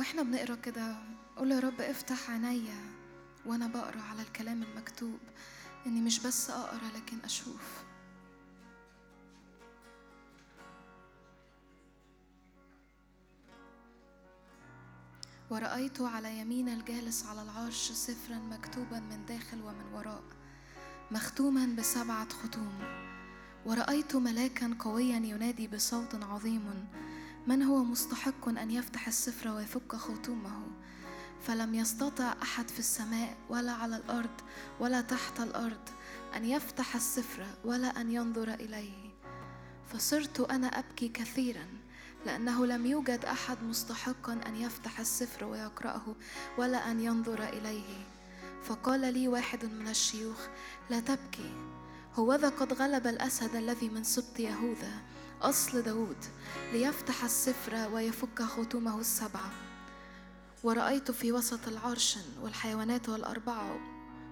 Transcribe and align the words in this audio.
وإحنا 0.00 0.22
بنقرا 0.22 0.54
كده 0.54 0.96
قول 1.36 1.50
يا 1.52 1.60
رب 1.60 1.80
افتح 1.80 2.30
عينيا 2.30 2.80
وأنا 3.46 3.66
بقرا 3.66 4.00
على 4.00 4.22
الكلام 4.22 4.62
المكتوب 4.62 5.18
إني 5.86 6.00
مش 6.00 6.20
بس 6.26 6.50
أقرا 6.50 6.88
لكن 6.96 7.18
أشوف. 7.24 7.84
ورأيت 15.50 16.00
على 16.00 16.38
يمين 16.38 16.68
الجالس 16.68 17.26
على 17.26 17.42
العرش 17.42 17.92
سفرا 17.92 18.38
مكتوبا 18.38 19.00
من 19.00 19.26
داخل 19.26 19.62
ومن 19.62 19.92
وراء 19.94 20.22
مختوما 21.10 21.66
بسبعة 21.78 22.28
ختوم 22.28 22.72
ورأيت 23.66 24.16
ملاكا 24.16 24.76
قويا 24.78 25.16
ينادي 25.16 25.68
بصوت 25.68 26.14
عظيم 26.14 26.88
من 27.46 27.62
هو 27.62 27.84
مستحق 27.84 28.48
أن 28.48 28.70
يفتح 28.70 29.06
السفر 29.06 29.48
ويفك 29.48 29.96
ختومه؟ 29.96 30.62
فلم 31.42 31.74
يستطع 31.74 32.34
أحد 32.42 32.70
في 32.70 32.78
السماء 32.78 33.36
ولا 33.48 33.72
على 33.72 33.96
الأرض 33.96 34.40
ولا 34.80 35.00
تحت 35.00 35.40
الأرض 35.40 35.88
أن 36.36 36.44
يفتح 36.44 36.94
السفر 36.94 37.46
ولا 37.64 38.00
أن 38.00 38.12
ينظر 38.12 38.54
إليه. 38.54 39.10
فصرت 39.92 40.40
أنا 40.40 40.66
أبكي 40.66 41.08
كثيرا 41.08 41.66
لأنه 42.26 42.66
لم 42.66 42.86
يوجد 42.86 43.24
أحد 43.24 43.62
مستحقا 43.62 44.32
أن 44.46 44.56
يفتح 44.56 45.00
السفر 45.00 45.44
ويقرأه 45.44 46.14
ولا 46.58 46.90
أن 46.90 47.00
ينظر 47.00 47.44
إليه. 47.48 48.06
فقال 48.62 49.14
لي 49.14 49.28
واحد 49.28 49.64
من 49.64 49.88
الشيوخ 49.88 50.46
لا 50.90 51.00
تبكي 51.00 51.52
هوذا 52.14 52.48
قد 52.48 52.72
غلب 52.72 53.06
الأسد 53.06 53.54
الذي 53.54 53.88
من 53.88 54.04
سبط 54.04 54.40
يهوذا. 54.40 54.92
أصل 55.42 55.82
داود 55.82 56.16
ليفتح 56.72 57.24
السفر 57.24 57.88
ويفك 57.92 58.42
ختومه 58.42 59.00
السبعة 59.00 59.50
ورأيت 60.62 61.10
في 61.10 61.32
وسط 61.32 61.68
العرش 61.68 62.18
والحيوانات 62.42 63.08
والأربعة 63.08 63.80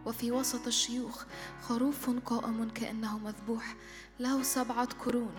وفي 0.06 0.32
وسط 0.32 0.66
الشيوخ 0.66 1.24
خروف 1.62 2.10
قائم 2.10 2.70
كأنه 2.70 3.18
مذبوح 3.18 3.76
له 4.20 4.42
سبعة 4.42 4.88
قرون 5.04 5.34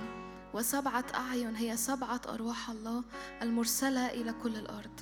وسبعة 0.54 1.06
أعين 1.16 1.56
هي 1.56 1.78
سبعة 1.78 2.22
أرواح 2.30 2.70
الله 2.70 3.04
المرسلة 3.42 4.08
إلى 4.08 4.34
كل 4.44 4.56
الأرض. 4.56 5.00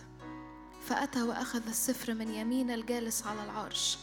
فأتى 0.88 1.22
وأخذ 1.22 1.67
السفر 1.67 2.14
من 2.14 2.30
يمين 2.33 2.72
الجالس 2.72 3.23
على 3.27 3.44
العرش 3.44 3.97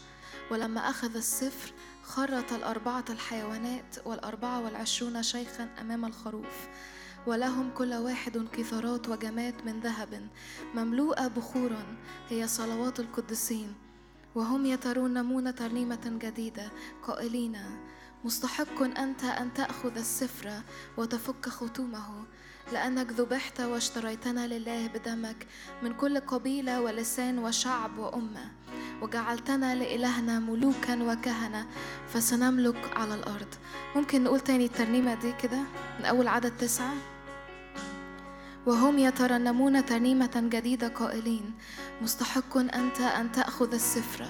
ولما 0.50 0.90
أخذ 0.90 1.16
السفر 1.16 1.72
خرط 2.04 2.52
الأربعة 2.52 3.04
الحيوانات 3.10 3.96
والأربعة 4.04 4.60
والعشرون 4.60 5.22
شيخا 5.22 5.68
أمام 5.80 6.04
الخروف 6.04 6.68
ولهم 7.26 7.70
كل 7.70 7.94
واحد 7.94 8.46
كثارات 8.52 9.08
وجمات 9.08 9.54
من 9.66 9.80
ذهب 9.80 10.28
مملوءة 10.74 11.28
بخورا 11.28 11.84
هي 12.28 12.48
صلوات 12.48 13.00
القديسين 13.00 13.74
وهم 14.34 14.66
يترنمون 14.66 15.54
ترنيمة 15.54 16.18
جديدة. 16.22 16.70
قائلين 17.02 17.58
مستحق 18.24 18.82
أنت 18.82 19.24
أن 19.24 19.54
تأخذ 19.54 19.96
السفر 19.96 20.62
وتفك 20.96 21.48
ختومه 21.48 22.26
لأنك 22.72 23.12
ذبحت 23.12 23.60
واشتريتنا 23.60 24.46
لله 24.46 24.86
بدمك 24.86 25.46
من 25.82 25.94
كل 25.94 26.20
قبيلة 26.20 26.80
ولسان 26.80 27.38
وشعب 27.38 27.98
وأمة. 27.98 28.63
وجعلتنا 29.02 29.74
لإلهنا 29.74 30.38
ملوكا 30.38 31.02
وكهنة 31.02 31.66
فسنملك 32.08 32.96
على 32.96 33.14
الأرض. 33.14 33.54
ممكن 33.96 34.24
نقول 34.24 34.40
تاني 34.40 34.64
الترنيمة 34.64 35.14
دي 35.14 35.32
كده 35.32 35.58
من 35.98 36.04
أول 36.04 36.28
عدد 36.28 36.56
تسعة؟ 36.56 36.94
وهم 38.66 38.98
يترنمون 38.98 39.86
ترنيمة 39.86 40.30
جديدة 40.36 40.88
قائلين 40.88 41.54
مستحق 42.02 42.56
أنت 42.56 43.00
أن 43.00 43.32
تأخذ 43.32 43.74
السفر 43.74 44.26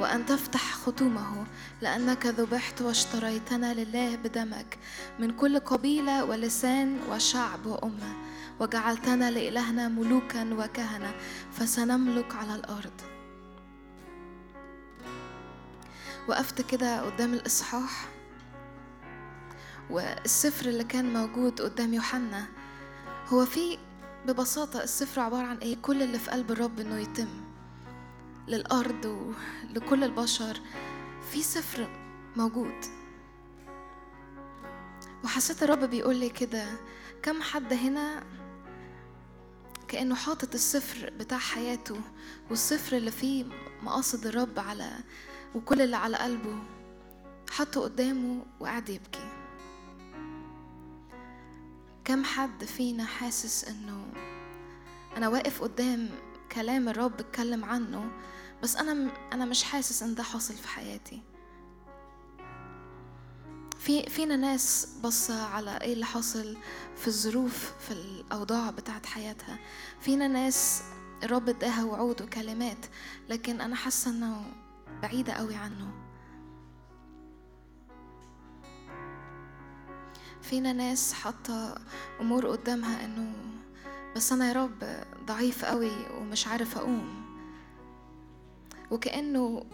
وأن 0.00 0.26
تفتح 0.26 0.74
ختومه 0.74 1.46
لأنك 1.82 2.26
ذبحت 2.26 2.82
واشتريتنا 2.82 3.74
لله 3.74 4.16
بدمك 4.16 4.78
من 5.18 5.30
كل 5.30 5.58
قبيلة 5.58 6.24
ولسان 6.24 6.98
وشعب 7.10 7.66
وأمة. 7.66 8.12
وجعلتنا 8.60 9.30
لإلهنا 9.30 9.88
ملوكا 9.88 10.54
وكهنة 10.54 11.14
فسنملك 11.52 12.34
على 12.34 12.54
الأرض. 12.54 13.17
وقفت 16.28 16.70
كده 16.70 17.00
قدام 17.02 17.34
الإصحاح 17.34 18.08
والسفر 19.90 20.68
اللي 20.68 20.84
كان 20.84 21.12
موجود 21.12 21.60
قدام 21.60 21.94
يوحنا 21.94 22.46
هو 23.28 23.44
في 23.46 23.78
ببساطة 24.26 24.82
السفر 24.82 25.20
عبارة 25.20 25.46
عن 25.46 25.56
إيه؟ 25.56 25.76
كل 25.82 26.02
اللي 26.02 26.18
في 26.18 26.30
قلب 26.30 26.50
الرب 26.50 26.80
إنه 26.80 26.98
يتم 26.98 27.28
للأرض 28.48 29.04
ولكل 29.74 30.04
البشر 30.04 30.60
في 31.32 31.42
سفر 31.42 31.88
موجود 32.36 32.74
وحسيت 35.24 35.62
الرب 35.62 35.84
بيقول 35.84 36.16
لي 36.16 36.28
كده 36.28 36.66
كم 37.22 37.42
حد 37.42 37.72
هنا 37.72 38.22
كأنه 39.88 40.14
حاطط 40.14 40.54
السفر 40.54 41.10
بتاع 41.18 41.38
حياته 41.38 42.00
والسفر 42.50 42.96
اللي 42.96 43.10
فيه 43.10 43.44
مقاصد 43.82 44.26
الرب 44.26 44.58
على 44.58 44.90
وكل 45.54 45.80
اللي 45.80 45.96
على 45.96 46.16
قلبه 46.16 46.58
حطه 47.50 47.80
قدامه 47.80 48.44
وقعد 48.60 48.88
يبكي. 48.88 49.28
كم 52.04 52.24
حد 52.24 52.64
فينا 52.64 53.04
حاسس 53.04 53.64
إنه 53.64 54.06
أنا 55.16 55.28
واقف 55.28 55.62
قدام 55.62 56.08
كلام 56.52 56.88
الرب 56.88 57.20
اتكلم 57.20 57.64
عنه 57.64 58.10
بس 58.62 58.76
أنا 58.76 59.10
أنا 59.32 59.44
مش 59.44 59.62
حاسس 59.64 60.02
إن 60.02 60.14
ده 60.14 60.22
حاصل 60.22 60.54
في 60.54 60.68
حياتي. 60.68 61.22
في 63.78 64.02
فينا 64.02 64.36
ناس 64.36 64.88
بصة 65.04 65.44
على 65.46 65.78
إيه 65.80 65.92
اللي 65.92 66.06
حاصل 66.06 66.56
في 66.96 67.08
الظروف 67.08 67.72
في 67.80 67.90
الأوضاع 67.90 68.70
بتاعت 68.70 69.06
حياتها. 69.06 69.58
فينا 70.00 70.28
ناس 70.28 70.82
الرب 71.22 71.48
اداها 71.48 71.84
وعود 71.84 72.22
وكلمات 72.22 72.86
لكن 73.28 73.60
أنا 73.60 73.76
حاسة 73.76 74.10
إنه 74.10 74.42
بعيدة 75.02 75.32
قوي 75.32 75.54
عنه. 75.54 75.90
فينا 80.42 80.72
ناس 80.72 81.12
حاطة 81.12 81.74
أمور 82.20 82.46
قدامها 82.46 83.04
إنه 83.04 83.32
بس 84.16 84.32
أنا 84.32 84.48
يا 84.48 84.52
رب 84.52 85.04
ضعيف 85.26 85.64
قوي 85.64 85.92
ومش 86.18 86.46
عارف 86.46 86.78
أقوم. 86.78 87.24
وكأنه 88.90 89.64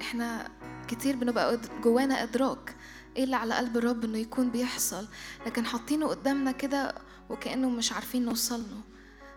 إحنا 0.00 0.48
كتير 0.88 1.16
بنبقى 1.16 1.58
جوانا 1.82 2.22
إدراك 2.22 2.76
إيه 3.16 3.24
اللي 3.24 3.36
على 3.36 3.54
قلب 3.54 3.76
الرب 3.76 4.04
إنه 4.04 4.18
يكون 4.18 4.50
بيحصل. 4.50 5.08
لكن 5.46 5.66
حاطينه 5.66 6.06
قدامنا 6.06 6.52
كده 6.52 6.94
وكأنه 7.30 7.70
مش 7.70 7.92
عارفين 7.92 8.24
نوصل 8.24 8.60
له. 8.60 8.80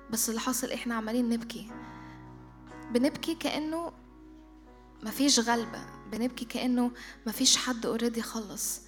بس 0.09 0.29
اللي 0.29 0.39
حاصل 0.39 0.71
إحنا 0.71 0.95
عمالين 0.95 1.29
نبكي. 1.29 1.71
بنبكي 2.91 3.35
كأنه 3.35 3.91
مفيش 5.03 5.39
غلبة 5.39 5.85
بنبكي 6.11 6.45
كأنه 6.45 6.91
مفيش 7.27 7.57
حد 7.57 7.85
اوريدي 7.85 8.21
خلص. 8.21 8.81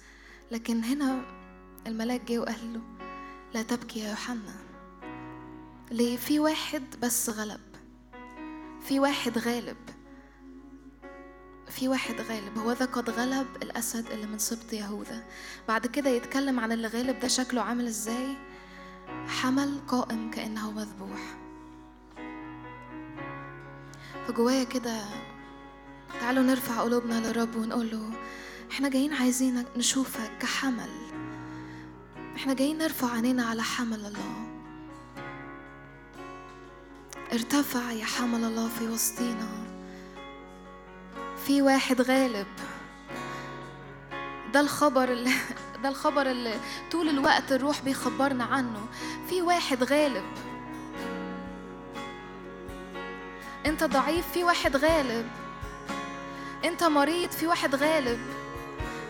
لكن 0.50 0.84
هنا 0.84 1.22
الملاك 1.86 2.24
جه 2.24 2.38
وقال 2.38 2.72
له 2.72 2.80
لا 3.54 3.62
تبكي 3.62 4.00
يا 4.00 4.08
يوحنا. 4.08 4.54
ليه؟ 5.90 6.16
في 6.16 6.38
واحد 6.38 6.82
بس 7.02 7.30
غلب. 7.30 7.60
في 8.80 9.00
واحد 9.00 9.38
غالب. 9.38 9.76
في 11.70 11.88
واحد 11.88 12.20
غالب. 12.20 12.58
هو 12.58 12.72
ذا 12.72 12.84
قد 12.86 13.10
غلب 13.10 13.46
الأسد 13.62 14.10
اللي 14.10 14.26
من 14.26 14.38
سبط 14.38 14.72
يهوذا. 14.72 15.24
بعد 15.68 15.86
كده 15.86 16.10
يتكلم 16.10 16.60
عن 16.60 16.72
اللي 16.72 16.88
غالب 16.88 17.18
ده 17.18 17.28
شكله 17.28 17.62
عامل 17.62 17.86
إزاي؟ 17.86 18.36
حمل 19.26 19.78
قائم 19.88 20.30
كأنه 20.30 20.70
مذبوح. 20.70 21.36
فجوايا 24.28 24.64
كده 24.64 25.04
تعالوا 26.20 26.42
نرفع 26.42 26.80
قلوبنا 26.80 27.14
للرب 27.26 27.56
ونقول 27.56 27.90
له 27.90 28.10
إحنا 28.70 28.88
جايين 28.88 29.12
عايزين 29.12 29.64
نشوفك 29.76 30.30
كحمل. 30.40 30.90
إحنا 32.36 32.54
جايين 32.54 32.78
نرفع 32.78 33.12
عينينا 33.12 33.44
على 33.44 33.62
حمل 33.62 34.06
الله. 34.06 34.46
ارتفع 37.32 37.90
يا 37.92 38.04
حمل 38.04 38.44
الله 38.44 38.68
في 38.68 38.88
وسطينا. 38.88 39.48
في 41.46 41.62
واحد 41.62 42.00
غالب. 42.00 42.46
ده 44.52 44.60
الخبر 44.60 45.12
اللي 45.12 45.32
ده 45.82 45.88
الخبر 45.88 46.30
اللي 46.30 46.54
طول 46.92 47.08
الوقت 47.08 47.52
الروح 47.52 47.82
بيخبرنا 47.82 48.44
عنه. 48.44 48.86
في 49.28 49.42
واحد 49.42 49.84
غالب. 49.84 50.24
انت 53.66 53.84
ضعيف 53.84 54.28
في 54.32 54.44
واحد 54.44 54.76
غالب. 54.76 55.26
انت 56.64 56.84
مريض 56.84 57.30
في 57.30 57.46
واحد 57.46 57.74
غالب. 57.74 58.18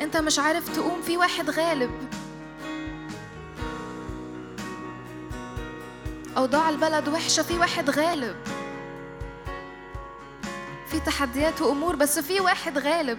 انت 0.00 0.16
مش 0.16 0.38
عارف 0.38 0.76
تقوم 0.76 1.02
في 1.02 1.16
واحد 1.16 1.50
غالب. 1.50 1.90
أوضاع 6.36 6.68
البلد 6.68 7.08
وحشة 7.08 7.42
في 7.42 7.58
واحد 7.58 7.90
غالب. 7.90 8.36
في 10.88 11.00
تحديات 11.00 11.62
وأمور 11.62 11.96
بس 11.96 12.18
في 12.18 12.40
واحد 12.40 12.78
غالب. 12.78 13.18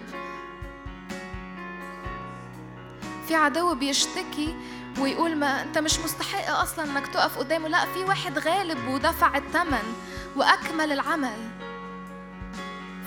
في 3.28 3.36
عدو 3.36 3.76
بيشتكي 3.76 4.56
ويقول 5.00 5.36
ما 5.36 5.62
أنت 5.62 5.78
مش 5.78 6.00
مستحق 6.00 6.50
أصلا 6.50 6.86
إنك 6.86 7.08
تقف 7.08 7.38
قدامه. 7.38 7.68
لا 7.68 7.86
في 7.86 8.04
واحد 8.04 8.40
غالب 8.40 8.88
ودفع 8.88 9.38
الثمن 9.38 9.94
وأكمل 10.36 10.92
العمل. 10.92 11.55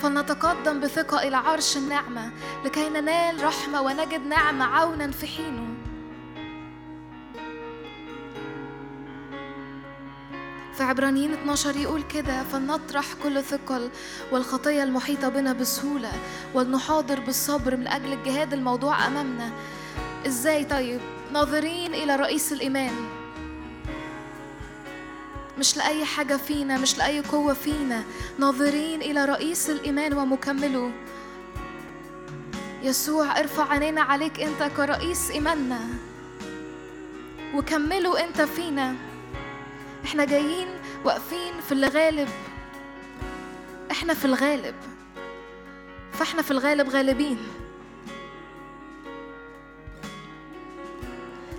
فلنتقدم 0.02 0.80
بثقة 0.80 1.28
إلى 1.28 1.36
عرش 1.36 1.76
النعمة 1.76 2.30
لكي 2.64 2.88
ننال 2.88 3.44
رحمة 3.44 3.82
ونجد 3.82 4.26
نعمة 4.26 4.64
عونا 4.64 5.10
في 5.10 5.26
حينه. 5.26 5.74
في 10.74 10.84
عبرانيين 10.84 11.32
12 11.32 11.76
يقول 11.76 12.02
كده 12.02 12.42
فلنطرح 12.44 13.04
كل 13.22 13.42
ثقل 13.42 13.90
والخطية 14.32 14.82
المحيطة 14.82 15.28
بنا 15.28 15.52
بسهولة 15.52 16.12
ولنحاضر 16.54 17.20
بالصبر 17.20 17.76
من 17.76 17.88
أجل 17.88 18.12
الجهاد 18.12 18.52
الموضوع 18.52 19.06
أمامنا. 19.06 19.50
إزاي 20.26 20.64
طيب؟ 20.64 21.00
ناظرين 21.32 21.94
إلى 21.94 22.16
رئيس 22.16 22.52
الإيمان. 22.52 23.17
مش 25.58 25.76
لأي 25.76 26.04
حاجة 26.04 26.36
فينا 26.36 26.78
مش 26.78 26.98
لأي 26.98 27.20
قوة 27.20 27.54
فينا. 27.54 28.04
ناظرين 28.38 29.02
إلى 29.02 29.24
رئيس 29.24 29.70
الإيمان 29.70 30.12
ومكمله. 30.12 30.92
يسوع 32.82 33.38
ارفع 33.40 33.72
عينينا 33.72 34.00
عليك 34.02 34.40
أنت 34.40 34.62
كرئيس 34.76 35.30
إيماننا. 35.30 35.80
وكمله 37.54 38.24
أنت 38.24 38.40
فينا. 38.40 38.94
إحنا 40.04 40.24
جايين 40.24 40.68
واقفين 41.04 41.60
في 41.66 41.72
اللي 41.72 41.86
غالب 41.88 42.28
إحنا 43.90 44.14
في 44.14 44.24
الغالب. 44.24 44.74
فإحنا 46.12 46.42
في 46.42 46.50
الغالب 46.50 46.88
غالبين. 46.88 47.38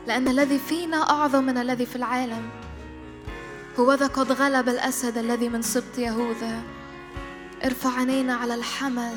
لأن 0.07 0.27
الذي 0.27 0.59
فينا 0.59 1.09
أعظم 1.09 1.43
من 1.43 1.57
الذي 1.57 1.85
في 1.85 1.95
العالم. 1.95 2.58
هو 3.79 3.93
ذا 3.93 4.07
قد 4.07 4.31
غلب 4.31 4.69
الأسد 4.69 5.17
الذي 5.17 5.49
من 5.49 5.61
سبط 5.61 5.97
يهوذا. 5.97 6.63
ارفع 7.65 7.89
عينينا 7.89 8.35
على 8.35 8.55
الحمل. 8.55 9.13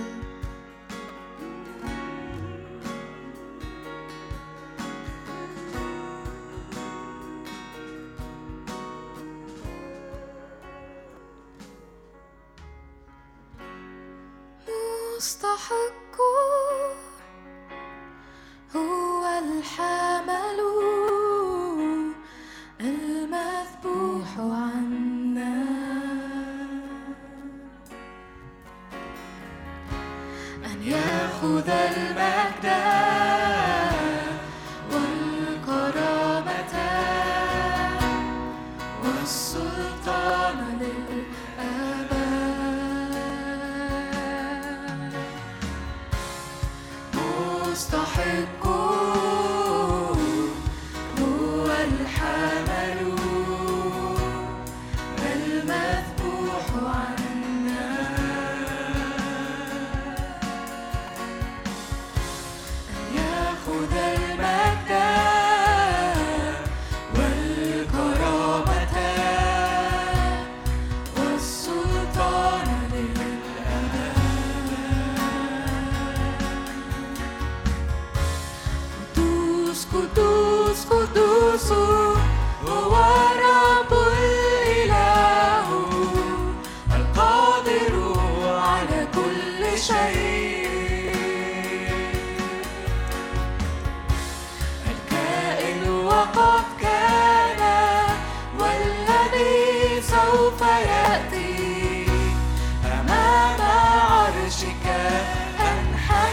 مستحق 15.17 16.17
هو 18.77 19.27
الحمل. 19.39 20.61
المذبوح 24.33 24.59
عنا. 24.59 25.63
أن 30.67 30.83
يأخذ 30.83 31.69
المجد 31.69 32.67
والكرامة 34.93 36.23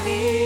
me. 0.09 0.38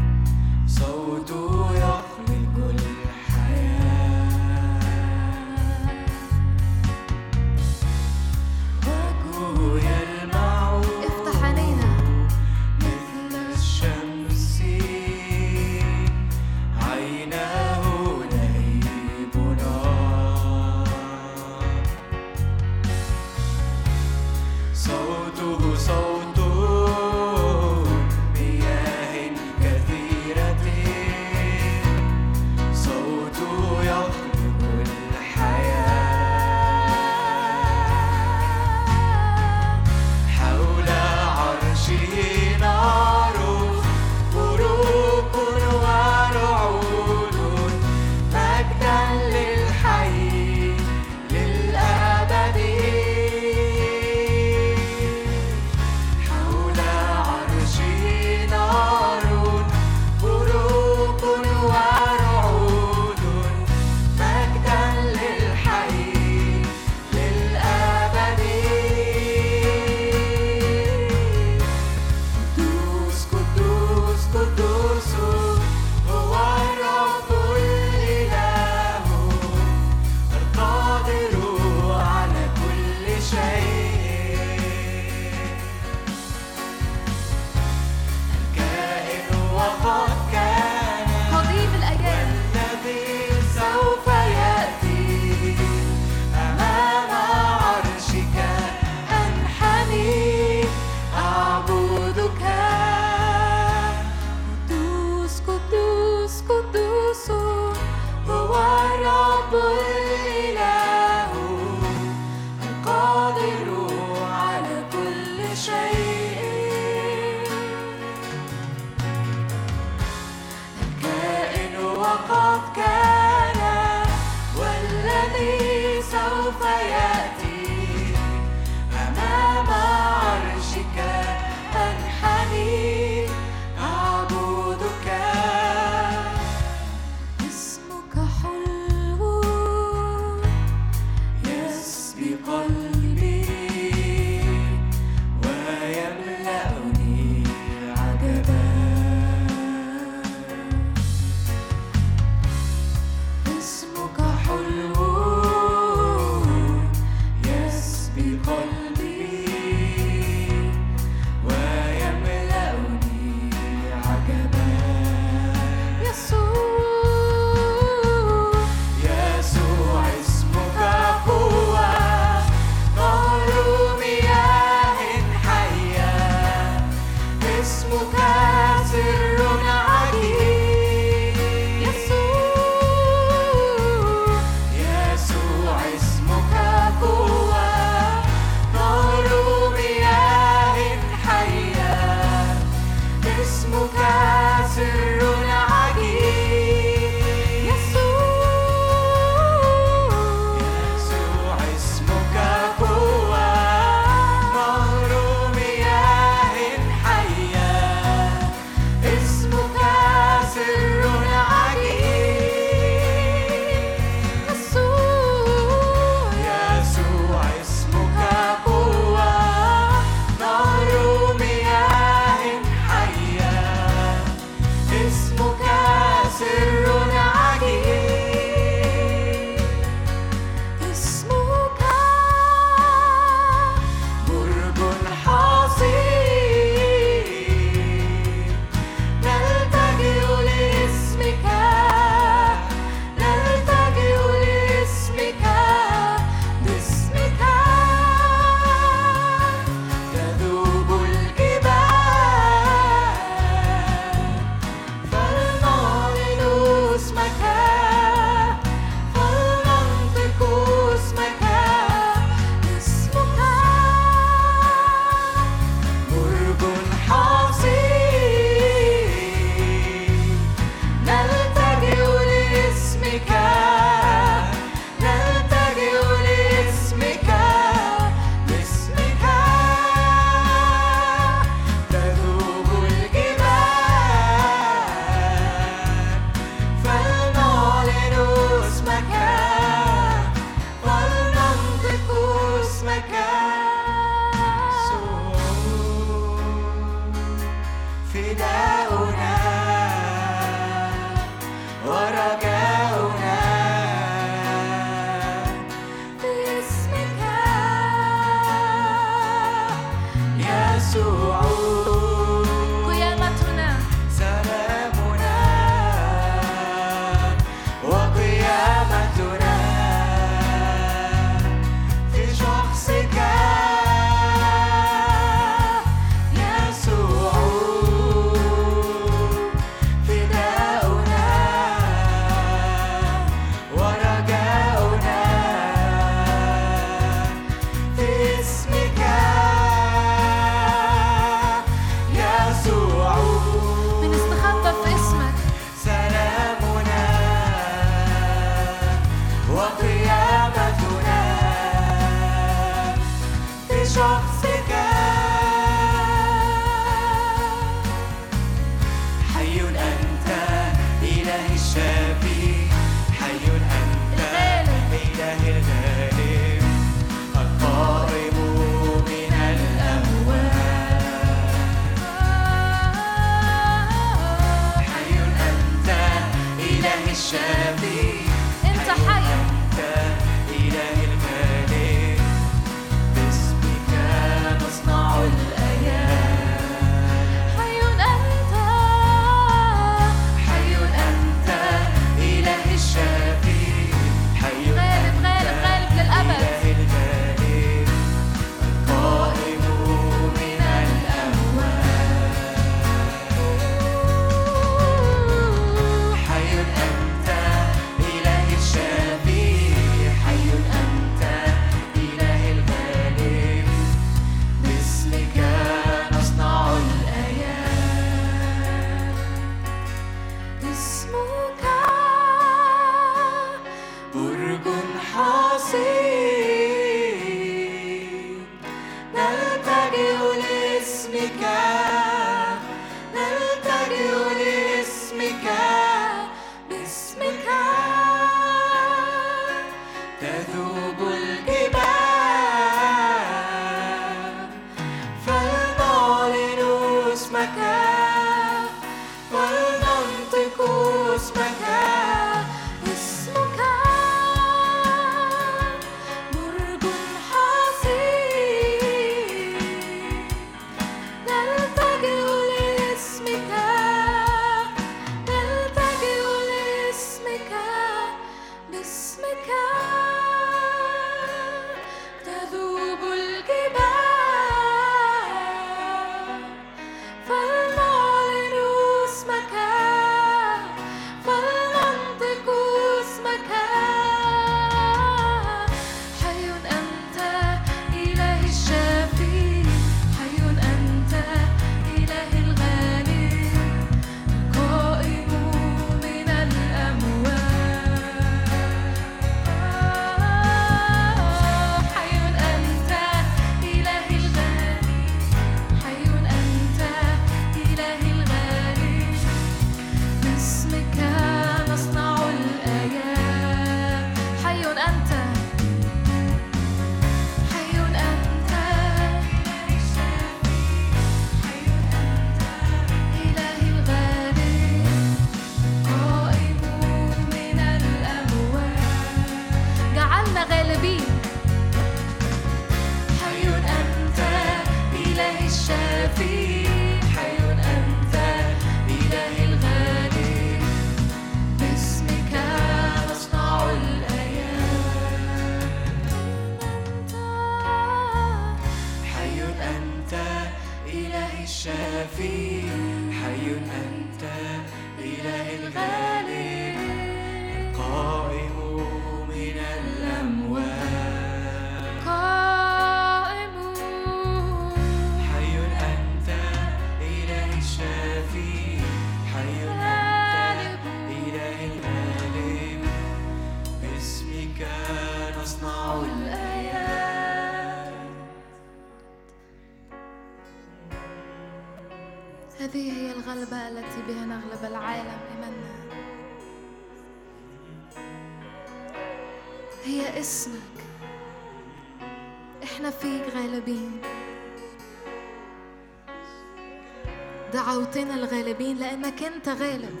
لأنك 598.90 599.22
أنت 599.22 599.48
غالب. 599.48 600.00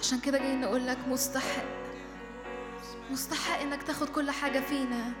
عشان 0.00 0.20
كده 0.20 0.38
جايين 0.38 0.60
نقول 0.60 0.86
لك 0.86 0.98
مستحق. 1.08 1.64
مستحق 3.10 3.60
إنك 3.60 3.82
تاخد 3.82 4.08
كل 4.08 4.30
حاجة 4.30 4.60
فينا. 4.60 5.12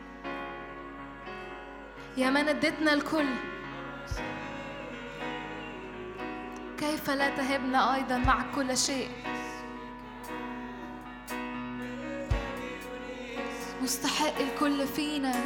يا 2.16 2.30
من 2.30 2.48
اديتنا 2.48 2.92
الكل. 2.92 3.28
كيف 6.78 7.10
لا 7.10 7.36
تهبنا 7.36 7.94
أيضا 7.94 8.18
معك 8.18 8.46
كل 8.54 8.76
شيء؟ 8.76 9.10
مستحق 13.82 14.38
الكل 14.40 14.86
فينا. 14.86 15.42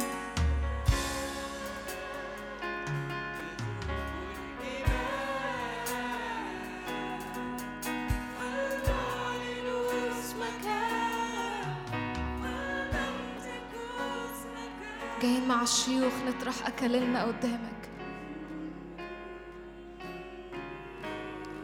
الشيوخ 15.73 16.13
نطرح 16.27 16.67
أكلنا 16.67 17.23
قدامك. 17.23 17.89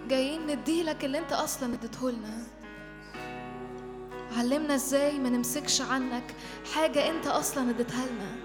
جايين 0.07 0.47
نديلك 0.47 1.05
اللي 1.05 1.17
انت 1.19 1.33
أصلا 1.33 1.73
اديتهولنا 1.73 2.43
علمنا 4.37 4.75
إزاي 4.75 5.19
ما 5.19 5.29
نمسكش 5.29 5.81
عنك 5.81 6.23
حاجة 6.75 7.09
انت 7.09 7.27
أصلا 7.27 7.69
اديتها 7.69 8.05
لنا. 8.05 8.35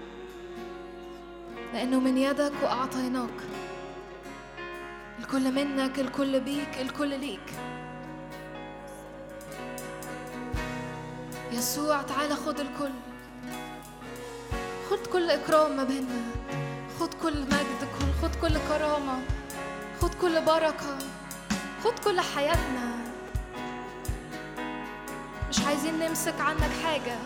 لأنه 1.73 1.99
من 1.99 2.17
يدك 2.17 2.53
وأعطيناك. 2.63 3.39
الكل 5.19 5.51
منك 5.51 5.99
الكل 5.99 6.39
بيك 6.39 6.77
الكل 6.81 7.19
ليك. 7.19 7.53
يسوع 11.51 12.01
تعالى 12.01 12.35
خد 12.35 12.59
الكل. 12.59 13.14
كل 15.15 15.29
إكرام 15.29 15.77
ما 15.77 15.83
بيننا. 15.83 16.21
خد 16.99 17.13
كل 17.13 17.41
مجد 17.41 17.89
خد 18.21 18.35
كل 18.41 18.57
كرامة. 18.69 19.19
خد 20.01 20.13
كل 20.13 20.41
بركة. 20.41 20.97
خد 21.83 21.99
كل 21.99 22.21
حياتنا. 22.21 22.95
مش 25.49 25.59
عايزين 25.59 25.99
نمسك 25.99 26.33
عنك 26.39 26.71
حاجة. 26.83 27.17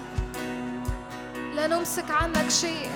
لا 1.56 1.68
نمسك 1.68 2.12
عنك 2.12 2.50
شيء. 2.50 2.92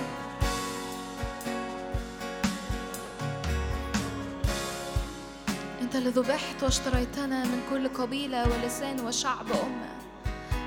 أنت 5.82 5.96
اللي 5.96 6.10
ذبحت 6.10 6.62
واشتريتنا 6.62 7.44
من 7.44 7.62
كل 7.70 7.88
قبيلة 7.88 8.48
ولسان 8.48 9.00
وشعب 9.06 9.46
أمة. 9.46 9.93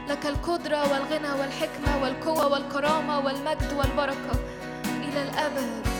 لك 0.10 0.26
القدرة 0.26 0.92
والغنى 0.92 1.32
والحكمة 1.40 2.04
والقوة 2.04 2.48
والكرامة 2.48 3.20
والمجد 3.20 3.74
والبركة 3.74 4.40
إلى 4.86 5.22
الأبد. 5.24 5.97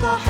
the 0.00 0.29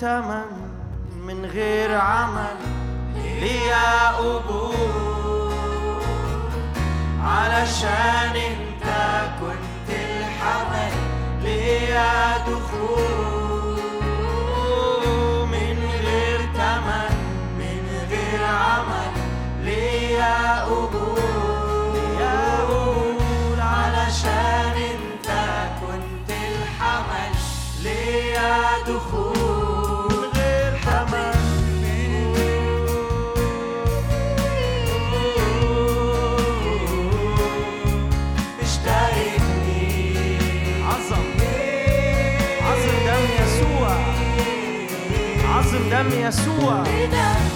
تمن 0.00 0.44
من 1.26 1.44
غير 1.46 2.00
عمل 2.00 2.56
ليا 3.40 4.08
قبول 4.10 4.74
علشان 7.24 8.36
انت 8.36 8.84
كنت 9.40 9.88
الحمل 9.90 10.92
ليا 11.42 12.39
عظم 46.30 46.84
دم 47.12 47.49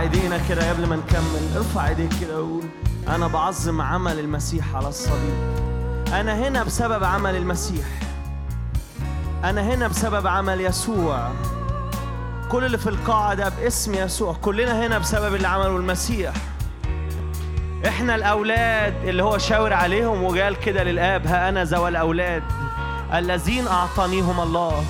يسوع 0.00 0.12
ايدينا 0.12 0.40
كده 0.48 0.70
قبل 0.70 0.86
ما 0.86 0.96
نكمل. 0.96 1.56
ارفع 1.56 1.88
ايديك 1.88 2.10
كده 2.20 2.42
وقول 2.42 2.64
أنا 3.08 3.26
بعظم 3.26 3.80
عمل 3.80 4.18
المسيح 4.18 4.76
على 4.76 4.88
الصليب. 4.88 5.34
أنا 6.12 6.48
هنا 6.48 6.62
بسبب 6.62 7.04
عمل 7.04 7.36
المسيح. 7.36 7.86
أنا 9.44 9.74
هنا 9.74 9.88
بسبب 9.88 10.26
عمل 10.26 10.60
يسوع. 10.60 11.30
كل 12.50 12.64
اللي 12.64 12.78
في 12.78 12.88
القاعة 12.88 13.34
ده 13.34 13.48
باسم 13.48 13.94
يسوع. 13.94 14.34
كلنا 14.42 14.86
هنا 14.86 14.98
بسبب 14.98 15.34
اللي 15.34 15.48
عمله 15.48 15.76
المسيح. 15.76 16.32
إحنا 17.86 18.14
الأولاد 18.14 18.94
اللي 19.04 19.22
هو 19.22 19.38
شاور 19.38 19.72
عليهم 19.72 20.22
وقال 20.22 20.60
كده 20.60 20.82
للآب 20.82 21.26
ها 21.26 21.48
أنا 21.48 21.64
ذوى 21.64 21.88
الأولاد 21.88 22.42
الذين 23.14 23.66
أعطانيهم 23.66 24.40
الله. 24.40 24.84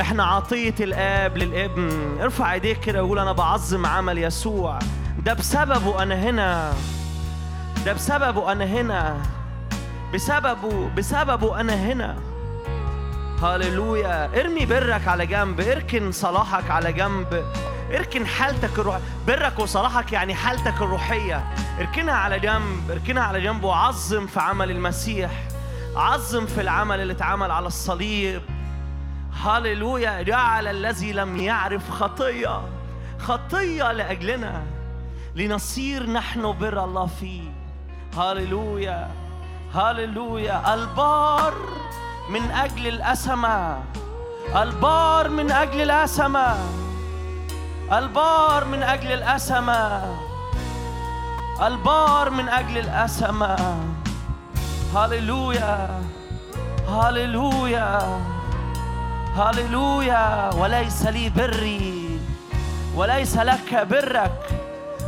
إحنا 0.00 0.24
عطية 0.24 0.74
الآب 0.80 1.38
للابن. 1.38 2.18
ارفع 2.22 2.52
ايديك 2.52 2.80
كده 2.80 3.04
وقول 3.04 3.18
أنا 3.18 3.32
بعظم 3.32 3.86
عمل 3.86 4.18
يسوع. 4.18 4.78
ده 5.18 5.34
بسببه 5.34 6.02
أنا 6.02 6.14
هنا. 6.14 6.72
ده 7.84 7.92
بسببه 7.92 8.52
أنا 8.52 8.64
هنا. 8.64 9.22
بسببه 10.14 10.90
بسببه 10.96 11.60
أنا 11.60 11.74
هنا. 11.74 12.16
هللويا 13.42 14.40
ارمي 14.40 14.66
برك 14.66 15.08
على 15.08 15.26
جنب. 15.26 15.60
اركن 15.60 16.12
صلاحك 16.12 16.70
على 16.70 16.92
جنب. 16.92 17.44
اركن 17.94 18.26
حالتك 18.26 18.78
الروح 18.78 18.98
برك 19.26 19.58
وصلاحك 19.58 20.12
يعني 20.12 20.34
حالتك 20.34 20.82
الروحية. 20.82 21.44
اركنها 21.78 22.14
على 22.14 22.40
جنب. 22.40 22.90
اركنها 22.90 23.22
على 23.22 23.40
جنب 23.40 23.64
وعظم 23.64 24.26
في 24.26 24.40
عمل 24.40 24.70
المسيح. 24.70 25.30
عظم 25.96 26.46
في 26.46 26.60
العمل 26.60 27.00
اللي 27.00 27.12
اتعمل 27.12 27.50
على 27.50 27.66
الصليب. 27.66 28.42
هللويا 29.44 30.22
جعل 30.22 30.68
الذي 30.68 31.12
لم 31.12 31.36
يعرف 31.36 31.90
خطية 31.90 32.60
خطية 33.18 33.92
لأجلنا 33.92 34.62
لنصير 35.34 36.10
نحن 36.10 36.52
بر 36.52 36.84
الله 36.84 37.06
فيه. 37.06 37.42
هللويا 38.16 39.10
هللويا 39.74 40.74
البار 40.74 41.54
من 42.30 42.50
أجل 42.50 42.86
الأسمة 42.86 43.82
البار 44.56 45.28
من 45.28 45.50
أجل 45.50 45.80
الأسمة 45.80 46.56
البار 47.92 48.64
من 48.64 48.82
أجل 48.82 49.12
الأسمة 49.12 50.16
البار 51.62 52.30
من 52.30 52.48
أجل 52.48 52.78
الأسمة 52.78 53.56
هللويا 54.94 56.00
هللويا 56.88 58.20
هللويا 59.36 60.54
وليس 60.54 61.06
لي 61.06 61.28
بري 61.28 62.18
وليس 62.96 63.36
لك 63.36 63.86
برك 63.90 64.48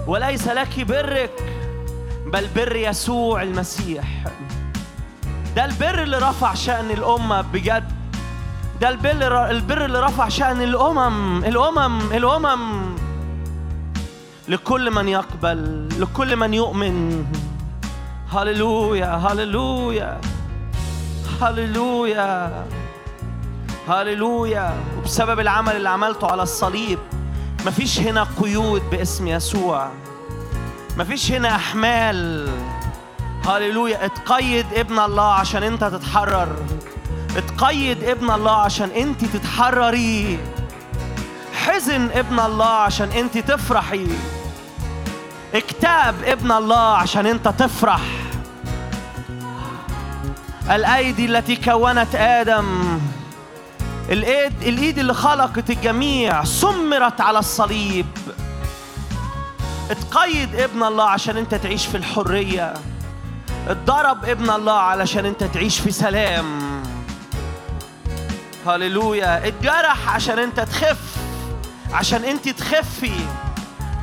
وليس 0.06 0.48
لك 0.48 0.80
برك 0.80 1.30
بل 2.26 2.46
بر 2.56 2.76
يسوع 2.76 3.42
المسيح. 3.42 4.04
ده 5.56 5.64
البر 5.64 6.02
اللي 6.02 6.18
رفع 6.18 6.54
شأن 6.54 6.90
الأمة 6.90 7.40
بجد. 7.40 7.92
ده 8.80 8.88
البر 8.88 9.50
البر 9.50 9.84
اللي 9.84 10.00
رفع 10.00 10.28
شأن 10.28 10.62
الأمم 10.62 11.44
الأمم 11.44 12.00
الأمم. 12.12 12.96
لكل 14.48 14.90
من 14.90 15.08
يقبل 15.08 15.88
لكل 15.98 16.36
من 16.36 16.54
يؤمن. 16.54 17.26
هللويا 18.32 19.06
هللويا 19.16 20.20
هللويا 21.42 22.64
هللويا. 23.88 24.74
وبسبب 24.98 25.40
العمل 25.40 25.76
اللي 25.76 25.88
عملته 25.88 26.30
على 26.30 26.42
الصليب 26.42 26.98
مفيش 27.66 28.00
هنا 28.00 28.26
قيود 28.42 28.82
باسم 28.90 29.28
يسوع. 29.28 29.88
مفيش 30.96 31.32
هنا 31.32 31.54
أحمال. 31.54 32.48
هللويا. 33.46 34.04
اتقيد 34.04 34.66
ابن 34.74 34.98
الله 34.98 35.32
عشان 35.32 35.62
انت 35.62 35.84
تتحرر. 35.84 36.48
اتقيد 37.36 38.04
ابن 38.04 38.30
الله 38.30 38.56
عشان 38.56 38.90
انت 38.90 39.24
تتحرري. 39.24 40.38
حزن 41.64 42.10
ابن 42.10 42.40
الله 42.40 42.66
عشان 42.66 43.08
انت 43.10 43.38
تفرحي. 43.38 44.06
اكتاب 45.54 46.14
ابن 46.24 46.52
الله 46.52 46.96
عشان 46.96 47.26
انت 47.26 47.48
تفرح. 47.48 48.00
الأيدي 50.70 51.26
التي 51.26 51.56
كونت 51.56 52.14
آدم 52.14 52.98
الايد 54.10 54.62
الايد 54.62 54.98
اللي 54.98 55.14
خلقت 55.14 55.70
الجميع 55.70 56.44
سمرت 56.44 57.20
على 57.20 57.38
الصليب. 57.38 58.06
اتقيد 59.90 60.54
ابن 60.54 60.82
الله 60.82 61.04
عشان 61.04 61.36
انت 61.36 61.54
تعيش 61.54 61.86
في 61.86 61.96
الحرية. 61.96 62.74
اتضرب 63.68 64.24
ابن 64.24 64.50
الله 64.50 64.72
علشان 64.72 65.26
انت 65.26 65.44
تعيش 65.44 65.78
في 65.78 65.90
سلام. 65.90 66.82
هللويا. 68.66 69.48
اتجرح 69.48 70.14
عشان 70.14 70.38
انت 70.38 70.60
تخف. 70.60 71.16
عشان 71.92 72.24
انت 72.24 72.48
تخفي. 72.48 73.26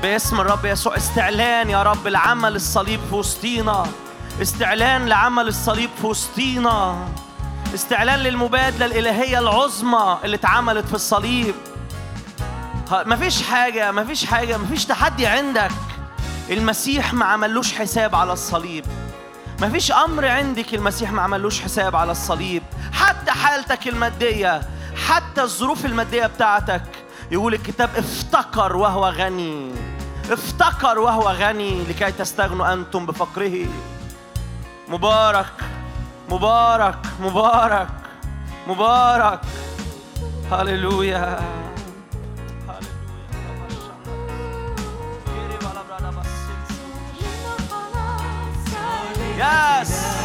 باسم 0.01 0.39
الرب 0.39 0.65
يسوع. 0.65 0.97
استعلان 0.97 1.69
يا 1.69 1.83
رب 1.83 2.07
العمل 2.07 2.55
الصليب 2.55 2.99
في 3.09 3.15
وسطينا. 3.15 3.85
استعلان 4.41 5.05
لعمل 5.05 5.47
الصليب 5.47 5.89
في 6.01 6.07
وسطينا. 6.07 7.07
استعلان 7.73 8.19
للمبادلة 8.19 8.85
الإلهية 8.85 9.39
العظمى 9.39 10.17
اللي 10.23 10.35
اتعملت 10.35 10.85
في 10.85 10.93
الصليب. 10.93 11.55
مفيش 12.91 13.43
حاجة 13.43 13.91
مفيش 13.91 14.25
حاجة 14.25 14.57
مفيش 14.57 14.85
تحدي 14.85 15.27
عندك. 15.27 15.71
المسيح 16.49 17.13
ما 17.13 17.25
عملوش 17.25 17.73
حساب 17.73 18.15
على 18.15 18.33
الصليب. 18.33 18.85
مفيش 19.61 19.91
أمر 19.91 20.27
عندك 20.27 20.73
المسيح 20.73 21.11
ما 21.11 21.21
عملوش 21.21 21.61
حساب 21.61 21.95
على 21.95 22.11
الصليب. 22.11 22.63
حتى 22.93 23.31
حالتك 23.31 23.87
المادية 23.87 24.61
حتى 25.07 25.41
الظروف 25.41 25.85
المادية 25.85 26.25
بتاعتك. 26.25 26.83
يقول 27.31 27.53
الكتاب 27.53 27.89
افتكر 27.95 28.75
وهو 28.75 29.09
غني. 29.09 29.71
افتكر 30.31 30.99
وهو 30.99 31.29
غني 31.29 31.83
لكي 31.83 32.11
تستغنوا 32.11 32.73
أنتم 32.73 33.05
بفقره. 33.05 33.65
مبارك. 34.87 35.53
مبارك 36.31 36.99
مبارك 37.19 37.87
مبارك. 38.67 39.39
هللويا. 40.51 41.39
Yes. 49.41 50.20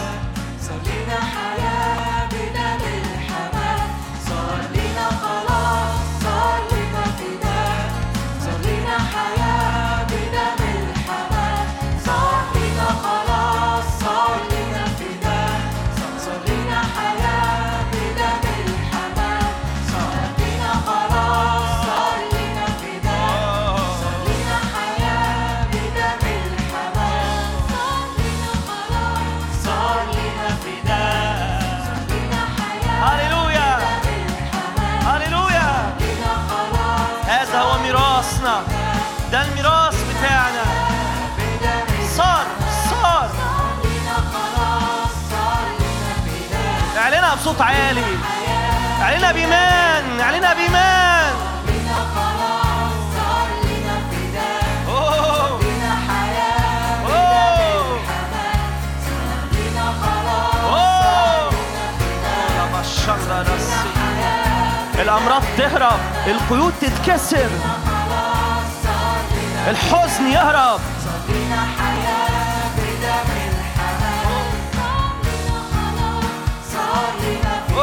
صلينا 59.07 59.93
خلاص 60.03 60.65
أوه. 60.65 61.51
لما 62.59 62.81
الشر 62.81 63.41
رسي. 63.43 65.03
الأمراض 65.03 65.43
تهرب 65.59 66.01
القيود 66.27 66.75
تتكسر. 66.81 67.51
الحزن 69.71 70.27
يهرب. 70.27 70.81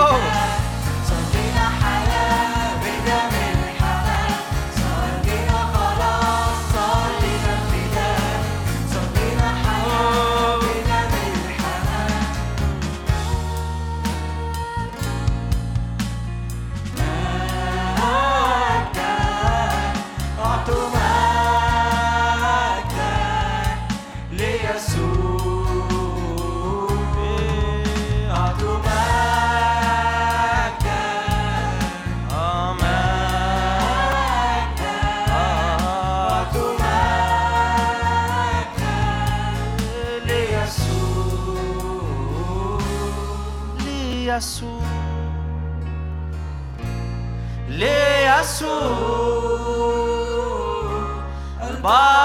Oh! 0.06 0.33
البركة 51.84 52.23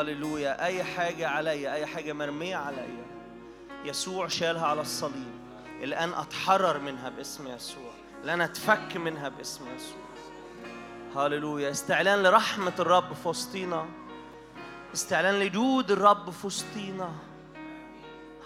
هللويا 0.00 0.64
أي 0.64 0.84
حاجة 0.84 1.28
عليا 1.28 1.74
أي 1.74 1.86
حاجة 1.86 2.12
مرمية 2.12 2.56
عليا 2.56 3.06
يسوع 3.84 4.28
شالها 4.28 4.66
على 4.66 4.80
الصليب. 4.80 5.36
الان 5.82 6.14
أتحرر 6.14 6.78
منها 6.78 7.08
باسم 7.08 7.48
يسوع. 7.48 7.90
الان 8.24 8.40
أتفك 8.40 8.96
منها 8.96 9.28
باسم 9.28 9.64
يسوع. 9.76 10.06
هللويا 11.16 11.70
استعلان 11.70 12.22
لرحمة 12.22 12.72
الرب 12.78 13.12
في 13.12 13.28
وسطينا. 13.28 13.86
استعلان 14.94 15.34
لجود 15.34 15.90
الرب 15.90 16.30
في 16.30 16.46
وسطينا. 16.46 17.10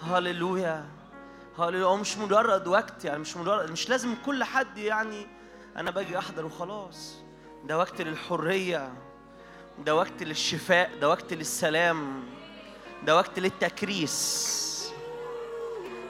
هللويا 0.01 0.85
هللويا 1.59 1.85
هو 1.85 1.97
مش 1.97 2.17
مجرد 2.17 2.67
وقت 2.67 3.05
يعني 3.05 3.19
مش 3.19 3.37
مجرد 3.37 3.71
مش 3.71 3.89
لازم 3.89 4.15
كل 4.25 4.43
حد 4.43 4.77
يعني 4.77 5.27
أنا 5.77 5.91
باجي 5.91 6.17
أحضر 6.17 6.45
وخلاص. 6.45 7.17
ده 7.63 7.77
وقت 7.77 8.01
للحرية. 8.01 8.93
ده 9.85 9.95
وقت 9.95 10.23
للشفاء 10.23 10.91
ده 11.01 11.09
وقت 11.09 11.33
للسلام 11.33 12.23
ده 13.05 13.15
وقت 13.15 13.39
للتكريس. 13.39 14.91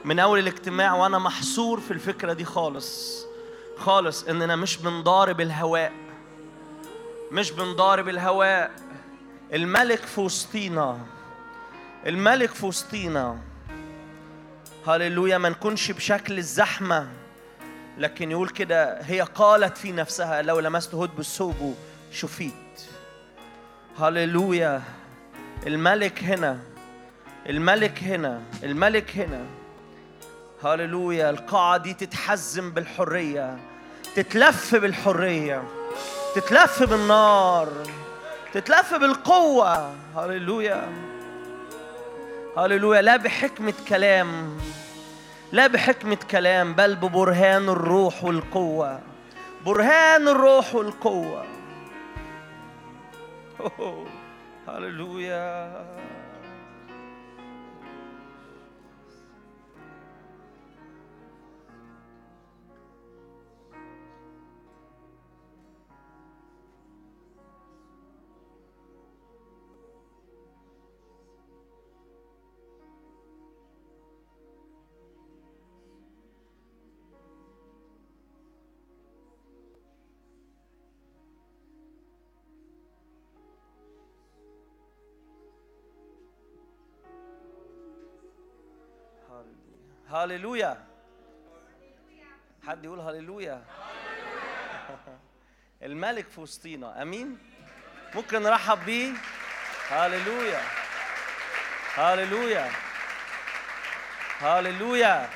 من 0.05 0.19
أول 0.19 0.39
الاجتماع 0.39 0.93
وأنا 0.95 1.19
محصور 1.19 1.80
في 1.80 1.91
الفكرة 1.91 2.34
دي 2.34 2.45
خالص 2.45 3.22
خالص 3.78 4.24
إننا 4.24 4.55
مش 4.55 4.78
بنضارب 4.78 5.41
الهواء 5.41 5.91
مش 7.32 7.51
بنضارب 7.51 8.09
الهواء. 8.09 8.72
الملك 9.53 9.99
في 9.99 10.22
وسطينا 10.22 10.97
الملك 12.07 12.49
في 12.49 12.65
وسطينا. 12.65 13.38
هللويا 14.88 15.38
ما 15.38 15.49
نكونش 15.49 15.91
بشكل 15.91 16.38
الزحمة 16.38 17.09
لكن 17.97 18.32
يقول 18.32 18.49
كده 18.49 19.01
هي 19.01 19.22
قالت 19.22 19.78
في 19.78 19.91
نفسها 19.91 20.41
لو 20.41 20.59
لمست 20.59 20.95
هد 20.95 21.15
بالثوب 21.15 21.76
شفيت. 22.11 22.70
هللويا 24.00 24.82
الملك 25.68 26.24
هنا 26.24 26.60
الملك 27.50 28.04
هنا 28.04 28.42
الملك 28.64 29.18
هنا 29.18 29.46
هللويا 30.64 31.30
القاعة 31.30 31.78
دي 31.78 31.94
تتحزم 31.94 32.72
بالحرية. 32.72 33.58
تتلف 34.16 34.76
بالحرية. 34.76 35.64
تتلف 36.36 36.84
بالنار. 36.84 37.70
تتلف 38.54 38.94
بالقوة. 38.94 39.96
هللويا 40.16 40.89
هللويا 42.58 43.02
لا 43.02 43.18
بحكمة 43.18 43.74
كلام. 43.89 44.58
لا 45.52 45.68
بحكمة 45.68 46.18
كلام. 46.32 46.74
بل 46.74 46.96
ببرهان 46.96 47.70
الروح 47.70 48.24
والقوة. 48.24 49.00
برهان 49.66 50.28
الروح 50.28 50.76
والقوة. 50.76 51.51
أوه. 53.80 54.05
هللويا 54.68 55.72
هللويا 90.14 90.78
حد 92.68 92.86
يقول 92.86 92.99
هللويا 92.99 93.62
الملك 95.84 96.28
في 96.30 96.41
وسطينا. 96.41 97.01
آمين. 97.01 97.38
ممكن 98.16 98.41
نرحب 98.43 98.86
بيه. 98.86 99.12
هللويا 99.89 100.59
هللويا 101.95 102.70
هللويا 104.39 105.30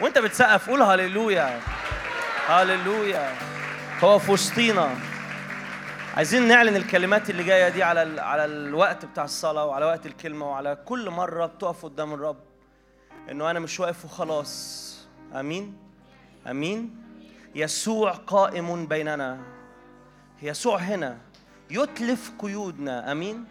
وانت 0.00 0.18
بتسقف 0.18 0.70
قول 0.70 0.82
هللويا 0.82 1.60
هللويا 2.48 3.34
هو 4.04 4.18
في 4.18 4.32
وسطينا. 4.32 4.96
عايزين 6.16 6.48
نعلن 6.48 6.76
الكلمات 6.76 7.30
اللي 7.30 7.42
جاية 7.44 7.68
دي 7.68 7.82
على 7.82 8.20
على 8.20 8.44
الوقت 8.44 9.04
بتاع 9.04 9.24
الصلاة 9.24 9.64
وعلى 9.64 9.84
وقت 9.86 10.06
الكلمة 10.06 10.50
وعلى 10.50 10.76
كل 10.84 11.10
مرة 11.10 11.46
بتقف 11.46 11.84
قدام 11.84 12.12
الرب. 12.14 12.53
إنه 13.30 13.50
أنا 13.50 13.60
مش 13.60 13.80
واقف 13.80 14.04
وخلاص. 14.04 14.84
آمين؟ 15.34 15.76
آمين؟ 16.46 16.96
يسوع 17.54 18.12
قائم 18.12 18.86
بيننا. 18.86 19.40
يسوع 20.42 20.78
هنا. 20.78 21.18
يتلف 21.70 22.32
قيودنا. 22.38 23.12
آمين؟ 23.12 23.44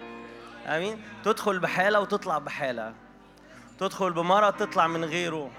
آمين؟ 0.67 1.01
تدخل 1.24 1.59
بحالة 1.59 1.99
وتطلع 1.99 2.38
بحالة. 2.38 2.93
تدخل 3.80 4.13
بمرض 4.13 4.53
تطلع 4.53 4.88
من 4.88 5.05
غيره. 5.05 5.51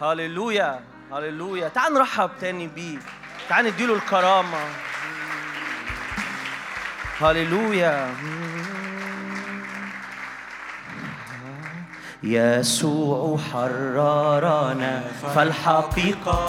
هللويا. 0.00 0.84
هللويا. 1.12 1.68
تعال 1.68 1.94
نرحب 1.94 2.30
تاني 2.40 2.66
بيه. 2.66 2.98
تعال 3.48 3.64
نديله 3.66 3.94
الكرامة. 3.94 4.64
هللويا. 7.20 8.14
يسوع 12.22 13.38
حررنا 13.52 15.02
فالحقيقة 15.34 16.48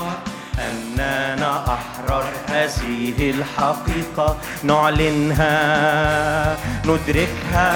أننا 0.59 1.63
أحرار 1.73 2.25
هذه 2.47 3.31
الحقيقة. 3.31 4.37
نعلنها 4.63 5.55
ندركها. 6.85 7.71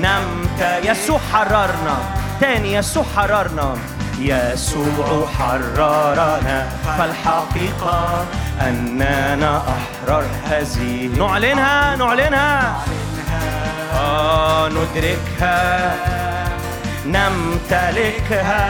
نمت 0.00 0.84
يسوع 0.84 1.18
حررنا. 1.32 1.96
تاني 2.40 2.72
يسوع 2.74 3.04
حررنا. 3.16 3.74
يسوع 4.18 5.26
حررنا. 5.38 6.68
فالحقيقة 6.98 8.26
أننا 8.60 9.58
أحرار 9.58 10.24
هذه. 10.44 11.10
نعلنها 11.18 11.96
نعلنها. 11.96 12.76
آه 13.94 14.68
ندركها. 14.68 16.25
نمتلكها. 17.12 18.66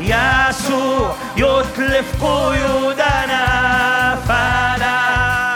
يسوع 0.00 1.14
يتلف 1.36 2.24
قيودنا 2.24 3.44
فلا 4.28 5.00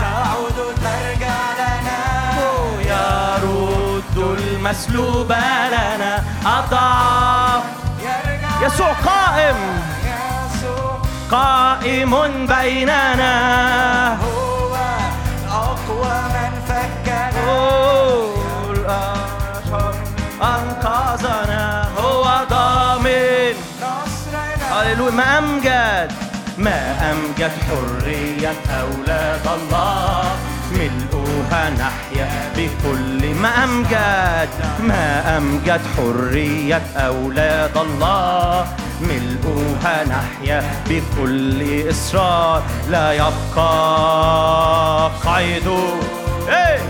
تعود 0.01 0.59
ترجع 0.85 1.41
لنا 1.59 2.03
يرد 2.81 4.39
المسلوب 4.39 5.33
لنا. 5.33 6.25
يرجع 8.03 8.67
يسوع 8.67 8.93
قائم. 8.93 9.57
يسوع 10.05 11.03
قائم 11.31 12.13
بيننا. 12.47 13.35
هو 14.15 14.75
أقوى 15.51 16.17
من 16.35 16.53
فكنا. 16.69 17.45
أنقذنا 20.43 21.89
هو 21.99 22.25
ضامن. 22.51 23.55
نصرنا 23.83 24.83
هللويا. 24.83 25.11
ما 25.11 25.39
أمجد 25.39 26.13
ما 26.59 27.11
أمجد 27.11 27.53
حرية 27.69 28.55
أولاد 28.81 29.47
الله. 29.47 30.37
ملؤها 30.73 31.71
نحيا 31.71 32.29
بكل 32.57 33.35
ما 33.35 33.65
أمجد. 33.65 34.49
ما 34.81 35.37
أمجد 35.37 35.81
حرية 35.97 36.83
أولاد 36.97 37.77
الله. 37.77 38.67
ملؤها 39.01 40.05
نحيا 40.05 40.63
بكل 40.89 41.91
إصرار 41.91 42.63
لا 42.91 43.13
يبقى 43.13 45.11
قيد. 45.27 45.69
إيه، 46.49 46.81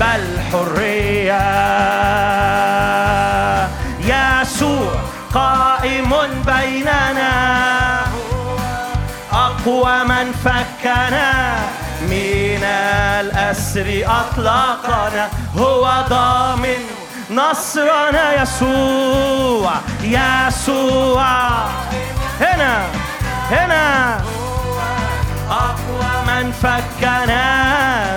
بل 0.00 0.40
حرية 0.52 1.44
يسوع 4.00 4.92
قائم 5.34 6.14
بيننا. 6.46 8.00
أقوى 9.32 10.04
من 10.04 10.32
فكنا 10.44 11.56
من 12.02 12.64
الأسر 13.20 14.04
أطلقنا 14.06 15.28
هو 15.56 16.04
ضامن 16.08 16.82
نصرنا. 17.30 18.42
يسوع 18.42 19.72
يسوع. 20.02 21.28
هنا 22.40 22.86
هنا. 23.50 24.20
أقوى 25.50 26.12
من 26.26 26.52
فكنا 26.52 27.44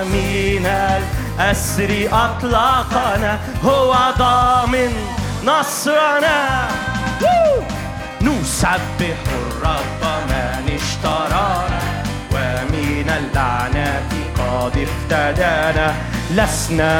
من 0.04 0.66
الأسر 0.66 1.17
أطلقنا 2.12 3.38
هو 3.64 3.96
ضامن 4.18 4.92
نصرنا! 5.44 6.68
نسبح 8.22 9.16
الرب 9.28 10.02
من 10.28 10.72
اشترانا 10.74 11.80
ومن 12.32 13.10
اللعنات 13.18 14.12
قد 14.38 14.78
افتدانا 14.78 15.94
لسنا 16.30 16.92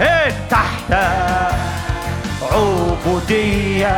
هي 0.00 0.32
تحت 0.50 0.92
عبودية 2.52 3.96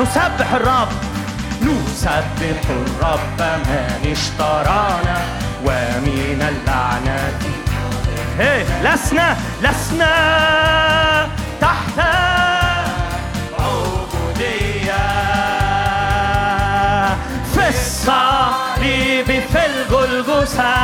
نسبح 0.00 0.52
الرب 0.54 0.88
نسبح 1.62 2.70
الرب 2.70 3.40
من 3.40 4.12
اشترانا 4.12 5.16
ومن 5.64 6.48
اللعنات 6.48 7.53
لسنا 8.38 9.36
لسنا 9.62 10.14
تحت 11.60 11.98
عبودية. 13.58 15.04
في 17.54 17.68
الصليب 17.68 19.26
في 19.26 19.66
الجلجثة 19.66 20.74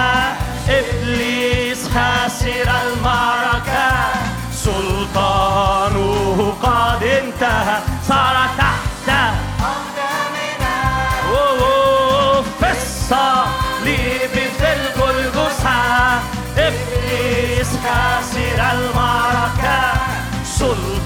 إبليس 0.69 1.89
خسر 1.89 2.71
المعركة. 2.87 4.20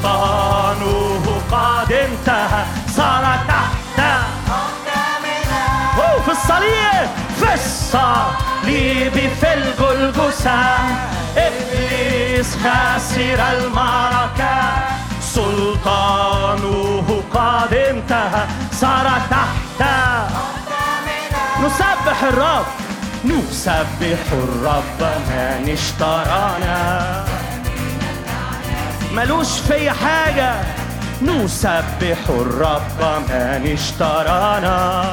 سلطانه 0.05 1.41
قد 1.53 1.93
انتهى 1.93 2.65
صار 2.97 3.39
تحت 3.49 3.99
أوه، 5.99 6.21
في 6.23 6.31
الصليب 6.31 7.09
في 7.39 7.55
الصليب 7.55 9.13
في 9.41 9.55
الجلجسة 9.55 10.61
إبليس 11.37 12.57
خسر 12.57 13.41
المعركة. 13.53 14.55
سلطانه 15.21 17.23
قد 17.35 17.75
انتهى 17.75 18.47
صار 18.73 19.11
تحت 19.31 19.89
نسبح 21.63 22.23
الرب 22.23 22.67
نسبح 23.25 24.33
الرب 24.33 25.01
من 25.01 25.69
اشترانا. 25.73 27.25
ملوش 29.15 29.59
في 29.69 29.91
حاجة. 29.91 30.55
نسبح 31.23 32.19
الرب 32.29 33.01
من 33.29 33.73
اشترانا. 33.73 35.05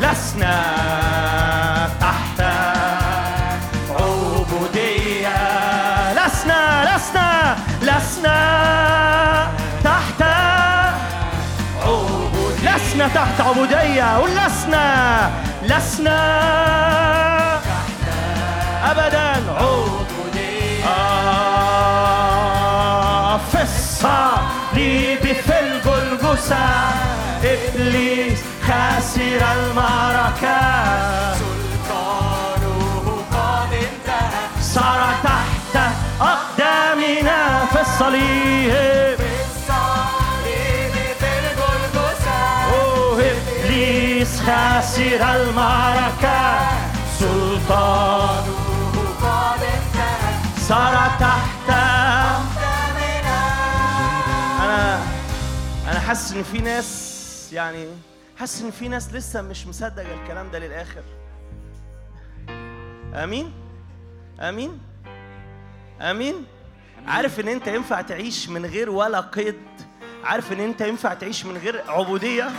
لسنا 0.00 0.62
تحت 2.00 2.40
عبودية. 3.90 5.38
لسنا 6.12 6.60
لسنا 6.84 7.56
لسنا 7.82 8.38
تحت 9.84 10.22
عبود 11.82 12.58
لسنا 12.62 13.08
تحت 13.08 13.40
عبودية 13.40 14.18
ولسنا 14.18 15.30
لسنا. 15.62 16.42
أبدا. 18.90 19.32
عبودية 19.58 19.81
الجلجسة 26.42 26.66
إبليس 27.44 28.38
خسر 28.62 29.42
المعركة. 29.52 30.60
سلطانه 31.34 33.24
قد 33.32 33.72
انتهى. 33.72 34.62
صار 34.62 35.00
تحت 35.24 35.74
أقدامنا 36.20 37.66
في 37.72 37.80
الصليب. 37.80 39.16
في 41.20 41.28
الجلجسة 41.38 42.40
أوه، 42.74 43.18
إبليس 43.20 44.40
خسر 44.40 45.22
المعركة. 45.34 46.40
سلطان 47.18 48.44
قد 49.22 49.62
انتهى. 49.62 50.32
صار 50.68 50.94
تحت 51.20 51.51
حاسس 56.06 56.32
إن 56.32 56.42
في 56.42 56.58
ناس 56.58 57.48
يعني 57.52 57.86
حاسس 58.38 58.62
إن 58.62 58.70
في 58.70 58.88
ناس 58.88 59.12
لسه 59.12 59.42
مش 59.42 59.66
مصدق 59.66 60.02
الكلام 60.12 60.50
ده 60.50 60.58
للآخر. 60.58 61.02
آمين؟ 63.14 63.52
آمين؟ 64.40 64.80
آمين؟ 66.00 66.34
عارف 67.06 67.40
إن 67.40 67.48
أنت 67.48 67.66
ينفع 67.66 68.00
تعيش 68.00 68.48
من 68.48 68.66
غير 68.66 68.90
ولا 68.90 69.20
قيد؟ 69.20 69.60
عارف 70.24 70.52
إن 70.52 70.60
أنت 70.60 70.80
ينفع 70.80 71.14
تعيش 71.14 71.44
من 71.46 71.56
غير 71.56 71.82
عبودية؟ 71.90 72.50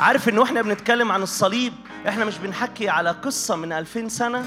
عارف 0.00 0.28
إن 0.28 0.38
وإحنا 0.38 0.62
بنتكلم 0.62 1.12
عن 1.12 1.22
الصليب 1.22 1.72
إحنا 2.08 2.24
مش 2.24 2.38
بنحكي 2.38 2.88
على 2.88 3.10
قصة 3.10 3.56
من 3.56 3.72
ألفين 3.72 4.08
سنة؟ 4.08 4.46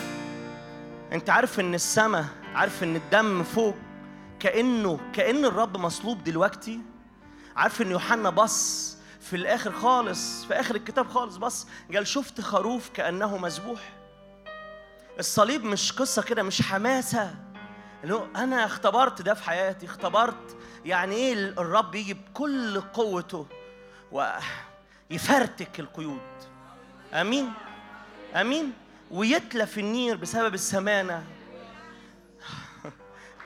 أنت 1.13 1.29
عارف 1.29 1.59
إن 1.59 1.75
السماء 1.75 2.25
عارف 2.55 2.83
إن 2.83 2.95
الدم 2.95 3.43
فوق 3.43 3.75
كأنه 4.39 4.99
كأن 5.13 5.45
الرب 5.45 5.77
مصلوب 5.77 6.23
دلوقتي. 6.23 6.79
عارف 7.55 7.81
إن 7.81 7.91
يوحنا 7.91 8.29
بص 8.29 8.97
في 9.21 9.35
الآخر 9.35 9.71
خالص 9.71 10.45
في 10.45 10.53
آخر 10.53 10.75
الكتاب 10.75 11.07
خالص 11.07 11.35
بص 11.37 11.67
قال 11.93 12.07
شفت 12.07 12.41
خروف 12.41 12.89
كأنه 12.89 13.37
مذبوح. 13.37 13.79
الصليب 15.19 15.63
مش 15.63 15.91
قصة 15.91 16.21
كده 16.21 16.43
مش 16.43 16.61
حماسة. 16.61 17.35
اللي 18.03 18.15
هو 18.15 18.25
أنا 18.35 18.65
اختبرت 18.65 19.21
ده 19.21 19.33
في 19.33 19.43
حياتي 19.43 19.85
اختبرت 19.85 20.57
يعني 20.85 21.15
إيه 21.15 21.33
الرب 21.33 21.95
يجي 21.95 22.13
بكل 22.13 22.81
قوته 22.81 23.47
ويفرتك 24.11 25.79
القيود. 25.79 26.21
آمين؟ 27.13 27.51
آمين؟ 28.35 28.73
ويتلف 29.11 29.77
النير 29.77 30.17
بسبب 30.17 30.53
السمانة. 30.53 31.23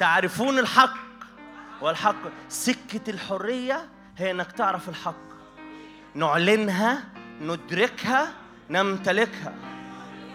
تعرفون 0.01 0.59
الحق 0.59 0.97
والحق. 1.81 2.15
سكة 2.49 3.09
الحرية 3.09 3.89
هي 4.17 4.31
إنك 4.31 4.51
تعرف 4.51 4.89
الحق. 4.89 5.15
نعلنها 6.15 7.03
ندركها 7.41 8.33
نمتلكها. 8.69 9.53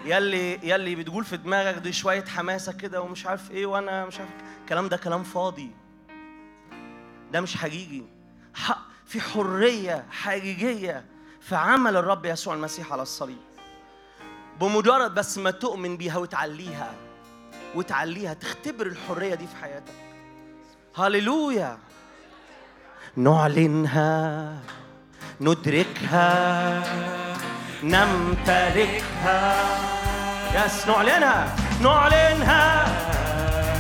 يلي 0.05 0.69
يلي 0.69 0.95
بتقول 0.95 1.25
في 1.25 1.37
دماغك 1.37 1.75
دي 1.75 1.93
شوية 1.93 2.25
حماسة 2.25 2.73
كده 2.73 3.01
ومش 3.03 3.27
عارف 3.27 3.51
إيه 3.51 3.67
وأنا 3.67 4.07
مش 4.07 4.21
عارف. 4.21 4.31
الكلام 4.61 4.89
ده 4.89 4.97
كلام 4.97 5.23
فاضي. 5.23 5.71
ده 7.33 7.41
مش 7.41 7.57
حقيقي. 7.57 8.03
حق 8.55 8.83
في 9.07 9.21
حرية 9.21 10.07
حقيقية 10.11 11.05
في 11.41 11.57
عمل 11.57 11.97
الرب 11.97 12.27
يسوع 12.27 12.55
المسيح 12.55 12.93
على 12.93 13.03
الصليب. 13.03 13.39
بمجرد 14.61 15.15
بس 15.15 15.39
ما 15.39 15.51
تؤمن 15.51 15.97
بيها 15.97 16.19
وتعليها. 16.19 17.06
وتعليها 17.75 18.35
تختبر 18.35 18.87
الحرية 18.87 19.35
دي 19.35 19.47
في 19.47 19.57
حياتك. 19.63 19.93
هللويا. 20.97 21.79
نعلنها 23.17 24.53
ندركها 25.41 26.83
نمتلكها. 27.83 29.65
يس 30.55 30.87
نعلنها 30.87 31.57
نعلنها 31.83 32.87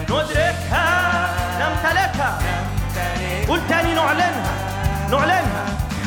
ندركها 0.03 0.87
نمتلكها. 1.61 2.39
قول 3.49 3.61
تاني 3.68 3.95
نعلنها 3.95 4.55
نعلنها 5.11 5.66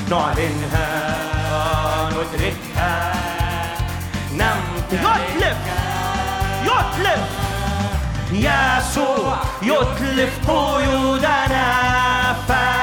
نعلنها 0.10 1.18
ندركها 2.10 3.14
نمت 4.34 4.94
يتلف 4.94 5.58
يتلف 6.64 7.39
يسوع 8.32 9.38
يتلف 9.62 10.52
قيودنا 10.52 11.66
فلا 12.48 12.79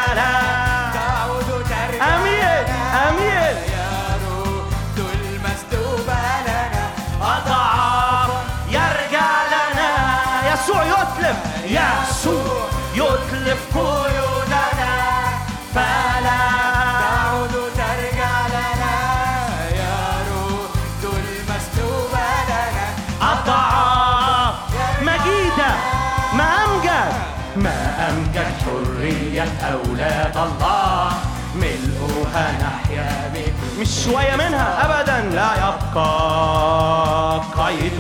مش 33.87 34.05
شوية 34.05 34.37
منها 34.37 34.85
أبدا 34.85 35.21
لا 35.37 35.51
يبقى 35.55 37.41
قيد. 37.57 37.99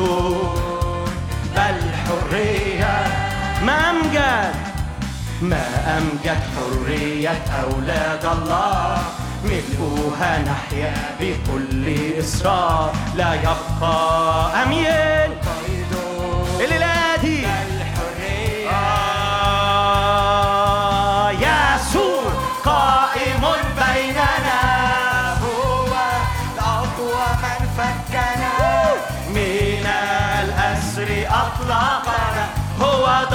بل 1.56 1.80
حرية 2.06 3.06
ما 3.62 3.90
أمجد 3.90 4.54
ما 5.42 5.64
أمجد 5.98 6.38
حرية 6.56 7.42
أولاد 7.64 8.24
الله. 8.24 8.98
ملؤها 9.44 10.38
نحيا 10.38 10.94
بكل 11.20 11.94
إصرار 12.20 12.92
لا 13.16 13.34
يبقى 13.34 14.62
أمين 14.62 15.30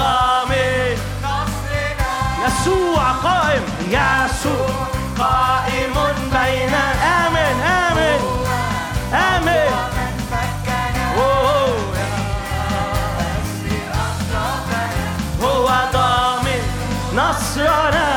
قائم 0.02 0.98
يسوع 2.46 3.04
قائم 3.12 3.62
يسوع 3.88 4.68
قائم 5.18 5.94
بيننا 6.32 6.84
آمن 7.26 7.56
آمن 7.62 8.20
آمن. 9.14 9.72
هو 15.42 15.68
ضامن 15.92 16.62
نصرنا. 17.14 18.10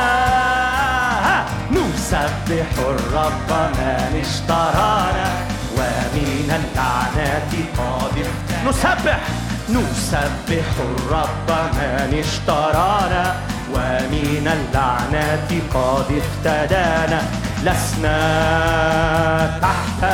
نسبح 1.70 2.68
الرب 2.78 3.50
من 3.78 4.22
اشترانا 4.24 5.28
ومن 5.76 6.48
اللعنات 6.58 7.52
قد 7.78 8.16
نسبح 8.66 9.20
نسبح 9.68 10.66
الرب 10.80 11.50
من 11.50 12.22
اشترانا 12.24 13.34
ومن 13.74 14.46
اللعنات 14.52 15.50
قد 15.74 16.22
افتدانا. 16.22 17.22
لسنا 17.62 18.18
تحت 19.62 20.04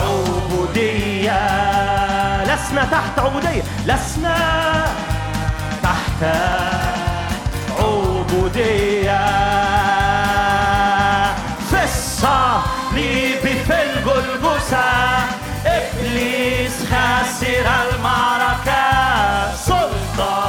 عبودية. 0.00 1.40
لسنا 2.44 2.84
تحت 2.90 3.18
عبودية. 3.18 3.62
لسنا 3.86 4.36
تحت 5.82 6.22
عبودية. 7.80 9.18
في 11.70 11.84
الصليب 11.84 13.44
في 13.66 13.76
الجلجسة. 13.82 15.37
خسر 16.90 17.66
المعركة. 17.94 18.82
سلطانه 19.56 20.47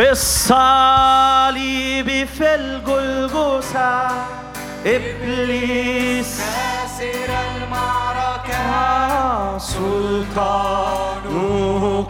في 0.00 0.10
الصليب 0.10 2.08
في 2.28 2.54
الجلجسة. 2.54 4.08
إبليس. 4.86 6.42
سلطانه 9.58 11.02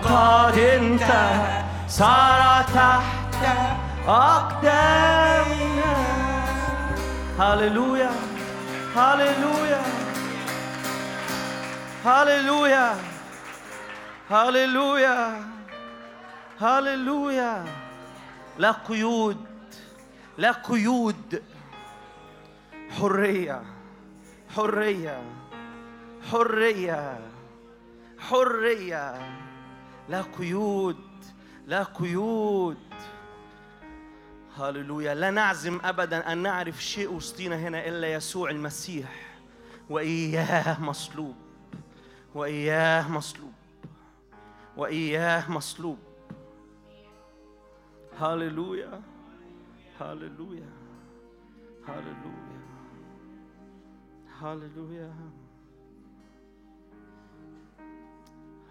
قد 0.03 0.59
انتهى. 0.59 1.65
صار 1.89 2.65
تحت 2.75 3.45
أقدامنا. 4.09 5.95
هللويا. 7.39 8.11
هللويا. 8.97 9.83
هللويا. 12.05 12.95
هللويا. 14.31 15.45
هللويا. 16.61 17.80
لا 18.61 18.71
قيود 18.71 19.37
لا 20.39 20.53
قيود. 20.53 21.43
حرية 22.91 23.63
حرية 24.57 25.23
حرية 26.31 27.19
حرية. 28.19 29.19
لا 30.09 30.23
قيود 30.23 30.97
لا 31.67 31.83
قيود. 31.83 32.77
هللويا. 34.57 35.15
لا 35.15 35.31
نعزم 35.31 35.81
أبدا 35.85 36.33
أن 36.33 36.39
نعرف 36.39 36.85
شيء 36.85 37.13
وسطينا 37.13 37.57
هنا 37.57 37.89
إلا 37.89 38.13
يسوع 38.13 38.51
المسيح. 38.51 39.39
وإياه 39.91 40.81
مصلوب. 40.81 41.37
وإياه 42.35 43.09
مصلوب. 43.09 43.53
وإياه 44.77 45.51
مصلوب. 45.51 46.10
هللويا 48.21 49.03
هللويا 50.01 50.73
هللويا 51.89 52.61
هللويا 54.41 55.15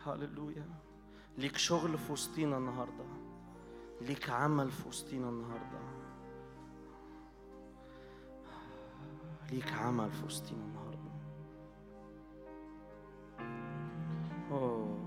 هللويا 0.05 0.65
ليك 1.37 1.57
شغل 1.57 1.97
في 1.97 2.11
وسطينا 2.11 2.57
النهارده 2.57 3.05
ليك 4.01 4.29
عمل 4.29 4.71
في 4.71 4.87
وسطينا 4.87 5.29
النهارده 5.29 5.79
ليك 9.51 9.73
عمل 9.73 10.11
في 10.11 10.25
وسطينا 10.25 10.63
النهارده 10.65 11.11
أوه. 14.51 14.98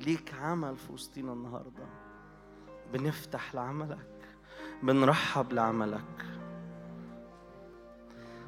ليك 0.00 0.34
عمل 0.34 0.76
في 0.76 0.92
وسطينا 0.92 1.32
النهارده. 1.32 1.84
بنفتح 2.92 3.54
لعملك 3.54 4.08
بنرحب 4.82 5.52
لعملك. 5.52 6.26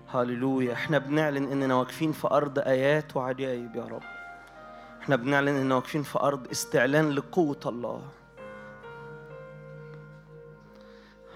هللويا 0.09 0.73
إحنا 0.73 0.99
بنعلن 0.99 1.53
إننا 1.53 1.75
واقفين 1.75 2.13
في 2.13 2.27
أرض 2.27 2.59
آيات 2.59 3.17
وعجائب 3.17 3.77
يا 3.77 3.85
رب. 3.85 4.03
إحنا 5.01 5.17
بنعلن 5.17 5.49
إننا 5.49 5.75
واقفين 5.75 6.03
في 6.03 6.19
أرض 6.19 6.49
استعلان 6.49 7.11
لقوة 7.11 7.61
الله. 7.67 8.09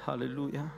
هللويا 0.07 0.69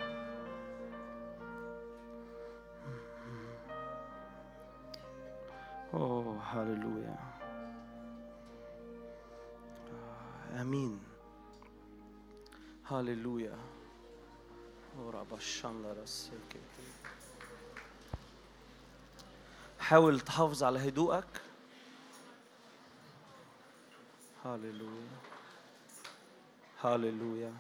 أوه 5.95 6.39
هللويا 6.43 7.28
آمين. 10.55 11.01
هللويا 12.91 13.57
حاول 19.81 20.21
تحافظ 20.21 20.63
على 20.63 20.89
هدوءك. 20.89 21.43
هللويا 24.45 25.09
هللويا 26.85 27.53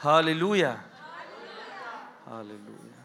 هللويا 0.00 0.97
هللويا 2.30 2.98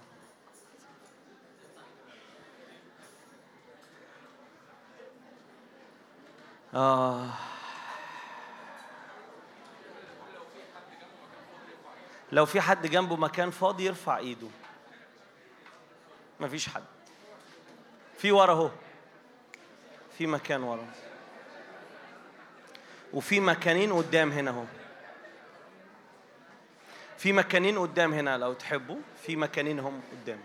آه 6.74 7.30
لو 12.32 12.46
في 12.46 12.62
حد 12.62 12.88
جنبه 12.88 13.16
مكان 13.16 13.52
فاضي 13.52 13.86
يرفع 13.86 14.18
ايده. 14.18 14.48
مفيش 16.40 16.70
حد. 16.70 16.84
في 18.18 18.32
ورا 18.32 18.54
اهو. 18.54 18.70
في 20.18 20.28
مكان 20.28 20.64
ورا. 20.64 20.88
وفي 23.14 23.40
مكانين 23.40 23.94
قدام 23.94 24.32
هنا 24.32 24.52
اهو. 24.52 24.64
في 27.24 27.34
مكانين 27.34 27.78
قدام 27.78 28.14
هنا 28.14 28.38
لو 28.38 28.54
تحبوا. 28.54 29.00
في 29.22 29.36
مكانين 29.36 29.80
هم 29.80 30.02
قدام. 30.12 30.40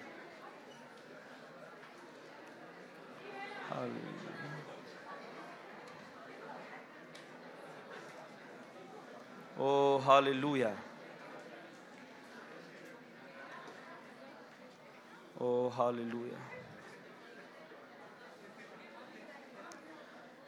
أوه 9.58 10.02
هاليلويا 10.02 10.76
أوه 15.40 15.72
هاليلويا 15.72 16.38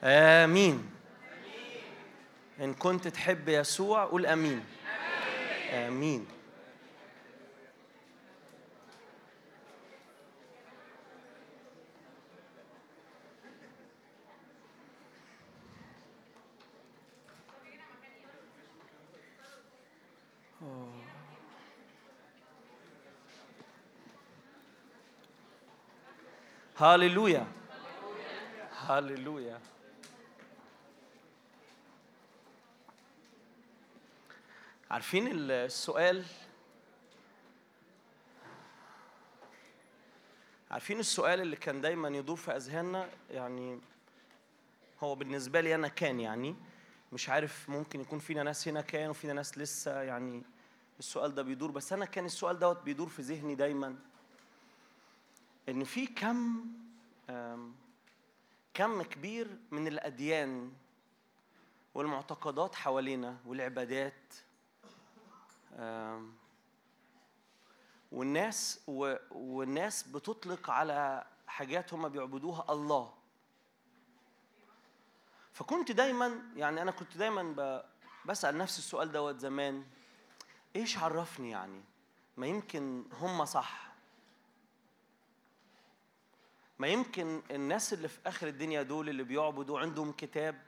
آمين. 0.05 0.91
إن 2.61 2.75
كنت 2.75 3.09
تحب 3.09 3.49
يسوع 3.49 4.05
قول 4.05 4.27
آمين. 4.27 4.80
آمين 5.71 6.27
oh. 20.63 20.67
Hallelujah. 26.75 27.47
Hallelujah. 28.89 29.59
عارفين 34.91 35.29
السؤال؟ 35.51 36.25
عارفين 40.71 41.01
السؤال 41.01 41.41
اللي 41.41 41.57
كان 41.57 41.81
دايما 41.81 42.09
يدور 42.09 42.37
في 42.37 42.51
أذهاننا؟ 42.57 43.09
يعني 43.31 43.81
هو 45.01 45.15
بالنسبة 45.15 45.61
لي 45.61 45.75
أنا 45.75 45.89
كان 45.89 46.21
يعني. 46.21 46.57
مش 47.13 47.29
عارف 47.29 47.71
ممكن 47.71 48.01
يكون 48.01 48.19
فينا 48.19 48.43
ناس 48.43 48.69
هنا 48.69 48.81
كان 48.81 49.11
وفينا 49.11 49.33
ناس 49.33 49.59
لسه 49.59 50.03
يعني 50.03 50.43
السؤال 50.99 51.35
ده 51.35 51.43
بيدور. 51.43 51.71
بس 51.71 51.93
أنا 51.93 52.05
كان 52.05 52.25
السؤال 52.27 52.59
دوت 52.59 52.83
بيدور 52.83 53.09
في 53.09 53.23
ذهني 53.23 53.55
دايما. 53.55 53.97
إن 55.69 55.85
في 55.85 56.07
كم 56.07 56.67
كم 58.75 59.03
كبير 59.03 59.59
من 59.71 59.87
الأديان 59.87 60.73
والمعتقدات 61.95 62.75
حوالينا 62.75 63.37
والعبادات 63.47 64.15
والناس 68.13 68.81
والناس 69.31 70.03
بتطلق 70.03 70.71
على 70.71 71.27
حاجات 71.47 71.95
هم 71.95 72.09
بيعبدوها 72.09 72.73
الله. 72.73 73.15
فكنت 75.53 75.93
دايما 75.93 76.43
يعني 76.57 76.83
أنا 76.83 76.91
كنت 76.91 77.17
دايما 77.17 77.83
بسأل 78.25 78.59
نفسي 78.59 78.79
السؤال 78.79 79.13
دوت 79.13 79.39
زمان 79.39 79.85
إيش 80.77 80.99
عرفني 80.99 81.51
يعني؟ 81.51 81.83
ما 82.37 82.47
يمكن 82.47 83.05
هم 83.13 83.45
صح. 83.45 83.91
ما 86.79 86.89
يمكن 86.89 87.43
الناس 87.51 87.93
اللي 87.93 88.09
في 88.09 88.19
آخر 88.27 88.49
الدنيا 88.49 88.83
دول 88.83 89.09
اللي 89.09 89.23
بيعبدوا 89.23 89.81
عندهم 89.81 90.13
كتاب 90.13 90.63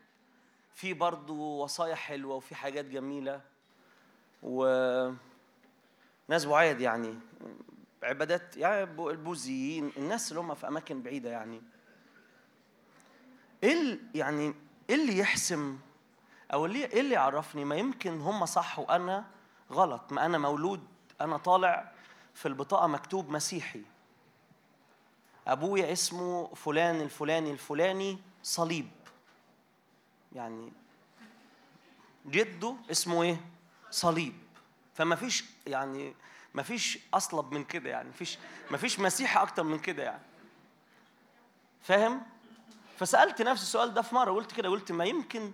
فيه 0.74 0.94
برضه 0.94 1.34
وصايا 1.34 1.94
حلوة 1.94 2.34
وفي 2.34 2.54
حاجات 2.54 2.84
جميلة. 2.84 3.51
و 4.42 4.64
ناس 6.28 6.44
بعاد 6.44 6.80
يعني 6.80 7.14
عبادات 8.02 8.56
يعني 8.56 8.80
البو- 8.82 9.10
البوذيين 9.10 9.92
الناس 9.96 10.28
اللي 10.30 10.40
هم 10.40 10.54
في 10.54 10.68
أماكن 10.68 11.02
بعيدة 11.02 11.30
يعني. 11.30 11.62
إيه 13.62 13.98
يعني 14.14 14.54
إيه 14.90 14.94
اللي 14.96 15.18
يحسم 15.18 15.78
أو 16.52 16.66
إيه 16.66 17.00
اللي 17.00 17.14
يعرفني 17.14 17.64
ما 17.64 17.76
يمكن 17.76 18.20
هم 18.20 18.46
صح 18.46 18.78
وأنا 18.78 19.24
غلط 19.72 20.12
ما 20.12 20.26
أنا 20.26 20.38
مولود 20.38 20.80
أنا 21.20 21.36
طالع 21.36 21.92
في 22.34 22.48
البطاقة 22.48 22.86
مكتوب 22.86 23.30
مسيحي. 23.30 23.82
أبويا 25.46 25.92
اسمه 25.92 26.54
فلان 26.54 27.00
الفلاني 27.00 27.50
الفلاني 27.50 28.18
صليب. 28.42 28.88
يعني 30.32 30.72
جده 32.26 32.76
اسمه 32.90 33.22
إيه؟ 33.22 33.40
صليب. 33.92 34.34
فما 34.94 35.16
فيش 35.16 35.44
يعني 35.66 36.14
ما 36.54 36.62
فيش 36.62 36.98
أصلب 37.14 37.52
من 37.52 37.64
كده 37.64 37.90
يعني. 37.90 38.12
فيش 38.12 38.38
ما 38.70 38.76
فيش 38.76 39.00
مسيحي 39.00 39.42
أكتر 39.42 39.62
من 39.62 39.78
كده 39.78 40.02
يعني. 40.02 40.22
فاهم؟ 41.82 42.22
فسألت 42.98 43.42
نفسي 43.42 43.62
السؤال 43.64 43.94
ده 43.94 44.02
في 44.02 44.14
مرة 44.14 44.32
قلت 44.32 44.52
كده 44.52 44.68
قلت 44.68 44.92
ما 44.92 45.04
يمكن 45.04 45.52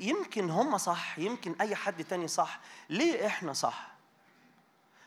يمكن 0.00 0.50
هم 0.50 0.78
صح 0.78 1.18
يمكن 1.18 1.54
أي 1.60 1.76
حد 1.76 2.04
تاني 2.04 2.28
صح. 2.28 2.60
ليه 2.90 3.26
إحنا 3.26 3.52
صح؟ 3.52 3.88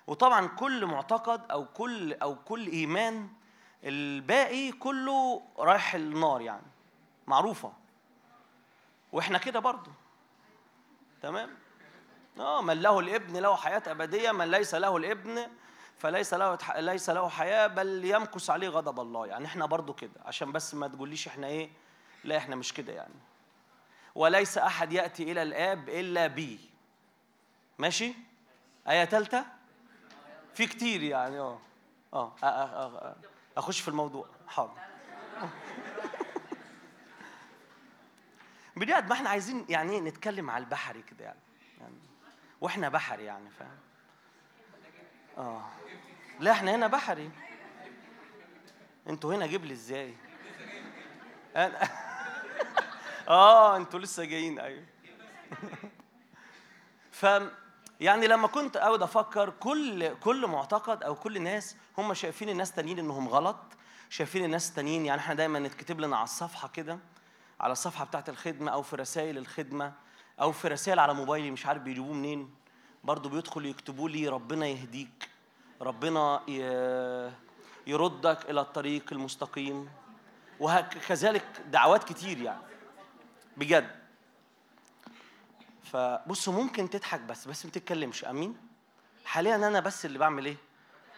وطبعا 0.08 0.48
كل 0.48 0.86
معتقد 0.86 1.52
أو 1.52 1.66
كل 1.66 2.14
أو 2.14 2.36
كل 2.36 2.68
إيمان 2.68 3.30
الباقي 3.84 4.72
كله 4.72 5.42
رايح 5.58 5.96
النار 5.96 6.42
يعني. 6.42 6.66
معروفة. 7.28 7.74
وإحنا 9.12 9.38
كده 9.38 9.60
برضو. 9.60 9.92
تمام؟ 11.22 11.50
آه 12.40 12.62
من 12.62 12.82
له 12.82 13.00
الابن 13.00 13.38
له 13.38 13.56
حياة 13.56 13.84
أبدية 13.88 14.32
من 14.32 14.52
ليس 14.52 14.76
له 14.76 14.98
الابن 14.98 15.48
فليس 15.98 16.34
له 16.34 16.58
ليس 16.76 17.10
له 17.10 17.30
حياة 17.30 17.68
بل 17.68 18.06
يمكث 18.06 18.50
عليه 18.50 18.70
غضب 18.70 19.00
الله. 19.00 19.28
يعني 19.28 19.46
إحنا 19.46 19.66
برضو 19.66 19.94
كده 19.94 20.22
عشان 20.26 20.52
بس 20.52 20.74
ما 20.74 20.88
تقوليش 20.88 21.28
إحنا 21.28 21.48
إيه 21.48 21.70
لا 22.24 22.38
إحنا 22.38 22.56
مش 22.56 22.74
كده 22.74 22.94
يعني. 22.94 23.14
وليس 24.16 24.58
أحد 24.58 24.94
يأتي 24.94 25.32
إلى 25.32 25.44
الآب 25.44 25.90
إلا 25.90 26.28
بي. 26.28 26.60
ماشي؟ 27.80 28.14
آية 28.88 29.06
ثالثه 29.06 29.46
في 30.54 30.68
كتير 30.68 31.04
يعني 31.04 31.40
آه 31.40 31.60
آه 32.14 32.34
آه، 32.44 32.48
آه، 32.48 32.98
آه. 32.98 33.16
أخش 33.58 33.80
في 33.80 33.88
الموضوع. 33.88 34.26
حاضر. 34.48 34.74
بجد 38.76 39.08
ما 39.10 39.14
إحنا 39.14 39.30
عايزين 39.30 39.66
يعني 39.70 39.92
إيه 39.94 40.00
نتكلم 40.00 40.50
على 40.50 40.64
البحري 40.64 41.02
كده 41.02 41.26
يعني. 41.26 41.40
وإحنا 42.62 42.90
بحري 42.90 43.24
يعني 43.24 43.50
فاهم؟ 43.50 43.78
آه. 45.38 45.66
لا 46.40 46.52
إحنا 46.52 46.76
هنا 46.76 46.88
بحري. 46.88 47.32
أنتوا 49.10 49.36
هنا 49.36 49.48
جبل 49.48 49.72
إزاي؟ 49.72 50.14
أنا... 51.56 51.90
آه 53.28 53.78
أنتوا 53.78 54.00
لسه 54.00 54.24
جايين 54.24 54.60
أيوه. 54.60 54.86
ف 57.12 57.26
يعني 58.00 58.28
لما 58.28 58.48
كنت 58.48 58.78
أقعد 58.78 59.02
أفكر 59.04 59.50
كل 59.50 60.16
كل 60.16 60.48
معتقد 60.48 61.04
أو 61.04 61.16
كل 61.16 61.42
ناس 61.42 61.76
هم 61.98 62.14
شايفين 62.14 62.50
الناس 62.50 62.72
تانيين 62.72 63.00
إنهم 63.00 63.28
غلط 63.28 63.58
شايفين 64.10 64.46
الناس 64.46 64.70
التانيين 64.70 65.06
يعني 65.06 65.22
إحنا 65.22 65.34
دايما 65.34 65.60
نتكتب 65.60 66.00
لنا 66.00 66.16
على 66.16 66.24
الصفحة 66.24 66.68
كده 66.68 67.00
على 67.60 67.72
الصفحة 67.72 68.06
بتاعت 68.06 68.30
الخدمة 68.30 68.72
أو 68.72 68.82
في 68.82 68.96
رسائل 68.96 69.38
الخدمة. 69.38 69.94
أو 70.40 70.52
في 70.52 70.68
رسائل 70.68 71.00
على 71.00 71.14
موبايلي 71.14 71.52
مش 71.52 71.66
عارف 71.66 71.82
بيجيبوه 71.82 72.14
منين. 72.14 72.56
برضو 73.04 73.30
بيدخلوا 73.30 73.70
يكتبوا 73.70 74.10
لي 74.10 74.28
ربنا 74.28 74.66
يهديك. 74.66 75.30
ربنا 75.82 76.42
يردك 77.88 78.50
إلى 78.50 78.62
الطريق 78.62 79.14
المستقيم. 79.14 79.90
وكذلك 80.60 81.62
دعوات 81.68 82.04
كتير 82.04 82.42
يعني. 82.42 82.64
بجد. 83.58 84.02
فبصوا 85.84 86.54
ممكن 86.54 86.90
تضحك 86.90 87.20
بس 87.22 87.48
بس 87.48 87.66
ما 87.66 87.72
تتكلمش. 87.72 88.26
أمين؟ 88.26 88.58
حاليا 89.26 89.56
أنا 89.56 89.80
بس 89.80 90.06
اللي 90.06 90.20
بعمل 90.20 90.46
إيه؟ 90.46 90.58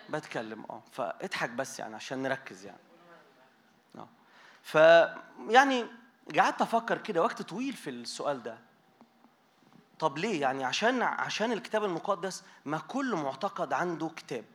بتكلم. 0.09 0.65
آه. 0.69 0.83
فاضحك 0.91 1.49
بس 1.49 1.79
يعني 1.79 1.95
عشان 1.95 2.21
نركز 2.21 2.65
يعني. 2.65 2.77
آه. 3.95 4.07
ف 4.63 4.75
يعني 5.49 5.85
قعدت 6.37 6.61
أفكر 6.61 6.97
كده 6.97 7.21
وقت 7.21 7.41
طويل 7.41 7.73
في 7.73 7.89
السؤال 7.89 8.43
ده. 8.43 8.57
طب 10.03 10.17
ليه؟ 10.17 10.41
يعني 10.41 10.63
عشان 10.63 11.01
عشان 11.01 11.51
الكتاب 11.51 11.83
المقدس 11.83 12.43
ما 12.65 12.77
كل 12.77 13.15
معتقد 13.15 13.73
عنده 13.73 14.11
كتاب. 14.15 14.45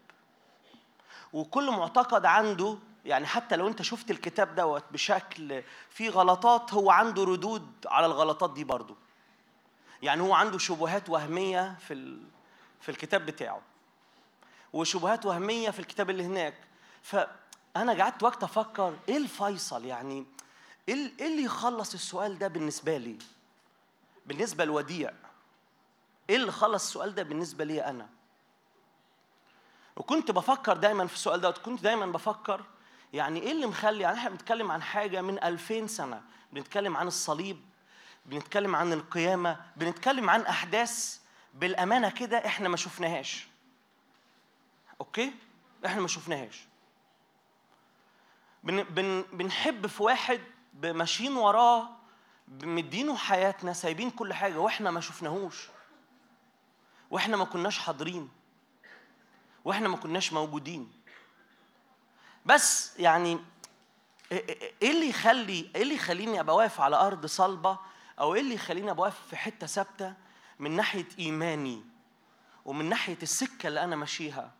وكل 1.32 1.70
معتقد 1.70 2.24
عنده 2.24 2.78
يعني 3.04 3.26
حتى 3.26 3.56
لو 3.56 3.68
انت 3.68 3.82
شفت 3.82 4.10
الكتاب 4.10 4.54
دوت 4.54 4.84
بشكل 4.90 5.62
فيه 5.90 6.10
غلطات 6.10 6.74
هو 6.74 6.90
عنده 6.90 7.24
ردود 7.24 7.72
على 7.86 8.06
الغلطات 8.06 8.54
دي 8.54 8.64
برضه. 8.64 8.96
يعني 10.02 10.22
هو 10.22 10.34
عنده 10.34 10.58
شبهات 10.58 11.08
وهمية 11.10 11.76
في 11.78 11.94
ال... 11.94 12.22
في 12.80 12.88
الكتاب 12.88 13.26
بتاعه. 13.26 13.60
وشبهات 14.72 15.26
وهمية 15.26 15.70
في 15.70 15.78
الكتاب 15.78 16.10
اللي 16.10 16.24
هناك. 16.24 16.54
فانا 17.02 18.02
قعدت 18.02 18.22
وقت 18.22 18.42
أفكر 18.42 18.96
إيه 19.08 19.16
الفيصل؟ 19.16 19.84
يعني 19.84 20.26
إيه 20.88 21.12
إيه 21.20 21.26
اللي 21.26 21.42
يخلص 21.42 21.94
السؤال 21.94 22.38
ده 22.38 22.48
بالنسبة 22.48 22.96
لي؟ 22.96 23.18
بالنسبة 24.26 24.64
لوديع 24.64 25.12
إيه 26.28 26.36
اللي 26.36 26.52
خلص 26.52 26.86
السؤال 26.86 27.14
ده 27.14 27.22
بالنسبة 27.22 27.64
لي 27.64 27.84
أنا؟ 27.84 28.08
وكنت 29.96 30.30
بفكر 30.30 30.76
دايما 30.76 31.06
في 31.06 31.14
السؤال 31.14 31.40
ده 31.40 31.50
كنت 31.50 31.82
دايما 31.82 32.06
بفكر 32.06 32.64
يعني 33.12 33.40
إيه 33.40 33.52
اللي 33.52 33.66
مخلي 33.66 34.02
يعني 34.02 34.18
إحنا 34.18 34.30
بنتكلم 34.30 34.70
عن 34.70 34.82
حاجة 34.82 35.22
من 35.22 35.42
2000 35.44 35.86
سنة 35.86 36.22
بنتكلم 36.52 36.96
عن 36.96 37.06
الصليب 37.06 37.60
بنتكلم 38.26 38.76
عن 38.76 38.92
القيامة 38.92 39.60
بنتكلم 39.76 40.30
عن 40.30 40.40
أحداث 40.40 41.18
بالأمانة 41.54 42.10
كده 42.10 42.46
إحنا 42.46 42.68
ما 42.68 42.76
شفناهاش. 42.76 43.48
أوكي؟ 45.00 45.32
إحنا 45.86 46.00
ما 46.00 46.08
شفناهاش. 46.08 46.66
بن 48.64 48.82
بن 48.82 49.24
بنحب 49.32 49.86
في 49.86 50.02
واحد 50.02 50.40
ماشيين 50.82 51.36
وراه 51.36 51.88
مدينه 52.48 53.16
حياتنا 53.16 53.72
سايبين 53.72 54.10
كل 54.10 54.32
حاجة 54.32 54.58
وإحنا 54.58 54.90
ما 54.90 55.00
شفناهوش. 55.00 55.68
وإحنا 57.10 57.36
ما 57.36 57.44
كناش 57.44 57.78
حاضرين 57.78 58.28
وإحنا 59.64 59.88
ما 59.88 59.96
كناش 59.96 60.32
موجودين. 60.32 60.92
بس 62.46 62.98
يعني 62.98 63.38
إيه 64.32 64.90
اللي 64.90 65.08
يخلي 65.08 65.70
إيه 65.76 65.82
اللي 65.82 65.94
يخليني 65.94 66.40
أبقى 66.40 66.56
واقف 66.56 66.80
على 66.80 66.96
أرض 66.96 67.26
صلبة 67.26 67.78
أو 68.20 68.34
إيه 68.34 68.40
اللي 68.40 68.54
يخليني 68.54 68.90
أبقى 68.90 69.02
واقف 69.02 69.26
في 69.30 69.36
حتة 69.36 69.66
ثابتة 69.66 70.14
من 70.58 70.70
ناحية 70.76 71.06
إيماني 71.18 71.82
ومن 72.64 72.88
ناحية 72.88 73.18
السكة 73.22 73.66
اللي 73.66 73.84
أنا 73.84 73.96
ماشيها؟ 73.96 74.52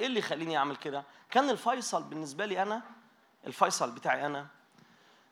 إيه 0.00 0.06
اللي 0.06 0.18
يخليني 0.18 0.56
أعمل 0.56 0.76
كده؟ 0.76 1.04
كان 1.30 1.50
الفيصل 1.50 2.02
بالنسبة 2.02 2.46
لي 2.46 2.62
أنا 2.62 2.82
الفيصل 3.46 3.90
بتاعي 3.90 4.26
أنا 4.26 4.46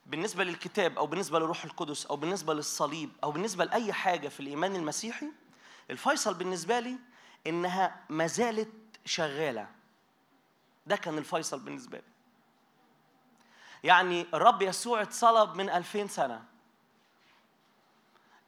بالنسبة 0.07 0.45
للكتاب 0.45 0.99
أو 0.99 1.07
بالنسبة 1.07 1.39
للروح 1.39 1.65
القدس 1.65 2.07
أو 2.07 2.17
بالنسبة 2.17 2.55
للصليب 2.55 3.11
أو 3.25 3.31
بالنسبة 3.33 3.65
لأي 3.65 3.93
حاجة 3.93 4.29
في 4.29 4.41
الإيمان 4.41 4.77
المسيحي 4.77 5.27
الفيصل 5.91 6.35
بالنسبة 6.35 6.81
لي 6.81 6.99
إنها 7.47 8.01
ما 8.09 8.27
زالت 8.27 8.71
شغالة. 9.05 9.69
ده 10.87 10.97
كان 10.97 11.19
الفيصل 11.19 11.61
بالنسبة 11.61 11.99
لي. 11.99 12.05
يعني 13.85 14.27
الرب 14.35 14.63
يسوع 14.63 15.03
اتصلب 15.03 15.55
من 15.57 15.71
2000 15.71 16.07
سنة. 16.07 16.45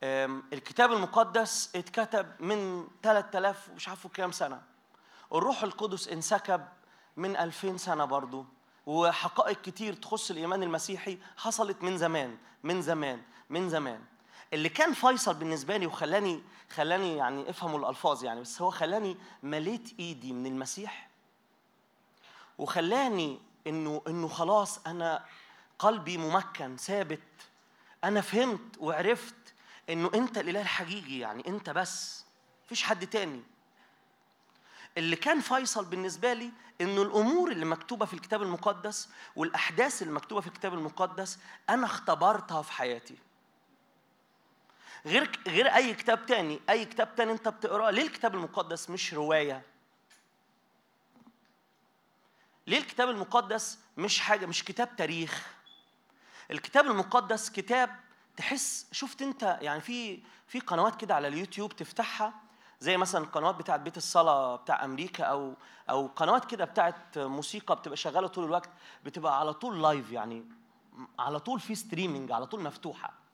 أم، 0.02 0.42
الكتاب 0.52 0.92
المقدس 0.92 1.76
اتكتب 1.76 2.26
من 2.40 2.88
3000 3.02 3.68
مش 3.76 3.88
عارفه 3.88 4.08
كام 4.08 4.32
سنة. 4.32 4.62
الروح 5.32 5.62
القدس 5.62 6.08
انسكب 6.08 6.66
من 7.16 7.36
2000 7.36 7.76
سنة 7.76 8.04
برضه 8.04 8.46
وحقائق 8.86 9.60
كتير 9.62 9.92
تخص 9.94 10.30
الإيمان 10.30 10.62
المسيحي 10.62 11.18
حصلت 11.36 11.82
من 11.82 11.98
زمان 11.98 12.38
من 12.62 12.82
زمان 12.82 13.22
من 13.50 13.68
زمان. 13.70 14.04
اللي 14.52 14.68
كان 14.68 14.92
فيصل 14.92 15.34
بالنسبة 15.34 15.76
لي 15.76 15.86
وخلاني 15.86 16.42
خلاني 16.70 17.16
يعني 17.16 17.50
افهموا 17.50 17.78
الألفاظ 17.78 18.24
يعني 18.24 18.40
بس 18.40 18.62
هو 18.62 18.70
خلاني 18.70 19.16
مليت 19.42 19.94
إيدي 20.00 20.32
من 20.32 20.46
المسيح 20.46 21.08
وخلاني 22.58 23.40
انه 23.66 24.02
إنه 24.08 24.28
خلاص 24.28 24.86
أنا 24.86 25.24
قلبي 25.78 26.18
ممكن 26.18 26.76
ثابت. 26.76 27.20
أنا 28.04 28.20
فهمت 28.20 28.78
وعرفت 28.78 29.34
إنه 29.90 30.10
أنت 30.14 30.38
الإله 30.38 30.60
الحقيقي 30.60 31.18
يعني 31.18 31.48
أنت 31.48 31.70
بس. 31.70 32.24
مفيش 32.66 32.82
حد 32.82 33.06
تاني. 33.06 33.42
اللي 34.98 35.16
كان 35.16 35.40
فيصل 35.40 35.84
بالنسبة 35.84 36.32
لي 36.32 36.50
إنه 36.80 37.02
الأمور 37.02 37.50
اللي 37.50 37.64
مكتوبة 37.64 38.06
في 38.06 38.14
الكتاب 38.14 38.42
المقدس 38.42 39.08
والأحداث 39.36 40.02
اللي 40.02 40.12
مكتوبة 40.12 40.40
في 40.40 40.46
الكتاب 40.46 40.74
المقدس 40.74 41.38
أنا 41.70 41.86
اختبرتها 41.86 42.62
في 42.62 42.72
حياتي. 42.72 43.16
غير 45.06 45.30
غير 45.46 45.66
أي 45.74 45.94
كتاب 45.94 46.26
تاني 46.26 46.60
أي 46.70 46.84
كتاب 46.84 47.14
تاني 47.14 47.32
أنت 47.32 47.48
بتقراه 47.48 47.90
ليه 47.90 48.02
الكتاب 48.02 48.34
المقدس 48.34 48.90
مش 48.90 49.14
رواية؟ 49.14 49.62
ليه 52.66 52.78
الكتاب 52.78 53.08
المقدس 53.10 53.78
مش 53.96 54.20
حاجة 54.20 54.46
مش 54.46 54.64
كتاب 54.64 54.96
تاريخ؟ 54.96 55.46
الكتاب 56.50 56.86
المقدس 56.86 57.50
كتاب 57.50 57.90
تحس 58.36 58.86
شفت 58.92 59.22
أنت 59.22 59.58
يعني 59.62 59.80
في 59.80 60.22
في 60.46 60.60
قنوات 60.60 61.00
كده 61.00 61.14
على 61.14 61.28
اليوتيوب 61.28 61.76
تفتحها 61.76 62.34
زي 62.80 62.96
مثلا 62.96 63.24
القنوات 63.24 63.54
بتاعت 63.54 63.80
بيت 63.80 63.96
الصلاة 63.96 64.56
بتاع 64.56 64.84
أمريكا 64.84 65.24
أو 65.24 65.54
أو 65.90 66.06
قنوات 66.06 66.44
كده 66.50 66.64
بتاعت 66.64 67.18
موسيقى 67.18 67.76
بتبقى 67.76 67.96
شغالة 67.96 68.26
طول 68.28 68.44
الوقت 68.44 68.70
بتبقى 69.04 69.40
على 69.40 69.52
طول 69.54 69.82
live 69.82 70.12
يعني 70.12 70.44
على 71.18 71.40
طول 71.40 71.60
في 71.60 71.74
streaming 71.74 72.32
على 72.32 72.46
طول 72.46 72.62
مفتوحة. 72.62 73.25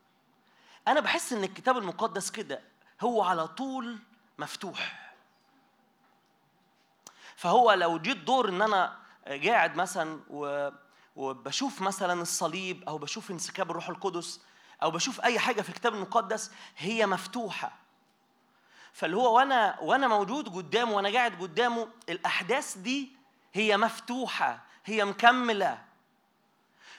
أنا 0.89 1.01
بحس 1.01 1.33
إن 1.33 1.45
الكتاب 1.45 1.79
المقدس 1.79 2.31
كده 2.31 2.61
هو 3.01 3.23
على 3.23 3.49
طول 3.49 3.99
مفتوح. 4.39 5.13
فهو 7.37 7.73
لو 7.73 7.99
جيت 7.99 8.17
دور 8.17 8.49
إن 8.49 8.63
أنا 8.63 8.99
قاعد 9.27 9.77
مثلا 9.77 10.21
و 10.31 10.71
وبشوف 11.17 11.81
مثلا 11.81 12.23
الصليب 12.23 12.89
أو 12.89 12.99
بشوف 12.99 13.31
انسكاب 13.31 13.71
الروح 13.71 13.89
القدس 13.89 14.41
أو 14.83 14.91
بشوف 14.91 15.21
أي 15.21 15.39
حاجة 15.39 15.63
في 15.63 15.69
الكتاب 15.69 15.95
المقدس 15.95 16.53
هي 16.77 17.07
مفتوحة. 17.07 17.73
فاللي 18.93 19.17
هو 19.17 19.37
وأنا 19.37 19.81
وأنا 19.81 20.09
موجود 20.09 20.49
قدامه 20.49 20.93
وأنا 20.93 21.09
قاعد 21.13 21.43
قدامه 21.43 21.89
الأحداث 22.09 22.79
دي 22.79 23.13
هي 23.53 23.77
مفتوحة 23.77 24.65
هي 24.85 25.05
مكملة. 25.05 25.85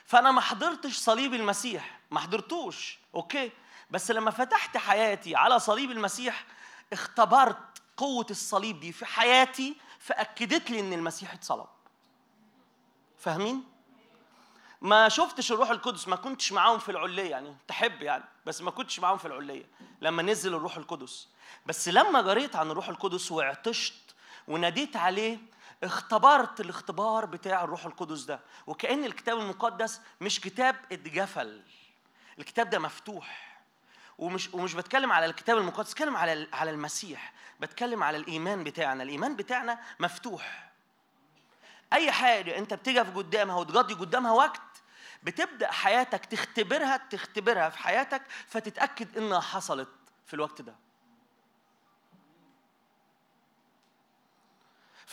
فأنا 0.04 0.30
ما 0.32 0.40
حضرتش 0.40 0.96
صليب 0.96 1.34
المسيح 1.34 2.00
ما 2.10 2.20
حضرتوش 2.20 2.98
أوكي؟ 3.14 3.52
بس 3.90 4.10
لما 4.10 4.30
فتحت 4.30 4.76
حياتي 4.76 5.36
على 5.36 5.58
صليب 5.58 5.90
المسيح 5.90 6.44
اختبرت 6.92 7.82
قوة 7.96 8.26
الصليب 8.30 8.80
دي 8.80 8.92
في 8.92 9.06
حياتي 9.06 9.76
فأكدت 9.98 10.70
لي 10.70 10.80
إن 10.80 10.92
المسيح 10.92 11.32
اتصلب. 11.32 11.66
فاهمين؟ 13.18 13.64
ما 14.80 15.08
شفتش 15.08 15.52
الروح 15.52 15.70
القدس 15.70 16.08
ما 16.08 16.16
كنتش 16.16 16.52
معاهم 16.52 16.78
في 16.78 16.88
العلية 16.90 17.30
يعني 17.30 17.56
تحب 17.68 18.02
يعني 18.02 18.24
بس 18.46 18.62
ما 18.62 18.70
كنتش 18.70 19.00
معاهم 19.00 19.18
في 19.18 19.26
العلية 19.28 19.64
لما 20.00 20.22
نزل 20.22 20.54
الروح 20.54 20.76
القدس. 20.76 21.28
بس 21.66 21.88
لما 21.88 22.18
قريت 22.20 22.56
عن 22.56 22.70
الروح 22.70 22.88
القدس 22.88 23.32
وعطشت 23.32 24.14
وناديت 24.48 24.96
عليه 24.96 25.38
اختبرت 25.82 26.60
الاختبار 26.60 27.24
بتاع 27.26 27.64
الروح 27.64 27.86
القدس 27.86 28.20
ده. 28.22 28.40
وكأن 28.66 29.04
الكتاب 29.04 29.38
المقدس 29.38 30.00
مش 30.20 30.40
كتاب 30.40 30.76
اتجفل 30.92 31.62
الكتاب 32.38 32.70
ده 32.70 32.78
مفتوح. 32.78 33.53
ومش 34.18 34.54
ومش 34.54 34.74
بتكلم 34.74 35.12
على 35.12 35.26
الكتاب 35.26 35.58
المقدس 35.58 35.92
بتكلم 35.92 36.16
على 36.16 36.48
على 36.52 36.70
المسيح. 36.70 37.32
بتكلم 37.60 38.02
على 38.02 38.16
الإيمان 38.16 38.64
بتاعنا. 38.64 39.02
الإيمان 39.02 39.36
بتاعنا 39.36 39.78
مفتوح. 40.00 40.72
أي 41.92 42.12
حاجة 42.12 42.58
أنت 42.58 42.74
بتقف 42.74 43.16
قدامها 43.16 43.56
وتقضي 43.56 43.94
قدامها 43.94 44.32
وقت 44.32 44.60
بتبدأ 45.22 45.72
حياتك 45.72 46.24
تختبرها 46.26 46.96
تختبرها 46.96 47.68
في 47.68 47.78
حياتك 47.78 48.22
فتتأكد 48.48 49.18
إنها 49.18 49.40
حصلت 49.40 49.88
في 50.26 50.34
الوقت 50.34 50.62
ده. 50.62 50.74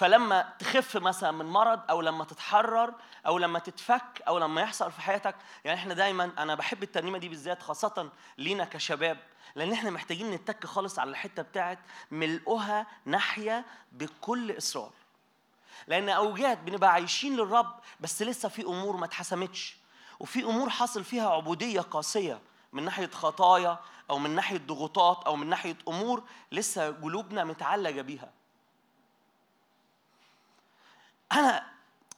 فلما 0.02 0.54
تخف 0.60 0.98
مثلا 0.98 1.32
من 1.32 1.46
مرض 1.46 1.80
أو 1.90 2.02
لما 2.02 2.26
تتحرر 2.26 2.94
أو 3.26 3.38
لما 3.38 3.60
تتفك 3.60 4.22
أو 4.28 4.38
لما 4.38 4.62
يحصل 4.62 4.92
في 4.92 5.02
حياتك 5.02 5.36
يعني 5.66 5.80
إحنا 5.80 5.94
دايما 5.94 6.32
أنا 6.38 6.56
بحب 6.56 6.84
الترنيمة 6.84 7.18
دي 7.18 7.30
بالذات 7.30 7.62
خاصة 7.64 8.10
لينا 8.38 8.66
كشباب 8.66 9.18
لأن 9.56 9.72
إحنا 9.72 9.90
محتاجين 9.90 10.32
نتك 10.32 10.66
خالص 10.66 11.00
على 11.00 11.10
الحتة 11.10 11.42
بتاعت 11.44 11.80
ملؤها 12.12 12.88
ناحية 13.06 13.66
بكل 13.92 14.58
إصرار. 14.58 14.92
لأن 15.88 16.10
اوجات 16.10 16.58
بنبقى 16.58 16.94
عايشين 16.94 17.36
للرب 17.36 17.80
بس 18.00 18.22
لسه 18.22 18.50
في 18.50 18.62
أمور 18.62 18.98
ما 18.98 19.06
اتحسمتش 19.06 19.78
وفي 20.20 20.44
أمور 20.44 20.70
حصل 20.70 21.04
فيها 21.04 21.30
عبودية 21.30 21.82
قاسية 21.82 22.40
من 22.74 22.84
ناحية 22.86 23.10
خطايا 23.10 23.80
أو 24.10 24.18
من 24.18 24.30
ناحية 24.30 24.58
ضغوطات 24.68 25.24
أو 25.26 25.36
من 25.36 25.48
ناحية 25.50 25.78
أمور 25.88 26.24
لسه 26.52 26.92
قلوبنا 26.92 27.44
متعلقة 27.44 28.02
بيها. 28.02 28.41
أنا 31.32 31.72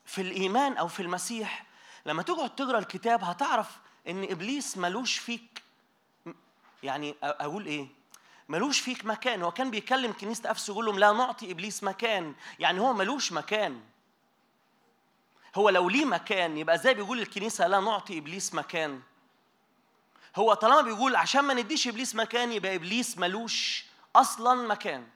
في 0.05 0.21
الإيمان 0.21 0.77
أو 0.77 0.87
في 0.87 0.99
المسيح 0.99 1.65
لما 2.05 2.23
تقعد 2.23 2.55
تقرأ 2.55 2.79
الكتاب 2.79 3.23
هتعرف 3.23 3.67
إن 4.07 4.23
إبليس 4.23 4.77
ملوش 4.77 5.17
فيك 5.17 5.63
يعني 6.83 7.15
أقول 7.23 7.65
إيه؟ 7.65 7.87
ملوش 8.49 8.79
فيك 8.79 9.05
مكان. 9.05 9.43
هو 9.43 9.51
كان 9.51 9.71
بيكلم 9.71 10.13
كنيسة 10.13 10.51
أفسس 10.51 10.69
يقول 10.69 10.85
لهم 10.85 10.99
لا 10.99 11.11
نعطي 11.11 11.51
إبليس 11.51 11.83
مكان. 11.83 12.33
يعني 12.59 12.79
هو 12.79 12.93
ملوش 12.93 13.31
مكان. 13.31 13.81
هو 15.55 15.69
لو 15.69 15.89
ليه 15.89 16.05
مكان 16.05 16.57
يبقى 16.57 16.75
إزاي 16.75 16.93
بيقول 16.93 17.19
الكنيسة 17.19 17.67
لا 17.67 17.79
نعطي 17.79 18.17
إبليس 18.17 18.53
مكان؟ 18.53 19.01
هو 20.35 20.53
طالما 20.53 20.81
بيقول 20.81 21.15
عشان 21.15 21.41
ما 21.41 21.53
نديش 21.53 21.87
إبليس 21.87 22.15
مكان 22.15 22.51
يبقى 22.51 22.75
إبليس 22.75 23.17
ملوش 23.17 23.85
أصلا 24.15 24.67
مكان. 24.67 25.07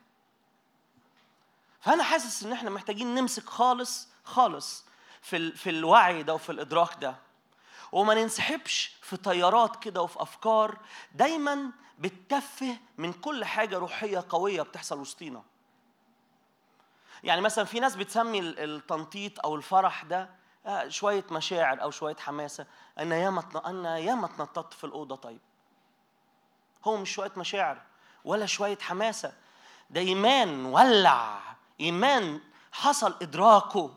فأنا 1.79 2.03
حاسس 2.03 2.43
إن 2.43 2.51
إحنا 2.51 2.69
محتاجين 2.69 3.15
نمسك 3.15 3.49
خالص 3.49 4.07
خالص 4.23 4.85
في. 5.21 5.51
في 5.51 5.69
الوعي 5.69 6.23
ده 6.23 6.33
وفي 6.33 6.51
الإدراك 6.51 6.89
ده. 7.01 7.15
وما 7.91 8.13
ننسحبش 8.13 8.95
في 9.01 9.17
تيارات 9.17 9.83
كده 9.83 10.01
وفي 10.01 10.21
أفكار 10.21 10.77
دايما 11.11 11.71
بتتفه 11.99 12.77
من 12.97 13.13
كل 13.13 13.45
حاجة 13.45 13.77
روحية 13.77 14.23
قوية 14.29 14.61
بتحصل 14.61 14.99
وسطينا. 14.99 15.43
يعني 17.23 17.41
مثلا 17.41 17.65
في 17.65 17.79
ناس 17.79 17.95
بتسمي 17.95 18.39
التنطيط 18.39 19.39
أو 19.39 19.55
الفرح 19.55 20.03
ده 20.03 20.29
شوية 20.87 21.23
مشاعر 21.31 21.81
أو 21.81 21.91
شوية 21.91 22.15
حماسة. 22.15 22.65
أنا 22.99 23.15
ياما 23.15 23.43
أنا 23.65 23.97
ياما 23.97 24.25
اتنططت 24.25 24.73
في 24.73 24.83
الأوضة 24.83 25.15
طيب. 25.15 25.39
هو 26.85 26.97
مش 26.97 27.11
شوية 27.13 27.31
مشاعر 27.37 27.81
ولا 28.25 28.45
شوية 28.45 28.77
حماسة. 28.77 29.33
ده 29.89 30.01
إيمان 30.01 30.65
ولع. 30.65 31.56
إيمان 31.81 32.41
حصل 32.71 33.15
إدراكه. 33.21 33.95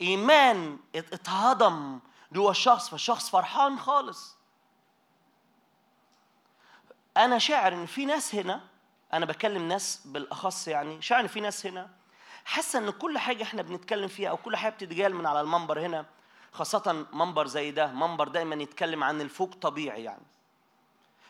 إيمان 0.00 0.78
اتهضم 0.94 1.98
جوه 2.32 2.50
الشخص 2.50 2.88
فالشخص 2.88 3.30
فرحان 3.30 3.78
خالص. 3.78 4.36
أنا 7.16 7.38
شاعر 7.38 7.72
إن 7.72 7.86
في 7.86 8.04
ناس 8.06 8.34
هنا 8.34 8.60
أنا 9.12 9.26
بكلم 9.26 9.68
ناس 9.68 10.00
بالأخص 10.04 10.68
يعني 10.68 11.02
شاعر 11.02 11.20
إن 11.20 11.26
في 11.26 11.40
ناس 11.40 11.66
هنا 11.66 11.90
حاسة 12.44 12.78
إن 12.78 12.90
كل 12.90 13.18
حاجة 13.18 13.42
إحنا 13.42 13.62
بنتكلم 13.62 14.08
فيها 14.08 14.30
أو 14.30 14.36
كل 14.36 14.56
حاجة 14.56 14.72
بتتجال 14.72 15.14
من 15.14 15.26
على 15.26 15.40
المنبر 15.40 15.80
هنا 15.80 16.06
خاصة 16.52 17.06
منبر 17.12 17.46
زي 17.46 17.70
ده 17.70 17.86
منبر 17.86 18.28
دايما 18.28 18.54
يتكلم 18.54 19.04
عن 19.04 19.20
الفوق 19.20 19.54
طبيعي 19.54 20.04
يعني. 20.04 20.22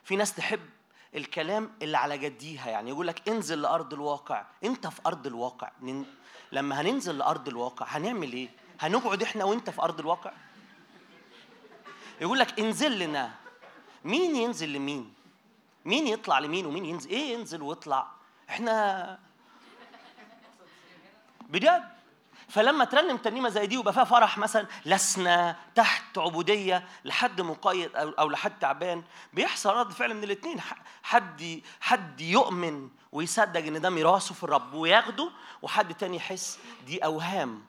في 0.05 0.17
ناس 0.17 0.35
تحب 0.35 0.61
الكلام 1.15 1.71
اللي 1.83 1.97
على 1.99 2.19
جديها 2.19 2.71
يعني 2.71 2.91
يقول 2.91 3.07
لك 3.07 3.29
انزل 3.29 3.63
لأرض 3.63 3.93
الواقع. 3.95 4.45
انت 4.65 4.87
في 4.87 5.01
أرض 5.07 5.27
الواقع. 5.27 5.71
لما 6.53 6.81
هننزل 6.81 7.19
لأرض 7.19 7.49
الواقع 7.49 7.87
هنعمل 7.89 8.33
إيه؟ 8.33 8.49
هنقعد 8.81 9.23
إحنا 9.23 9.45
وأنت 9.45 9.71
في 9.71 9.83
أرض 9.83 10.01
الواقع؟ 10.01 10.33
يقول 12.21 12.39
لك 12.39 12.61
انزل 12.61 12.99
لنا. 12.99 13.31
مين 14.05 14.37
ينزل 14.37 14.73
لمين؟ 14.73 15.15
مين 15.85 16.07
يطلع 16.07 16.39
لمين 16.39 16.67
ومين 16.67 16.85
ينزل؟ 16.85 17.11
إيه 17.11 17.35
ينزل 17.35 17.63
ويطلع؟ 17.63 18.07
إحنا 18.49 19.19
بجد؟ 21.41 21.98
فلما 22.49 22.85
ترنم 22.85 23.17
ترنيمه 23.17 23.49
زي 23.49 23.67
دي 23.67 23.77
ويبقى 23.77 23.93
فيها 23.93 24.05
فرح 24.05 24.39
مثلا 24.39 24.67
لسنا 24.87 25.57
تحت 25.75 26.19
عبودية 26.19 26.89
لحد 27.05 27.41
مقيد 27.41 27.91
أو 27.97 28.29
لحد 28.29 28.59
تعبان 28.59 29.03
بيحصل 29.33 29.75
رد 29.75 29.93
فعل 29.93 30.15
من 30.15 30.25
الاثنين 30.25 30.61
حد 31.03 31.63
حد 31.81 32.21
يؤمن 32.21 32.89
ويصدق 33.13 33.61
إن 33.61 33.81
ده 33.81 33.91
ميراثه 33.91 34.35
في 34.35 34.45
الرب 34.45 34.75
وياخده 34.75 35.31
وحد 35.63 35.95
تاني 35.95 36.17
يحس 36.17 36.59
دي 36.87 37.05
أوهام. 37.05 37.65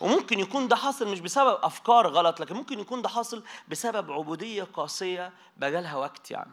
وممكن 0.00 0.38
يكون 0.40 0.68
ده 0.68 0.76
حاصل 0.76 1.08
مش 1.08 1.20
بسبب 1.20 1.58
أفكار 1.62 2.06
غلط 2.08 2.40
لكن 2.40 2.54
ممكن 2.54 2.80
يكون 2.80 3.02
ده 3.02 3.08
حاصل 3.08 3.44
بسبب 3.68 4.12
عبودية 4.12 4.62
قاسية 4.64 5.32
بقالها 5.56 5.96
وقت 5.96 6.30
يعني. 6.30 6.52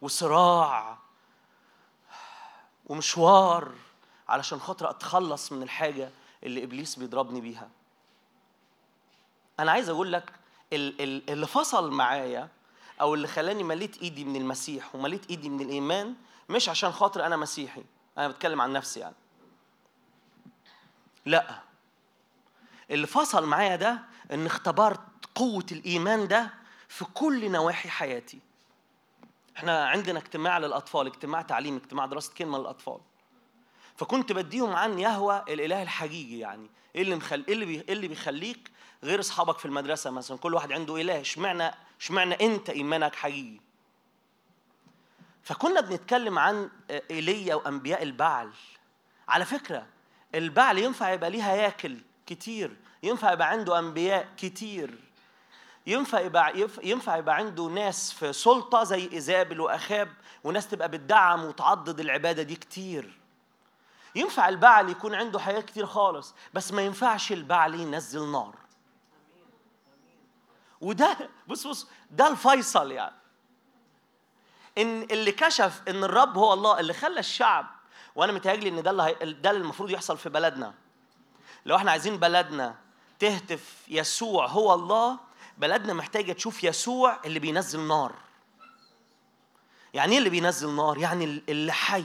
وصراع 0.00 0.98
ومشوار 2.86 3.72
علشان 4.28 4.60
خاطر 4.60 4.90
أتخلص 4.90 5.52
من 5.52 5.62
الحاجة 5.62 6.10
اللي 6.42 6.64
إبليس 6.64 6.96
بيضربني 6.98 7.40
بيها. 7.40 7.68
أنا 9.60 9.72
عايز 9.72 9.88
أقول 9.88 10.12
لك 10.12 10.32
ال- 10.72 11.02
ال- 11.02 11.30
اللي 11.30 11.46
فصل 11.46 11.90
معايا 11.90 12.48
أو 13.00 13.14
اللي 13.14 13.28
خلاني 13.28 13.62
مليت 13.64 14.02
إيدي 14.02 14.24
من 14.24 14.36
المسيح 14.36 14.94
ومليت 14.94 15.30
إيدي 15.30 15.48
من 15.48 15.60
الإيمان 15.60 16.14
مش 16.48 16.68
عشان 16.68 16.92
خاطر 16.92 17.26
أنا 17.26 17.36
مسيحي 17.36 17.84
أنا 18.18 18.28
بتكلم 18.28 18.60
عن 18.60 18.72
نفسي 18.72 19.00
يعني. 19.00 19.14
لأ. 21.26 21.60
اللي 22.90 23.06
فصل 23.06 23.46
معايا 23.46 23.76
ده 23.76 23.98
ان 24.32 24.46
اختبرت 24.46 25.00
قوة 25.34 25.66
الإيمان 25.72 26.28
ده 26.28 26.50
في 26.88 27.04
كل 27.04 27.50
نواحي 27.50 27.88
حياتي. 27.88 28.40
إحنا 29.56 29.84
عندنا 29.88 30.18
اجتماع 30.18 30.58
للأطفال 30.58 31.06
اجتماع 31.06 31.42
تعليم 31.42 31.76
اجتماع 31.76 32.06
دراسة 32.06 32.34
كلمة 32.34 32.58
للأطفال. 32.58 32.98
فكنت 33.96 34.32
بديهم 34.32 34.72
عن 34.76 34.98
يهوى 34.98 35.44
الإله 35.48 35.82
الحقيقي 35.82 36.38
يعني. 36.38 36.70
إيه 36.94 37.02
اللي 37.02 37.14
مخل... 37.16 37.44
إيه 37.48 37.54
اللي, 37.54 37.64
بي... 37.66 37.80
إيه 37.80 37.92
اللي 37.92 38.08
بيخليك 38.08 38.70
غير 39.04 39.20
أصحابك 39.20 39.58
في 39.58 39.64
المدرسة 39.66 40.10
مثلا؟ 40.10 40.38
كل 40.38 40.54
واحد 40.54 40.72
عنده 40.72 40.96
إله. 41.00 41.20
اشمعنى 41.20 41.70
اشمعنى 42.00 42.34
أنت 42.34 42.70
إيمانك 42.70 43.14
حقيقي؟ 43.14 43.60
فكنا 45.42 45.80
بنتكلم 45.80 46.38
عن 46.38 46.70
إيليا 47.10 47.54
وأنبياء 47.54 48.02
البعل. 48.02 48.50
على 49.28 49.44
فكرة 49.44 49.86
البعل 50.34 50.78
ينفع 50.78 51.12
يبقى 51.12 51.30
ليه 51.30 51.52
هياكل 51.52 51.98
كتير 52.26 52.76
ينفع 53.02 53.32
يبقى 53.32 53.50
عنده 53.50 53.78
أنبياء 53.78 54.28
كتير 54.36 54.98
ينفع 55.86 56.20
يبقى 56.20 56.68
ينفع 56.82 57.16
يبقى 57.16 57.36
عنده 57.36 57.62
ناس 57.64 58.12
في 58.12 58.32
سلطة 58.32 58.84
زي 58.84 59.08
إيزابل 59.12 59.60
وأخاب 59.60 60.08
وناس 60.44 60.68
تبقى 60.68 60.88
بتدعم 60.88 61.44
وتعضد 61.44 62.00
العبادة 62.00 62.42
دي 62.42 62.56
كتير. 62.56 63.18
ينفع 64.14 64.48
البعل 64.48 64.88
يكون 64.88 65.14
عنده 65.14 65.38
حياة 65.38 65.60
كتير 65.60 65.86
خالص 65.86 66.34
بس 66.54 66.72
ما 66.72 66.82
ينفعش 66.82 67.32
البعل 67.32 67.74
ينزل 67.74 68.32
نار. 68.32 68.54
وده 70.80 71.16
بص 71.48 71.66
بص 71.66 71.86
ده 72.10 72.28
الفيصل 72.28 72.92
يعني. 72.92 73.14
إن 74.78 75.02
اللي 75.02 75.32
كشف 75.32 75.82
إن 75.88 76.04
الرب 76.04 76.38
هو 76.38 76.52
الله 76.52 76.80
اللي 76.80 76.92
خلى 76.92 77.20
الشعب 77.20 77.66
وأنا 78.14 78.32
متهيألي 78.32 78.68
إن 78.68 78.82
ده 78.82 78.90
اللي 78.90 79.02
هي... 79.02 79.32
ده 79.32 79.50
اللي 79.50 79.62
المفروض 79.62 79.90
يحصل 79.90 80.18
في 80.18 80.28
بلدنا. 80.28 80.74
لو 81.66 81.76
إحنا 81.76 81.90
عايزين 81.90 82.16
بلدنا 82.16 82.74
تهتف 83.18 83.74
يسوع 83.88 84.46
هو 84.46 84.74
الله 84.74 85.18
بلدنا 85.58 85.92
محتاجة 85.92 86.32
تشوف 86.32 86.64
يسوع 86.64 87.20
اللي 87.24 87.38
بينزل 87.38 87.80
نار. 87.80 88.14
يعني 89.94 90.12
إيه 90.12 90.18
اللي 90.18 90.30
بينزل 90.30 90.70
نار؟ 90.70 90.98
يعني 90.98 91.24
اللي 91.48 91.72
حي 91.72 92.04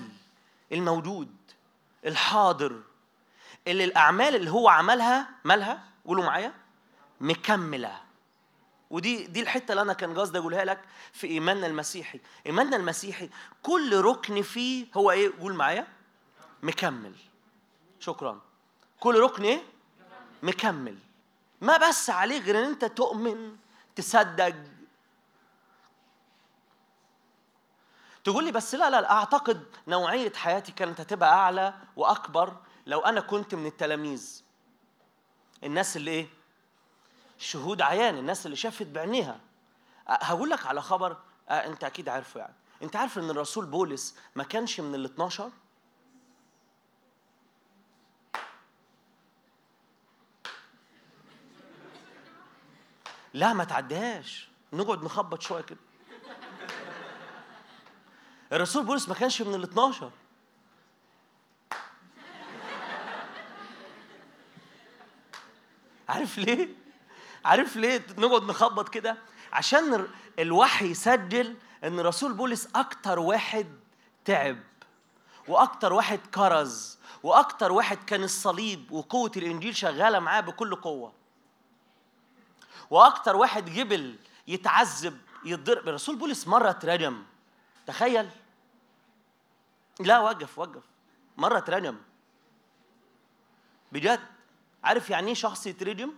الموجود. 0.72 1.39
الحاضر 2.06 2.82
اللي 3.68 3.84
الأعمال 3.84 4.36
اللي 4.36 4.52
هو 4.52 4.70
عملها 4.70 5.30
مالها؟ 5.44 5.84
قولوا 6.06 6.24
معايا. 6.24 6.54
مكملة. 7.22 8.02
ودي 8.90 9.28
دي 9.28 9.42
الحتة 9.42 9.72
اللي 9.72 9.82
أنا 9.82 9.94
كان 9.94 10.20
قصدي 10.20 10.38
أقولها 10.38 10.66
لك 10.66 10.80
في 11.14 11.28
إيماننا 11.28 11.68
المسيحي. 11.68 12.20
إيماننا 12.46 12.76
المسيحي 12.76 13.30
كل 13.64 14.02
ركن 14.02 14.42
فيه 14.42 14.86
هو 14.98 15.12
إيه؟ 15.12 15.32
قول 15.40 15.54
معايا. 15.54 15.88
مكمل. 16.64 17.16
شكرا. 18.00 18.42
كل 19.00 19.20
ركن 19.20 19.44
إيه؟ 19.44 19.64
مكمل. 20.44 20.98
ما 21.62 21.78
بس 21.78 22.10
عليه 22.10 22.40
غير 22.40 22.60
إن 22.60 22.64
أنت 22.64 22.86
تؤمن 22.86 23.56
تصدق 23.96 24.56
تقول 28.30 28.46
لي 28.46 28.52
بس 28.52 28.76
لا 28.76 28.90
لا 28.90 29.12
أعتقد 29.12 29.66
نوعية 29.88 30.34
حياتي 30.34 30.72
كانت 30.72 31.02
هتبقى 31.02 31.34
أعلى 31.34 31.74
وأكبر 31.96 32.58
لو 32.86 33.00
أنا 33.00 33.22
كنت 33.22 33.56
من 33.56 33.66
التلاميذ. 33.66 34.44
الناس 35.64 35.98
اللي 35.98 36.12
إيه؟ 36.12 36.28
شهود 37.38 37.82
عيان 37.82 38.18
الناس 38.18 38.46
اللي 38.46 38.58
شافت 38.58 38.86
بعينيها. 38.88 39.40
هقول 40.08 40.50
لك 40.50 40.66
على 40.66 40.82
خبر 40.82 41.18
آه 41.50 41.54
أنت 41.54 41.84
أكيد 41.84 42.10
عارفه 42.10 42.40
يعني. 42.40 42.54
أنت 42.84 42.96
عارف 42.96 43.18
إن 43.18 43.30
الرسول 43.30 43.66
بولس 43.66 44.16
ما 44.36 44.44
كانش 44.44 44.80
من 44.80 44.96
ال 44.96 45.06
12 45.06 45.52
لا 53.34 53.54
ما 53.54 53.64
تعديهاش. 53.64 54.50
نقعد 54.74 55.04
نخبط 55.04 55.42
شوية 55.42 55.62
كده. 55.62 55.80
الرسول 58.54 58.86
بولس 58.86 59.10
ما 59.10 59.16
كانش 59.16 59.42
من 59.42 59.56
ال 59.56 59.64
12 59.64 60.12
عارف 66.10 66.38
ليه؟ 66.38 66.70
عارف 67.46 67.76
ليه 67.76 68.06
نقعد 68.18 68.44
نخبط 68.44 68.90
كده؟ 68.90 69.18
عشان 69.54 70.08
الوحي 70.40 70.86
يسجل 70.86 71.56
إن 71.84 72.00
رسول 72.00 72.34
بولس 72.34 72.68
أكتر 72.76 73.20
واحد 73.20 73.68
تعب 74.26 74.58
وأكتر 75.48 75.94
واحد 75.94 76.20
كرز 76.34 76.98
وأكتر 77.24 77.72
واحد 77.72 77.98
كان 78.04 78.24
الصليب 78.24 78.92
وقوة 78.92 79.32
الإنجيل 79.38 79.76
شغالة 79.76 80.20
معاه 80.20 80.42
بكل 80.42 80.76
قوة. 80.76 81.14
وأكتر 82.90 83.36
واحد 83.36 83.70
جبل 83.70 84.16
يتعذب 84.48 85.18
يتضرب. 85.46 85.88
الرسول 85.90 86.16
بولس 86.16 86.48
مرة 86.48 86.70
اترجم. 86.70 87.24
تخيل. 87.88 88.30
لا 90.00 90.20
وقف 90.20 90.60
وقف. 90.60 90.84
مرة 91.38 91.58
اترجم 91.58 91.98
بجد. 93.92 94.20
عارف 94.84 95.10
يعني 95.10 95.28
إيه 95.28 95.34
شخص 95.34 95.68
يترجم؟ 95.68 96.12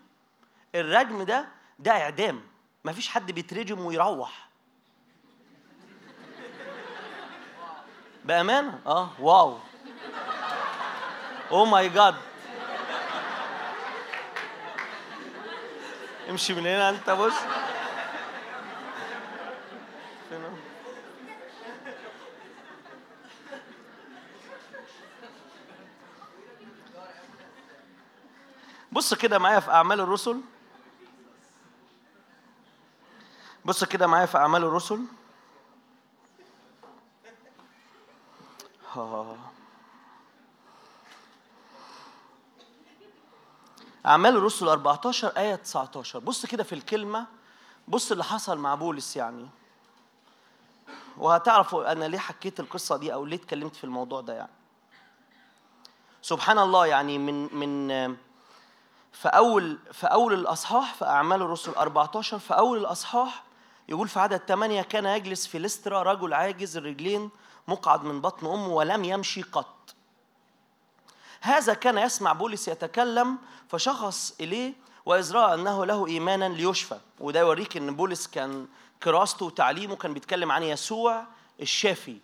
الرجم 0.76 1.24
ده 1.24 1.48
ده 1.80 1.92
إعدام. 1.92 2.44
مفيش 2.86 3.10
حد 3.10 3.32
بيترجم 3.32 3.86
ويروح. 3.86 4.50
بأمانة؟ 8.26 8.80
آه 8.86 9.10
wow. 9.20 9.58
oh 11.52 11.66
my 11.66 11.90
God 11.90 12.16
امشي 16.30 16.54
من 16.54 16.68
هنا 16.68 16.90
أنت 16.90 17.10
بص. 17.10 17.34
بص 29.02 29.14
كده 29.14 29.40
معايا 29.40 29.60
في 29.60 29.72
أعمال 29.72 30.00
الرسل. 30.00 30.42
بص 33.66 33.84
كده 33.84 34.08
معايا 34.08 34.26
في 34.26 34.38
أعمال 34.38 34.64
الرسل. 34.64 35.00
أعمال 44.06 44.38
الرسل 44.38 44.68
14 44.68 45.28
آية 45.28 45.56
19 45.56 46.20
بص 46.20 46.46
كده 46.46 46.64
في 46.64 46.76
الكلمة. 46.76 47.26
بص 47.88 48.12
اللي 48.12 48.24
حصل 48.24 48.58
مع 48.58 48.76
بولس 48.76 49.16
يعني. 49.16 49.50
وهتعرفوا 51.18 51.92
أنا 51.92 52.06
ليه 52.06 52.20
حكيت 52.20 52.60
القصة 52.60 52.98
دي 52.98 53.14
أو 53.14 53.26
ليه 53.26 53.38
اتكلمت 53.38 53.76
في 53.76 53.84
الموضوع 53.84 54.22
ده 54.22 54.34
يعني. 54.34 54.52
سبحان 56.22 56.60
الله 56.60 56.86
يعني 56.86 57.18
من 57.18 57.56
من 57.56 57.92
في 59.12 59.28
أول 59.28 59.80
في 59.92 60.08
أول 60.08 60.34
الأصحاح 60.34 60.94
في 60.94 61.06
أعمال 61.06 61.42
الرسل 61.42 61.72
14 61.72 62.40
في 62.40 62.54
أول 62.54 62.78
الأصحاح 62.78 63.44
يقول 63.90 64.08
في 64.08 64.20
عدد 64.20 64.38
8 64.38 64.82
كان 64.82 65.06
يجلس 65.06 65.48
في 65.48 65.60
لسترا 65.60 66.04
رجل 66.04 66.34
عاجز 66.34 66.78
الرجلين 66.78 67.30
مقعد 67.68 68.04
من 68.04 68.22
بطن 68.22 68.48
أمه 68.48 68.68
ولم 68.68 69.04
يمشي 69.04 69.42
قط. 69.42 69.96
هذا 71.42 71.74
كان 71.74 71.98
يسمع 71.98 72.34
بولس 72.34 72.68
يتكلم 72.68 73.38
فشخص 73.70 74.36
إليه 74.40 74.74
وإذ 75.06 75.34
رأى 75.34 75.54
أنه 75.54 75.86
له 75.86 76.08
إيمانا 76.08 76.50
ليشفى. 76.50 77.00
وده 77.20 77.40
يوريك 77.40 77.78
إن 77.78 77.96
بولس 77.96 78.28
كان 78.28 78.68
كراسته 79.04 79.46
وتعليمه 79.46 79.96
كان 79.96 80.14
بيتكلم 80.14 80.52
عن 80.52 80.64
يسوع 80.64 81.26
الشافي 81.62 82.18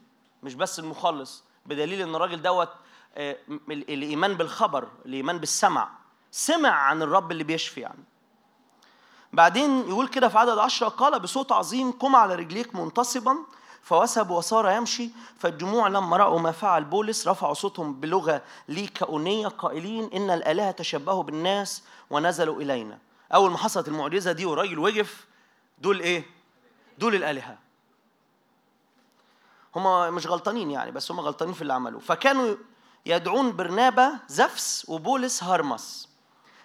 مش 0.44 0.54
بس 0.54 0.80
المخلص. 0.80 1.44
بدليل 1.66 2.02
إن 2.02 2.16
الراجل 2.16 2.42
دوت 2.42 2.70
آه، 3.18 3.38
الإيمان 3.70 4.34
بالخبر 4.34 4.88
الإيمان 5.06 5.38
بالسمع. 5.38 5.90
سمع 6.32 6.70
عن 6.70 7.02
الرب 7.02 7.32
اللي 7.32 7.44
بيشفي 7.44 7.82
يعني. 7.82 8.04
بعدين 9.34 9.80
يقول 9.80 10.08
كده 10.08 10.28
في 10.28 10.38
عدد 10.38 10.58
عشرة 10.58 10.88
قال 10.88 11.20
بصوت 11.20 11.52
عظيم 11.52 11.92
قم 11.92 12.16
على 12.16 12.36
رجليك 12.36 12.76
منتصبا 12.76 13.38
فوثب 13.84 14.30
وصار 14.30 14.72
يمشي 14.72 15.10
فالجموع 15.40 15.88
لما 15.88 16.18
رأوا 16.18 16.40
ما 16.40 16.52
فعل 16.52 16.84
بولس 16.84 17.28
رفعوا 17.28 17.54
صوتهم 17.54 17.94
بلغة 17.94 18.42
ليكاونية 18.68 19.48
قائلين 19.48 20.10
إن 20.14 20.30
الآلهة 20.30 20.72
تشبهوا 20.72 21.24
بالناس 21.24 21.84
ونزلوا 22.10 22.62
إلينا. 22.62 23.00
أول 23.34 23.52
ما 23.52 23.58
حصلت 23.58 23.88
المعجزة 23.88 24.32
دي 24.32 24.46
والراجل 24.46 24.80
وقف 24.80 25.26
دول 25.78 26.00
إيه؟ 26.00 26.26
دول 26.98 27.16
الآلهة. 27.16 27.58
هم 29.76 30.14
مش 30.14 30.28
غلطانين 30.28 30.72
يعني 30.72 30.92
بس 30.92 31.12
هم 31.12 31.20
غلطانين 31.20 31.54
في 31.54 31.62
اللي 31.62 31.74
عملوه. 31.74 32.00
فكانوا 32.02 32.56
يدعون 33.06 33.56
برنابا 33.56 34.20
زفس 34.28 34.86
وبولس 34.90 35.44
هرمس. 35.44 36.10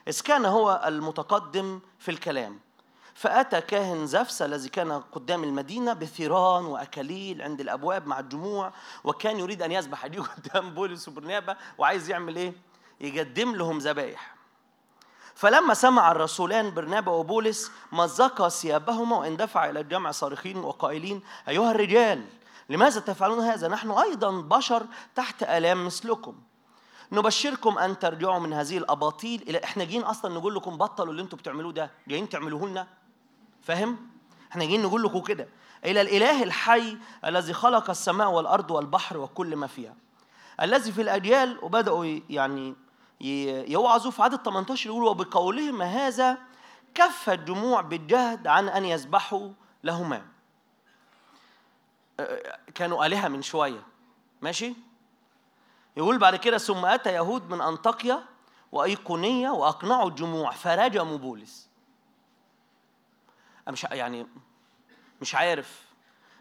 إذ 0.09 0.21
كان 0.21 0.45
هو 0.45 0.83
المتقدم 0.87 1.81
في 1.99 2.11
الكلام. 2.11 2.61
فأتى 3.15 3.61
كاهن 3.61 4.07
زفس 4.07 4.43
الذي 4.43 4.69
كان 4.69 4.93
قدام 4.93 5.45
المدينة 5.45 5.93
بثيران 5.93 6.65
وأكاليل 6.65 7.43
عند 7.43 7.61
الأبواب 7.61 8.07
مع 8.07 8.19
الجموع 8.21 8.73
وكان 9.05 9.39
يريد 9.39 9.63
أن 9.63 9.73
يذبح 9.73 10.05
أيديه 10.05 10.23
قدام 10.23 10.75
بولس 10.75 11.09
وبرنابا 11.09 11.57
وعايز 11.79 12.11
يعمل 12.11 12.37
إيه؟ 12.37 12.53
يقدم 13.01 13.57
لهم 13.57 13.79
ذبائح 13.79 14.35
فلما 15.35 15.75
سمع 15.75 16.13
الرسولان 16.13 16.75
برنابا 16.75 17.13
وبولس 17.13 17.71
مزقا 17.93 18.49
ثيابهما 18.49 19.17
واندفع 19.17 19.71
إلى 19.71 19.81
الجمع 19.81 20.11
صارخين 20.11 20.57
وقائلين 20.57 21.23
أيها 21.49 21.71
الرجال 21.71 22.25
لماذا 22.69 23.01
تفعلون 23.01 23.41
هذا؟ 23.41 23.69
نحن 23.69 23.91
أيضا 23.91 24.31
بشر 24.41 24.87
تحت 25.15 25.43
آلام 25.43 25.87
مثلكم. 25.87 26.35
نبشركم 27.13 27.79
أن 27.79 27.99
ترجعوا 27.99 28.39
من 28.39 28.53
هذه 28.53 28.79
الأباطيل 28.79 29.43
إلى 29.49 29.65
إحنا 29.65 29.85
جايين 29.85 30.03
أصلا 30.03 30.35
نقول 30.35 30.55
لكم 30.55 30.77
بطلوا 30.79 31.11
اللي 31.11 31.23
أنتم 31.23 31.37
بتعملوه 31.37 31.73
ده. 31.73 31.91
جايين 32.09 32.29
تعملوه 32.29 32.69
لنا. 32.69 32.87
فاهم؟ 33.63 34.09
إحنا 34.53 34.65
جايين 34.65 34.83
نقول 34.83 35.03
لكم 35.03 35.21
كده. 35.21 35.49
إلى 35.85 36.01
الإله 36.01 36.43
الحي 36.43 36.99
الذي 37.25 37.53
خلق 37.53 37.91
السماء 37.91 38.31
والأرض 38.31 38.71
والبحر 38.71 39.19
وكل 39.19 39.57
ما 39.57 39.67
فيها. 39.67 39.95
الذي 40.63 40.93
في 40.93 41.03
الأجيال 41.03 41.65
وبدأوا 41.65 42.05
ي- 42.05 42.23
يعني 42.31 42.75
يوعظوا 43.69 44.11
في 44.11 44.23
عدد 44.23 44.43
18 44.43 44.87
يقولوا 44.91 45.11
وبقولهم 45.11 45.83
هذا 45.83 46.39
كف 46.95 47.31
الجموع 47.31 47.81
بالجهد 47.81 48.47
عن 48.47 48.69
أن 48.69 48.85
يذبحوا 48.85 49.51
لهما. 49.85 50.23
أه، 52.21 52.59
كانوا 52.75 53.07
آلهة 53.07 53.29
من 53.29 53.43
شوية. 53.43 53.83
ماشي؟ 54.43 54.75
يقول 55.97 56.19
بعد 56.19 56.37
كده 56.37 56.59
ثم 56.59 56.87
أتى 56.87 57.15
يهود 57.15 57.51
من 57.51 57.61
أنطاكيا 57.61 58.25
وأيقونية 58.73 59.51
وأقنعوا 59.51 60.09
الجموع 60.09 60.51
فرجموا 60.51 61.19
بولس 61.19 61.69
مش 63.69 63.85
يعني 63.85 64.27
مش 65.21 65.35
عارف. 65.35 65.83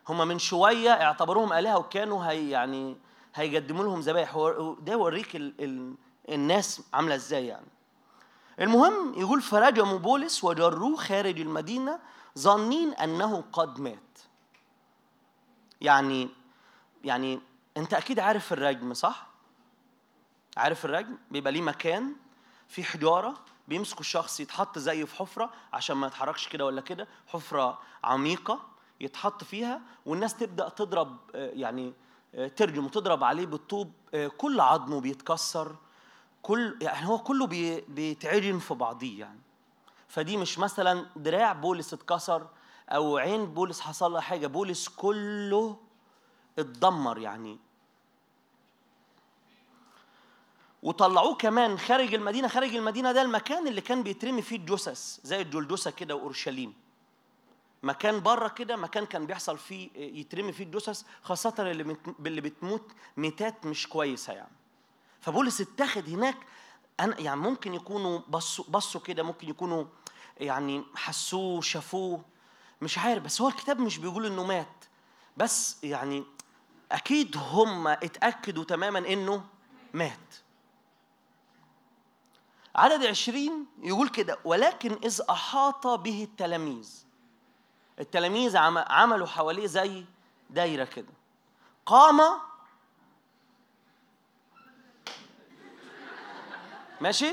هم 0.10 0.28
من 0.28 0.40
شوية 0.40 0.90
اعتبروهم 0.92 1.54
آلهة 1.54 1.78
وكانوا 1.78 2.26
هي 2.26 2.50
يعني 2.50 2.98
هيقدموا 3.36 3.84
لهم 3.84 4.00
ذبائح 4.00 4.36
هو- 4.36 4.74
ده 4.74 4.94
يوريك 4.94 5.36
ال 5.36 5.54
ال 5.64 5.96
الناس 6.30 6.82
عاملة 6.94 7.16
إزاي 7.16 7.48
يعني. 7.48 7.68
المهم 8.60 9.14
يقول 9.20 9.42
فرجموا 9.42 9.98
بولس 9.98 10.44
وجروه 10.44 10.96
خارج 10.96 11.40
المدينة 11.40 12.00
ظانين 12.40 12.94
أنه 12.94 13.44
قد 13.54 13.80
مات. 13.80 14.20
يعني 15.82 16.30
يعني 17.04 17.40
أنت 17.78 17.94
أكيد 17.94 18.20
عارف 18.20 18.54
الرجم 18.54 18.94
صح؟ 18.94 19.31
عارف 20.58 20.86
الرجم 20.86 21.18
بيبقى 21.32 21.52
ليه 21.54 21.62
مكان 21.62 22.16
في 22.68 22.84
حجارة 22.84 23.34
بيمسكوا 23.68 24.00
الشخص 24.02 24.40
يتحط 24.40 24.80
زيه 24.80 25.06
في 25.06 25.16
حفرة 25.16 25.52
عشان 25.74 25.98
ما 25.98 26.08
يتحركش 26.08 26.48
كده 26.48 26.66
ولا 26.66 26.82
كده 26.82 27.08
حفرة 27.28 27.80
عميقة 28.04 28.60
يتحط 29.00 29.44
فيها 29.44 29.82
والناس 30.06 30.36
تبدأ 30.36 30.70
تضرب 30.70 31.18
آه، 31.36 31.52
يعني 31.54 31.94
آه، 32.36 32.48
ترجم 32.48 32.86
وتضرب 32.86 33.24
عليه 33.24 33.46
بالطوب 33.46 33.92
آه، 34.14 34.28
كل 34.28 34.60
عظمه 34.60 35.02
بيتكسر 35.02 35.76
كل 36.42 36.78
يعني 36.82 37.08
هو 37.08 37.20
كله 37.20 37.48
بي 37.48 37.82
بيتعجن 37.82 38.60
في 38.60 38.74
بعضيه 38.74 39.20
يعني. 39.20 39.40
فدي 40.08 40.38
مش 40.38 40.60
مثلا 40.60 41.06
دراع 41.16 41.54
بولس 41.54 41.94
اتكسر 41.94 42.48
أو 42.90 43.18
عين 43.18 43.46
بولس 43.46 43.80
حصل 43.80 44.12
لها 44.12 44.22
حاجة 44.22 44.48
بولس 44.48 44.88
كله 44.88 45.78
اتدمر 46.60 47.18
يعني. 47.18 47.60
وطلعوه 50.84 51.36
كمان 51.36 51.80
خارج 51.80 52.14
المدينة 52.14 52.48
خارج 52.48 52.76
المدينة 52.76 53.12
ده 53.12 53.22
المكان 53.22 53.68
اللي 53.68 53.82
كان 53.82 54.04
بيترمي 54.04 54.42
فيه 54.42 54.56
الجثث 54.56 55.20
زي 55.24 55.42
الجلدوسة 55.42 55.92
كده 55.92 56.16
وأورشليم. 56.16 56.74
مكان 57.84 58.20
بره 58.20 58.48
كده 58.48 58.76
مكان 58.76 59.06
كان 59.06 59.26
بيحصل 59.26 59.58
فيه 59.58 59.90
يترمي 59.96 60.52
فيه 60.52 60.64
الجثث 60.64 61.04
خاصة 61.24 61.54
اللي 61.60 61.96
اللي 62.26 62.42
بتموت 62.42 62.92
ميتات 63.18 63.66
مش 63.66 63.88
كويسة 63.88 64.34
يعني. 64.34 64.52
فبولس 65.22 65.62
اتاخد 65.62 66.10
هناك 66.10 66.38
أنا 67.00 67.20
يعني 67.20 67.40
ممكن 67.40 67.74
يكونوا 67.74 68.20
بصوا 68.28 68.66
بصوا 68.70 69.02
كده 69.02 69.24
ممكن 69.24 69.50
يكونوا 69.50 69.86
يعني 70.38 70.84
حسوه 70.96 71.62
شافوه 71.62 72.22
مش 72.82 72.98
عارف. 72.98 73.24
بس 73.24 73.42
هو 73.42 73.48
الكتاب 73.48 73.80
مش 73.80 73.98
بيقول 73.98 74.26
إنه 74.26 74.44
مات. 74.44 74.86
بس 75.38 75.84
يعني 75.84 76.24
أكيد 76.92 77.38
هم 77.38 77.88
اتأكدوا 77.88 78.64
تماما 78.64 79.00
إنه 79.00 79.44
مات. 79.94 80.36
عدد 82.76 83.06
عشرين 83.06 83.66
يقول 83.82 84.10
كده 84.10 84.38
ولكن 84.46 85.00
إذ 85.04 85.22
أحاط 85.30 85.88
به 85.88 86.24
التلاميذ. 86.24 87.04
التلاميذ 88.00 88.58
عم- 88.58 88.78
عملوا 88.78 89.28
حواليه 89.28 89.68
زي 89.68 90.06
دايرة 90.50 90.84
كده. 90.86 91.14
قام 91.86 92.22
ماشي؟ 97.02 97.32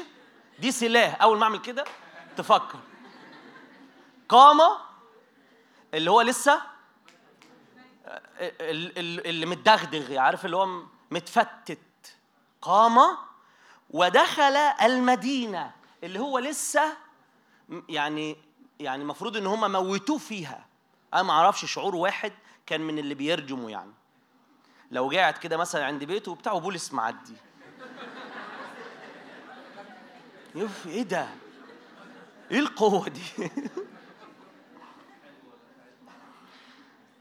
دي 0.58 0.72
سلاح. 0.72 1.22
أول 1.22 1.38
ما 1.38 1.44
أعمل 1.44 1.58
كده 1.58 1.84
تفكر. 2.36 2.78
قام 4.28 4.60
اللي 5.94 6.10
هو 6.10 6.20
لسه 6.20 6.62
ال- 8.40 9.26
اللي 9.26 9.46
متدغدغ 9.46 10.18
عارف 10.18 10.44
اللي 10.44 10.56
هو 10.56 10.82
متفتت. 11.10 11.78
قام 12.62 12.98
ودخل 13.90 14.56
المدينة 14.82 15.70
اللي 16.04 16.20
هو 16.20 16.38
لسه 16.38 16.96
يعني 17.88 18.36
يعني 18.80 19.02
المفروض 19.02 19.36
إن 19.36 19.46
هم 19.46 19.72
موتوه 19.72 20.18
فيها. 20.18 20.66
أنا 21.14 21.22
ما 21.22 21.32
أعرفش 21.32 21.64
شعور 21.64 21.96
واحد 21.96 22.32
كان 22.66 22.80
من 22.80 22.98
اللي 22.98 23.14
بيرجموا 23.14 23.70
يعني. 23.70 23.92
لو 24.90 25.10
قاعد 25.10 25.38
كده 25.38 25.56
مثلا 25.56 25.84
عند 25.84 26.04
بيته 26.04 26.32
وبتاع 26.32 26.52
وبولس 26.52 26.92
معدي. 26.92 27.36
يوف 30.54 30.86
إيه 30.86 31.02
ده؟ 31.02 31.28
إيه 32.50 32.58
القوة 32.58 33.08
دي؟ 33.08 33.50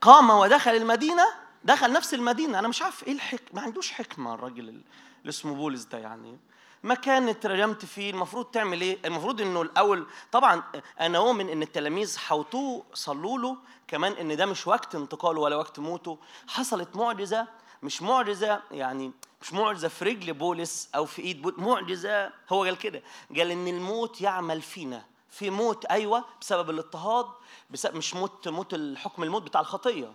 قام 0.01 0.29
ودخل 0.29 0.71
المدينة 0.71 1.23
دخل 1.63 1.93
نفس 1.93 2.13
المدينة. 2.13 2.59
أنا 2.59 2.67
مش 2.67 2.81
عارف 2.81 3.07
إيه 3.07 3.13
الحكمه 3.13 3.49
ما 3.53 3.61
عندوش 3.61 3.91
حكمة 3.91 4.33
الراجل 4.33 4.69
اللي 4.69 5.29
اسمه 5.29 5.55
بولس 5.55 5.83
ده 5.83 5.97
يعني. 5.97 6.39
مكان 6.83 7.29
اترجمت 7.29 7.85
فيه 7.85 8.09
المفروض 8.11 8.45
تعمل 8.45 8.81
إيه؟ 8.81 8.97
المفروض 9.05 9.41
إنه 9.41 9.61
الأول 9.61 10.07
طبعا 10.31 10.63
أنا 10.99 11.17
اؤمن 11.17 11.49
إن 11.49 11.61
التلاميذ 11.61 12.17
حوطوه 12.17 12.83
صلوا 12.93 13.39
له 13.39 13.57
كمان 13.87 14.11
إن 14.13 14.35
ده 14.37 14.45
مش 14.45 14.67
وقت 14.67 14.95
انتقاله 14.95 15.41
ولا 15.41 15.55
وقت 15.55 15.79
موته. 15.79 16.17
حصلت 16.47 16.95
معجزة 16.95 17.47
مش 17.83 18.01
معجزة 18.01 18.61
يعني 18.71 19.11
مش 19.41 19.53
معجزة 19.53 19.87
في 19.87 20.05
رجل 20.05 20.33
بولس 20.33 20.89
أو 20.95 21.05
في 21.05 21.21
إيد 21.21 21.41
بولس 21.41 21.55
معجزة 21.59 22.31
هو 22.49 22.63
قال 22.63 22.77
كده 22.77 23.03
قال 23.37 23.51
إن 23.51 23.67
الموت 23.67 24.21
يعمل 24.21 24.61
فينا. 24.61 25.05
في 25.29 25.49
موت 25.49 25.85
أيوه 25.85 26.25
بسبب 26.41 26.69
الاضطهاد 26.69 27.25
بسبب 27.69 27.95
مش 27.95 28.13
موت 28.13 28.47
موت 28.47 28.73
الحكم 28.73 29.23
الموت 29.23 29.41
بتاع 29.41 29.61
الخطية. 29.61 30.13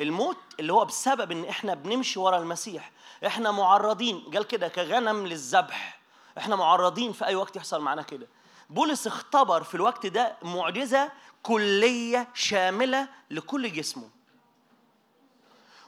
الموت 0.00 0.36
اللي 0.60 0.72
هو 0.72 0.84
بسبب 0.84 1.32
إن 1.32 1.44
إحنا 1.44 1.74
بنمشي 1.74 2.18
ورا 2.18 2.38
المسيح. 2.38 2.92
إحنا 3.26 3.50
معرضين 3.50 4.20
قال 4.20 4.46
كده 4.46 4.68
كغنم 4.68 5.26
للذبح. 5.26 6.00
إحنا 6.38 6.56
معرضين 6.56 7.12
في 7.12 7.24
أي 7.26 7.34
وقت 7.34 7.56
يحصل 7.56 7.80
معانا 7.80 8.02
كده. 8.02 8.26
بولس 8.70 9.06
اختبر 9.06 9.62
في 9.62 9.74
الوقت 9.74 10.06
ده 10.06 10.36
معجزة 10.42 11.12
كلية 11.42 12.28
شاملة 12.34 13.08
لكل 13.30 13.72
جسمه. 13.72 14.10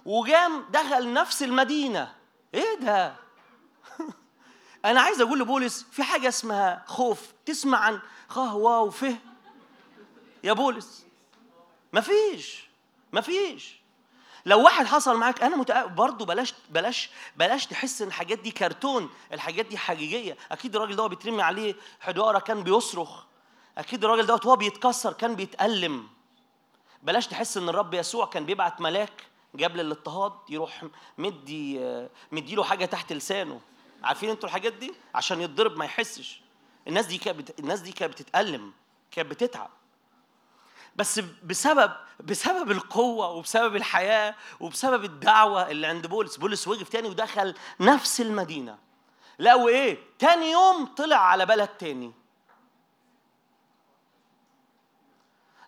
وجام 0.05 0.65
دخل 0.71 1.13
نفس 1.13 1.43
المدينة. 1.43 2.15
إيه 2.55 2.75
ده؟ 2.81 3.15
أنا 4.85 5.01
عايز 5.01 5.21
أقول 5.21 5.41
لبولس 5.41 5.87
في 5.93 6.03
حاجة 6.03 6.29
اسمها 6.29 6.85
خوف. 6.87 7.33
تسمع 7.47 7.79
عن 7.79 8.01
خه 8.29 8.57
واو 8.57 8.91
فه 8.91 9.17
يا 10.45 10.53
بولس 10.53 11.07
مفيش 11.93 12.69
مفيش. 13.13 13.82
لو 14.47 14.65
واحد 14.65 14.87
حصل 14.87 15.17
معاك 15.17 15.43
أنا 15.43 15.57
متأكد 15.57 15.95
برضه 15.95 16.27
بلاش 16.27 16.55
بلاش 16.71 17.11
بلاش 17.37 17.67
تحس 17.67 18.03
إن 18.03 18.09
الحاجات 18.09 18.39
دي 18.39 18.51
كرتون 18.51 19.11
الحاجات 19.33 19.67
دي 19.67 19.79
حقيقية. 19.79 20.37
أكيد 20.53 20.77
الراجل 20.77 20.97
ده 20.97 21.07
بيترمي 21.07 21.43
عليه 21.43 21.75
حجارة 22.01 22.39
كان 22.39 22.63
بيصرخ. 22.63 23.25
أكيد 23.79 24.05
الراجل 24.05 24.27
دوت 24.27 24.47
وهو 24.47 24.57
بيتكسر 24.57 25.13
كان 25.13 25.35
بيتألم. 25.37 26.09
بلاش 27.03 27.27
تحس 27.27 27.57
إن 27.57 27.69
الرب 27.69 27.95
يسوع 27.95 28.27
كان 28.27 28.47
بيبعت 28.47 28.81
ملاك 28.81 29.27
قبل 29.65 29.81
الاضطهاد 29.81 30.33
يروح 30.49 30.85
مدي 31.19 31.81
مديله 32.33 32.65
حاجة 32.65 32.85
تحت 32.85 33.13
لسانه. 33.13 33.61
عارفين 34.05 34.31
أنتوا 34.31 34.49
الحاجات 34.49 34.73
دي؟ 34.73 34.95
عشان 35.15 35.41
يتضرب 35.41 35.77
ما 35.77 35.85
يحسش. 35.85 36.41
الناس 36.89 37.07
دي 37.07 37.19
كانت. 37.19 37.61
الناس 37.61 37.81
دي 37.81 37.93
كانت 37.93 38.13
بتتألم 38.13 38.73
كانت 39.11 39.31
بتتعب. 39.31 39.71
بس 40.97 41.21
بسبب 41.45 41.93
بسبب 42.21 42.71
القوة 42.71 43.29
وبسبب 43.31 43.77
الحياة 43.77 44.35
وبسبب 44.61 45.05
الدعوة 45.05 45.71
اللي 45.71 45.87
عند 45.87 46.07
بولس 46.07 46.37
بولس 46.37 46.69
وقف 46.69 46.89
تاني 46.89 47.09
ودخل 47.09 47.55
نفس 47.81 48.21
المدينة. 48.21 48.79
لقوا 49.39 49.69
إيه؟ 49.69 49.99
تاني 50.19 50.51
يوم 50.51 50.87
طلع 50.87 51.17
على 51.17 51.47
بلد 51.47 51.69
تاني. 51.69 52.13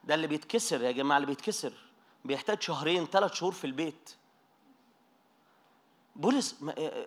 ده 0.04 0.14
اللي 0.14 0.26
بيتكسر 0.26 0.82
يا 0.82 0.90
جماعة 0.92 1.16
اللي 1.18 1.26
بيتكسر. 1.26 1.72
بيحتاج 2.24 2.62
شهرين 2.62 3.06
ثلاث 3.06 3.32
شهور 3.34 3.52
في 3.52 3.66
البيت. 3.66 4.10
بولس 6.16 6.56
ما- 6.62 7.06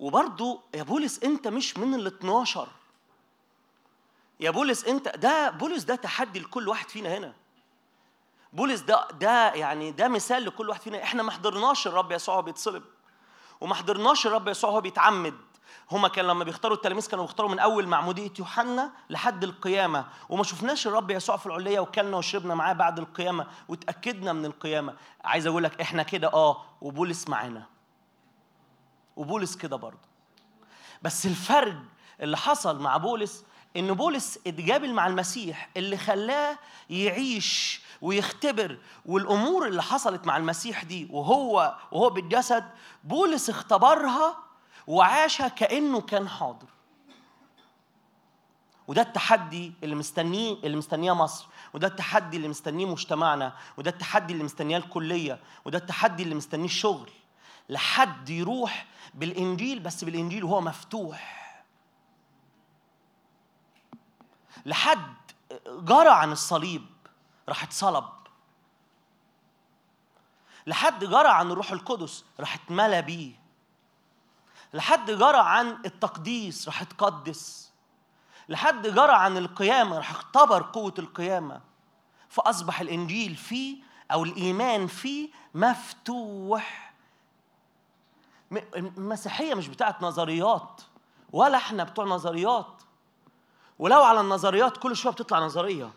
وبرضو 0.00 0.60
يا 0.74 0.82
بولس 0.82 1.22
أنت 1.24 1.48
مش 1.48 1.78
من 1.78 1.94
ال 1.94 2.06
12 2.06 2.68
يا 4.40 4.50
بولس 4.50 4.84
انت 4.84 5.08
ده 5.08 5.50
بولس 5.50 5.82
ده 5.82 5.94
تحدي 5.94 6.38
لكل 6.40 6.68
واحد 6.68 6.88
فينا 6.88 7.16
هنا. 7.16 7.32
بولس 8.52 8.80
ده 8.80 9.08
ده 9.20 9.52
يعني 9.54 9.90
ده 9.90 10.08
مثال 10.08 10.44
لكل 10.44 10.68
واحد 10.68 10.80
فينا. 10.80 11.02
إحنا 11.02 11.22
ما 11.22 11.30
حضرناش 11.30 11.86
الرب 11.86 12.12
يسوع 12.12 12.34
وهو 12.34 12.42
بيتصلب 12.42 12.82
وما 13.60 13.74
حضرناش 13.74 14.26
الرب 14.26 14.48
يسوع 14.48 14.70
وهو 14.70 14.80
بيتعمد. 14.80 15.34
هما 15.90 16.08
كان 16.08 16.24
لما 16.24 16.44
بيختاروا 16.44 16.76
التلاميذ 16.76 17.08
كانوا 17.08 17.24
بيختاروا 17.24 17.50
من 17.50 17.58
أول 17.58 17.86
معمودية 17.86 18.32
يوحنا 18.38 18.90
لحد 19.10 19.44
القيامة 19.44 20.06
وما 20.28 20.42
شفناش 20.42 20.86
الرب 20.86 21.10
يسوع 21.10 21.36
في 21.36 21.46
العليه 21.46 21.80
وكلنا 21.80 22.16
وشربنا 22.16 22.54
معاه 22.54 22.72
بعد 22.72 22.98
القيامة 22.98 23.46
وتاكدنا 23.68 24.32
من 24.32 24.44
القيامة. 24.44 24.94
عايز 25.24 25.46
أقول 25.46 25.64
لك 25.64 25.80
إحنا 25.80 26.02
كده 26.02 26.28
آه 26.32 26.64
وبولس 26.80 27.28
معانا. 27.28 27.66
وبولس 29.16 29.56
كده 29.56 29.76
برضه. 29.76 30.08
بس 31.02 31.26
الفرق 31.26 31.76
اللي 32.20 32.36
حصل 32.36 32.80
مع 32.80 32.96
بولس 32.96 33.44
إن 33.76 33.94
بولس 33.94 34.38
اتقابل 34.46 34.92
مع 34.94 35.06
المسيح 35.06 35.68
اللي 35.76 35.96
خلاه 35.96 36.58
يعيش 36.90 37.80
ويختبر 38.02 38.78
والأمور 39.06 39.66
اللي 39.66 39.82
حصلت 39.82 40.26
مع 40.26 40.36
المسيح 40.36 40.82
دي 40.84 41.08
وهو 41.10 41.76
وهو 41.92 42.10
بالجسد 42.10 42.64
بولس 43.04 43.50
اختبرها 43.50 44.36
وعاشها 44.86 45.48
كأنه 45.48 46.00
كان 46.00 46.28
حاضر. 46.28 46.66
وده 48.88 49.02
التحدي 49.02 49.72
اللي 49.82 49.94
مستنيه 49.94 50.56
اللي 50.64 50.76
مستنيه 50.76 51.12
مصر 51.14 51.46
وده 51.74 51.86
التحدي 51.86 52.36
اللي 52.36 52.48
مستنيه 52.48 52.86
مجتمعنا 52.86 53.52
وده 53.76 53.90
التحدي 53.90 54.32
اللي 54.32 54.44
مستنيه 54.44 54.76
الكلية 54.76 55.40
وده 55.64 55.78
التحدي 55.78 56.22
اللي 56.22 56.34
مستنيه 56.34 56.64
الشغل. 56.64 57.10
لحد 57.68 58.30
يروح 58.30 58.86
بالإنجيل 59.14 59.80
بس 59.80 60.04
بالإنجيل 60.04 60.44
وهو 60.44 60.60
مفتوح. 60.60 61.39
لحد 64.66 65.14
جرى 65.66 66.08
عن 66.10 66.32
الصليب 66.32 66.86
راح 67.48 67.62
اتصلب. 67.62 68.04
لحد 70.66 71.04
جرى 71.04 71.28
عن 71.28 71.50
الروح 71.50 71.72
القدس 71.72 72.24
راح 72.40 72.54
اتملى 72.54 73.02
بيه. 73.02 73.40
لحد 74.74 75.10
جرى 75.10 75.38
عن 75.38 75.78
التقديس 75.84 76.66
راح 76.66 76.82
اتقدس. 76.82 77.72
لحد 78.48 78.86
جرى 78.86 79.12
عن 79.12 79.36
القيامة 79.36 79.96
راح 79.96 80.10
اختبر 80.10 80.62
قوة 80.62 80.94
القيامة. 80.98 81.60
فأصبح 82.28 82.80
الإنجيل 82.80 83.36
فيه 83.36 83.78
أو 84.12 84.24
الإيمان 84.24 84.86
فيه 84.86 85.30
مفتوح. 85.54 86.92
المسيحية 88.76 89.54
مش 89.54 89.68
بتاعت 89.68 90.02
نظريات 90.02 90.80
ولا 91.32 91.56
إحنا 91.56 91.84
بتوع 91.84 92.04
نظريات. 92.04 92.79
ولو 93.80 94.02
على 94.02 94.20
النظريات 94.20 94.76
كل 94.76 94.96
شوية 94.96 95.12
بتطلع 95.12 95.38
نظرية 95.38 95.90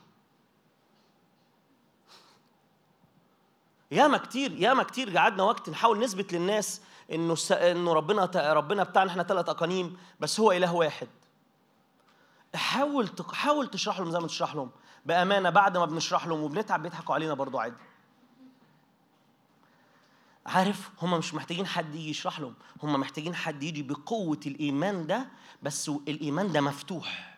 ياما 3.91 4.17
كتير 4.17 4.51
ياما 4.51 4.83
كتير 4.83 5.17
قعدنا 5.17 5.43
وقت 5.43 5.69
نحاول 5.69 5.99
نثبت 5.99 6.33
للناس 6.33 6.81
إنه. 7.11 7.35
إنه 7.51 7.93
ربنا. 7.93 8.53
ربنا 8.53 8.83
بتاعنا 8.83 9.11
إحنا 9.11 9.23
ثلاث 9.23 9.49
أقانيم 9.49 9.97
بس 10.19 10.39
هو 10.39 10.51
إله 10.51 10.73
واحد 10.73 11.07
حاول. 12.55 13.09
حاول 13.33 13.67
تشرح 13.67 13.99
لهم 13.99 14.11
زي 14.11 14.19
ما 14.19 14.27
تشرح 14.27 14.55
لهم 14.55 14.71
بأمانة 15.05 15.49
بعد 15.49 15.77
ما 15.77 15.85
بنشرح 15.85 16.27
لهم 16.27 16.43
وبنتعب 16.43 16.83
بيضحكوا 16.83 17.15
علينا 17.15 17.33
برضو 17.33 17.57
عادي 17.59 17.75
عارف 20.45 20.89
هم 21.01 21.17
مش 21.17 21.33
محتاجين 21.33 21.67
حد 21.67 21.95
يجي 21.95 22.09
يشرح 22.09 22.39
لهم 22.39 22.53
هم 22.83 22.99
محتاجين 22.99 23.35
حد 23.35 23.63
يجي 23.63 23.83
بقوة 23.83 24.39
الإيمان 24.45 25.07
ده 25.07 25.27
بس 25.63 25.89
الإيمان 25.89 26.51
ده 26.51 26.61
مفتوح 26.61 27.32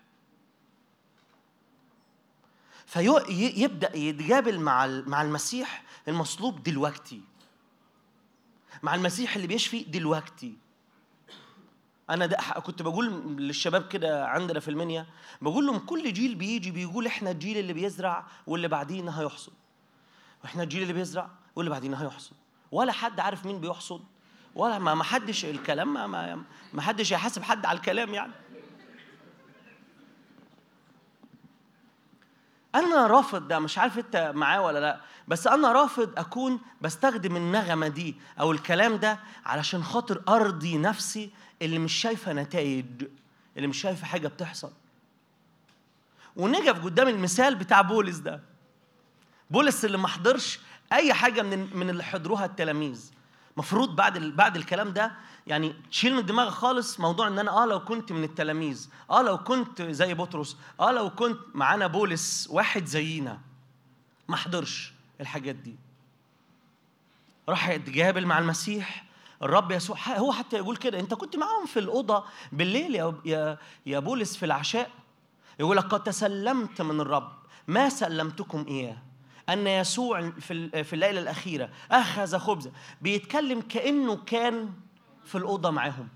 فيبدأ 2.95 3.97
يتقابل 3.97 4.59
مع 4.59 4.87
مع 4.87 5.21
المسيح 5.21 5.83
المصلوب 6.07 6.63
دلوقتي. 6.63 7.21
مع 8.83 8.95
المسيح 8.95 9.35
اللي 9.35 9.47
بيشفي 9.47 9.83
دلوقتي. 9.83 10.57
أنا 12.09 12.25
ده 12.25 12.37
كنت 12.37 12.81
بقول 12.81 13.37
للشباب 13.37 13.87
كده 13.87 14.27
عندنا 14.27 14.59
في 14.59 14.67
المنيا 14.67 15.05
بقول 15.41 15.65
لهم 15.65 15.77
كل 15.77 16.13
جيل 16.13 16.35
بيجي 16.35 16.71
بيقول 16.71 17.05
إحنا 17.05 17.31
الجيل 17.31 17.57
اللي 17.57 17.73
بيزرع 17.73 18.25
واللي 18.47 18.67
بعدينا 18.67 19.21
هيحصد. 19.21 19.53
وإحنا 20.43 20.63
الجيل 20.63 20.81
اللي 20.81 20.93
بيزرع 20.93 21.29
واللي 21.55 21.71
بعدينا 21.71 22.03
هيحصد. 22.03 22.35
ولا 22.71 22.91
حد 22.91 23.19
عارف 23.19 23.45
مين 23.45 23.59
بيحصد 23.59 24.03
ولا 24.55 24.79
ما 24.79 25.03
حدش 25.03 25.45
الكلام 25.45 25.93
ما, 25.93 26.43
ما 26.73 26.81
حدش 26.81 27.11
يحاسب 27.11 27.43
حد 27.43 27.65
على 27.65 27.77
الكلام 27.77 28.13
يعني. 28.13 28.33
أنا 32.75 33.07
رافض 33.07 33.47
ده 33.47 33.59
مش 33.59 33.77
عارف 33.77 33.97
أنت 33.97 34.31
معاه 34.35 34.61
ولا 34.61 34.79
لأ 34.79 35.01
بس 35.27 35.47
أنا 35.47 35.71
رافض 35.71 36.19
أكون 36.19 36.59
بستخدم 36.81 37.35
النغمة 37.35 37.87
دي 37.87 38.15
أو 38.39 38.51
الكلام 38.51 38.97
ده 38.97 39.19
علشان 39.45 39.83
خاطر 39.83 40.21
أرضي 40.27 40.77
نفسي 40.77 41.29
اللي 41.61 41.79
مش 41.79 41.93
شايفة 41.93 42.33
نتائج 42.33 42.85
اللي 43.57 43.67
مش 43.67 43.81
شايفة 43.81 44.05
حاجة 44.05 44.27
بتحصل. 44.27 44.71
ونقف 46.35 46.83
قدام 46.83 47.07
المثال 47.07 47.55
بتاع 47.55 47.81
بولس 47.81 48.17
ده. 48.17 48.41
بولس 49.49 49.85
اللي 49.85 49.97
ما 49.97 50.07
حضرش 50.07 50.59
أي 50.93 51.13
حاجة 51.13 51.41
من 51.41 51.77
من 51.77 51.89
اللي 51.89 52.03
حضروها 52.03 52.45
التلاميذ. 52.45 53.11
مفروض 53.57 53.95
بعد 53.95 54.15
ال- 54.17 54.31
بعد 54.31 54.55
الكلام 54.55 54.89
ده 54.93 55.11
يعني 55.47 55.75
تشيل 55.91 56.15
من 56.15 56.25
دماغك 56.25 56.51
خالص 56.51 56.99
موضوع 56.99 57.27
إن 57.27 57.39
أنا 57.39 57.63
آه 57.63 57.65
لو 57.65 57.79
كنت 57.79 58.11
من 58.11 58.23
التلاميذ 58.23 58.89
آه 59.11 59.21
لو 59.21 59.37
كنت 59.37 59.81
زي 59.81 60.13
بطرس 60.13 60.57
آه 60.79 60.91
لو 60.91 61.09
كنت 61.09 61.39
معانا 61.53 61.87
بولس 61.87 62.47
واحد 62.51 62.85
زينا. 62.85 63.39
ما 64.27 64.35
حضرش 64.37 64.93
الحاجات 65.21 65.55
دي. 65.55 65.75
راح 67.49 67.69
يتقابل 67.69 68.25
مع 68.25 68.39
المسيح 68.39 69.05
الرب 69.43 69.71
يسوع 69.71 69.97
هو 70.17 70.31
حتى 70.31 70.55
يقول 70.57 70.77
كده 70.77 70.99
أنت 70.99 71.13
كنت 71.13 71.35
معاهم 71.35 71.65
في 71.65 71.79
الأوضة 71.79 72.23
بالليل 72.51 72.95
يا 72.95 73.15
يا 73.25 73.57
يا 73.85 73.99
بولس 73.99 74.37
في 74.37 74.45
العشاء 74.45 74.91
يقول 75.59 75.77
لك 75.77 75.83
قد 75.85 76.03
تسلمت 76.03 76.81
من 76.81 76.99
الرب 76.99 77.31
ما 77.67 77.89
سلمتكم 77.89 78.65
إياه؟ 78.67 78.97
أن 79.49 79.67
يسوع 79.67 80.29
في 80.29 80.53
ال- 80.53 80.85
في 80.85 80.93
الليلة 80.93 81.21
الأخيرة 81.21 81.69
أخذ 81.91 82.37
خبزا 82.37 82.71
بيتكلم 83.01 83.61
كأنه 83.61 84.15
كان 84.15 84.73
في 85.25 85.37
الأوضة 85.37 85.69
معاهم. 85.69 86.07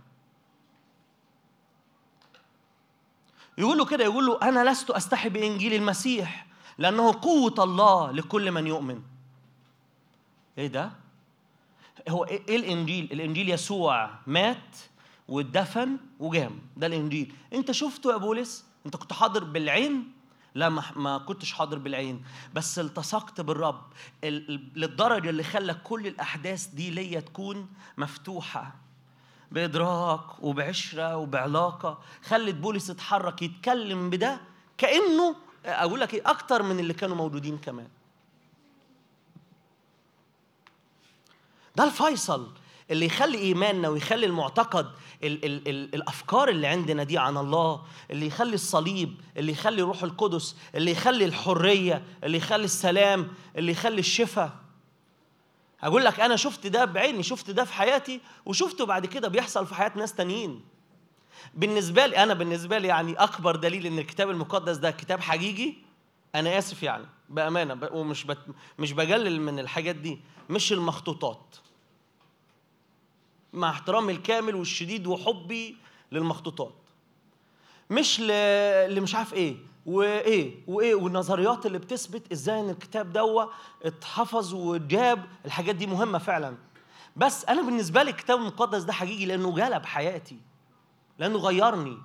يقول 3.57 3.77
له 3.77 3.85
كده 3.85 4.03
يقول 4.03 4.25
له 4.25 4.39
أنا 4.41 4.69
لست 4.71 4.89
أستحي 4.91 5.29
بإنجيل 5.29 5.73
المسيح 5.73 6.47
لأنه 6.77 7.11
قوة 7.21 7.55
الله 7.63 8.11
لكل 8.11 8.51
من 8.51 8.67
يؤمن. 8.67 9.01
إيه 10.57 10.67
ده؟ 10.67 10.91
هو 12.09 12.23
إيه 12.23 12.41
إيه 12.49 12.55
الإنجيل؟ 12.55 13.09
الإنجيل 13.11 13.49
يسوع 13.49 14.09
مات 14.27 14.77
واتدفن 15.27 15.97
وجام. 16.19 16.59
ده 16.77 16.87
الإنجيل. 16.87 17.33
أنت 17.53 17.71
شفته 17.71 18.11
يا 18.11 18.17
بولس؟ 18.17 18.65
أنت 18.85 18.95
كنت 18.95 19.13
حاضر 19.13 19.43
بالعين؟ 19.43 20.11
لا 20.55 20.69
ما, 20.69 21.17
كنتش 21.17 21.53
حاضر 21.53 21.77
بالعين 21.77 22.23
بس 22.53 22.79
التصقت 22.79 23.41
بالرب 23.41 23.81
ال- 24.23 24.49
ال- 24.51 24.69
للدرجة 24.75 25.29
اللي 25.29 25.43
خلى 25.43 25.73
كل 25.73 26.07
الأحداث 26.07 26.65
دي 26.67 26.89
ليا 26.91 27.19
تكون 27.19 27.67
مفتوحة 27.97 28.75
بإدراك 29.51 30.43
وبعشرة 30.43 31.17
وبعلاقة 31.17 31.99
خلت 32.25 32.55
بولس 32.55 32.89
يتحرك 32.89 33.41
يتكلم 33.41 34.09
بده 34.09 34.39
كأنه 34.77 35.35
أقول 35.65 35.99
لك 35.99 36.13
إيه 36.13 36.21
أكتر 36.25 36.63
من 36.63 36.79
اللي 36.79 36.93
كانوا 36.93 37.15
موجودين 37.15 37.57
كمان. 37.57 37.87
ده 41.75 41.83
الفيصل. 41.83 42.51
اللي 42.91 43.05
يخلي 43.05 43.37
إيماننا 43.37 43.89
ويخلي 43.89 44.25
المعتقد 44.25 44.85
ال 45.23 45.45
ال 45.45 45.67
ال 45.67 45.95
الأفكار 45.95 46.49
اللي 46.49 46.67
عندنا 46.67 47.03
دي 47.03 47.17
عن 47.17 47.37
الله 47.37 47.81
اللي 48.11 48.27
يخلي 48.27 48.53
الصليب 48.53 49.21
اللي 49.37 49.51
يخلي 49.51 49.81
روح 49.81 50.03
القدس 50.03 50.55
اللي 50.75 50.91
يخلي 50.91 51.25
الحرية 51.25 52.03
اللي 52.23 52.37
يخلي 52.37 52.65
السلام 52.65 53.27
اللي 53.55 53.71
يخلي 53.71 53.99
الشفاء. 53.99 54.51
أقول 55.83 56.05
لك 56.05 56.19
أنا 56.19 56.35
شفت 56.35 56.67
ده 56.67 56.85
بعيني 56.85 57.23
شفت 57.23 57.51
ده 57.51 57.63
في 57.63 57.73
حياتي 57.73 58.21
وشفته 58.45 58.85
بعد 58.85 59.05
كده 59.05 59.27
بيحصل 59.27 59.67
في 59.67 59.75
حياة 59.75 59.91
ناس 59.95 60.13
تانيين. 60.13 60.61
بالنسبة 61.53 62.05
لي 62.05 62.17
أنا 62.23 62.33
بالنسبة 62.33 62.77
لي 62.77 62.87
يعني 62.87 63.13
أكبر 63.13 63.55
دليل 63.55 63.85
إن 63.85 63.99
الكتاب 63.99 64.29
المقدس 64.29 64.77
ده 64.77 64.91
كتاب 64.91 65.19
حقيقي 65.21 65.73
أنا 66.35 66.57
آسف 66.57 66.83
يعني 66.83 67.05
بأمانة 67.29 67.89
ومش 67.91 68.23
بت 68.23 68.37
مش 68.79 68.93
بجلل 68.93 69.41
من 69.41 69.59
الحاجات 69.59 69.95
دي 69.95 70.19
مش 70.49 70.73
المخطوطات. 70.73 71.55
مع 73.53 73.69
احترامي 73.69 74.13
الكامل 74.13 74.55
والشديد 74.55 75.07
وحبي 75.07 75.77
للمخطوطات. 76.11 76.73
مش. 77.89 78.17
اللي 78.21 79.01
مش 79.01 79.15
عارف 79.15 79.33
إيه 79.33 79.55
وإيه 79.85 80.55
وإيه 80.67 80.95
والنظريات 80.95 81.65
اللي 81.65 81.77
بتثبت 81.77 82.31
إزاي 82.31 82.59
إن 82.59 82.69
الكتاب 82.69 83.13
دوا 83.13 83.45
اتحفظ 83.83 84.53
وجاب 84.53 85.25
الحاجات 85.45 85.75
دي 85.75 85.87
مهمة 85.87 86.17
فعلا. 86.17 86.55
بس 87.15 87.45
أنا 87.45 87.61
بالنسبة 87.61 88.03
لي 88.03 88.09
الكتاب 88.11 88.39
المقدس 88.39 88.83
ده 88.83 88.93
حقيقي 88.93 89.25
لأنه 89.25 89.55
جلب 89.55 89.85
حياتي 89.85 90.37
لأنه 91.19 91.37
غيرني. 91.39 91.97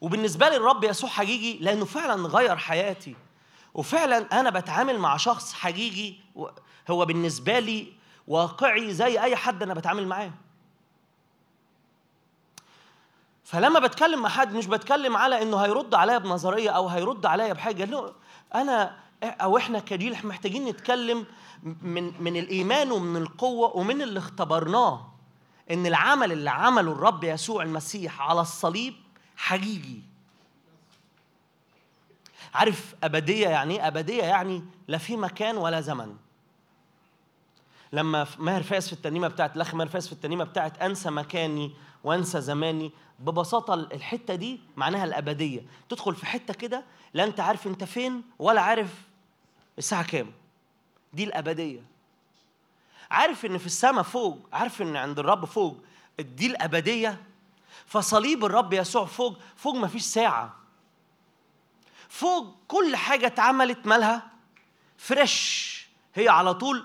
وبالنسبة 0.00 0.48
لي 0.48 0.56
الرب 0.56 0.84
يسوع 0.84 1.10
حقيقي 1.10 1.58
لأنه 1.64 1.84
فعلا 1.84 2.28
غير 2.28 2.56
حياتي. 2.56 3.16
وفعلا 3.74 4.40
أنا 4.40 4.50
بتعامل 4.50 4.98
مع 4.98 5.16
شخص 5.16 5.52
حقيقي 5.52 6.14
هو 6.90 7.04
بالنسبة 7.04 7.58
لي 7.58 7.92
واقعي 8.28 8.94
زي 8.94 9.20
أي 9.20 9.36
حد 9.36 9.62
أنا 9.62 9.74
بتعامل 9.74 10.06
معاه. 10.06 10.30
فلما 13.44 13.80
بتكلم 13.80 14.22
مع 14.22 14.28
حد 14.28 14.54
مش 14.54 14.66
بتكلم 14.66 15.16
على 15.16 15.42
إنه 15.42 15.56
هيرد 15.56 15.94
عليا 15.94 16.18
بنظرية 16.18 16.70
أو 16.70 16.88
هيرد 16.88 17.26
عليا 17.26 17.52
بحاجة 17.52 17.84
لا. 17.84 18.12
أنا 18.54 18.96
أو 19.22 19.56
إحنا 19.56 19.78
كجيل 19.78 20.16
محتاجين 20.24 20.64
نتكلم 20.64 21.26
من 21.62 22.22
من 22.22 22.36
الإيمان 22.36 22.92
ومن 22.92 23.22
القوة 23.22 23.76
ومن 23.76 24.02
اللي 24.02 24.18
اختبرناه 24.18 25.12
إن 25.70 25.86
العمل 25.86 26.32
اللي 26.32 26.50
عمله 26.50 26.92
الرب 26.92 27.24
يسوع 27.24 27.62
المسيح 27.62 28.22
على 28.22 28.40
الصليب 28.40 28.94
حقيقي. 29.36 30.00
عارف 32.54 32.94
أبدية 33.04 33.48
يعني 33.48 33.74
إيه؟ 33.74 33.86
أبدية 33.86 34.22
يعني 34.22 34.64
لا 34.88 34.98
في 34.98 35.16
مكان 35.16 35.56
ولا 35.56 35.80
زمن. 35.80 36.16
لما 37.92 38.26
ماهر 38.38 38.62
فاز 38.62 38.86
في 38.86 38.92
الترنيمه 38.92 39.28
بتاعت 39.28 39.56
الاخ 39.56 39.74
ماهر 39.74 39.88
فاز 39.88 40.06
في 40.06 40.12
الترنيمه 40.12 40.44
بتاعت 40.44 40.78
أنسى 40.82 41.10
مكاني 41.10 41.72
وأنسى 42.04 42.40
زماني 42.40 42.92
ببساطة 43.18 43.74
ال- 43.74 43.92
الحتة 43.92 44.34
دي 44.34 44.60
معناها 44.76 45.04
الأبدية. 45.04 45.60
تدخل 45.88 46.14
في 46.14 46.26
حتة 46.26 46.54
كده 46.54 46.84
لا 47.14 47.24
أنت 47.24 47.40
عارف 47.40 47.66
أنت 47.66 47.84
فين 47.84 48.22
ولا 48.38 48.60
عارف 48.60 48.88
الساعة 49.78 50.06
كام. 50.06 50.32
دي 51.12 51.24
الأبدية. 51.24 51.80
عارف 53.10 53.44
إن 53.44 53.58
في 53.58 53.66
السماء 53.66 54.02
فوق 54.02 54.38
عارف 54.52 54.82
إن 54.82 54.96
عند 54.96 55.18
الرب 55.18 55.44
فوق 55.44 55.76
دي 56.18 56.46
الأبدية. 56.46 57.22
فصليب 57.86 58.44
الرب 58.44 58.72
يسوع 58.72 59.04
فوق 59.04 59.38
فوق 59.56 59.74
ما 59.74 59.88
فيش 59.88 60.02
ساعة. 60.02 60.56
فوق 62.08 62.56
كل 62.68 62.96
حاجة 62.96 63.26
اتعملت 63.26 63.86
مالها؟ 63.86 64.22
فريش 64.98 65.86
هي 66.14 66.28
على 66.28 66.54
طول 66.54 66.84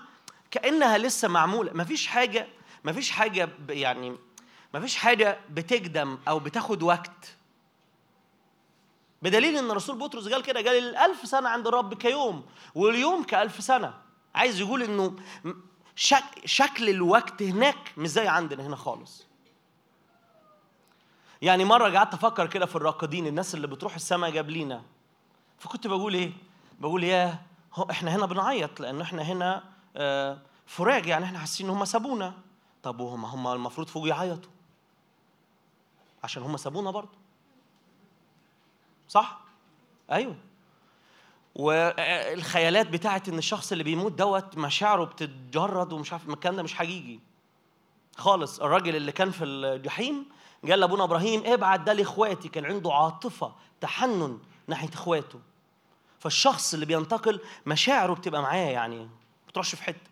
كأنها 0.52 0.98
لسه 0.98 1.28
معمولة. 1.28 1.72
مفيش 1.74 2.08
حاجة 2.08 2.48
مفيش 2.84 3.12
حاجة 3.12 3.50
يعني 3.70 4.18
مفيش 4.74 4.96
حاجة 4.96 5.40
بتقدم 5.50 6.18
أو 6.28 6.40
بتاخد 6.40 6.84
وقت. 6.84 7.36
بدليل 9.22 9.58
إن 9.58 9.72
الرسول 9.72 9.98
بطرس 9.98 10.28
قال 10.28 10.44
كده 10.44 10.60
قال 10.60 10.78
الألف 10.78 11.28
سنة 11.28 11.50
عند 11.50 11.68
الرب 11.68 11.94
كيوم 11.94 12.46
واليوم 12.76 13.24
كألف 13.24 13.64
سنة. 13.64 13.94
عايز 14.36 14.60
يقول 14.60 14.84
إنه 14.84 15.16
شك 15.96 16.24
شكل 16.46 16.90
الوقت 16.90 17.44
هناك 17.44 17.94
مش 17.98 18.08
زي 18.08 18.28
عندنا 18.28 18.68
هنا 18.68 18.76
خالص. 18.76 19.28
يعني 21.42 21.66
مرة 21.66 21.98
قعدت 21.98 22.14
أفكر 22.14 22.48
كده 22.48 22.66
في 22.66 22.76
الراقدين 22.76 23.28
الناس 23.28 23.56
اللي 23.56 23.68
بتروح 23.68 23.96
السماء 23.96 24.38
قبلينا. 24.38 24.84
فكنت 25.60 25.88
بقول 25.88 26.14
إيه؟ 26.14 26.32
بقول 26.80 27.04
ياه 27.04 27.40
هو 27.74 27.88
إحنا 27.92 28.16
هنا 28.16 28.26
بنعيط 28.26 28.80
لأن 28.80 29.02
إحنا 29.02 29.22
هنا 29.22 29.64
فراج 30.66 31.06
يعني 31.06 31.26
إحنا 31.26 31.40
حاسين 31.40 31.70
إن 31.70 31.76
هم 31.76 31.86
سابونا. 31.86 32.34
طب 32.84 33.00
وهم 33.00 33.26
هم 33.26 33.48
المفروض 33.48 33.88
فوق 33.88 34.08
يعيطوا. 34.08 34.52
عشان 36.24 36.44
هم 36.44 36.58
سابونا 36.58 36.92
برضه. 36.92 37.18
صح؟ 39.08 39.40
أيوه. 40.12 40.36
والخيالات 41.56 42.88
بتاعت 42.88 43.30
إن 43.30 43.38
الشخص 43.38 43.72
اللي 43.72 43.84
بيموت 43.84 44.12
دوت 44.12 44.58
مشاعره 44.58 45.04
بتتجرد 45.04 45.94
ومش 45.94 46.14
عارف 46.14 46.30
الكلام 46.30 46.56
ده 46.56 46.64
مش 46.64 46.74
حقيقي. 46.74 47.20
خالص. 48.18 48.60
الراجل 48.60 48.96
اللي 48.96 49.12
كان 49.12 49.32
في 49.32 49.46
الجحيم 49.46 50.26
قال 50.70 50.80
لأبونا 50.80 51.04
إبراهيم 51.04 51.44
ابعت 51.46 51.80
ده 51.80 51.94
لإخواتي. 51.94 52.50
كان 52.50 52.66
عنده 52.66 52.94
عاطفة 52.94 53.54
تحنن 53.82 54.40
ناحية 54.68 54.90
إخواته. 54.94 55.40
فالشخص 56.20 56.74
اللي 56.74 56.86
بينتقل 56.86 57.40
مشاعره 57.66 58.14
بتبقى 58.14 58.42
معاه 58.42 58.70
يعني. 58.70 59.10
ما 59.52 59.54
بتروحش 59.54 59.76
في 59.76 59.84
حتة. 59.84 60.10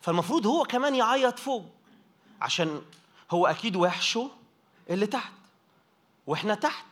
فالمفروض 0.00 0.46
هو 0.46 0.62
كمان 0.62 0.94
يعيط 0.94 1.38
فوق 1.38 1.64
عشان 2.40 2.82
هو 3.30 3.46
أكيد 3.46 3.76
وحشه 3.76 4.30
اللي 4.90 5.06
تحت 5.06 5.32
وإحنا 6.26 6.54
تحت 6.54 6.84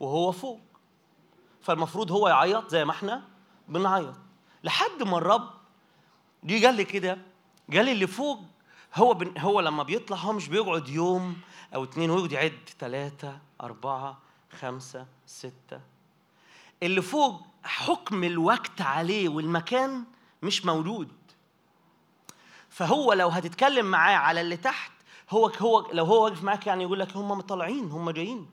وهو 0.00 0.32
فوق. 0.32 0.60
فالمفروض 1.62 2.12
هو 2.12 2.28
يعيط 2.28 2.70
زي 2.70 2.84
ما 2.84 2.90
إحنا 2.92 3.22
بنعيط. 3.68 4.14
لحد 4.64 5.02
ما 5.02 5.18
الرب 5.18 5.50
جه 6.44 6.66
قال 6.66 6.74
لي 6.74 6.84
كده 6.84 7.18
قال 7.72 7.84
لي 7.84 7.92
اللي 7.92 8.06
فوق 8.06 8.40
هو 8.94 9.14
بن 9.14 9.38
هو 9.38 9.60
لما 9.60 9.82
بيطلع 9.82 10.16
هو 10.16 10.32
مش 10.32 10.48
بيقعد 10.48 10.88
يوم 10.88 11.36
أو 11.74 11.84
اتنين 11.84 12.10
ويقعد 12.10 12.32
يعد 12.32 12.68
ثلاثة 12.78 13.38
أربعة 13.60 14.18
خمسة 14.60 15.06
ستة. 15.26 15.80
اللي 16.82 17.02
فوق 17.02 17.42
حكم 17.64 18.24
الوقت 18.24 18.80
عليه 18.80 19.28
والمكان 19.28 20.04
مش 20.42 20.64
موجود 20.64 21.08
فهو 22.70 23.12
لو 23.12 23.28
هتتكلم 23.28 23.86
معاه 23.86 24.16
على 24.16 24.40
اللي 24.40 24.56
تحت 24.56 24.92
هو 25.30 25.46
هو 25.46 25.90
لو 25.92 26.04
هو 26.04 26.24
واقف 26.24 26.42
معاك 26.42 26.66
يعني 26.66 26.82
يقول 26.82 27.00
لك 27.00 27.16
هم 27.16 27.40
طالعين 27.40 27.90
هم 27.90 28.10
جايين. 28.10 28.50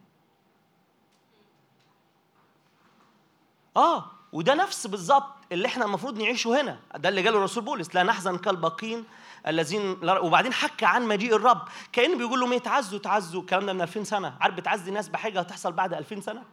آه 3.78 4.06
وده 4.34 4.54
نفس 4.54 4.88
بالظبط 4.88 5.34
اللي 5.52 5.68
إحنا 5.68 5.86
المفروض 5.86 6.18
نعيشه 6.18 6.62
هنا. 6.62 6.80
ده 6.96 7.10
اللي 7.10 7.22
قاله 7.22 7.38
الرسول 7.38 7.64
بولس 7.64 7.96
لا 7.96 8.04
نحزن 8.04 8.38
كالباقين 8.38 9.06
الذين 9.48 9.98
وبعدين 10.04 10.54
حكى 10.54 10.86
عن 10.86 11.08
مجيء 11.08 11.36
الرب. 11.36 11.62
كأنه 11.92 12.18
بيقول 12.18 12.40
لهم 12.40 12.52
إيه 12.52 12.60
تعزوا 12.60 13.00
تعزوا. 13.00 13.42
الكلام 13.42 13.66
ده 13.66 13.74
من 13.74 13.82
2000 13.82 14.04
سنة. 14.04 14.38
عارف 14.42 14.56
بتعزي 14.56 14.92
ناس 14.92 15.10
بحاجة 15.10 15.40
هتحصل 15.40 15.72
بعد 15.72 15.94
2000 15.94 16.20
سنة؟ 16.22 16.44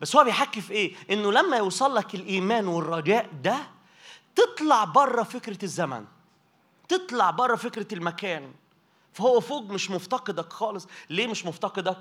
بس 0.00 0.16
هو 0.16 0.24
بيحكي 0.24 0.60
في 0.60 0.72
إيه؟ 0.72 0.94
إنه 1.10 1.32
لما 1.32 1.56
يوصل 1.56 1.94
لك 1.94 2.14
الإيمان 2.14 2.68
والرجاء 2.68 3.30
ده 3.42 3.58
تطلع 4.34 4.84
بره 4.84 5.22
فكرة 5.22 5.64
الزمن. 5.64 6.04
تطلع 6.88 7.30
بره 7.30 7.56
فكرة 7.56 7.94
المكان. 7.94 8.52
فهو 9.12 9.40
فوق 9.40 9.62
مش 9.62 9.90
مفتقدك 9.90 10.52
خالص. 10.52 10.86
ليه 11.10 11.26
مش 11.26 11.46
مفتقدك؟ 11.46 11.98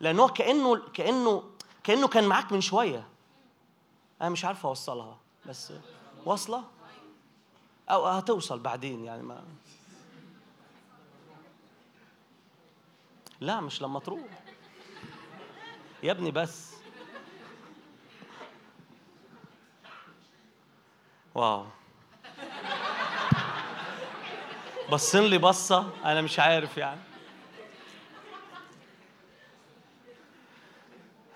لأنه 0.00 0.22
هو 0.22 0.28
كأنه 0.28 0.76
كأنه 0.76 1.44
كأنه 1.84 2.08
كان 2.08 2.24
معاك 2.24 2.52
من 2.52 2.60
شوية. 2.60 3.08
أنا 4.22 4.28
مش 4.28 4.44
عارف 4.44 4.66
أوصلها 4.66 5.18
بس 5.46 5.72
واصلة؟ 6.24 6.64
أو 7.90 8.06
هتوصل 8.06 8.58
بعدين 8.58 9.04
يعني 9.04 9.22
ما. 9.22 9.44
لا 13.40 13.60
مش 13.60 13.82
لما 13.82 14.00
تروح. 14.00 14.20
يا 16.02 16.12
ابني 16.12 16.30
بس. 16.30 16.77
واو. 21.34 21.66
بصين 24.92 25.22
لي 25.24 25.38
بصة 25.38 25.90
أنا 26.04 26.20
مش 26.22 26.38
عارف 26.38 26.76
يعني. 26.76 27.00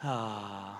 آه. 0.04 0.76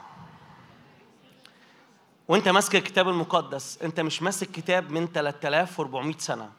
وأنت 2.28 2.48
ماسك 2.48 2.76
الكتاب 2.76 3.08
المقدس 3.08 3.82
أنت 3.82 4.00
مش 4.00 4.22
ماسك 4.22 4.50
كتاب 4.50 4.90
من 4.90 5.06
3400 5.12 6.18
سنة. 6.18 6.50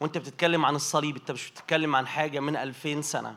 وأنت 0.00 0.18
بتتكلم 0.18 0.64
عن 0.66 0.74
الصليب 0.74 1.16
أنت 1.16 1.30
مش 1.30 1.50
بتتكلم 1.50 1.96
عن 1.96 2.06
حاجة 2.06 2.40
من 2.40 2.56
2000 2.56 3.00
سنة. 3.00 3.36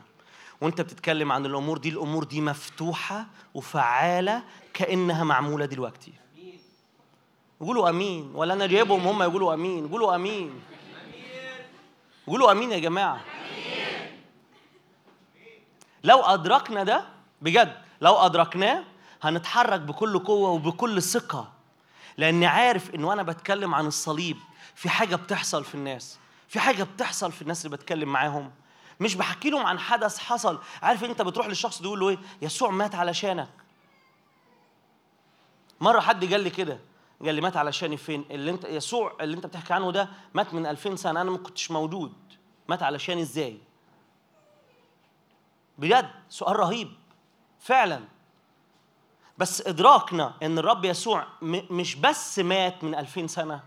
وأنت 0.60 0.80
بتتكلم 0.80 1.32
عن 1.32 1.46
الأمور 1.46 1.78
دي 1.78 1.88
الأمور 1.88 2.24
دي 2.24 2.40
مفتوحة 2.40 3.26
وفعالة 3.54 4.42
كأنها 4.74 5.24
معمولة 5.24 5.66
دلوقتي. 5.66 6.12
قولوا 7.60 7.88
آمين. 7.88 8.30
ولا 8.34 8.54
أنا 8.54 8.66
جايبهم 8.66 9.06
هم 9.06 9.22
يقولوا 9.22 9.54
آمين. 9.54 9.88
قولوا 9.88 10.14
آمين. 10.14 10.62
قولوا 12.26 12.52
آمين 12.52 12.72
يا 12.72 12.78
جماعة. 12.78 13.20
لو 16.04 16.20
أدركنا 16.20 16.84
ده 16.84 17.04
بجد 17.42 17.82
لو 18.00 18.14
أدركناه 18.14 18.84
هنتحرك 19.22 19.80
بكل 19.80 20.18
قوة 20.18 20.48
وبكل 20.50 21.02
ثقة. 21.02 21.52
لأني 22.16 22.46
عارف 22.46 22.94
ان 22.94 23.04
وأنا 23.04 23.22
بتكلم 23.22 23.74
عن 23.74 23.86
الصليب. 23.86 24.36
في 24.74 24.88
حاجة 24.88 25.16
بتحصل 25.16 25.64
في 25.64 25.74
الناس. 25.74 26.18
في 26.48 26.60
حاجة 26.60 26.82
بتحصل 26.82 27.32
في 27.32 27.42
الناس 27.42 27.66
اللي 27.66 27.76
بتكلم 27.76 28.08
معاهم. 28.08 28.50
مش 29.00 29.14
بحكي 29.14 29.50
لهم 29.50 29.66
عن 29.66 29.78
حدث 29.78 30.18
حصل. 30.18 30.58
عارف 30.82 31.04
أنت 31.04 31.22
بتروح 31.22 31.46
للشخص 31.46 31.78
تقول 31.78 32.00
له 32.00 32.08
إيه؟ 32.08 32.18
يسوع 32.42 32.70
مات 32.70 32.94
علشانك. 32.94 33.48
مرة 35.80 36.00
حد 36.00 36.24
قال 36.32 36.40
لي 36.40 36.50
كده. 36.50 36.78
قال 37.22 37.34
لي 37.34 37.40
مات 37.40 37.56
علشاني 37.56 37.96
فين؟ 37.96 38.24
اللي 38.30 38.50
انت 38.50 38.64
يسوع 38.64 39.16
اللي 39.20 39.36
انت 39.36 39.46
بتحكي 39.46 39.72
عنه 39.72 39.92
ده 39.92 40.08
مات 40.34 40.54
من 40.54 40.66
2000 40.66 40.96
سنة. 40.96 41.20
أنا 41.20 41.30
ما 41.30 41.38
كنتش 41.38 41.70
موجود. 41.70 42.12
مات 42.68 42.82
علشاني 42.82 43.22
إزاي؟ 43.22 43.58
بجد 45.78 46.10
سؤال 46.28 46.56
رهيب. 46.56 46.92
فعلا. 47.60 48.04
بس 49.38 49.66
إدراكنا 49.66 50.34
إن 50.42 50.58
الرب 50.58 50.84
يسوع 50.84 51.26
مش 51.42 51.94
بس 51.94 52.38
مات 52.38 52.84
من 52.84 52.94
2000 52.94 53.26
سنة. 53.26 53.60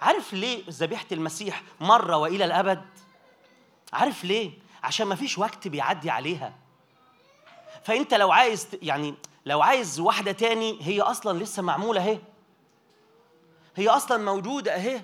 عارف 0.00 0.32
ليه 0.32 0.64
ذبيحة 0.70 1.06
المسيح 1.12 1.62
مرة 1.80 2.16
وإلى 2.16 2.44
الأبد؟ 2.44 2.84
عارف 3.92 4.24
ليه؟ 4.24 4.50
عشان 4.82 5.06
ما 5.06 5.14
فيش 5.14 5.38
وقت 5.38 5.68
بيعدي 5.68 6.10
عليها. 6.10 6.54
فأنت 7.84 8.14
لو 8.14 8.32
عايز 8.32 8.68
يعني 8.82 9.14
لو 9.46 9.62
عايز 9.62 10.00
واحدة 10.00 10.32
تاني 10.32 10.78
هي 10.80 11.00
أصلا 11.00 11.38
لسه 11.38 11.62
معمولة 11.62 12.00
أهي. 12.00 12.18
هي 13.80 13.88
أصلا 13.88 14.24
موجودة 14.24 14.74
أهي. 14.74 15.02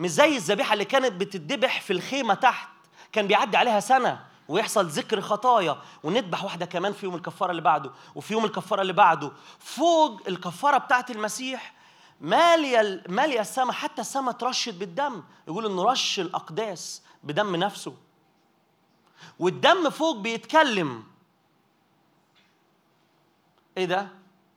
مش 0.00 0.10
زي 0.10 0.36
الذبيحة 0.36 0.72
اللي 0.72 0.84
كانت 0.84 1.12
بتتذبح 1.12 1.80
في 1.80 1.92
الخيمة 1.92 2.34
تحت. 2.34 2.68
كان 3.12 3.26
بيعدي 3.26 3.56
عليها 3.56 3.80
سنة 3.80 4.26
ويحصل 4.48 4.86
ذكر 4.86 5.20
خطايا 5.20 5.82
ونذبح 6.02 6.44
واحدة 6.44 6.66
كمان 6.66 6.92
في 6.92 7.06
يوم 7.06 7.14
الكفارة 7.14 7.50
اللي 7.50 7.62
بعده. 7.62 7.90
وفي 8.14 8.32
يوم 8.32 8.44
الكفارة 8.44 8.82
اللي 8.82 8.92
بعده 8.92 9.32
فوق 9.58 10.22
الكفارة 10.28 10.78
بتاعت 10.78 11.10
المسيح 11.10 11.74
مالية 12.20 13.02
مالية 13.08 13.40
السماء 13.40 13.72
حتى 13.72 14.00
السماء 14.00 14.34
ترشت 14.34 14.74
بالدم. 14.74 15.22
يقول 15.48 15.66
إنه 15.66 15.84
رش 15.84 16.20
الأقداس 16.20 17.02
بدم 17.22 17.56
نفسه. 17.56 17.96
والدم 19.38 19.90
فوق 19.90 20.16
بيتكلم. 20.16 21.04
إيه 23.76 23.84
ده؟ 23.84 24.08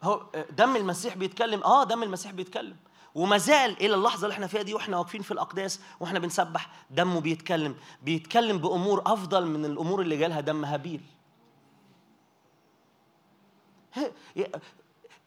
هو 0.04 0.26
دم 0.50 0.76
المسيح 0.76 1.18
بيتكلم. 1.18 1.64
آه 1.64 1.84
دم 1.84 2.04
المسيح 2.04 2.32
بيتكلم. 2.32 2.78
وما 3.16 3.38
زال 3.38 3.72
إلى 3.82 3.96
اللحظة 3.96 4.24
اللي 4.24 4.34
إحنا 4.34 4.48
فيها 4.48 4.62
دي 4.62 4.74
وإحنا 4.74 4.98
واقفين 4.98 5.22
في 5.22 5.32
الأقداس 5.32 5.80
وإحنا 6.00 6.20
بنسبح 6.20 6.70
دمه 6.90 7.22
بيتكلم. 7.22 7.76
بيتكلم 8.04 8.58
بأمور 8.58 9.04
أفضل 9.06 9.46
من 9.46 9.66
الأمور 9.66 10.02
اللي 10.02 10.18
جالها 10.18 10.42
دم 10.42 10.66
هابيل. 10.66 11.02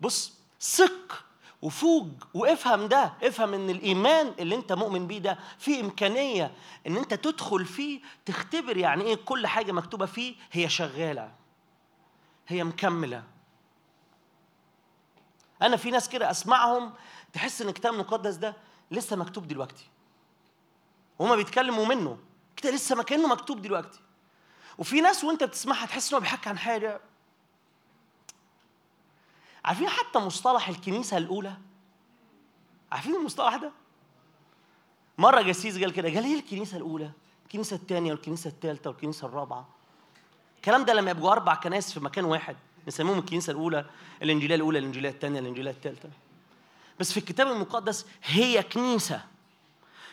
بص 0.00 0.32
ثق 0.60 1.24
وفوج 1.62 2.08
وافهم 2.34 2.86
ده. 2.86 3.12
افهم 3.22 3.54
إن 3.54 3.70
الإيمان 3.70 4.34
اللي 4.38 4.54
أنت 4.54 4.72
مؤمن 4.72 5.06
بيه 5.06 5.18
ده 5.18 5.38
فيه 5.58 5.80
إمكانية 5.80 6.54
إن 6.86 6.96
أنت 6.96 7.14
تدخل 7.14 7.64
فيه 7.64 8.00
تختبر 8.26 8.76
يعني 8.76 9.04
إيه 9.04 9.14
كل 9.14 9.46
حاجة 9.46 9.72
مكتوبة 9.72 10.06
فيه 10.06 10.34
هي 10.52 10.68
شغالة 10.68 11.32
هي 12.48 12.64
مكملة. 12.64 13.31
أنا 15.62 15.76
في 15.76 15.90
ناس 15.90 16.08
كده 16.08 16.30
أسمعهم 16.30 16.92
تحس 17.32 17.62
إن 17.62 17.68
الكتاب 17.68 17.94
المقدس 17.94 18.34
ده 18.34 18.56
لسه 18.90 19.16
مكتوب 19.16 19.48
دلوقتي. 19.48 19.88
وهما 21.18 21.36
بيتكلموا 21.36 21.86
منه. 21.86 22.18
كده 22.56 22.72
لسه 22.72 22.96
ما 22.96 23.02
كأنه 23.02 23.28
مكتوب 23.28 23.62
دلوقتي. 23.62 24.00
وفي 24.78 25.00
ناس 25.00 25.24
وأنت 25.24 25.44
بتسمعها 25.44 25.86
تحس 25.86 26.12
انه 26.12 26.20
بيحكي 26.20 26.48
عن 26.48 26.58
حاجة. 26.58 27.00
عارفين 29.64 29.88
حتى 29.88 30.18
مصطلح 30.18 30.68
الكنيسة 30.68 31.16
الأولى؟ 31.16 31.56
عارفين 32.92 33.14
المصطلح 33.14 33.56
ده؟ 33.56 33.72
مرة 35.18 35.42
جسيس 35.42 35.78
قال 35.78 35.92
كده 35.92 36.08
قال 36.08 36.24
إيه 36.24 36.38
الكنيسة 36.38 36.76
الأولى؟ 36.76 37.10
الكنيسة 37.46 37.76
الثانية 37.76 38.12
والكنيسة 38.12 38.50
الثالثة 38.50 38.90
والكنيسة 38.90 39.26
الرابعة. 39.26 39.68
الكلام 40.56 40.84
ده 40.84 40.94
لما 40.94 41.10
يبقوا 41.10 41.32
أربع 41.32 41.54
كنائس 41.54 41.92
في 41.92 42.00
مكان 42.00 42.24
واحد. 42.24 42.56
نسميهم 42.88 43.18
الكنيسة 43.18 43.50
الأولى 43.50 43.84
الإنجيلية 44.22 44.54
الأولى 44.54 44.78
الإنجيلية 44.78 45.08
الثانية 45.10 45.40
الإنجيلية 45.40 45.70
الثالثة. 45.70 46.08
بس 47.00 47.12
في 47.12 47.16
الكتاب 47.18 47.46
المقدس 47.46 48.06
هي 48.24 48.62
كنيسة. 48.62 49.20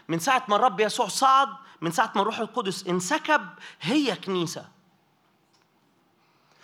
من 0.08 0.20
ساعة 0.20 0.44
ما 0.48 0.56
الرب 0.56 0.80
يسوع 0.80 1.08
صعد 1.08 1.50
من 1.82 1.91
ساعة 1.91 2.12
ما 2.16 2.22
الروح 2.22 2.40
القدس 2.40 2.88
انسكب 2.88 3.50
هي 3.82 4.16
كنيسة. 4.16 4.66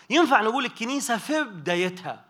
ينفع 0.10 0.42
نقول 0.42 0.66
الكنيسة 0.66 1.18
في 1.18 1.44
بدايتها. 1.44 2.26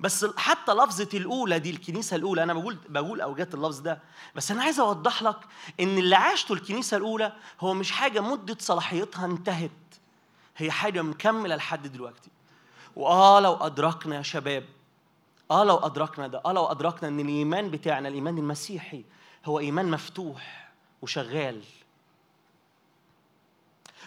بس 0.00 0.26
حتى 0.36 0.72
لفظة 0.72 1.08
الأولى 1.14 1.58
دي 1.58 1.70
الكنيسة 1.70 2.16
الأولى 2.16 2.42
أنا 2.42 2.54
بقول 2.54 2.78
بقول 2.88 3.20
أوجات 3.20 3.54
اللفظ 3.54 3.78
ده. 3.78 4.00
بس 4.34 4.50
أنا 4.50 4.62
عايز 4.62 4.80
أوضح 4.80 5.22
لك 5.22 5.36
إن 5.80 5.98
اللي 5.98 6.16
عاشته 6.16 6.52
الكنيسة 6.52 6.96
الأولى 6.96 7.32
هو 7.60 7.74
مش 7.74 7.92
حاجة 7.92 8.20
مدة 8.20 8.56
صلاحيتها 8.60 9.26
انتهت. 9.26 9.70
هي 10.56 10.70
حاجة 10.70 11.02
مكملة 11.02 11.56
لحد 11.56 11.86
دلوقتي. 11.86 12.30
وآه 12.96 13.40
لو 13.40 13.54
أدركنا 13.54 14.16
يا 14.16 14.22
شباب 14.22 14.64
آه 15.50 15.64
لو 15.64 15.76
أدركنا 15.76 16.26
ده 16.26 16.42
آه 16.46 16.52
لو 16.52 16.66
أدركنا 16.66 17.08
إن 17.08 17.20
الإيمان 17.20 17.70
بتاعنا 17.70 18.08
الإيمان 18.08 18.38
المسيحي 18.38 19.04
هو 19.46 19.58
إيمان 19.58 19.90
مفتوح 19.90 20.70
وشغال. 21.02 21.62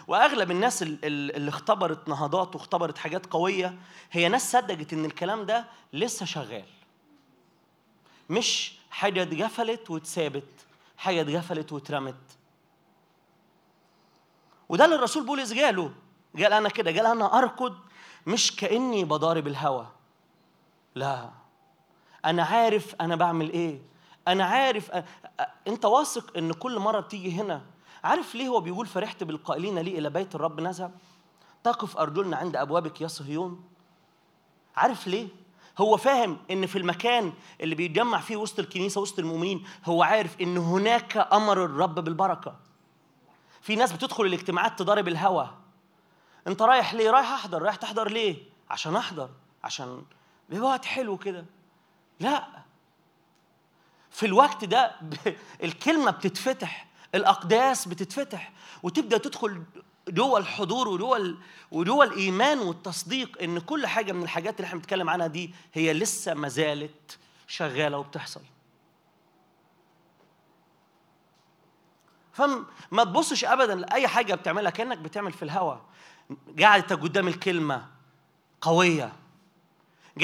وأغلب 0.08 0.50
الناس 0.50 0.82
ال- 0.82 1.04
ال- 1.04 1.36
اللي 1.36 1.48
اختبرت 1.48 2.08
نهضات 2.08 2.54
واختبرت 2.56 2.98
حاجات 2.98 3.26
قوية 3.26 3.78
هي 4.12 4.28
ناس 4.28 4.52
صدقت 4.52 4.92
إن 4.92 5.04
الكلام 5.04 5.46
ده 5.46 5.64
لسه 5.92 6.26
شغال. 6.26 6.64
مش 8.30 8.74
حاجة 8.90 9.22
اتقفلت 9.22 9.90
واتسابت 9.90 10.48
حاجة 10.98 11.20
اتقفلت 11.20 11.72
واترمت. 11.72 12.14
وده 14.68 14.84
اللي 14.84 14.96
الرسول 14.96 15.26
بولس 15.26 15.52
جاله 15.52 15.90
قال 16.36 16.52
أنا 16.52 16.68
كده 16.68 16.90
قال 16.90 17.06
أنا 17.06 17.38
أركض 17.38 17.76
مش 18.26 18.56
كأني 18.56 19.04
بضارب 19.04 19.46
الهوى 19.46 19.86
لا 20.94 21.30
أنا 22.24 22.42
عارف 22.42 22.94
أنا 23.00 23.16
بعمل 23.16 23.50
إيه. 23.50 23.82
أنا 24.28 24.44
عارف 24.44 24.90
أ... 24.90 25.04
أ... 25.40 25.46
أنت 25.68 25.84
واثق 25.84 26.36
إن 26.36 26.52
كل 26.52 26.78
مرة 26.78 27.00
بتيجي 27.00 27.40
هنا 27.40 27.62
عارف 28.04 28.34
ليه 28.34 28.48
هو 28.48 28.60
بيقول 28.60 28.86
فرحت 28.86 29.24
بالقائلين 29.24 29.78
لي 29.78 29.98
إلى 29.98 30.10
بيت 30.10 30.34
الرب 30.34 30.60
نذهب 30.60 30.90
تقف 31.64 31.96
أرجلنا 31.96 32.36
عند 32.36 32.56
أبوابك 32.56 33.00
يا 33.00 33.06
صهيون. 33.06 33.64
عارف 34.76 35.06
ليه؟ 35.06 35.28
هو 35.78 35.96
فاهم 35.96 36.38
إن 36.50 36.66
في 36.66 36.78
المكان 36.78 37.32
اللي 37.60 37.74
بيتجمع 37.74 38.20
فيه 38.20 38.36
وسط 38.36 38.58
الكنيسة 38.58 39.00
وسط 39.00 39.18
المؤمنين 39.18 39.66
هو 39.84 40.02
عارف 40.02 40.40
إن 40.40 40.56
هناك 40.56 41.16
أمر 41.16 41.64
الرب 41.64 41.94
بالبركة. 41.94 42.56
في 43.60 43.76
ناس 43.76 43.92
بتدخل 43.92 44.24
الاجتماعات 44.24 44.78
تضارب 44.78 45.08
الهوى 45.08 45.50
انت 46.46 46.62
رايح 46.62 46.94
ليه؟ 46.94 47.10
رايح 47.10 47.30
احضر. 47.32 47.62
رايح 47.62 47.76
تحضر 47.76 48.08
ليه؟ 48.08 48.36
عشان 48.70 48.96
احضر. 48.96 49.30
عشان 49.64 50.02
بيبقى 50.48 50.68
وقت 50.70 50.84
حلو 50.84 51.16
كده. 51.18 51.44
لا. 52.20 52.46
في 54.10 54.26
الوقت 54.26 54.64
ده 54.64 54.96
ب- 55.02 55.36
الكلمة 55.64 56.10
بتتفتح. 56.10 56.86
الأقداس 57.14 57.88
بتتفتح. 57.88 58.52
وتبدأ 58.82 59.18
تدخل 59.18 59.62
جوه 60.08 60.38
الحضور 60.38 60.88
وجوه 60.88 61.36
وجوه 61.70 62.04
الإيمان 62.04 62.58
والتصديق 62.58 63.42
إن 63.42 63.58
كل 63.58 63.86
حاجة 63.86 64.12
من 64.12 64.22
الحاجات 64.22 64.56
اللي 64.56 64.66
إحنا 64.66 64.78
بنتكلم 64.78 65.10
عنها 65.10 65.26
دي 65.26 65.54
هي 65.74 65.92
لسه 65.92 66.34
ما 66.34 66.48
زالت 66.48 67.18
شغالة 67.46 67.98
وبتحصل. 67.98 68.40
فما 72.32 73.04
تبصش 73.04 73.44
ابدا 73.44 73.74
لأي 73.74 74.08
حاجة 74.08 74.34
بتعملها. 74.34 74.70
كأنك 74.70 74.98
بتعمل 74.98 75.32
في 75.32 75.42
الهوا. 75.42 75.76
قعدتك 76.62 77.00
قدام 77.00 77.28
الكلمة 77.28 77.86
قوية. 78.60 79.12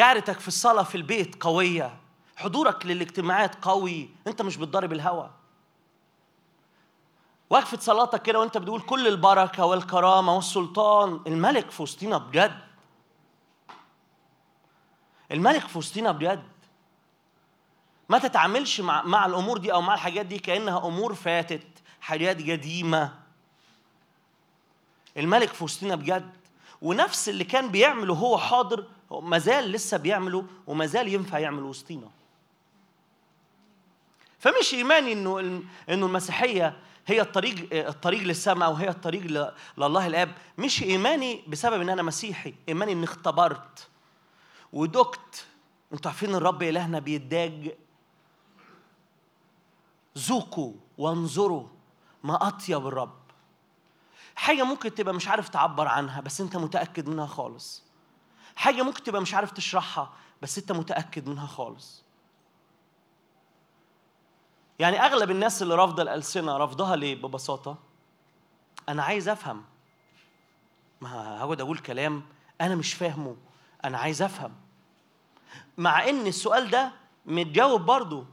قعدتك 0.01 0.41
في 0.41 0.49
الصلاة 0.49 0.83
في 0.83 0.95
البيت 0.95 1.43
قوية. 1.43 1.97
حضورك 2.37 2.87
للاجتماعات 2.87 3.65
قوي. 3.65 4.09
انت 4.27 4.43
مش 4.43 4.57
بتضرب 4.57 4.93
الهوا. 4.93 5.27
وقفة 7.51 7.79
صلاتك 7.79 8.23
كده 8.23 8.41
وانت 8.41 8.59
بتقول 8.59 8.81
كل 8.81 9.07
البركة 9.07 9.65
والكرامة 9.65 10.35
والسلطان. 10.35 11.21
الملك 11.27 11.71
في 11.71 11.83
وسطينا 11.83 12.19
بجد. 12.19 12.61
الملك 15.33 15.67
في 15.69 15.79
وسطينا 15.79 16.13
بجد. 16.13 16.49
ما 18.09 18.19
تتعاملش 18.19 18.81
مع 18.81 19.03
مع 19.03 19.27
الأمور 19.27 19.59
دي 19.59 19.73
أو 19.73 19.81
مع 19.81 19.95
الحاجات 19.95 20.27
دي 20.27 20.39
كأنها 20.39 20.87
أمور 20.87 21.15
فاتت. 21.15 21.67
حاجات 22.01 22.37
قديمة. 22.37 23.20
الملك 25.17 25.49
في 25.49 25.65
وسطنا 25.65 25.95
بجد 25.95 26.31
ونفس 26.83 27.29
اللي 27.29 27.45
كان 27.45 27.69
بيعمله 27.69 28.15
هو 28.15 28.39
حاضر 28.39 28.85
ما 29.11 29.39
زال 29.39 29.73
لسه 29.73 29.97
بيعمله 29.97 30.47
وما 30.67 30.87
زال 30.87 31.09
ينفع 31.09 31.39
يعمل 31.39 31.63
وسطينا. 31.63 32.09
فمش 34.39 34.75
ايماني 34.75 35.13
إنه 35.13 35.39
إنه 35.89 36.07
المسيحية 36.07 36.79
هي 37.07 37.21
الطريق 37.21 37.69
الطريق 37.73 38.23
للسماء 38.23 38.71
وهي 38.73 38.89
الطريق 38.89 39.53
لله 39.77 40.07
الآب. 40.07 40.35
مش 40.59 40.83
إيماني 40.83 41.43
بسبب 41.49 41.81
إن 41.81 41.89
أنا 41.89 42.03
مسيحي 42.03 42.55
إيماني 42.69 42.93
إني 42.93 43.05
اختبرت. 43.05 43.89
ودقت 44.73 45.47
أنتوا 45.93 46.11
عارفين 46.11 46.35
الرب 46.35 46.63
إلهنا 46.63 46.99
بيداج 46.99 47.75
ذوقوا 50.19 50.73
وانظروا 50.99 51.67
ما 52.25 52.49
أطيب 52.49 52.87
الرب. 52.87 53.20
حاجة 54.37 54.63
ممكن 54.63 54.95
تبقى 54.95 55.15
مش 55.15 55.29
عارف 55.29 55.49
تعبر 55.49 55.89
عنها 55.89 56.21
بس 56.21 56.41
انت 56.41 56.57
متأكد 56.57 57.09
منها 57.09 57.27
خالص. 57.27 57.85
حاجة 58.57 58.83
ممكن 58.83 59.03
تبقى 59.03 59.23
مش 59.23 59.35
عارف 59.35 59.51
تشرحها 59.51 60.13
بس 60.43 60.59
انت 60.59 60.73
متأكد 60.73 61.29
منها 61.29 61.47
خالص. 61.47 62.03
يعني 64.79 65.01
أغلب 65.01 65.31
الناس 65.31 65.63
اللي 65.63 65.75
رافضة 65.75 66.03
الألسنة 66.03 66.57
رافضها 66.57 66.97
ليه 66.97 67.15
ببساطة؟ 67.15 67.79
أنا 68.89 69.03
عايز 69.03 69.29
أفهم. 69.29 69.65
ما 71.01 71.39
هقعد 71.39 71.61
أقول 71.61 71.79
كلام 71.79 72.23
أنا 72.61 72.75
مش 72.75 72.95
فاهمه. 72.95 73.37
أنا 73.85 73.99
عايز 73.99 74.23
أفهم. 74.23 74.53
مع 75.79 76.09
إن 76.09 76.27
السؤال 76.27 76.71
ده 76.71 76.93
متجاوب 77.27 77.81
برضه 77.81 78.27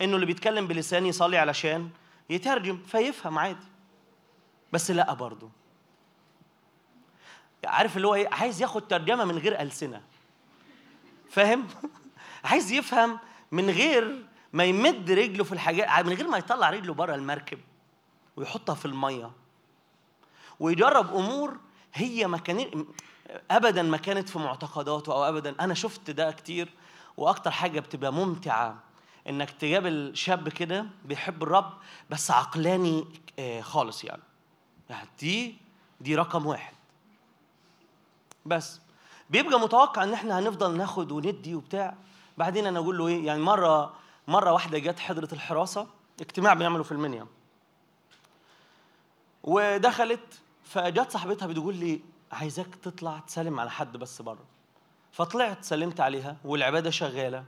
إنه 0.00 0.14
اللي 0.14 0.26
بيتكلم 0.26 0.66
بلسان 0.66 1.06
يصلي 1.06 1.38
علشان 1.38 1.90
يترجم 2.30 2.82
فيفهم 2.82 3.38
عادي. 3.38 3.66
بس 4.74 4.90
لا 4.90 5.14
برضه. 5.14 5.50
عارف 7.64 7.96
اللي 7.96 8.08
هو 8.08 8.14
إيه؟ 8.14 8.28
عايز 8.32 8.62
ياخد 8.62 8.88
ترجمة 8.88 9.24
من 9.24 9.38
غير 9.38 9.60
ألسنة. 9.60 10.02
فاهم؟ 11.30 11.66
عايز 12.50 12.72
يفهم 12.72 13.18
من 13.52 13.70
غير 13.70 14.26
ما 14.52 14.64
يمد 14.64 15.10
رجله 15.10 15.44
في 15.44 15.52
الحاجات 15.52 16.06
من 16.06 16.12
غير 16.12 16.28
ما 16.28 16.38
يطلع 16.38 16.70
رجله 16.70 16.94
بره 16.94 17.14
المركب 17.14 17.58
ويحطها 18.36 18.74
في 18.74 18.84
المية. 18.84 19.30
ويجرب 20.60 21.16
أمور 21.16 21.58
هي 21.94 22.26
ما 22.26 22.38
كان 22.38 22.86
ابدا 23.50 23.82
ما 23.82 23.96
كانت 23.96 24.28
في 24.28 24.38
معتقداته 24.38 25.12
أو 25.12 25.24
ابدا 25.24 25.54
أنا 25.60 25.74
شفت 25.74 26.10
ده 26.10 26.32
كتير. 26.32 26.68
وأكتر 27.16 27.50
حاجة 27.50 27.80
بتبقى 27.80 28.12
ممتعة 28.12 28.82
إنك 29.28 29.50
تقابل 29.50 30.10
شاب 30.14 30.48
كده 30.48 30.86
بيحب 31.04 31.42
الرب 31.42 31.72
بس 32.10 32.30
عقلاني 32.30 33.04
آه، 33.38 33.60
خالص 33.60 34.04
يعني. 34.04 34.22
دي 35.20 35.56
دي 36.00 36.14
رقم 36.14 36.46
واحد. 36.46 36.74
بس 38.46 38.80
بيبقى 39.30 39.60
متوقع 39.60 40.02
إن 40.02 40.12
إحنا 40.12 40.38
هنفضل 40.38 40.76
ناخد 40.76 41.12
وندي 41.12 41.54
وبتاع. 41.54 41.94
بعدين 42.38 42.66
أنا 42.66 42.78
أقول 42.78 42.98
له 42.98 43.06
إيه 43.06 43.26
يعني 43.26 43.42
مرة 43.42 43.94
مرة 44.28 44.52
واحدة 44.52 44.78
جت 44.78 44.98
حضره 44.98 45.28
الحراسة 45.32 45.86
اجتماع 46.20 46.54
بنعمله 46.54 46.82
في 46.82 46.92
المنيا. 46.92 47.26
ودخلت 49.42 50.40
فجت 50.64 51.10
صاحبتها 51.10 51.46
بتقول 51.46 51.76
لي 51.76 52.00
عايزاك 52.32 52.74
تطلع 52.82 53.18
تسلم 53.18 53.60
على 53.60 53.70
حد 53.70 53.96
بس 53.96 54.22
بره. 54.22 54.44
فطلعت 55.12 55.64
سلمت 55.64 56.00
عليها 56.00 56.36
والعبادة 56.44 56.90
شغالة. 56.90 57.44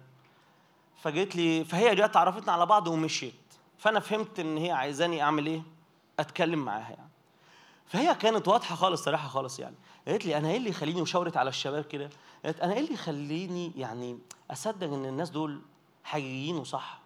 فجيت 1.03 1.37
لي 1.37 1.65
فهي 1.65 1.95
جت 1.95 2.17
عرفتنا 2.17 2.53
على 2.53 2.67
بعض 2.67 2.89
ومشيت. 2.89 3.35
فأنا 3.79 4.01
فهمت 4.01 4.41
إن 4.41 4.57
هي 4.57 4.71
عايزاني 4.71 5.23
أعمل 5.23 5.47
إيه؟ 5.47 5.63
أتكلم 6.19 6.65
معاها 6.65 6.91
يعني. 6.91 7.09
فهي 7.87 8.15
كانت 8.15 8.49
واضحة 8.49 8.75
خالص 8.75 9.05
صريحة 9.05 9.29
خالص 9.29 9.59
يعني. 9.59 9.77
قالت 10.09 10.27
لي 10.27 10.37
أنا 10.39 10.51
إيه 10.51 10.57
اللي 10.57 10.71
يخليني 10.71 11.03
وشاورت 11.03 11.37
على 11.37 11.49
الشباب 11.49 11.85
كده؟ 11.85 12.11
قالت 12.45 12.61
أنا 12.61 12.73
إيه 12.73 12.81
اللي 12.81 12.95
يخليني 12.95 13.73
يعني 13.77 14.19
أصدق 14.51 14.87
إن 14.93 15.05
الناس 15.05 15.31
دول 15.31 15.61
حقيقيين 16.05 16.57
وصح؟ 16.57 17.01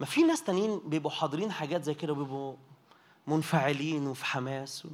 ما 0.00 0.06
في 0.06 0.22
ناس 0.22 0.42
تانيين 0.42 0.80
بيبقوا 0.84 1.10
حاضرين 1.10 1.52
حاجات 1.52 1.84
زي 1.84 1.94
كده 1.94 2.12
وبيبقوا 2.12 2.56
منفعلين 3.26 4.06
وفي 4.06 4.24
حماس 4.24 4.86
و... 4.86 4.88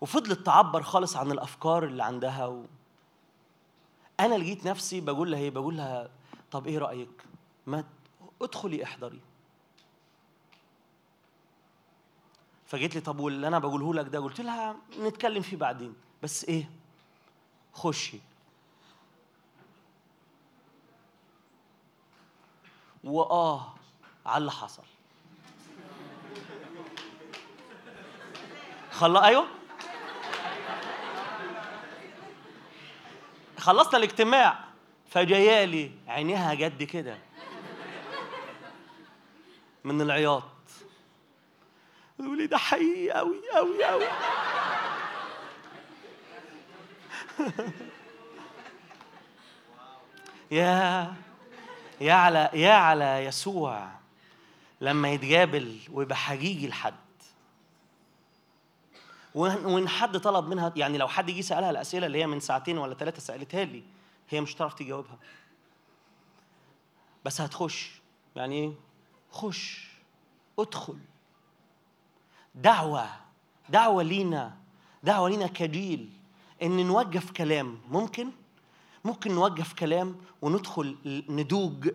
وفضلت 0.00 0.46
تعبر 0.46 0.82
خالص 0.82 1.16
عن 1.16 1.32
الأفكار 1.32 1.84
اللي 1.84 2.04
عندها 2.04 2.46
و... 2.46 2.64
أنا 4.20 4.34
لقيت 4.34 4.66
نفسي 4.66 5.00
بقول 5.00 5.30
لها 5.30 5.40
إيه؟ 5.40 5.50
بقول 5.50 5.76
لها 5.76 6.10
طب 6.50 6.66
إيه 6.66 6.78
رأيك؟ 6.78 7.24
ما 7.66 7.84
ادخلي 8.42 8.84
احضري. 8.84 9.20
فجيت 12.66 12.94
لي 12.94 13.00
طب 13.00 13.18
واللي 13.20 13.48
أنا 13.48 13.58
بقوله 13.58 13.94
لك 13.94 14.06
ده 14.06 14.18
قلت 14.18 14.40
لها 14.40 14.76
نتكلم 15.00 15.42
فيه 15.42 15.56
بعدين. 15.56 15.94
بس 16.22 16.44
إيه؟ 16.44 16.70
خشي. 17.72 18.18
وآه 23.04 23.74
على 24.26 24.38
اللي 24.40 24.52
حصل. 24.52 24.82
خلا 28.90 29.24
أيوه. 29.24 29.46
خلصنا 33.58 33.98
الاجتماع 33.98 34.64
فجايالي 35.10 35.90
عينيها 36.08 36.54
جد 36.54 36.82
كده. 36.82 37.18
من 39.84 40.00
العياط. 40.00 40.53
تقول 42.18 42.38
لي 42.38 42.46
ده 42.46 42.58
حقيقي 42.58 43.10
قوي 43.10 43.40
قوي 43.54 43.84
قوي 43.84 44.04
يا 50.50 51.14
يا 52.00 52.12
على 52.12 52.50
يا 52.52 52.72
على 52.72 53.24
يسوع 53.24 53.90
لما 54.80 55.12
يتقابل 55.12 55.78
ويبقى 55.92 56.16
حقيقي 56.16 56.66
لحد 56.66 56.94
وإن 59.34 59.88
حد 59.88 60.18
طلب 60.18 60.48
منها 60.48 60.72
يعني 60.76 60.98
لو 60.98 61.08
حد 61.08 61.30
جه 61.30 61.40
سألها 61.40 61.70
الأسئلة 61.70 62.06
اللي 62.06 62.18
هي 62.18 62.26
من 62.26 62.40
ساعتين 62.40 62.78
ولا 62.78 62.94
ثلاثة 62.94 63.20
سألتها 63.20 63.64
لي 63.64 63.82
هي 64.30 64.40
مش 64.40 64.56
هتعرف 64.56 64.74
تجاوبها. 64.74 65.18
بس 67.24 67.40
هتخش. 67.40 68.00
يعني 68.36 68.54
إيه؟ 68.54 68.72
خش. 69.30 69.88
ادخل. 70.58 70.98
دعوة 72.54 73.06
دعوة 73.68 74.02
لينا 74.02 74.56
دعوة 75.02 75.28
لينا 75.28 75.46
كجيل 75.46 76.10
إن 76.62 76.86
نوقف 76.86 77.30
كلام. 77.30 77.78
ممكن؟ 77.90 78.30
ممكن 79.04 79.34
نوقف 79.34 79.72
كلام 79.72 80.16
وندخل 80.42 80.96
ندوج 81.28 81.90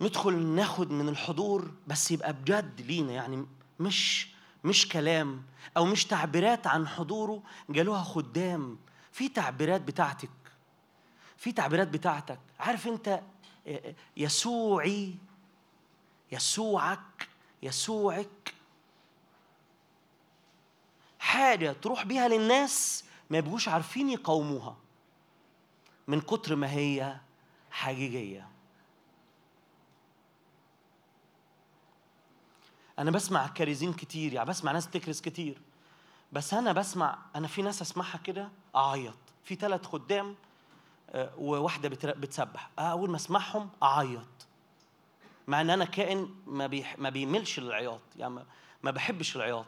ندخل 0.00 0.36
ناخد 0.46 0.90
من 0.90 1.08
الحضور 1.08 1.70
بس 1.86 2.10
يبقى 2.10 2.32
بجد 2.32 2.80
لينا 2.80 3.12
يعني 3.12 3.46
مش 3.80 4.28
مش 4.64 4.88
كلام 4.88 5.42
أو 5.76 5.84
مش 5.84 6.04
تعبيرات 6.04 6.66
عن 6.66 6.88
حضوره 6.88 7.42
قالوها 7.74 8.02
خدام. 8.02 8.78
في 9.12 9.28
تعبيرات 9.28 9.80
بتاعتك. 9.80 10.30
في 11.36 11.52
تعبيرات 11.52 11.88
بتاعتك. 11.88 12.38
عارف 12.60 12.86
أنت 12.88 13.20
يسوعي 14.16 15.14
يسوعك 16.32 17.28
يسوعك. 17.64 18.54
حاجة 21.18 21.72
تروح 21.72 22.04
بيها 22.04 22.28
للناس 22.28 23.04
ما 23.30 23.38
يبقوش 23.38 23.68
عارفين 23.68 24.10
يقاوموها 24.10 24.76
من 26.08 26.20
كتر 26.20 26.56
ما 26.56 26.70
هي 26.70 27.16
حقيقية 27.70 28.48
أنا 32.98 33.10
بسمع 33.10 33.46
كارزين 33.46 33.92
كتير 33.92 34.32
يعني 34.32 34.48
بسمع 34.48 34.72
ناس 34.72 34.88
تكرز 34.90 35.20
كتير 35.20 35.58
بس 36.32 36.54
أنا 36.54 36.72
بسمع 36.72 37.18
أنا 37.36 37.48
في 37.48 37.62
ناس 37.62 37.82
أسمعها 37.82 38.18
كده 38.18 38.48
أعيط. 38.76 39.14
في 39.44 39.54
ثلاث 39.54 39.86
خدام 39.86 40.34
آه، 41.10 41.30
وواحدة 41.38 41.88
بتسبح. 41.88 42.70
أول 42.78 43.10
ما 43.10 43.16
أسمعهم 43.16 43.70
أعيط. 43.82 44.26
مع 45.48 45.60
إن 45.60 45.70
أنا 45.70 45.84
كائن 45.84 46.28
ما 46.46 46.66
بيح... 46.66 46.98
ما 46.98 47.10
بيملش 47.10 47.60
للعياط 47.60 48.00
يعني 48.16 48.34
ما- 48.82 48.90
بحبش 48.90 49.36
العياط. 49.36 49.66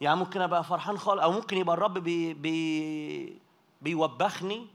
يعني 0.00 0.16
ممكن 0.16 0.40
أبقى 0.40 0.64
فرحان 0.64 0.98
خالص 0.98 1.22
أو 1.22 1.32
ممكن 1.32 1.56
يبقى 1.56 1.74
الرب 1.74 1.98
بي... 1.98 2.34
بي... 2.34 3.38
بيوبخني 3.82 4.66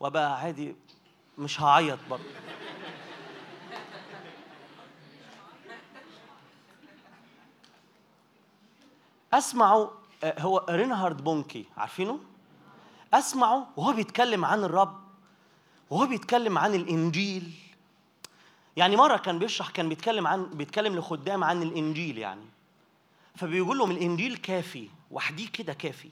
وأبقى 0.00 0.38
عادي 0.40 0.76
مش 1.38 1.60
هعيط 1.60 1.98
برضه. 2.10 2.24
أسمعه 9.32 9.90
آه، 10.24 10.40
هو 10.40 10.66
رينهارد 10.70 11.24
بونكي 11.24 11.64
عارفينه؟ 11.76 12.20
أسمعه 13.14 13.66
وهو 13.76 13.92
بيتكلم 13.92 14.44
عن 14.44 14.64
الرب 14.64 15.00
وهو 15.90 16.06
بيتكلم 16.06 16.58
عن 16.58 16.74
الإنجيل. 16.74 17.52
يعني 18.76 18.96
مرة 18.96 19.16
كان 19.16 19.38
بيشرح 19.38 19.70
كان 19.70 19.88
بيتكلم 19.88 20.26
عن 20.26 20.50
بيتكلم 20.50 20.96
لخدام 20.96 21.44
عن 21.44 21.62
الإنجيل 21.62 22.18
يعني. 22.18 22.44
فبيقول 23.36 23.78
لهم 23.78 23.90
الإنجيل 23.90 24.36
كافي 24.36 24.88
وحديه 25.10 25.48
كده 25.48 25.72
كافي. 25.72 26.10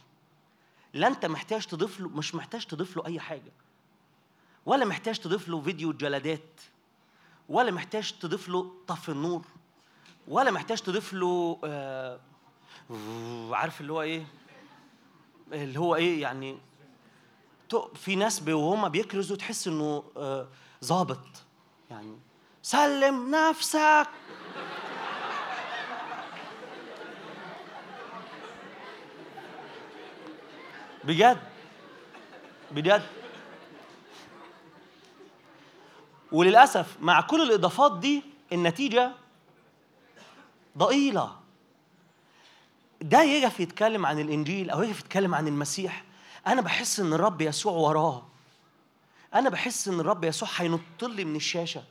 لا 0.94 1.06
أنت 1.06 1.26
محتاج 1.26 1.66
تضيف 1.66 2.00
له 2.00 2.08
مش 2.08 2.34
محتاج 2.34 2.64
تضيف 2.64 2.96
له 2.96 3.06
أي 3.06 3.20
حاجة. 3.20 3.52
ولا 4.66 4.84
محتاج 4.84 5.18
تضيف 5.18 5.48
له 5.48 5.60
فيديو 5.60 5.92
جلدات 5.92 6.60
ولا 7.48 7.70
محتاج 7.70 8.12
تضيف 8.20 8.48
له 8.48 8.72
طف 8.86 9.10
النور. 9.10 9.44
ولا 10.28 10.50
محتاج 10.50 10.80
تضيف 10.80 11.12
له 11.12 11.58
آه 11.64 12.20
عارف 13.50 13.80
اللي 13.80 13.92
هو 13.92 14.02
إيه؟ 14.02 14.26
اللي 15.52 15.80
هو 15.80 15.94
إيه 15.96 16.22
يعني؟ 16.22 16.58
في 17.94 18.16
ناس 18.16 18.48
وهم 18.48 18.88
بيكرزوا 18.88 19.36
تحس 19.36 19.68
إنه 19.68 20.04
آه، 20.16 20.48
ظابط 20.84 21.26
يعني. 21.90 22.18
سلم 22.62 23.34
نفسك. 23.34 24.08
بجد. 31.04 31.38
بجد. 32.70 33.02
وللأسف 36.32 36.96
مع 37.00 37.20
كل 37.20 37.42
الإضافات 37.42 37.98
دي 37.98 38.22
النتيجة 38.52 39.12
ضئيلة. 40.78 41.36
ده 43.00 43.22
يقف 43.22 43.60
يتكلم 43.60 44.06
عن 44.06 44.18
الإنجيل 44.18 44.70
أو 44.70 44.82
يقف 44.82 45.00
يتكلم 45.00 45.34
عن 45.34 45.48
المسيح. 45.48 46.04
أنا 46.46 46.60
بحس 46.60 47.00
إن 47.00 47.12
الرب 47.12 47.40
يسوع 47.40 47.72
وراه. 47.72 48.26
أنا 49.34 49.48
بحس 49.50 49.88
إن 49.88 50.00
الرب 50.00 50.24
يسوع 50.24 50.48
هينط 50.56 51.02
لي 51.02 51.24
من 51.24 51.36
الشاشة. 51.36 51.82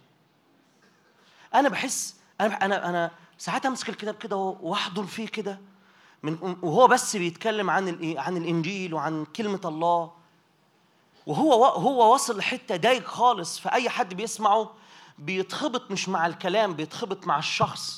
أنا 1.56 1.70
بحس 1.70 2.16
أنا 2.42 2.66
أنا 2.66 2.90
أنا 2.90 3.12
ساعات 3.38 3.66
امسك 3.66 3.90
الكتاب 3.90 4.16
كده 4.16 4.36
واحضن 4.36 5.06
فيه 5.06 5.28
كده 5.28 5.60
من 6.24 6.58
وهو 6.62 6.88
بس 6.88 7.16
بيتكلم 7.16 7.70
عن 7.70 7.88
الإيه؟ 7.88 8.20
عن 8.20 8.38
الإنجيل 8.38 8.94
وعن 8.94 9.26
كلمة 9.26 9.62
الله. 9.66 10.12
وهو 11.26 11.66
هو 11.66 12.12
واصل 12.12 12.38
لحتة 12.38 12.76
ضايق 12.78 13.08
خالص 13.08 13.60
فأي 13.60 13.90
حد 13.90 14.14
بيسمعه 14.14 14.74
بيتخبط 15.20 15.92
مش 15.92 16.10
مع 16.10 16.26
الكلام 16.26 16.74
بيتخبط 16.74 17.28
مع 17.28 17.40
الشخص 17.40 17.96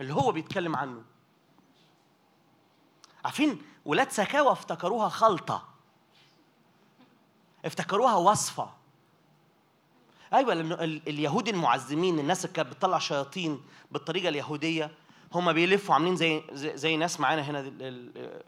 اللي 0.00 0.14
هو 0.14 0.32
بيتكلم 0.32 0.76
عنه. 0.76 1.02
عارفين؟ 3.24 3.62
ولاد 3.84 4.10
سكاوى 4.10 4.52
افتكروها 4.52 5.08
خلطة. 5.08 5.68
افتكروها 7.64 8.14
وصفة. 8.14 8.70
أيوه 10.34 10.54
لأن 10.54 10.72
ال- 10.72 11.08
اليهود 11.08 11.48
المعزمين 11.48 12.18
الناس 12.18 12.44
اللي 12.44 12.54
كانت 12.56 12.68
بتطلع 12.68 12.98
شياطين 12.98 13.60
بالطريقة 13.90 14.28
اليهودية 14.28 14.90
هم 15.32 15.52
بيلفوا 15.52 15.94
عاملين 15.94 16.16
زي 16.16 16.42
زي, 16.52 16.76
زي 16.76 16.96
ناس 16.96 17.20
معانا 17.20 17.42
هنا 17.42 17.62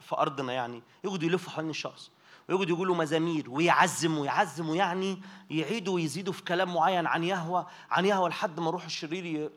في 0.01 0.13
أرضنا 0.19 0.53
يعني. 0.53 0.83
يقعدوا 1.05 1.29
يلفوا 1.29 1.53
حوالين 1.53 1.71
الشخص 1.71 2.11
ويقعدوا 2.49 2.77
يقولوا 2.77 2.97
مزامير 2.97 3.51
ويعزموا 3.51 4.27
يعزموا 4.27 4.77
يعني 4.77 5.19
يعيدوا 5.51 5.95
ويزيدوا 5.95 6.33
في 6.33 6.43
كلام 6.43 6.75
معين 6.75 7.07
عن 7.07 7.25
يهوى 7.25 7.67
عن 7.91 8.05
يهوى 8.05 8.29
لحد 8.29 8.61
ما 8.61 8.71
روح 8.71 8.85
الشرير 8.85 9.51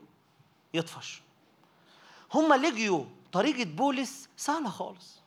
يطفش. 0.74 1.22
هم 2.34 2.54
لجيوا 2.54 3.04
طريقة 3.32 3.64
بولس 3.70 4.30
سهلة 4.38 4.70
خالص. 4.70 5.20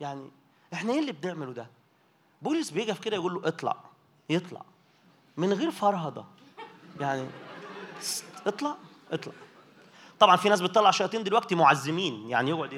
يعني 0.00 0.30
إحنا 0.72 0.92
إيه 0.92 0.98
اللي 1.00 1.12
بنعمله 1.12 1.52
ده؟ 1.52 1.66
بولس 2.42 2.70
بيجي 2.70 2.94
في 2.94 3.00
كده 3.00 3.16
يقول 3.16 3.34
له 3.34 3.48
اطلع 3.48 3.76
يطلع. 4.30 4.62
من 5.40 5.52
غير 5.52 5.70
فرهضة. 5.70 6.24
يعني 7.00 7.26
اطلع 8.46 8.74
اطلع. 9.12 9.32
طبعا 10.18 10.36
في 10.36 10.48
ناس 10.48 10.60
بتطلع 10.60 10.90
شياطين 10.90 11.24
دلوقتي 11.24 11.54
معزمين. 11.54 12.30
يعني 12.30 12.50
يقعد 12.50 12.72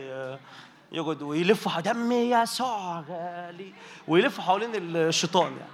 يقعد 0.93 1.23
ويلفوا 1.23 1.81
دم 1.81 2.13
يسوع 2.13 3.01
غالي 3.01 3.73
ويلفوا 4.09 4.45
حوالين 4.45 4.71
الشيطان 4.75 5.53
يعني. 5.53 5.73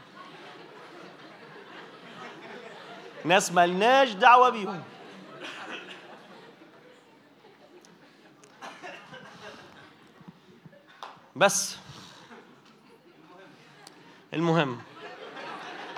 ناس 3.25 3.53
ملناش 3.53 4.13
دعوة 4.13 4.49
بيهم. 4.49 4.83
بس. 11.37 11.77
المهم. 14.35 14.79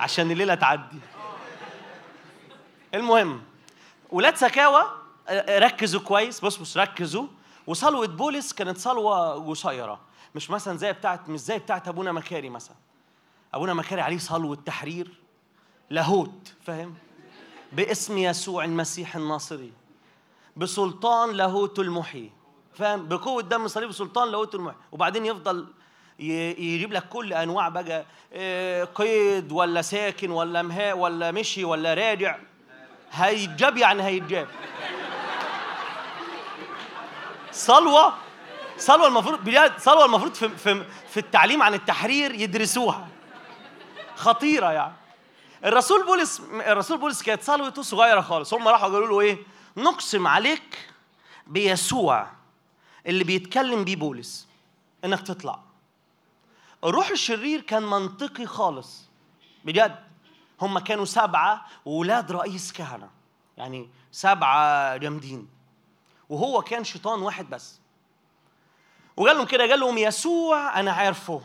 عشان 0.01 0.31
الليلة 0.31 0.55
تعدي. 0.55 0.99
المهم 2.93 3.41
ولاد 4.09 4.35
سكاوى 4.35 4.83
آه، 5.27 5.59
ركزوا 5.59 6.01
كويس. 6.01 6.39
بص 6.39 6.57
بص 6.57 6.77
ركزوا. 6.77 7.27
وصلوة 7.67 8.07
بولس 8.07 8.53
كانت 8.53 8.77
صلوة 8.77 9.49
قصيرة. 9.49 9.99
مش 10.35 10.49
مثلا 10.49 10.77
زي 10.77 10.93
بتاعت 10.93 11.29
مش 11.29 11.39
زي 11.39 11.59
بتاعت 11.59 11.87
أبونا 11.87 12.11
مكاري 12.11 12.49
مثلا. 12.49 12.75
أبونا 13.53 13.73
مكاري 13.73 14.01
عليه 14.01 14.17
صلوة 14.17 14.55
تحرير. 14.55 15.21
لاهوت 15.89 16.53
فاهم؟ 16.65 16.95
باسم 17.71 18.17
يسوع 18.17 18.65
المسيح 18.65 19.15
الناصري. 19.15 19.73
بسلطان 20.57 21.31
لاهوت 21.31 21.79
المحيي 21.79 22.31
فاهم؟ 22.73 23.07
بقوة 23.07 23.41
دم 23.41 23.67
صليب 23.67 23.89
بسلطان 23.89 24.31
لاهوت 24.31 24.55
المحيي. 24.55 24.79
وبعدين 24.91 25.25
يفضل 25.25 25.67
يجيب 26.21 26.93
لك 26.93 27.09
كل 27.09 27.33
أنواع 27.33 27.69
بقى 27.69 28.05
آه، 28.33 28.83
قيد 28.83 29.51
ولا 29.51 29.81
ساكن 29.81 30.31
ولا 30.31 30.61
مهاء 30.61 30.97
ولا 30.97 31.31
مشي 31.31 31.63
ولا 31.65 31.93
راجع. 31.93 32.37
هيتجاب 33.11 33.77
يعني 33.77 34.03
هيتجاب. 34.03 34.47
صلوة 37.51 38.13
صلوة 38.77 39.07
المفروض 39.07 39.39
بجد 39.43 39.73
صلوة 39.79 40.05
المفروض 40.05 40.33
في 40.33 40.49
في 40.49 40.83
في 41.09 41.17
التعليم 41.19 41.63
عن 41.63 41.73
التحرير 41.73 42.35
يدرسوها. 42.35 43.07
خطيرة 44.15 44.71
يعني. 44.71 44.93
الرسول 45.65 46.05
بولس 46.05 46.41
الرسول 46.53 46.97
بولس 46.97 47.23
كانت 47.23 47.43
صلوته 47.43 47.81
صغيرة 47.81 48.21
خالص. 48.21 48.53
هم 48.53 48.67
راحوا 48.67 48.89
قالوا 48.89 49.07
له 49.07 49.19
إيه؟ 49.21 49.37
نقسم 49.77 50.27
عليك 50.27 50.89
بيسوع 51.47 52.27
اللي 53.07 53.23
بيتكلم 53.23 53.83
بيه 53.83 53.95
بولس 53.95 54.47
إنك 55.05 55.21
تطلع. 55.21 55.59
الروح 56.83 57.09
الشرير 57.09 57.61
كان 57.61 57.83
منطقي 57.83 58.45
خالص. 58.45 59.03
بجد. 59.65 59.99
هم 60.61 60.79
كانوا 60.79 61.05
سبعة 61.05 61.65
وولاد 61.85 62.31
رئيس 62.31 62.73
كهنة. 62.73 63.09
يعني 63.57 63.89
سبعة 64.11 64.97
جامدين. 64.97 65.47
وهو 66.29 66.61
كان 66.61 66.83
شيطان 66.83 67.21
واحد 67.21 67.49
بس. 67.49 67.79
وقال 69.17 69.37
لهم 69.37 69.45
كده 69.45 69.69
قال 69.69 69.79
لهم 69.79 69.97
يسوع 69.97 70.79
أنا 70.79 70.91
عارفه. 70.91 71.41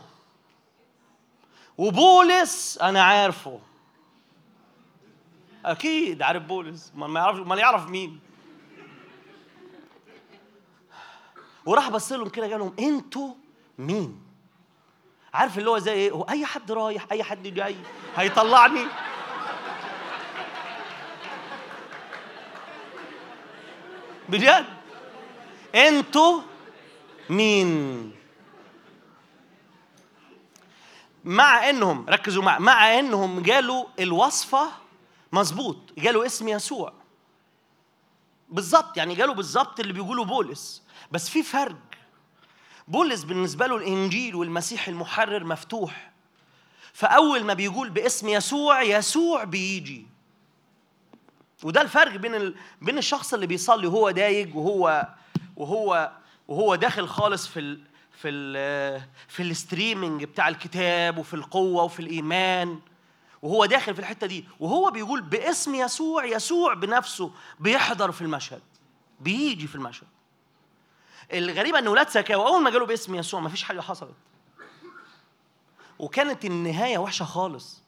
وبولس 1.77 2.77
أنا 2.81 3.03
عارفه. 3.03 3.59
أكيد 5.65 6.21
عارف 6.21 6.43
بولس. 6.43 6.91
ما 6.95 7.07
ما 7.07 7.19
يعرف 7.19 7.47
ما 7.47 7.55
يعرف 7.55 7.89
مين. 7.89 8.19
وراح 11.65 11.89
بص 11.89 12.11
لهم 12.11 12.29
كده 12.29 12.47
قال 12.47 12.59
لهم 12.59 12.75
أنتوا 12.79 13.33
مين؟ 13.77 14.26
عارف 15.33 15.57
اللي 15.57 15.69
هو 15.69 15.77
زي 15.77 15.93
إيه؟ 15.93 16.11
هو 16.11 16.21
أي 16.21 16.45
حد 16.45 16.71
رايح 16.71 17.05
أي 17.11 17.23
حد 17.23 17.43
جاي؟ 17.47 17.75
هيطلعني. 18.15 18.85
بجد؟ 24.29 24.65
أنتوا 25.75 26.41
مين؟ 27.29 28.11
مع 31.23 31.69
إنهم 31.69 32.05
ركزوا 32.09 32.43
مع 32.43 32.59
مع 32.59 32.99
إنهم 32.99 33.39
جالوا 33.41 33.85
الوصفة 33.99 34.71
مظبوط. 35.31 35.77
جالوا 35.97 36.25
اسم 36.25 36.47
يسوع. 36.47 36.93
بالظبط 38.49 38.97
يعني 38.97 39.15
جالوا 39.15 39.35
بالظبط 39.35 39.79
اللي 39.79 39.93
بيقولوا 39.93 40.25
بولس. 40.25 40.83
بس 41.11 41.29
في 41.29 41.43
فرق 41.43 41.75
بولس 42.87 43.23
بالنسبة 43.23 43.67
له 43.67 43.77
الإنجيل 43.77 44.35
والمسيح 44.35 44.87
المحرر 44.87 45.43
مفتوح. 45.43 46.11
فأول 46.93 47.43
ما 47.43 47.53
بيقول 47.53 47.89
باسم 47.89 48.29
يسوع 48.29 48.81
يسوع 48.81 49.43
بيجي. 49.43 50.07
وده 51.63 51.81
الفرق 51.81 52.15
بين 52.15 52.35
ال... 52.35 52.55
بين 52.81 52.97
الشخص 52.97 53.33
اللي 53.33 53.47
بيصلي 53.47 53.87
وهو 53.87 54.11
دايج 54.11 54.55
وهو 54.55 55.07
وهو 55.57 56.11
وهو 56.47 56.75
داخل 56.75 57.07
خالص 57.07 57.47
في 57.47 57.59
ال... 57.59 57.81
في 58.11 58.29
ال... 58.29 59.01
في 59.27 59.43
ال 59.43 59.51
streaming 59.51 60.23
بتاع 60.23 60.47
الكتاب 60.47 61.17
وفي 61.17 61.33
القوة 61.33 61.83
وفي 61.83 61.99
الإيمان. 61.99 62.79
وهو 63.41 63.65
داخل 63.65 63.93
في 63.93 63.99
الحتة 63.99 64.27
دي. 64.27 64.45
وهو 64.59 64.91
بيقول 64.91 65.21
باسم 65.21 65.75
يسوع 65.75 66.25
يسوع 66.25 66.73
بنفسه 66.73 67.31
بيحضر 67.59 68.11
في 68.11 68.21
المشهد. 68.21 68.61
بيجي 69.19 69.67
في 69.67 69.75
المشهد. 69.75 70.07
الغريب 71.33 71.75
إن 71.75 71.87
ولاد 71.87 72.09
سكاوى 72.09 72.47
أول 72.47 72.63
ما 72.63 72.69
جالوا 72.69 72.87
باسم 72.87 73.15
يسوع 73.15 73.39
ما 73.39 73.49
فيش 73.49 73.63
حاجة 73.63 73.81
حصلت. 73.81 74.15
وكانت 75.99 76.45
النهاية 76.45 76.97
وحشة 76.97 77.23
خالص. 77.23 77.81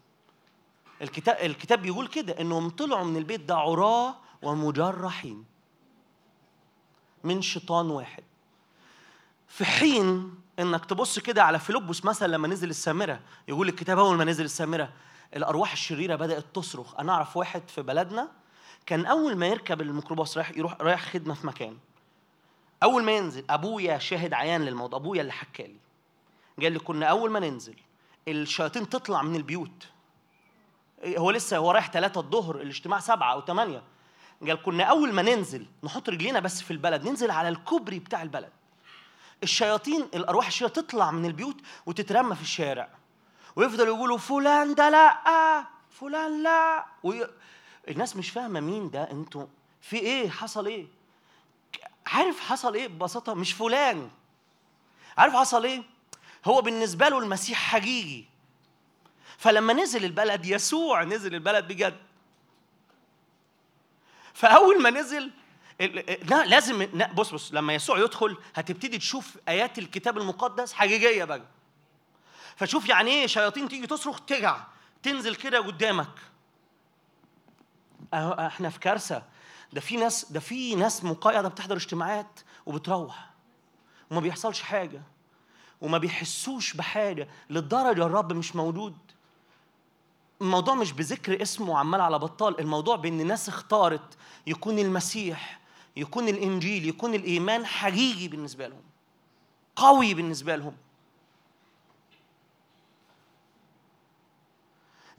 الكتاب 1.02 1.38
الكتاب 1.42 1.82
بيقول 1.82 2.08
كده 2.08 2.42
إنهم 2.42 2.70
طلعوا 2.70 3.06
من 3.06 3.18
البيت 3.18 3.42
ده 3.42 3.56
عراة 3.56 4.16
ومجرحين. 4.42 5.46
من 7.24 7.42
شيطان 7.42 7.90
واحد. 7.90 8.24
في 9.48 9.66
حين 9.66 10.36
إنك 10.60 10.86
تبص 10.86 11.20
كده 11.20 11.44
على 11.44 11.60
فيلبس 11.60 12.06
مثلا 12.06 12.28
لما 12.28 12.48
نزل 12.48 12.70
السامرة 12.70 13.20
يقول 13.48 13.70
الكتاب 13.70 14.00
أول 14.00 14.18
ما 14.18 14.26
نزل 14.26 14.46
السامرة 14.46 14.94
الأرواح 15.36 15.72
الشريرة 15.72 16.16
بدأت 16.16 16.46
تصرخ. 16.54 17.00
أنا 17.00 17.14
أعرف 17.14 17.38
واحد 17.38 17.62
في 17.68 17.82
بلدنا 17.82 18.32
كان 18.86 19.06
أول 19.06 19.36
ما 19.36 19.48
يركب 19.48 19.82
الميكروباص 19.82 20.38
رايح 20.38 20.58
يروح 20.58 20.78
رايح 20.82 21.06
خدمة 21.14 21.34
في 21.34 21.48
مكان. 21.48 21.78
أول 22.84 23.04
ما 23.04 23.12
ينزل 23.12 23.46
أبويا 23.50 23.98
شاهد 23.98 24.34
عيان 24.34 24.62
للموضوع 24.66 25.00
أبويا 25.00 25.22
اللي 25.22 25.34
حكى 25.34 25.64
لي. 25.64 25.76
قال 26.64 26.72
لي 26.72 26.80
كنا 26.80 27.06
أول 27.06 27.32
ما 27.32 27.40
ننزل 27.40 27.76
الشياطين 28.28 28.90
تطلع 28.90 29.22
من 29.22 29.36
البيوت. 29.36 29.88
هو 31.06 31.32
لسه 31.32 31.58
هو 31.58 31.72
رايح 31.72 31.92
ثلاثة 31.92 32.22
الظهر 32.22 32.62
الاجتماع 32.62 33.00
سبعة 33.00 33.34
أو 33.34 33.42
ثمانية 33.42 33.84
قال 34.42 34.64
كنا 34.64 34.84
أول 34.84 35.14
ما 35.14 35.22
ننزل 35.22 35.66
نحط 35.84 36.10
رجلينا 36.10 36.40
بس 36.40 36.62
في 36.62 36.72
البلد 36.72 37.08
ننزل 37.08 37.32
على 37.32 37.50
الكوبري 37.50 38.00
بتاع 38.00 38.22
البلد. 38.22 38.52
الشياطين 39.44 40.02
الأرواح 40.02 40.48
الشريرة 40.48 40.74
تطلع 40.74 41.12
من 41.12 41.26
البيوت 41.26 41.58
وتترمى 41.86 42.36
في 42.36 42.42
الشارع. 42.42 42.90
ويفضلوا 43.56 43.96
يقولوا 43.96 44.18
فلان 44.18 44.76
ده 44.76 44.90
لا 44.90 45.66
فلان 45.90 46.44
لا. 46.44 46.86
وي... 47.04 47.28
الناس 47.88 48.16
مش 48.16 48.30
فاهمة 48.30 48.60
مين 48.60 48.90
ده 48.90 49.12
أنتوا 49.12 49.46
في 49.82 49.98
إيه 49.98 50.30
حصل 50.30 50.66
إيه؟ 50.68 50.88
عارف 52.14 52.40
حصل 52.40 52.74
إيه؟ 52.76 52.88
ببساطة 52.88 53.34
مش 53.34 53.54
فلان. 53.54 54.10
عارف 55.18 55.34
حصل 55.34 55.66
إيه؟ 55.66 55.84
هو 56.46 56.62
بالنسبة 56.62 57.10
له 57.10 57.20
المسيح 57.20 57.58
حقيقي. 57.58 58.24
فلما 59.38 59.74
نزل 59.74 60.06
البلد 60.06 60.46
يسوع 60.46 61.04
نزل 61.04 61.36
البلد 61.36 61.68
بجد. 61.68 61.98
فأول 64.34 64.82
ما 64.82 64.90
نزل 64.90 65.32
لا 66.24 66.46
لازم 66.46 66.82
لا 66.82 67.12
بص 67.14 67.34
بص 67.34 67.54
لما 67.54 67.74
يسوع 67.74 68.00
يدخل 68.00 68.38
هتبتدي 68.56 68.98
تشوف 68.98 69.38
آيات 69.48 69.80
الكتاب 69.80 70.18
المقدس 70.18 70.74
حقيقية 70.74 71.24
بقى. 71.24 71.42
فشوف 72.56 72.90
يعني 72.90 73.12
إيه 73.12 73.28
شياطين 73.28 73.70
تيجي 73.70 73.88
تصرخ 73.88 74.20
تجع 74.20 74.58
تنزل 75.04 75.36
كده 75.36 75.60
قدامك. 75.60 76.20
إحنا 78.14 78.70
في 78.70 78.80
كارثة. 78.80 79.24
ده 79.74 79.82
في 79.82 79.98
ناس 79.98 80.32
ده 80.32 80.40
في 80.40 80.76
ناس 80.76 81.04
مقيده 81.04 81.48
بتحضر 81.48 81.76
اجتماعات 81.76 82.40
وبتروح 82.66 83.30
وما 84.12 84.20
بيحصلش 84.20 84.62
حاجة 84.62 85.02
وما 85.82 85.98
بيحسوش 85.98 86.74
بحاجة 86.74 87.28
للدرجه 87.50 88.06
الرب 88.06 88.34
مش 88.34 88.56
موجود 88.56 88.98
الموضوع 90.42 90.76
مش 90.76 90.92
بذكر 90.92 91.42
اسمه 91.42 91.78
عمال 91.78 92.02
على 92.02 92.20
بطال 92.20 92.60
الموضوع 92.60 92.96
بإن 92.96 93.22
الناس 93.22 93.50
اختارت 93.50 94.18
يكون 94.48 94.80
المسيح 94.80 95.60
يكون 95.98 96.28
الإنجيل 96.28 96.88
يكون 96.90 97.14
الإيمان 97.14 97.66
حقيقي 97.66 98.28
بالنسبة 98.28 98.68
لهم 98.68 98.82
قوي 99.76 100.14
بالنسبة 100.14 100.56
لهم. 100.56 100.76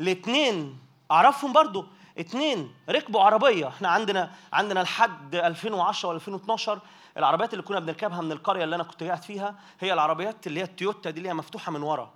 الاثنين 0.00 0.78
أعرفهم 1.10 1.52
برضو 1.52 1.86
اتنين 2.20 2.74
ركبوا 2.88 3.20
عربية. 3.20 3.68
إحنا 3.68 3.88
عندنا 3.88 4.32
عندنا 4.52 4.80
لحد 4.80 5.34
2010 5.34 6.08
و 6.08 6.12
2012 6.12 6.80
العربيات 7.16 7.52
اللي 7.52 7.64
كنا 7.64 7.80
بنركبها 7.80 8.20
من 8.20 8.32
القرية 8.32 8.64
اللي 8.64 8.76
أنا 8.76 8.84
كنت 8.84 9.02
قاعد 9.02 9.22
فيها 9.22 9.54
هي 9.80 9.92
العربيات 9.92 10.46
اللي 10.46 10.60
هي 10.60 10.64
التويوتا 10.64 11.10
دي 11.10 11.18
اللي 11.18 11.28
هي 11.28 11.34
مفتوحة 11.34 11.72
من 11.72 11.82
ورا. 11.82 12.10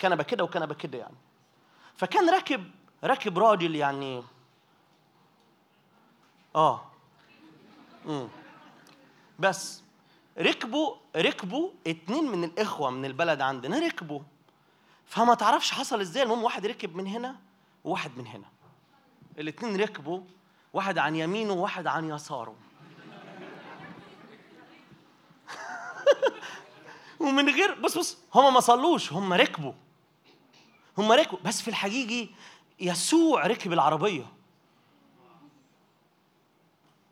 كنبة 0.00 0.22
كده 0.22 0.44
وكنبة 0.44 0.74
كده 0.74 0.98
يعني. 0.98 1.14
فكان 1.96 2.30
راكب 2.30 2.70
راكب 3.04 3.38
راجل 3.38 3.74
يعني 3.76 4.22
آه. 6.56 6.84
امم 8.06 8.28
بس 9.38 9.82
ركبوا 10.38 10.94
ركبوا 11.16 11.70
اتنين 11.86 12.24
من 12.24 12.44
الإخوة 12.44 12.90
من 12.90 13.04
البلد 13.04 13.40
عندنا 13.40 13.78
ركبوا. 13.78 14.20
فما 15.06 15.34
تعرفش 15.34 15.70
حصل 15.70 16.00
إزاي. 16.00 16.22
المهم 16.22 16.44
واحد 16.44 16.66
ركب 16.66 16.96
من 16.96 17.06
هنا 17.06 17.36
وواحد 17.84 18.10
من 18.18 18.26
هنا. 18.26 18.46
الاتنين 19.38 19.80
ركبوا 19.80 20.20
واحد 20.72 20.98
عن 20.98 21.16
يمينه 21.16 21.52
وواحد 21.52 21.86
عن 21.86 22.10
يساره. 22.10 22.56
ومن 27.20 27.48
غير 27.48 27.80
بص 27.80 27.98
بص 27.98 28.18
هم 28.34 28.54
ما 28.54 28.60
صلوش 28.60 29.12
هم 29.12 29.32
ركبوا. 29.32 29.72
هم 30.98 31.12
ركبوا 31.12 31.38
بس 31.44 31.62
في 31.62 31.68
الحقيقي 31.68 32.28
يسوع 32.80 33.46
ركب 33.46 33.72
العربية. 33.72 34.26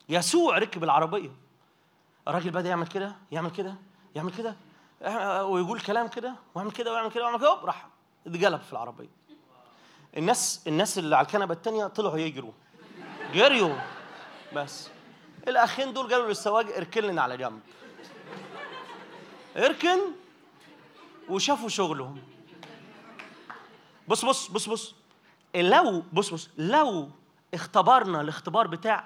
يسوع 0.08 0.58
ركب 0.58 0.84
العربية. 0.84 1.30
الراجل 2.28 2.50
بدأ 2.50 2.68
يعمل 2.68 2.86
كده 2.86 3.16
يعمل 3.32 3.50
كده 3.50 3.74
يعمل 4.14 4.32
كده 4.32 4.56
ويقول 5.44 5.80
كلام 5.80 6.08
كده 6.08 6.34
ويعمل 6.54 6.72
كده 6.72 6.92
ويعمل 6.92 7.10
كده 7.10 7.24
ويعمل 7.24 7.38
كده 7.40 7.54
راح 7.54 7.88
اتقلب 8.26 8.60
في 8.60 8.72
العربية. 8.72 9.15
الناس 10.16 10.60
الناس 10.66 10.98
اللي 10.98 11.16
على 11.16 11.26
الكنبة 11.26 11.54
الثانية 11.54 11.86
طلعوا 11.86 12.18
يجروا 12.18 12.52
جريوا. 13.34 13.76
بس. 14.54 14.88
الأخين 15.48 15.92
دول 15.92 16.12
قالوا 16.12 16.28
للسواق 16.28 16.76
اركن 16.76 17.02
لنا 17.02 17.22
على 17.22 17.36
جنب. 17.36 17.60
اركن 19.56 19.98
وشافوا 21.28 21.68
شغلهم. 21.68 22.18
بص 24.08 24.24
بص 24.24 24.48
بص 24.48 24.68
بص. 24.68 24.94
لو 25.54 26.02
بص 26.12 26.30
بص 26.30 26.48
لو 26.58 27.10
اختبرنا 27.54 28.20
الاختبار 28.20 28.66
بتاع 28.66 29.04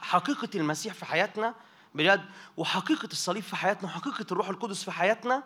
حقيقة 0.00 0.48
المسيح 0.54 0.94
في 0.94 1.04
حياتنا 1.04 1.54
بجد 1.94 2.24
وحقيقة 2.56 3.08
الصليب 3.12 3.42
في 3.42 3.56
حياتنا 3.56 3.88
وحقيقة 3.88 4.26
الروح 4.32 4.48
القدس 4.48 4.84
في 4.84 4.90
حياتنا 4.90 5.42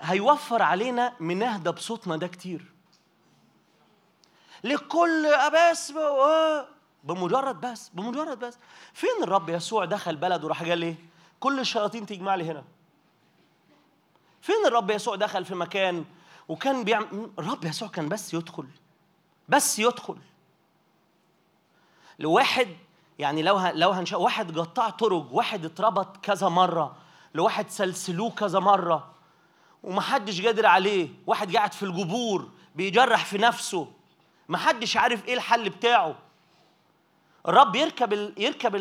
هيوفر 0.00 0.62
علينا 0.62 1.12
منهدى 1.20 1.70
بصوتنا 1.70 2.16
ده 2.16 2.26
كتير. 2.26 2.72
لكل 4.64 5.26
بس 5.54 5.92
بمجرد 7.04 7.60
بس 7.60 7.88
بمجرد 7.88 8.38
بس. 8.38 8.58
فين 8.92 9.22
الرب 9.22 9.48
يسوع 9.48 9.84
دخل 9.84 10.16
بلد 10.16 10.44
وراح 10.44 10.62
قال 10.62 10.82
إيه 10.82 10.96
كل 11.40 11.60
الشياطين 11.60 12.06
تجمع 12.06 12.34
لي 12.34 12.44
هنا. 12.50 12.64
فين 14.40 14.66
الرب 14.66 14.90
يسوع 14.90 15.16
دخل 15.16 15.44
في 15.44 15.54
مكان 15.54 16.04
وكان 16.48 16.84
بيعمل 16.84 17.30
الرب 17.38 17.64
يسوع 17.64 17.88
كان 17.88 18.08
بس 18.08 18.34
يدخل 18.34 18.66
بس 19.48 19.78
يدخل. 19.78 20.16
لواحد 22.18 22.68
يعني 23.18 23.42
لو 23.42 23.56
ه... 23.56 23.72
لو 23.72 23.90
هنشاء 23.90 24.20
واحد 24.20 24.58
قطع 24.58 24.90
طرق 24.90 25.28
واحد 25.32 25.64
اتربط 25.64 26.16
كذا 26.16 26.48
مرة 26.48 26.96
لواحد 27.34 27.70
سلسلوه 27.70 28.30
كذا 28.30 28.58
مرة 28.58 29.14
ومحدش 29.82 30.42
قادر 30.42 30.66
عليه 30.66 31.08
واحد 31.26 31.56
قاعد 31.56 31.72
في 31.72 31.82
الجبور 31.82 32.48
بيجرح 32.74 33.24
في 33.24 33.38
نفسه 33.38 33.92
محدش 34.48 34.96
عارف 34.96 35.28
إيه 35.28 35.34
الحل 35.34 35.70
بتاعه. 35.70 36.18
الرب 37.48 37.76
يركب 37.76 38.12
ال... 38.12 38.34
يركب 38.36 38.76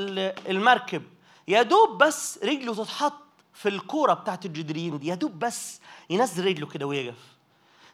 المركب. 0.47 1.03
يا 1.47 1.61
دوب 1.61 2.03
بس 2.03 2.39
رجله 2.43 2.75
تتحط 2.75 3.13
في 3.53 3.69
الكورة 3.69 4.13
بتاعت 4.13 4.45
الجدرين 4.45 4.99
دي. 4.99 5.07
يا 5.07 5.15
دوب 5.15 5.39
بس 5.39 5.81
ينزل 6.09 6.45
رجله 6.45 6.67
كده 6.67 6.85
ويقف. 6.87 7.17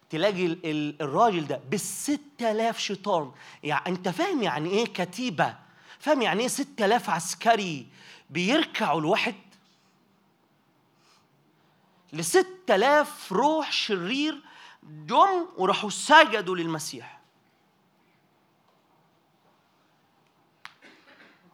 تلاقي 0.09 0.57
الراجل 1.01 1.47
ده 1.47 1.61
بالست 1.69 2.21
آلاف 2.41 2.79
شيطان. 2.79 3.31
يعني 3.63 3.87
أنت 3.87 4.09
فاهم 4.09 4.43
يعني 4.43 4.69
إيه 4.69 4.85
كتيبة؟ 4.85 5.55
فاهم 5.99 6.21
يعني 6.21 6.41
إيه 6.41 6.47
ست 6.47 6.81
آلاف 6.81 7.09
عسكري 7.09 7.87
بيركعوا 8.29 8.99
الواحد؟ 8.99 9.35
لست 12.13 12.47
آلاف 12.69 13.31
روح 13.33 13.71
شرير 13.71 14.41
جم 14.83 15.45
وراحوا 15.57 15.89
سجدوا 15.89 16.55
للمسيح. 16.55 17.22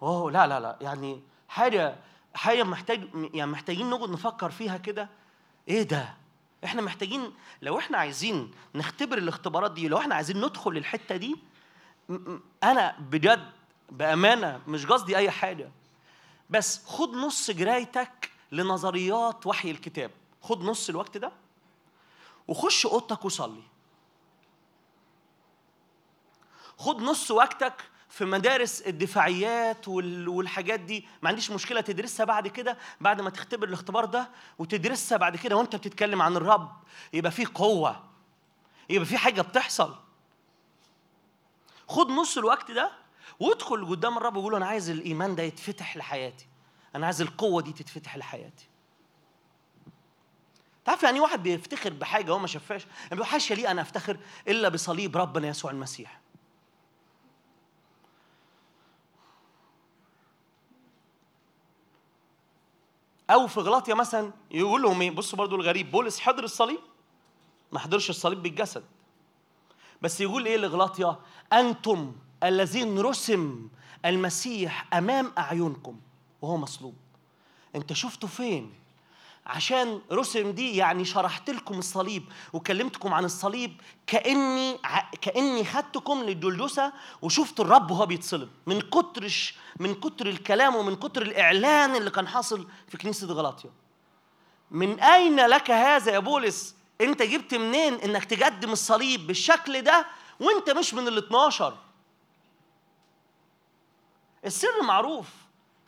أوه 0.02 0.32
لا 0.32 0.48
لا 0.48 0.60
لا. 0.60 0.78
يعني 0.82 1.22
حاجة 1.50 1.96
حاجة 2.34 2.64
محتاج 2.64 3.10
يعني 3.34 3.52
محتاجين 3.52 3.90
نقعد 3.90 4.10
نفكر 4.10 4.52
فيها 4.52 4.78
كده. 4.78 5.10
إيه 5.68 5.84
ده؟ 5.84 6.14
إحنا 6.64 6.82
محتاجين 6.82 7.34
لو 7.62 7.78
إحنا 7.80 7.98
عايزين 7.98 8.52
نختبر 8.76 9.18
الاختبارات 9.18 9.72
دي 9.72 9.88
لو 9.88 9.98
إحنا 9.98 10.16
عايزين 10.16 10.38
ندخل 10.46 10.72
الحتة 10.78 11.16
دي 11.16 11.36
أنا 12.64 12.96
بجد 13.00 13.52
بأمانة 13.92 14.62
مش 14.68 14.86
قصدي 14.86 15.18
أي 15.18 15.32
حاجة. 15.32 15.72
بس 16.50 16.86
خد 16.86 17.10
نص 17.10 17.52
جرايتك 17.52 18.32
لنظريات 18.52 19.48
وحي 19.48 19.72
الكتاب. 19.72 20.12
خد 20.42 20.64
نص 20.64 20.90
الوقت 20.90 21.18
ده 21.18 21.32
وخش 22.48 22.86
أوضتك 22.86 23.26
وصلي. 23.26 23.64
خد 26.78 27.02
نص 27.02 27.32
وقتك 27.32 27.90
في 28.10 28.26
مدارس 28.26 28.82
الدفاعيات 28.82 29.88
والحاجات 29.88 30.80
دي 30.80 31.08
ما 31.22 31.30
عنديش 31.30 31.52
مشكلة 31.52 31.82
تدرسها 31.82 32.26
بعد 32.26 32.48
كده 32.48 32.78
بعد 33.02 33.22
ما 33.22 33.30
تختبر 33.30 33.68
الاختبار 33.68 34.06
ده 34.06 34.30
وتدرسها 34.60 35.18
بعد 35.18 35.36
كده 35.38 35.56
وانت 35.56 35.76
بتتكلم 35.76 36.22
عن 36.22 36.36
الرب 36.38 36.72
يبقى 37.14 37.32
في 37.32 37.46
قوة 37.46 38.04
يبقى 38.90 39.06
في 39.06 39.18
حاجة 39.18 39.42
بتحصل. 39.42 39.96
خد 41.88 42.10
نص 42.10 42.38
الوقت 42.38 42.72
ده 42.72 42.92
وادخل 43.40 43.86
قدام 43.90 44.18
الرب 44.18 44.36
وقول 44.36 44.56
أنا 44.56 44.66
عايز 44.66 44.90
الإيمان 44.90 45.36
ده 45.36 45.44
يتفتح 45.44 45.98
لحياتي. 45.98 46.48
أنا 46.96 47.06
عايز 47.06 47.22
القوة 47.22 47.62
دي 47.62 47.74
تتفتح 47.74 48.18
لحياتي. 48.18 48.68
تعرف 50.86 51.04
يعني 51.04 51.20
واحد 51.20 51.44
بيفتخر 51.44 51.94
بحاجة 51.94 52.32
هو 52.32 52.40
ما 52.40 52.48
شافهاش؟ 52.48 52.88
يعني 53.12 53.26
حاشا 53.26 53.54
لي 53.54 53.68
أنا 53.68 53.82
أفتخر 53.82 54.18
إلا 54.48 54.70
بصليب 54.70 55.18
ربنا 55.18 55.48
يسوع 55.48 55.72
المسيح. 55.72 56.20
أو 63.30 63.48
في 63.48 63.60
غلاطيا 63.60 63.94
مثلا 63.94 64.32
يقول 64.52 64.82
لهم 64.82 65.02
إيه؟ 65.02 65.12
بصوا 65.12 65.38
برضو 65.38 65.56
الغريب 65.56 65.92
بولس 65.92 66.20
حضر 66.20 66.44
الصليب؟ 66.44 66.80
ما 67.72 67.80
حضرش 67.80 68.10
الصليب 68.10 68.44
بالجسد. 68.44 68.84
بس 70.02 70.22
يقول 70.22 70.46
إيه 70.46 70.58
لغلاطيا 70.58 71.20
أنتم 71.54 72.16
الذين 72.44 73.00
رسم 73.00 73.70
المسيح 74.06 74.94
أمام 74.94 75.32
أعينكم 75.38 76.00
وهو 76.42 76.58
مصلوب. 76.58 76.96
أنت 77.76 77.94
شفته 77.94 78.28
فين؟ 78.28 78.74
عشان 79.50 80.02
رسم 80.12 80.52
دي 80.52 80.76
يعني 80.76 81.06
شرحت 81.06 81.50
لكم 81.50 81.80
الصليب 81.80 82.24
وكلمتكم 82.54 83.14
عن 83.14 83.26
الصليب 83.26 83.82
كأني 84.08 84.78
كأني 85.22 85.64
خدتكم 85.66 86.24
للجلجسه 86.24 86.94
وشفت 87.22 87.60
الرب 87.60 87.92
وهو 87.92 88.06
بيتصلب. 88.06 88.50
من 88.68 88.82
كتر 88.82 89.54
من 89.80 89.96
كتر 89.96 90.28
الكلام 90.28 90.76
ومن 90.76 90.96
كتر 90.96 91.22
الإعلان 91.22 91.96
اللي 91.96 92.12
كان 92.12 92.28
حاصل 92.28 92.68
في 92.88 92.98
كنيسة 92.98 93.28
غلاطيا 93.28 93.70
من 94.72 95.00
أين 95.00 95.36
لك 95.40 95.72
هذا 95.72 96.12
يا 96.12 96.20
بولس؟ 96.20 96.76
أنت 97.02 97.22
جبت 97.22 97.54
منين 97.56 97.94
إنك 97.94 98.26
تقدم 98.26 98.72
الصليب 98.72 99.28
بالشكل 99.28 99.82
ده 99.82 100.06
وأنت 100.40 100.70
مش 100.70 100.94
من 100.94 101.08
ال 101.08 101.18
12 101.18 101.78
السر 104.46 104.82
معروف. 104.84 105.28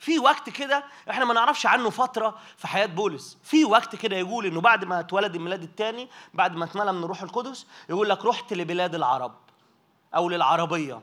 في 0.02 0.18
وقت 0.18 0.50
كده 0.50 0.84
إحنا 1.10 1.24
ما 1.24 1.34
نعرفش 1.34 1.66
عنه 1.66 1.90
فترة 1.90 2.38
في 2.56 2.68
حياة 2.68 2.86
بولس. 2.86 3.38
في 3.42 3.64
وقت 3.64 3.96
كده 3.96 4.16
يقول 4.16 4.46
إنه 4.46 4.60
بعد 4.60 4.84
ما 4.84 5.00
اتولد 5.00 5.34
الميلاد 5.34 5.62
الثاني 5.62 6.08
بعد 6.34 6.56
ما 6.56 6.64
اتملى 6.64 6.92
من 6.92 7.04
الروح 7.04 7.22
القدس 7.22 7.66
يقول 7.88 8.08
لك 8.08 8.24
رحت 8.24 8.52
لبلاد 8.52 8.94
العرب 8.94 9.34
أو 10.14 10.28
للعربية. 10.28 11.02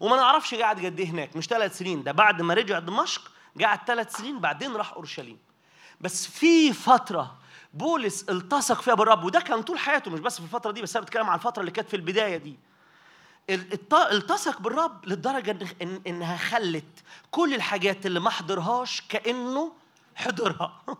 وما 0.00 0.16
نعرفش 0.16 0.54
قاعد 0.54 0.86
قد 0.86 1.00
إيه 1.00 1.06
هناك 1.10 1.36
مش 1.36 1.46
ثلاث 1.46 1.78
سنين 1.78 2.02
ده 2.02 2.12
بعد 2.12 2.42
ما 2.42 2.54
رجع 2.54 2.78
دمشق 2.78 3.22
قعد 3.62 3.78
ثلاث 3.86 4.16
سنين 4.16 4.40
بعدين 4.40 4.76
راح 4.76 4.92
أورشليم. 4.92 5.38
بس 6.00 6.26
في 6.26 6.72
فترة 6.72 7.36
بولس 7.74 8.22
التصق 8.28 8.80
فيها 8.80 8.94
بالرب 8.94 9.24
وده 9.24 9.40
كان 9.40 9.62
طول 9.62 9.78
حياته 9.78 10.10
مش 10.10 10.20
بس 10.20 10.36
في 10.36 10.44
الفترة 10.44 10.70
دي 10.70 10.82
بس 10.82 10.96
أنا 10.96 11.04
بتكلم 11.04 11.30
عن 11.30 11.34
الفترة 11.38 11.60
اللي 11.60 11.70
كانت 11.72 11.88
في 11.88 11.96
البداية 11.96 12.36
دي. 12.36 12.58
التصق 13.50 14.60
بالرب 14.60 15.06
للدرجة 15.06 15.58
إن- 15.64 15.82
إن 15.82 16.02
إنها 16.06 16.36
خلت 16.36 16.84
كل 17.30 17.54
الحاجات 17.54 18.06
اللي 18.06 18.20
ما 18.20 18.30
حضرهاش 18.30 19.02
كأنه 19.08 19.72
حضرها. 20.16 20.82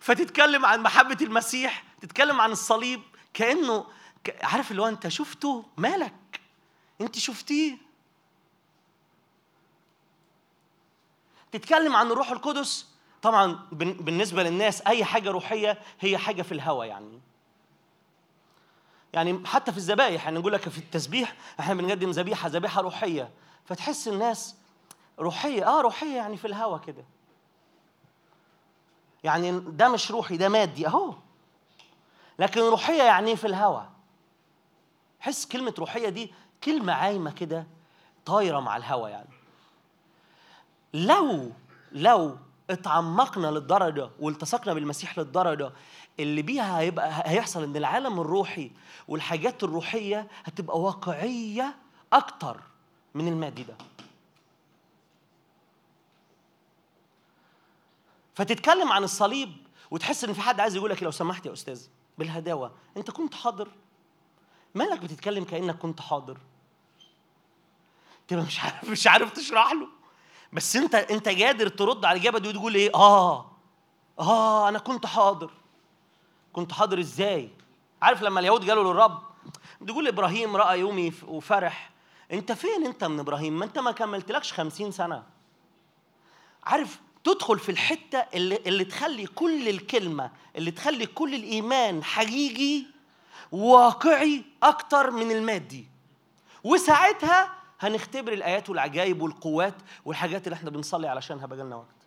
فتتكلم 0.00 0.66
عن 0.66 0.80
محبة 0.82 1.16
المسيح 1.22 1.84
تتكلم 2.00 2.40
عن 2.40 2.52
الصليب 2.52 3.00
كأنه 3.34 3.86
ك- 4.24 4.44
عارف 4.44 4.70
اللي 4.70 4.82
هو 4.82 4.86
أنت 4.86 5.08
شفته 5.08 5.64
مالك؟ 5.76 6.40
أنت 7.00 7.18
شفتيه؟ 7.18 7.78
تتكلم 11.52 11.96
عن 11.96 12.06
الروح 12.10 12.30
القدس؟ 12.30 12.86
طبعا 13.22 13.58
بالنسبة 13.72 14.42
للناس 14.42 14.82
أي 14.82 15.04
حاجة 15.04 15.30
روحية 15.30 15.78
هي 16.00 16.18
حاجة 16.18 16.42
في 16.42 16.52
الهوى 16.52 16.86
يعني. 16.88 17.20
يعني 19.18 19.46
حتى 19.46 19.72
في 19.72 19.78
الذبائح 19.78 20.24
يعني 20.24 20.38
نقول 20.38 20.52
لك 20.52 20.68
في 20.68 20.78
التسبيح 20.78 21.34
إحنا 21.60 21.74
بنقدم 21.74 22.10
ذبيحة 22.10 22.48
ذبيحة 22.48 22.80
روحية. 22.80 23.30
فتحس 23.64 24.08
الناس 24.08 24.56
روحية 25.18 25.66
آه 25.68 25.80
روحية 25.80 26.16
يعني 26.16 26.36
في 26.36 26.46
الهوى 26.46 26.80
كده. 26.86 27.04
يعني 29.24 29.60
ده 29.60 29.88
مش 29.88 30.10
روحي 30.10 30.36
ده 30.36 30.48
مادي 30.48 30.86
أهو. 30.86 31.14
لكن 32.38 32.60
روحية 32.60 33.02
يعني 33.02 33.36
في 33.36 33.46
الهوى 33.46 33.88
حس 35.20 35.46
كلمة 35.46 35.74
روحية 35.78 36.08
دي 36.08 36.32
كلمة 36.64 36.92
عايمة 36.92 37.30
كده 37.32 37.66
طايرة 38.26 38.60
مع 38.60 38.76
الهوى 38.76 39.10
يعني. 39.10 39.28
لو 40.94 41.52
لو 41.92 42.36
اتعمقنا 42.70 43.46
للدرجة 43.46 44.10
والتصقنا 44.20 44.74
بالمسيح 44.74 45.18
للدرجة 45.18 45.72
اللي 46.18 46.42
بيها 46.42 46.78
هيبقى 46.80 47.22
هيحصل 47.30 47.62
إن 47.62 47.76
العالم 47.76 48.20
الروحي 48.20 48.70
والحاجات 49.08 49.64
الروحية 49.64 50.26
هتبقى 50.44 50.80
واقعية 50.80 51.76
أكتر 52.12 52.60
من 53.14 53.28
المادي 53.28 53.62
ده 53.62 53.74
فتتكلم 58.34 58.92
عن 58.92 59.04
الصليب 59.04 59.52
وتحس 59.90 60.24
إن 60.24 60.32
في 60.32 60.40
حد 60.40 60.60
عايز 60.60 60.76
يقول 60.76 60.90
لك 60.90 61.02
لو 61.02 61.10
سمحت 61.10 61.46
يا 61.46 61.52
أستاذ 61.52 61.86
بالهداوة 62.18 62.72
أنت 62.96 63.10
كنت 63.10 63.34
حاضر. 63.34 63.68
مالك 64.74 65.00
بتتكلم 65.00 65.44
كأنك 65.44 65.78
كنت 65.78 66.00
حاضر؟ 66.00 66.38
تبقى 68.28 68.44
مش 68.44 68.60
عارف 68.60 68.90
مش 68.90 69.06
عارف 69.06 69.32
تشرح 69.32 69.72
له. 69.72 69.88
بس 70.52 70.76
انت 70.76 70.94
أنت 70.94 71.28
قادر 71.28 71.68
ترد 71.68 72.04
على 72.04 72.16
الإجابة 72.16 72.38
دي 72.38 72.48
وتقول 72.48 72.74
إيه؟ 72.74 72.94
آه. 72.94 73.50
آه 74.20 74.68
أنا 74.68 74.78
كنت 74.78 75.06
حاضر. 75.06 75.50
كنت 76.58 76.72
حاضر 76.72 77.00
إزاي؟ 77.00 77.50
عارف 78.02 78.22
لما 78.22 78.40
اليهود 78.40 78.68
قالوا 78.70 78.92
للرب؟ 78.92 79.22
بتقول 79.80 80.08
إبراهيم 80.08 80.56
رأى 80.56 80.80
يومي 80.80 81.12
وفرح. 81.28 81.90
أنت 82.32 82.52
فين 82.52 82.86
أنت 82.86 83.04
من 83.04 83.20
إبراهيم؟ 83.20 83.58
ما 83.58 83.64
أنت 83.64 83.78
ما 83.78 83.92
كملتلكش 83.92 84.52
خمسين 84.52 84.90
سنة. 84.92 85.22
عارف 86.64 87.00
تدخل 87.24 87.58
في 87.58 87.68
الحتة 87.68 88.18
اللي, 88.18 88.56
اللي 88.66 88.84
تخلي 88.84 89.26
كل 89.26 89.68
الكلمة 89.68 90.30
اللي 90.56 90.70
تخلي 90.70 91.06
كل 91.06 91.34
الإيمان 91.34 92.04
حقيقي 92.04 92.86
واقعي 93.52 94.44
أكتر 94.62 95.10
من 95.10 95.30
المادي. 95.30 95.86
وساعتها 96.64 97.54
هنختبر 97.80 98.32
الآيات 98.32 98.70
والعجائب 98.70 99.22
والقوات 99.22 99.74
والحاجات 100.04 100.46
اللي 100.46 100.54
إحنا 100.54 100.70
بنصلي 100.70 101.08
علشانها 101.08 101.46
بقالنا 101.46 101.76
وقت. 101.76 101.97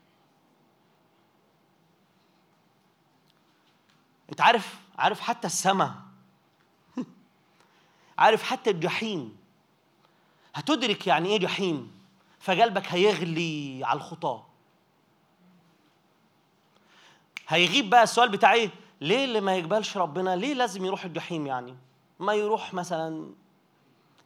انت 4.32 4.42
عارف 4.42 4.76
عارف 4.98 5.20
حتى 5.20 5.48
السماء 5.48 5.92
عارف 8.20 8.44
حتى 8.44 8.70
الجحيم؟ 8.70 9.38
هتدرك 10.56 11.08
يعني 11.08 11.30
إيه 11.30 11.40
جحيم؟ 11.40 11.92
فقلبك 12.40 12.88
هيغلي 12.88 13.82
على 13.84 13.98
الخطاه 13.98 14.46
هيغيب 17.48 17.90
بقى 17.90 18.04
السؤال 18.04 18.30
بتاع 18.30 18.54
إيه؟ 18.54 18.70
ليه 19.02 19.26
اللي 19.26 19.42
ما 19.42 19.56
يقبلش 19.56 19.98
ربنا؟ 19.98 20.36
ليه 20.36 20.54
لازم 20.54 20.86
يروح 20.86 21.06
الجحيم 21.06 21.48
يعني؟ 21.48 21.76
ما 22.20 22.34
يروح 22.34 22.74
مثلا 22.74 23.32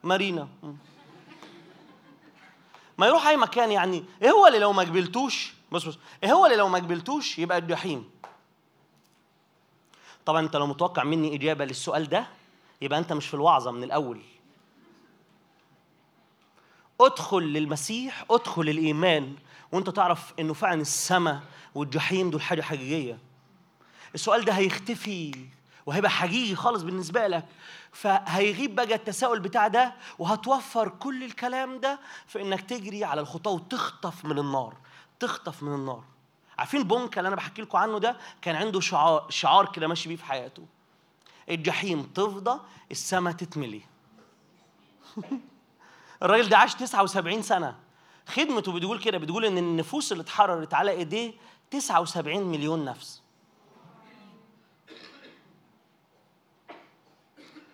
مارينا. 0.03 0.47
ما 2.97 3.07
يروح 3.07 3.27
أي 3.27 3.37
مكان 3.37 3.71
يعني. 3.71 4.05
إيه 4.21 4.31
هو 4.31 4.47
اللي 4.47 4.59
لو 4.59 4.73
ما 4.73 4.83
قبلتوش؟ 4.83 5.53
بص 5.71 5.85
بص 5.85 5.97
إيه 6.23 6.33
هو 6.33 6.45
اللي 6.45 6.57
لو 6.57 6.67
ما 6.67 6.79
قبلتوش 6.79 7.39
يبقى 7.39 7.57
الجحيم؟ 7.57 8.09
طبعا 10.25 10.39
أنت 10.41 10.55
لو 10.55 10.67
متوقع 10.67 11.03
مني 11.03 11.35
إجابة 11.35 11.65
للسؤال 11.65 12.09
ده 12.09 12.27
يبقى 12.81 12.99
أنت 12.99 13.13
مش 13.13 13.27
في 13.27 13.33
الوعظة 13.33 13.71
من 13.71 13.83
الأول. 13.83 14.21
ادخل 17.01 17.41
للمسيح 17.43 18.25
ادخل 18.31 18.61
الإيمان 18.61 19.35
وأنت 19.71 19.89
تعرف 19.89 20.33
إنه 20.39 20.53
فعلا 20.53 20.81
السماء 20.81 21.41
والجحيم 21.75 22.29
دول 22.29 22.41
حاجة 22.41 22.61
حقيقية. 22.61 23.17
السؤال 24.15 24.45
ده 24.45 24.53
هيختفي 24.53 25.31
وهيبقى 25.85 26.11
حقيقي 26.11 26.55
خالص 26.55 26.81
بالنسبة 26.83 27.27
لك. 27.27 27.45
فهيغيب 27.91 28.75
بقى 28.75 28.95
التساؤل 28.95 29.39
بتاع 29.39 29.67
ده 29.67 29.93
وهتوفر 30.19 30.89
كل 30.89 31.23
الكلام 31.23 31.79
ده 31.79 31.99
في 32.27 32.41
إنك 32.41 32.61
تجري 32.61 33.03
على 33.03 33.21
الخطاه 33.21 33.51
وتخطف 33.51 34.25
من 34.25 34.39
النار 34.39 34.73
تخطف 35.19 35.63
من 35.63 35.73
النار. 35.75 36.03
عارفين 36.57 36.83
بونكا 36.83 37.19
اللي 37.19 37.27
أنا 37.27 37.35
بحكي 37.35 37.61
لكم 37.61 37.77
عنه 37.77 37.99
ده؟ 37.99 38.17
كان 38.41 38.55
عنده 38.55 38.79
شعار 38.79 39.25
شعار 39.29 39.71
كده 39.71 39.87
ماشي 39.87 40.09
بيه 40.09 40.15
في 40.15 40.25
حياته. 40.25 40.65
الجحيم 41.49 42.03
تفضى 42.03 42.59
السما 42.91 43.31
تتملي. 43.31 43.81
الراجل 46.23 46.49
ده 46.49 46.57
عاش 46.57 46.75
79 46.75 47.41
سنة. 47.41 47.75
خدمته 48.27 48.71
بتقول 48.71 48.99
كده 48.99 49.17
بتقول 49.17 49.45
إن 49.45 49.57
النفوس 49.57 50.11
اللي 50.11 50.21
اتحررت 50.21 50.73
على 50.73 50.91
إيديه 50.91 51.33
79 51.71 52.43
مليون 52.43 52.85
نفس. 52.85 53.21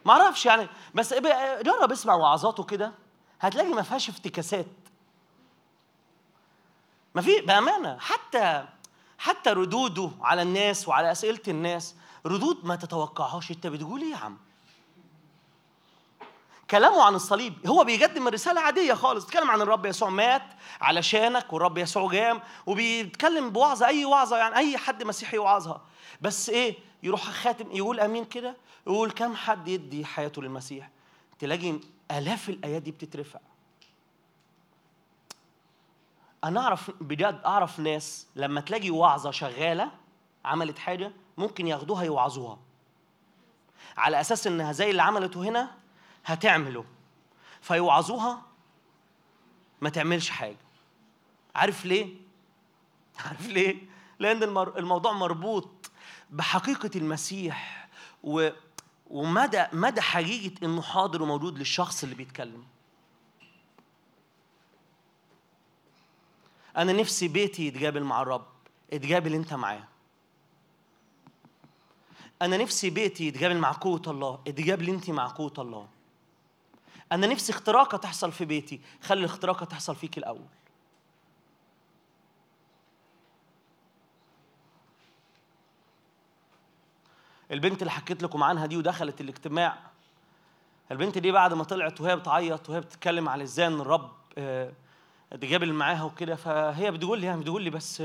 ما 0.06 0.12
أعرفش 0.12 0.46
يعني 0.46 0.68
بس 0.96 1.14
جرب 1.62 1.92
اسمع 1.92 2.14
وعظاته 2.14 2.64
كده. 2.64 2.94
هتلاقي 3.40 3.70
ما 3.70 3.82
فيهاش 3.82 4.10
افتكاسات. 4.10 4.81
ما 7.16 7.22
في 7.22 7.42
بأمانة 7.42 7.98
حتى 8.00 8.66
حتى 9.18 9.50
ردوده 9.50 10.12
على 10.22 10.42
الناس 10.42 10.88
وعلى 10.88 11.12
أسئلة 11.12 11.42
الناس 11.48 11.96
ردود 12.26 12.66
ما 12.66 12.76
تتوقعهاش. 12.76 13.52
أنت 13.52 13.68
بتقول 13.68 14.02
إيه 14.02 14.12
يا 14.12 14.18
عم؟ 14.18 14.38
كلامه 16.72 17.04
عن 17.04 17.16
الصليب 17.16 17.68
هو 17.68 17.84
بيقدم 17.84 18.28
الرسالة 18.28 18.62
عادية 18.62 18.94
خالص 18.94 19.26
بيتكلم 19.26 19.52
عن 19.52 19.62
الرب 19.62 19.86
يسوع 19.86 20.10
مات 20.10 20.42
علشانك 20.82 21.54
والرب 21.54 21.78
يسوع 21.78 22.12
جام 22.12 22.42
وبيتكلم 22.66 23.50
بوعظة 23.50 23.88
أي 23.88 24.06
وعظة 24.06 24.38
يعني 24.38 24.56
أي 24.56 24.78
حد 24.78 25.04
مسيحي 25.04 25.36
يوعظها. 25.36 25.82
بس 26.22 26.50
إيه؟ 26.50 26.76
يروح 27.04 27.30
خاتم 27.30 27.72
يقول 27.72 28.00
أمين 28.00 28.26
كده 28.26 28.56
يقول 28.88 29.12
كم 29.12 29.36
حد 29.36 29.68
يدي 29.68 30.06
حياته 30.06 30.42
للمسيح؟ 30.42 30.90
تلاقي 31.40 31.80
آلاف 32.12 32.50
الآيات 32.50 32.82
دي 32.82 32.92
بتترفع. 32.92 33.40
أنا 36.44 36.60
أعرف 36.60 36.92
بجد 37.02 37.42
أعرف 37.46 37.80
ناس 37.80 38.28
لما 38.36 38.62
تلاقي 38.62 38.90
وعظة 38.90 39.32
شغالة 39.32 39.92
عملت 40.46 40.80
حاجة 40.80 41.12
ممكن 41.38 41.68
ياخدوها 41.68 42.04
يوعظوها 42.04 42.60
على 43.98 44.22
أساس 44.22 44.48
إنها 44.48 44.72
زي 44.72 44.92
اللي 44.92 45.02
عملته 45.04 45.44
هنا 45.44 45.72
هتعمله 46.26 46.86
فيوعظوها 47.62 48.42
ما 49.82 49.90
تعملش 49.90 50.30
حاجة 50.30 50.58
عارف 51.56 51.86
ليه؟ 51.86 52.16
عارف 53.26 53.48
ليه؟ 53.48 53.76
المر- 54.22 54.78
الموضوع 54.78 55.12
مربوط 55.12 55.92
بحقيقة 56.30 56.90
المسيح 56.96 57.88
و 58.24 58.50
ومدى 59.08 59.66
مدى 59.74 60.02
حقيقة 60.02 60.66
إنه 60.66 60.82
حاضر 60.82 61.24
وموجود 61.24 61.58
للشخص 61.60 62.04
اللي 62.04 62.16
بيتكلم. 62.16 62.64
أنا 66.78 66.94
نفسي 66.94 67.28
بيتي 67.28 67.68
يتقابل 67.68 68.04
مع 68.04 68.22
الرب، 68.22 68.48
اتقابل 68.94 69.34
أنت 69.34 69.54
معاه. 69.54 69.84
أنا 72.42 72.58
نفسي 72.58 72.90
بيتي 72.90 73.28
يتقابل 73.28 73.58
مع 73.58 73.72
قوة 73.72 74.02
الله، 74.08 74.40
اتقابل 74.48 74.90
أنت 74.90 75.10
مع 75.10 75.28
قوة 75.28 75.54
الله. 75.58 75.88
أنا 77.12 77.28
نفسي 77.28 77.52
اختراقة 77.52 77.98
تحصل 77.98 78.32
في 78.32 78.46
بيتي، 78.46 78.82
خلي 79.02 79.20
الاختراقة 79.20 79.66
تحصل 79.66 79.96
فيك 79.96 80.18
الأول. 80.18 80.48
البنت 87.52 87.82
اللي 87.82 87.92
حكيت 87.92 88.24
لكم 88.24 88.44
عنها 88.44 88.66
دي 88.66 88.78
ودخلت 88.78 89.22
الاجتماع 89.22 89.78
البنت 90.92 91.18
دي 91.18 91.32
بعد 91.32 91.54
ما 91.54 91.64
طلعت 91.64 92.02
وهي 92.02 92.16
بتعيط 92.16 92.70
وهي 92.70 92.80
بتتكلم 92.80 93.30
على 93.30 93.44
إزاي 93.44 93.68
إن 93.68 93.82
الرب 93.82 94.12
اتقابل 95.32 95.74
معاها 95.74 96.04
وكده 96.04 96.36
فهي 96.36 96.92
بتقول 96.92 97.20
لي 97.20 97.28
يعني 97.28 97.42
بتقول 97.42 97.62
لي 97.62 97.70
بس 97.70 98.04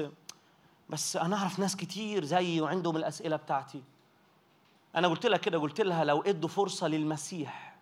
بس 0.90 1.16
أنا 1.16 1.36
أعرف 1.36 1.59
ناس 1.59 1.77
كتير 1.77 2.24
زيي 2.24 2.61
وعندهم 2.61 2.97
الأسئلة 2.97 3.36
بتاعتي. 3.36 3.82
أنا 4.97 5.09
قلت 5.09 5.27
لها 5.27 5.39
كده 5.39 5.59
قلت 5.59 5.81
لها 5.81 6.05
لو 6.05 6.23
إدوا 6.23 6.48
فرصة 6.48 6.89
للمسيح 6.89 7.77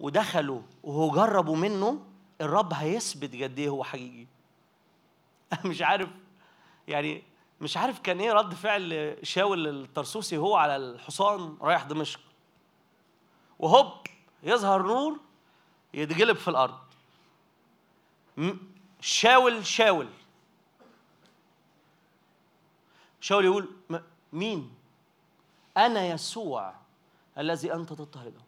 ودخلوا 0.00 0.60
وهو 0.82 1.10
جربوا 1.10 1.56
منه 1.56 2.02
الرب 2.40 2.72
هيثبت 2.72 3.42
قد 3.42 3.58
إيه 3.58 3.68
هو 3.68 3.84
حقيقي. 3.84 4.26
أنا 5.52 5.66
مش 5.70 5.82
عارف 5.82 6.08
يعني 6.88 7.22
مش 7.60 7.76
عارف 7.76 7.98
كان 7.98 8.20
إيه 8.20 8.32
رد 8.32 8.54
فعل 8.54 9.16
شاول 9.22 9.68
الطرسوسي 9.68 10.36
هو 10.36 10.56
على 10.56 10.76
الحصان 10.76 11.56
رايح 11.60 11.82
دمشق. 11.82 12.20
وهوب 13.58 13.92
يظهر 14.42 14.82
نور 14.82 15.18
يتجلب 15.94 16.36
في 16.36 16.48
الأرض. 16.48 16.87
شاول 19.00 19.66
شاول. 19.66 20.08
شاول 23.20 23.44
يقول 23.44 23.68
مين؟ 24.32 24.74
أنا 25.76 26.06
يسوع 26.06 26.74
الذي 27.38 27.74
أنت 27.74 27.88
تضطهده 27.88 28.40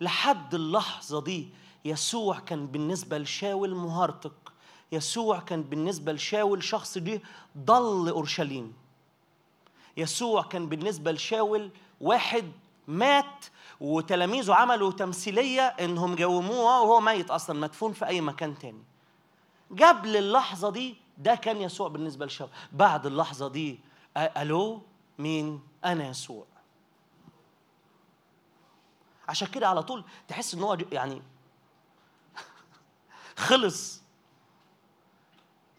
لحد 0.00 0.54
اللحظة 0.54 1.20
دي 1.20 1.48
يسوع 1.84 2.38
كان 2.38 2.66
بالنسبة 2.66 3.18
لشاول 3.18 3.74
مهارتك. 3.74 4.32
يسوع 4.92 5.40
كان 5.40 5.62
بالنسبة 5.62 6.12
لشاول 6.12 6.64
شخص 6.64 6.98
جه 6.98 7.22
ضل 7.58 8.08
أورشليم. 8.08 8.74
يسوع 9.96 10.42
كان 10.42 10.68
بالنسبة 10.68 11.12
لشاول 11.12 11.70
واحد 12.00 12.52
مات 12.88 13.44
وتلاميذه 13.84 14.54
عملوا 14.54 14.92
تمثيلية 14.92 15.62
إنهم 15.62 16.14
جوموه 16.14 16.80
وهو 16.80 17.00
ميت 17.00 17.30
أصلا 17.30 17.60
مدفون 17.60 17.92
في 17.92 18.06
أي 18.06 18.20
مكان 18.20 18.58
تاني. 18.58 18.84
قبل 19.82 20.16
اللحظة 20.16 20.70
دي 20.70 20.96
ده 21.18 21.34
كان 21.34 21.56
يسوع 21.56 21.88
بالنسبة 21.88 22.26
لشاول 22.26 22.50
بعد 22.72 23.06
اللحظة 23.06 23.48
دي 23.48 23.80
ألو؟ 24.16 24.82
مين؟ 25.18 25.60
أنا 25.84 26.08
يسوع. 26.08 26.44
عشان 29.28 29.48
كده 29.48 29.68
على 29.68 29.82
طول 29.82 30.04
تحس 30.28 30.54
إن 30.54 30.62
هو 30.62 30.78
يعني 30.92 31.22
خلص. 33.36 34.02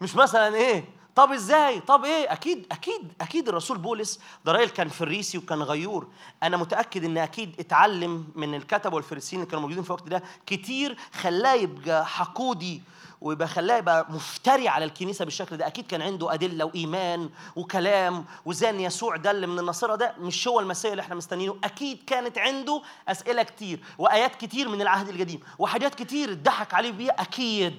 مش 0.00 0.16
مثلا 0.16 0.54
إيه؟ 0.54 0.95
طب 1.16 1.32
إزاي؟ 1.32 1.80
طب 1.80 2.04
إيه؟ 2.04 2.32
أكيد 2.32 2.66
أكيد 2.72 3.12
أكيد 3.20 3.48
الرسول 3.48 3.78
بولس 3.78 4.20
ده 4.44 4.52
راجل 4.52 4.70
كان 4.70 4.88
فريسي 4.88 5.38
وكان 5.38 5.62
غيور. 5.62 6.08
أنا 6.42 6.56
متأكد 6.56 7.04
إن 7.04 7.18
أكيد 7.18 7.54
اتعلم 7.60 8.24
من 8.34 8.54
الكتب 8.54 8.92
والفريسيين 8.92 9.40
اللي 9.42 9.50
كانوا 9.50 9.62
موجودين 9.62 9.82
في 9.84 9.90
الوقت 9.90 10.08
ده 10.08 10.22
كتير 10.46 10.96
خلاه 11.12 11.54
يبقى 11.54 12.06
حقودي 12.06 12.82
ويبقى 13.20 13.48
خلاه 13.48 13.76
يبقى 13.76 14.06
مفتري 14.10 14.68
على 14.68 14.84
الكنيسة 14.84 15.24
بالشكل 15.24 15.56
ده. 15.56 15.66
أكيد 15.66 15.86
كان 15.86 16.02
عنده 16.02 16.34
أدلة 16.34 16.64
وإيمان 16.64 17.30
وكلام 17.56 18.24
وزي 18.44 18.70
ان 18.70 18.80
يسوع 18.80 19.16
ده 19.16 19.30
اللي 19.30 19.46
من 19.46 19.58
النصارى 19.58 19.96
ده 19.96 20.14
مش 20.20 20.48
هو 20.48 20.60
المسيح 20.60 20.90
اللي 20.90 21.00
إحنا 21.02 21.14
مستنيينه. 21.14 21.56
أكيد 21.64 22.02
كانت 22.06 22.38
عنده 22.38 22.82
أسئلة 23.08 23.42
كتير 23.42 23.80
وآيات 23.98 24.34
كتير 24.34 24.68
من 24.68 24.82
العهد 24.82 25.08
القديم 25.08 25.40
وحاجات 25.58 25.94
كتير 25.94 26.32
اتضحك 26.32 26.74
عليه 26.74 26.90
بيها. 26.92 27.22
أكيد. 27.22 27.74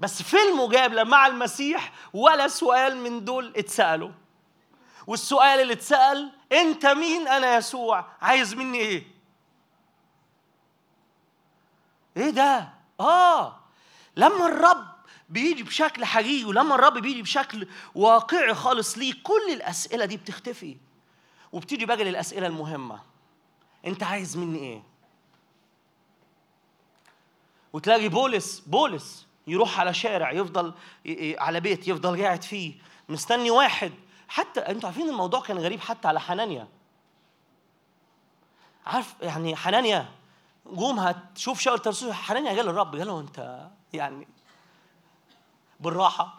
بس 0.00 0.22
في 0.22 0.36
المجابله 0.36 1.04
مع 1.04 1.26
المسيح 1.26 1.92
ولا 2.12 2.48
سؤال 2.48 2.96
من 2.96 3.24
دول 3.24 3.52
اتسألوا. 3.56 4.10
والسؤال 5.06 5.60
اللي 5.60 5.72
اتسأل 5.72 6.32
انت 6.52 6.86
مين؟ 6.86 7.28
أنا 7.28 7.56
يسوع. 7.56 8.06
عايز 8.22 8.54
مني 8.54 8.78
إيه؟ 8.78 9.04
إيه 12.16 12.30
ده؟ 12.30 12.68
آه. 13.00 13.60
لما 14.16 14.46
الرب 14.46 14.86
بيجي 15.28 15.62
بشكل 15.62 16.04
حقيقي 16.04 16.44
ولما 16.44 16.74
الرب 16.74 16.98
بيجي 16.98 17.22
بشكل 17.22 17.68
واقعي 17.94 18.54
خالص 18.54 18.98
ليه 18.98 19.14
كل 19.22 19.52
الأسئلة 19.52 20.04
دي 20.04 20.16
بتختفي 20.16 20.76
وبتيجي 21.52 21.86
بقى 21.86 21.96
للأسئلة 21.96 22.46
المهمة. 22.46 23.00
انت 23.86 24.02
عايز 24.02 24.36
مني 24.36 24.58
إيه؟ 24.58 24.82
وتلاقي 27.72 28.08
بولس 28.08 28.60
بولس 28.60 29.26
يروح 29.50 29.80
على 29.80 29.94
شارع 29.94 30.32
يفضل 30.32 30.74
على 31.38 31.60
بيت 31.60 31.88
يفضل 31.88 32.22
قاعد 32.22 32.42
فيه 32.42 32.74
مستني 33.08 33.50
واحد. 33.50 33.92
حتى 34.28 34.60
أنتوا 34.60 34.88
عارفين 34.88 35.08
الموضوع 35.08 35.40
كان 35.40 35.58
غريب 35.58 35.80
حتى 35.80 36.08
على 36.08 36.20
حنانيا. 36.20 36.68
عارف 38.86 39.14
يعني 39.22 39.56
حنانيا 39.56 40.08
قوم 40.76 40.98
هتشوف 40.98 41.60
شاول 41.60 41.78
ترسوس 41.78 42.12
حنانيا 42.12 42.50
قال 42.56 42.66
للرب 42.66 42.96
قال 42.96 43.06
له 43.06 43.20
انت 43.20 43.68
يعني 43.92 44.28
بالراحة. 45.80 46.38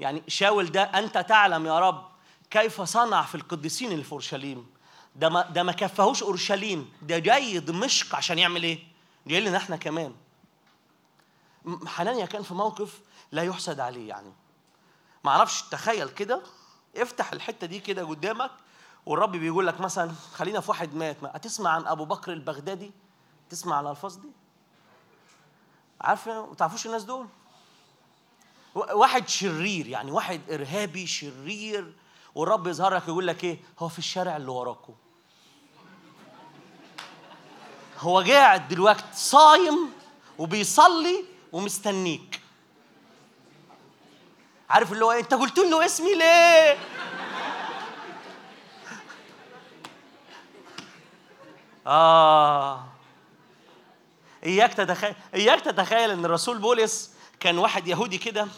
يعني 0.00 0.22
شاول 0.28 0.66
ده 0.72 0.82
انت 0.82 1.18
تعلم 1.18 1.66
يا 1.66 1.78
رب 1.78 2.08
كيف 2.50 2.80
صنع 2.80 3.22
في 3.22 3.34
القديسين 3.34 3.92
اللي 3.92 4.04
في 4.04 4.12
اورشليم 4.12 4.66
ده 5.16 5.28
ما 5.28 5.42
ده 5.42 5.62
ما 5.62 5.72
كفاهوش 5.72 6.22
أورشليم 6.22 6.92
ده 7.02 7.18
جاي 7.18 7.58
دمشق 7.58 8.14
عشان 8.16 8.38
يعمل 8.38 8.62
إيه؟ 8.62 8.78
جاي 9.26 9.40
لنا 9.40 9.56
إحنا 9.56 9.76
كمان. 9.76 10.14
حنانيا 11.86 12.26
كان 12.26 12.42
في 12.42 12.54
موقف 12.54 13.00
لا 13.32 13.42
يحسد 13.42 13.80
عليه 13.80 14.08
يعني. 14.08 14.32
ما 15.24 15.30
أعرفش 15.30 15.62
تخيل 15.62 16.08
كده 16.08 16.42
افتح 16.96 17.32
الحتة 17.32 17.66
دي 17.66 17.80
كده 17.80 18.04
قدامك 18.04 18.50
والرب 19.06 19.32
بيقول 19.32 19.66
لك 19.66 19.80
مثلا 19.80 20.12
خلينا 20.34 20.60
في 20.60 20.70
واحد 20.70 20.94
مات 20.94 21.22
ما 21.22 21.30
هتسمع 21.34 21.70
عن 21.70 21.86
أبو 21.86 22.04
بكر 22.04 22.32
البغدادي؟ 22.32 22.92
تسمع 23.50 23.76
على 23.76 23.86
الألفاظ 23.86 24.16
دي؟ 24.16 24.28
عارف 26.00 26.28
ما 26.28 26.54
تعرفوش 26.58 26.86
الناس 26.86 27.04
دول؟ 27.04 27.26
واحد 28.74 29.28
شرير 29.28 29.86
يعني 29.86 30.10
واحد 30.10 30.40
إرهابي 30.50 31.06
شرير 31.06 31.94
والرب 32.34 32.66
يظهر 32.66 32.94
لك 32.94 33.08
يقول 33.08 33.26
لك 33.26 33.44
إيه؟ 33.44 33.58
هو 33.78 33.88
في 33.88 33.98
الشارع 33.98 34.36
اللي 34.36 34.50
وراكم 34.50 34.94
هو 37.98 38.20
قاعد 38.20 38.68
دلوقتي 38.68 39.04
صايم 39.14 39.92
وبيصلي 40.38 41.24
ومستنيك. 41.52 42.40
عارف 44.70 44.92
اللي 44.92 45.04
هو 45.04 45.12
إيه؟ 45.12 45.20
انت 45.20 45.34
قلت 45.34 45.58
له 45.58 45.84
اسمي 45.86 46.14
ليه؟ 46.14 46.76
آه. 51.86 52.84
إياك 54.44 54.74
تتخيل 54.74 55.14
إياك 55.34 55.60
تتخيل 55.60 56.10
إن 56.10 56.24
الرسول 56.24 56.58
بولس 56.58 57.10
كان 57.40 57.58
واحد 57.58 57.88
يهودي 57.88 58.18
كده 58.18 58.48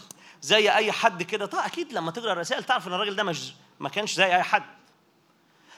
زي 0.43 0.71
أي 0.73 0.93
حد 0.93 1.23
كده. 1.23 1.47
طبعا 1.47 1.67
أكيد 1.67 1.93
لما 1.93 2.11
تقرأ 2.11 2.33
الرسائل 2.33 2.65
تعرف 2.65 2.89
إن 2.89 2.93
الراجل 2.93 3.17
ده 3.17 3.23
مش 3.23 3.53
ما 3.81 3.89
كانش 3.89 4.15
زي 4.15 4.25
أي 4.25 4.43
حد. 4.43 4.63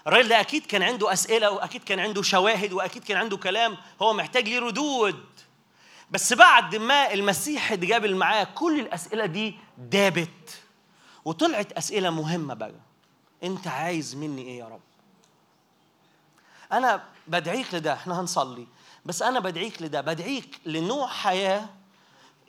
الراجل 0.06 0.28
ده 0.28 0.40
أكيد 0.40 0.66
كان 0.66 0.82
عنده 0.82 1.12
أسئلة 1.12 1.50
وأكيد 1.50 1.84
كان 1.84 2.00
عنده 2.00 2.22
شواهد 2.22 2.72
وأكيد 2.72 3.04
كان 3.04 3.16
عنده 3.16 3.36
كلام 3.36 3.76
هو 4.02 4.12
محتاج 4.12 4.48
ليه 4.48 4.60
ردود. 4.60 5.24
بس 6.10 6.32
بعد 6.32 6.76
ما 6.76 7.12
المسيح 7.12 7.72
اتقابل 7.72 8.16
معاه 8.16 8.44
كل 8.44 8.80
الأسئلة 8.80 9.26
دي 9.26 9.54
دابت. 9.78 10.60
وطلعت 11.24 11.72
أسئلة 11.72 12.10
مهمة 12.10 12.54
بقى. 12.54 12.72
أنت 13.42 13.66
عايز 13.68 14.14
مني 14.16 14.42
إيه 14.42 14.58
يا 14.58 14.64
رب؟ 14.64 14.80
أنا 16.72 17.02
بدعيك 17.26 17.74
لده 17.74 17.92
إحنا 17.92 18.20
هنصلي. 18.20 18.66
بس 19.04 19.22
أنا 19.22 19.40
بدعيك 19.40 19.82
لده 19.82 20.00
بدعيك 20.00 20.60
لنوع 20.66 21.06
حياة 21.08 21.68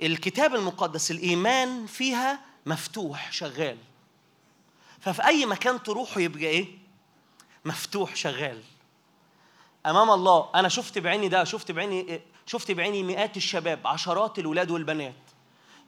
الكتاب 0.01 0.55
المقدس 0.55 1.11
الإيمان 1.11 1.85
فيها 1.85 2.39
مفتوح 2.65 3.31
شغال. 3.31 3.77
ففي 4.99 5.25
أي 5.25 5.45
مكان 5.45 5.83
تروحوا 5.83 6.21
يبقى 6.21 6.45
إيه؟ 6.45 6.67
مفتوح 7.65 8.15
شغال. 8.15 8.61
أمام 9.85 10.11
الله. 10.11 10.49
أنا 10.55 10.69
شفت 10.69 10.97
بعيني 10.97 11.27
ده 11.27 11.43
شفت 11.43 11.71
بعيني 11.71 12.21
شفت 12.45 12.71
بعيني 12.71 13.03
مئات 13.03 13.37
الشباب 13.37 13.87
عشرات 13.87 14.39
الولاد 14.39 14.71
والبنات. 14.71 15.13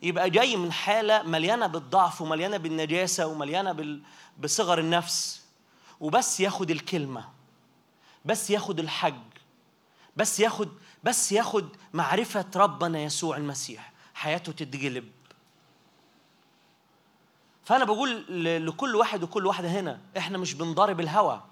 يبقى 0.02 0.30
جاي 0.30 0.58
من 0.58 0.72
حالة 0.72 1.24
مليانة 1.24 1.68
بالضعف 1.68 2.22
ومليانة 2.22 2.58
بالنجاسة 2.58 3.28
ومليانة 3.28 3.72
بال... 3.72 4.02
بصغر 4.40 4.80
النفس. 4.80 5.44
وبس 6.00 6.40
ياخد 6.40 6.72
الكلمة 6.72 7.30
بس 8.26 8.50
ياخد 8.50 8.80
الحج 8.80 9.14
بس 10.18 10.40
ياخد 10.40 10.70
بس 11.04 11.32
ياخد 11.32 11.70
معرفة 11.94 12.46
ربنا 12.56 13.00
يسوع 13.00 13.38
المسيح. 13.38 13.92
حياته 14.14 14.52
تتجلب. 14.52 15.12
فأنا 17.66 17.86
بقول 17.86 18.26
لكل 18.68 18.96
واحد 18.96 19.24
وكل 19.24 19.46
واحدة 19.46 19.68
هنا 19.68 20.00
إحنا 20.18 20.38
مش 20.38 20.54
بنضارب 20.54 21.00
الهوى 21.00 21.44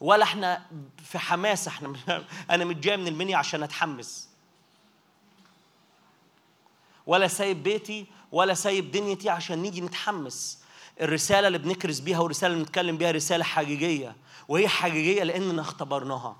ولا 0.00 0.22
إحنا 0.22 0.66
في 1.04 1.18
حماس 1.18 1.68
إحنا 1.68 1.94
أنا 2.50 2.64
مش 2.64 2.74
جاي 2.74 2.96
من 2.96 3.08
المنيا 3.08 3.36
عشان 3.36 3.62
اتحمس. 3.62 4.28
ولا 7.06 7.28
سايب 7.28 7.62
بيتي 7.62 8.06
ولا 8.32 8.54
سايب 8.54 8.90
دنيتي 8.90 9.30
عشان 9.30 9.58
نيجي 9.58 9.80
نتحمس. 9.80 10.58
الرسالة 11.00 11.46
اللي 11.46 11.58
بنكرز 11.58 12.00
بيها 12.00 12.18
والرسالة 12.18 12.52
اللي 12.52 12.64
بنتكلم 12.64 12.98
بيها 12.98 13.10
رسالة 13.10 13.44
حقيقية 13.44 14.16
وهي 14.48 14.68
حقيقية 14.68 15.22
لأننا 15.22 15.62
اختبرناها. 15.62 16.36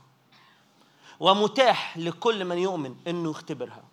ومتاح 1.20 1.98
لكل 1.98 2.44
من 2.44 2.58
يؤمن 2.58 2.96
إنه 3.06 3.30
يختبرها. 3.30 3.84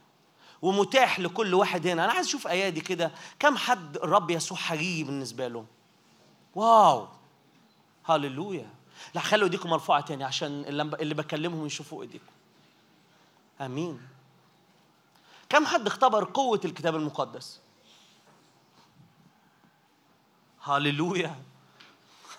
ومتاح 0.62 1.20
لكل 1.20 1.54
واحد 1.54 1.88
هنا. 1.88 2.06
أنا 2.06 2.14
عايز 2.14 2.28
أشوف 2.28 2.48
أيادي 2.48 2.82
كده. 2.82 3.12
كم 3.40 3.58
حد 3.58 3.98
الرب 3.98 4.32
يسوع 4.32 4.58
حقيقي 4.58 5.04
بالنسبة 5.04 5.48
له؟ 5.48 5.66
واو! 6.56 7.08
هللويا! 8.06 8.81
لا 9.14 9.22
خلوا 9.22 9.44
ايديكم 9.44 9.70
مرفوعة 9.70 10.02
تاني 10.02 10.24
عشان 10.24 10.66
اللي 11.00 11.14
بكلمهم 11.14 11.66
يشوفوا 11.66 12.02
ايديكم. 12.02 12.32
آمين. 13.62 14.08
كم 15.50 15.66
حد 15.66 15.88
اختبر 15.88 16.24
قوة 16.24 16.62
الكتاب 16.66 16.96
المقدس؟ 16.96 17.62
هللويا 20.62 21.36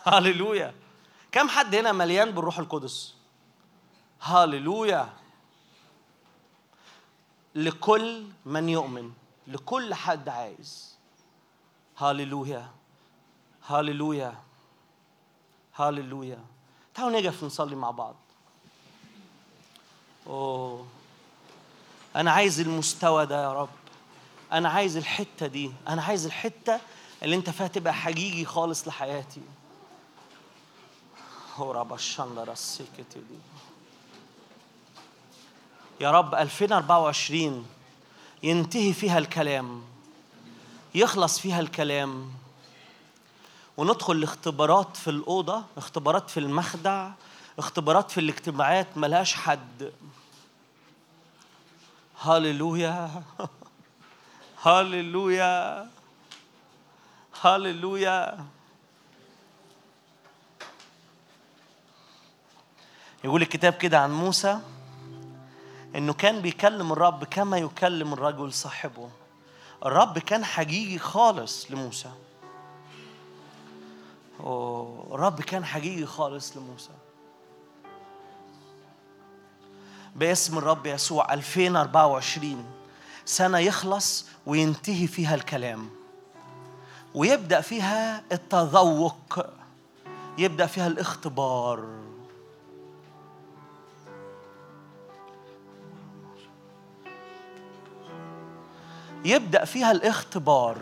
هللويا 0.04 0.74
كم 1.32 1.48
حد 1.48 1.74
هنا 1.74 1.92
مليان 1.92 2.30
بالروح 2.30 2.58
القدس؟ 2.58 3.14
هللويا 4.20 5.12
لكل 7.54 8.26
من 8.46 8.68
يؤمن. 8.68 9.12
لكل 9.46 9.94
حد 9.94 10.28
عايز. 10.28 10.98
هللويا 11.96 12.70
هللويا 13.66 14.42
هللويا 15.74 16.44
تعالوا 16.94 17.20
نقف 17.20 17.44
نصلي 17.44 17.76
مع 17.76 17.90
بعض. 17.90 18.14
أوه. 20.26 20.86
أنا 22.16 22.30
عايز 22.30 22.60
المستوى 22.60 23.26
ده 23.26 23.42
يا 23.42 23.52
رب. 23.52 23.68
أنا 24.52 24.68
عايز 24.68 24.96
الحتة 24.96 25.46
دي. 25.46 25.72
أنا 25.88 26.02
عايز 26.02 26.26
الحتة 26.26 26.80
اللي 27.22 27.36
أنت 27.36 27.50
فيها 27.50 27.66
تبقى 27.66 27.94
حقيقي 27.94 28.44
خالص 28.44 28.88
لحياتي. 28.88 29.42
هو 31.56 31.72
رب 31.72 31.92
السكتي 32.52 33.02
دي. 33.14 33.38
يا 36.00 36.10
رب 36.10 36.34
2024 36.34 37.66
ينتهي 38.42 38.92
فيها 38.92 39.18
الكلام. 39.18 39.82
يخلص 40.94 41.38
فيها 41.38 41.60
الكلام. 41.60 42.32
وندخل 43.76 44.20
لاختبارات 44.20 44.96
في 44.96 45.10
الأوضة 45.10 45.64
اختبارات 45.76 46.30
في 46.30 46.40
المخدع 46.40 47.10
اختبارات 47.58 48.10
في 48.10 48.20
الاجتماعات 48.20 48.96
ملهاش 48.96 49.34
حد. 49.34 49.92
هللويا 52.20 53.22
هللويا 54.66 55.88
هللويا 57.42 58.46
يقول 63.24 63.42
الكتاب 63.42 63.72
كده 63.72 64.00
عن 64.00 64.12
موسى 64.12 64.60
إنه 65.94 66.12
كان 66.12 66.40
بيكلم 66.40 66.92
الرب 66.92 67.24
كما 67.24 67.58
يكلم 67.58 68.12
الرجل 68.12 68.52
صاحبه. 68.52 69.10
الرب 69.86 70.18
كان 70.18 70.44
حقيقي 70.44 70.98
خالص 70.98 71.70
لموسى. 71.70 72.12
الرب 74.42 75.40
كان 75.40 75.64
حقيقي 75.64 76.06
خالص 76.06 76.56
لموسى. 76.56 76.90
باسم 80.16 80.58
الرب 80.58 80.86
يسوع 80.86 81.34
2024 81.34 82.64
سنة 83.24 83.58
يخلص 83.58 84.26
وينتهي 84.46 85.06
فيها 85.06 85.34
الكلام. 85.34 85.90
ويبدأ 87.14 87.60
فيها 87.60 88.22
التذوق 88.32 89.46
يبدأ 90.38 90.66
فيها 90.66 90.86
الاختبار. 90.86 91.84
يبدأ 99.24 99.64
فيها 99.64 99.92
الاختبار. 99.92 100.78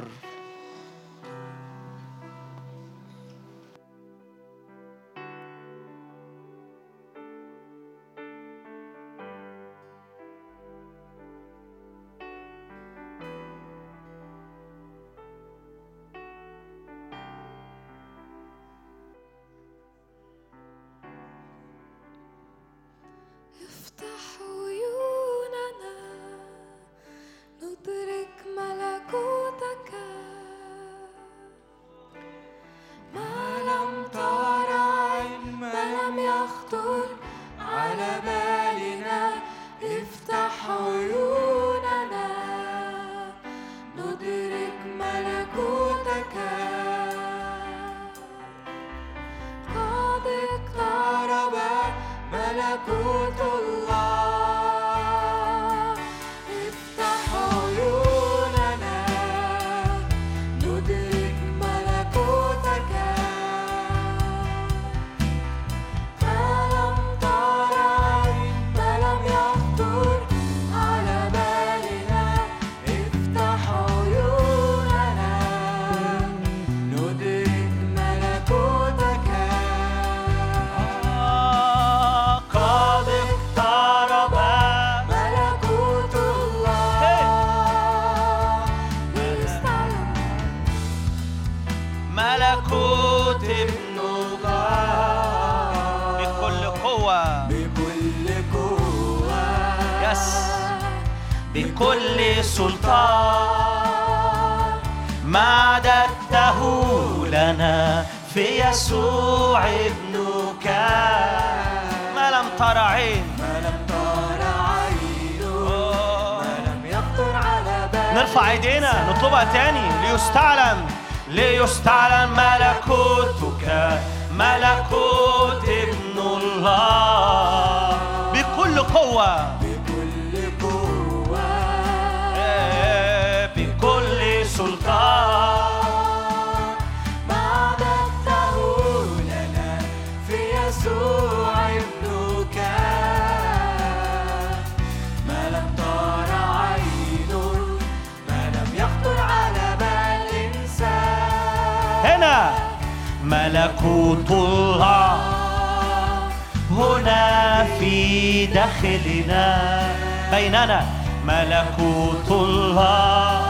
بيننا 160.31 160.85
ملكوت 161.25 162.31
الله 162.31 163.43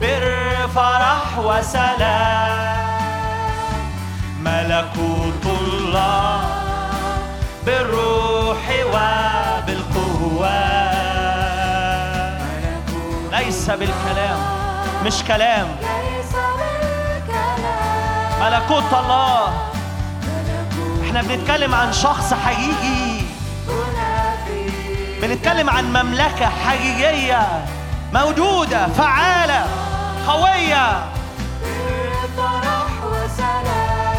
بر 0.00 0.24
فرح 0.74 1.38
وسلام. 1.38 2.76
ملكوت 4.40 5.44
الله 5.46 6.40
بالروح 7.66 8.62
وبالقوة. 8.92 10.56
ليس 13.32 13.70
بالكلام 13.70 14.38
مش 15.04 15.22
كلام. 15.28 15.68
ليس 15.80 16.32
بالكلام 16.58 17.60
ملكوت 18.40 18.92
الله. 18.92 19.52
إحنا 21.04 21.22
بنتكلم 21.22 21.74
عن 21.74 21.92
شخص 21.92 22.34
حقيقي. 22.34 23.05
بنتكلم 25.26 25.70
عن 25.70 25.84
مملكة 25.84 26.48
حقيقية 26.48 27.64
موجودة 28.14 28.86
فعالة 28.86 29.66
قوية. 30.28 31.04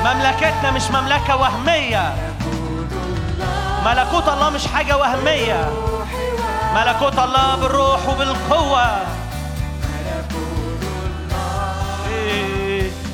مملكتنا 0.05 0.71
مش 0.71 0.91
مملكة 0.91 1.35
وهمية. 1.35 2.13
ملكوت 3.85 4.27
الله 4.27 4.49
مش 4.49 4.67
حاجة 4.67 4.97
وهمية. 4.97 5.69
ملكوت 6.75 7.19
الله 7.19 7.55
بالروح 7.55 8.09
وبالقوة. 8.09 8.87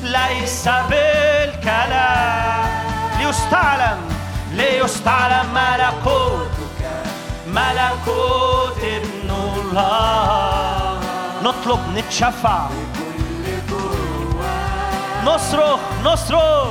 ليس 0.02 0.68
بالكلام. 0.90 2.64
ليستعلم 3.18 3.98
ليستعلم 4.52 5.46
ملكوتك 5.54 6.53
ملكوت 7.54 8.78
ابن 8.82 9.30
الله 9.30 11.00
نطلب 11.42 11.80
نتشفع 11.96 12.66
نصرخ 15.24 15.80
نصرخ. 16.04 16.66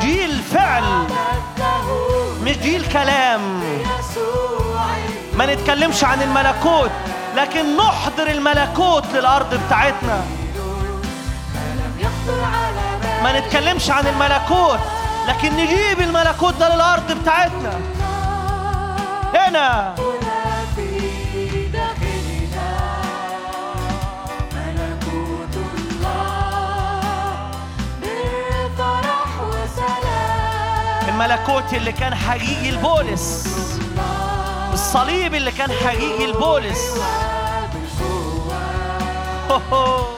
جيل 0.00 0.42
فعل. 0.42 0.84
مش 2.42 2.58
جيل 2.58 2.88
كلام 2.92 3.60
ما 5.34 5.54
نتكلمش 5.54 6.04
عن 6.04 6.22
الملكوت 6.22 6.90
لكن 7.36 7.76
نحضر 7.76 8.26
الملكوت 8.26 9.04
للأرض 9.14 9.60
بتاعتنا. 9.66 10.24
ما 13.22 13.40
نتكلمش 13.40 13.90
عن 13.90 14.06
الملكوت 14.06 14.78
لكن 15.28 15.52
نجيب 15.52 16.00
الملكوت 16.00 16.54
ده 16.54 16.74
للأرض 16.74 17.12
بتاعتنا. 17.12 17.80
هنا. 19.34 19.94
الملكوت 31.08 31.74
اللي 31.74 31.92
كان 31.92 32.14
حقيقي 32.14 32.70
لبولس 32.70 33.48
الصليب 34.72 35.34
اللي 35.34 35.50
كان 35.52 35.72
حقيقي 35.72 36.26
لبولس 36.26 36.94
هو 39.50 39.56
هو. 39.72 40.17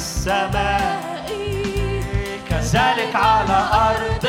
السماء. 0.00 1.00
كذلك 2.50 3.16
على 3.16 3.58
أرضنا 3.72 4.19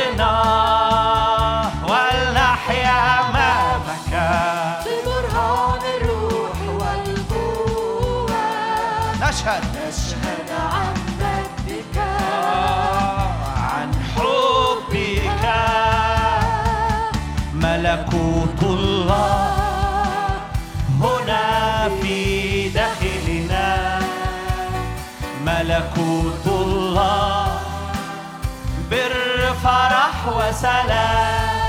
وسلام. 30.27 31.61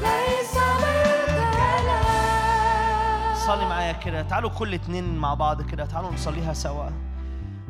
ليس 0.00 0.54
صلي 3.46 3.66
معايا 3.66 3.92
كده. 3.92 4.22
تعالوا 4.22 4.50
كل 4.50 4.74
اتنين 4.74 5.16
مع 5.16 5.34
بعض 5.34 5.62
كده. 5.62 5.84
تعالوا 5.86 6.12
نصليها 6.12 6.52
سوا. 6.52 6.90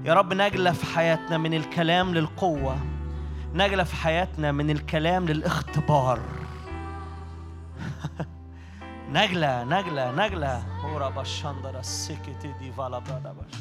يا 0.05 0.15
رب 0.15 0.33
نجلى 0.34 0.75
في 0.75 0.86
حياتنا 0.86 1.39
من 1.39 1.55
الكلام 1.55 2.15
للقوة. 2.15 2.76
نجلى 3.55 3.84
في 3.84 3.97
حياتنا 3.97 4.52
من 4.52 4.70
الكلام 4.70 5.26
للاختبار. 5.26 6.20
نجلة 9.12 9.65
نجلة 9.65 10.11
نجلة 10.11 10.62
هورا 10.85 11.09
باشاندرا 11.09 11.83
سيكتي 11.83 12.55
دي 12.61 12.73
فالا 12.73 12.99
برادا 12.99 13.33
باش. 13.33 13.61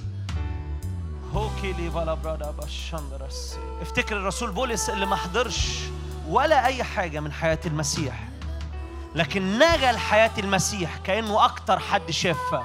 هوكي 1.36 1.74
لي 1.74 1.92
فالا 1.92 2.14
برادا 2.14 2.52
باشاندرا 2.52 3.30
سي 3.30 3.58
افتكر 3.82 4.18
الرسول 4.18 4.52
بولس 4.52 4.90
اللي 4.90 5.06
ما 5.06 5.16
حضرش 5.16 5.80
ولا 6.30 6.66
أي 6.66 6.84
حاجة 6.84 7.20
من 7.20 7.32
حياة 7.32 7.60
المسيح 7.66 8.24
لكن 9.16 9.56
نجا 9.60 9.92
لحياة 9.92 10.32
المسيح 10.38 10.98
كأنه 10.98 11.46
أكتر 11.46 11.80
حد 11.80 12.12
شافها 12.12 12.64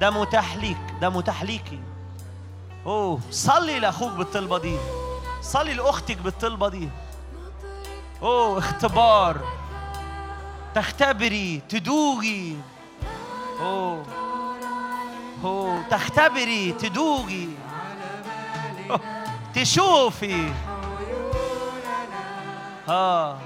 ده 0.00 0.10
متاح 0.10 0.56
ليك 0.56 0.76
ده 1.00 1.10
متاح 1.10 1.42
ليكي 1.42 1.80
أوه 2.86 3.20
صلي 3.30 3.78
لأخوك 3.78 4.12
بالطلبة 4.12 4.58
دي 4.58 4.76
صلي 5.42 5.74
لأختك 5.74 6.16
بالطلبة 6.18 6.68
دي 6.68 6.88
أوه 8.22 8.58
اختبار. 8.58 9.36
تختبري 10.74 11.62
تدوقي 11.68 12.52
أوه 13.60 14.02
أوه 15.44 15.82
تختبري 15.90 16.72
تدوقي 16.72 17.46
أوه. 18.90 19.00
تشوفي. 19.54 20.52
آه 22.88 23.38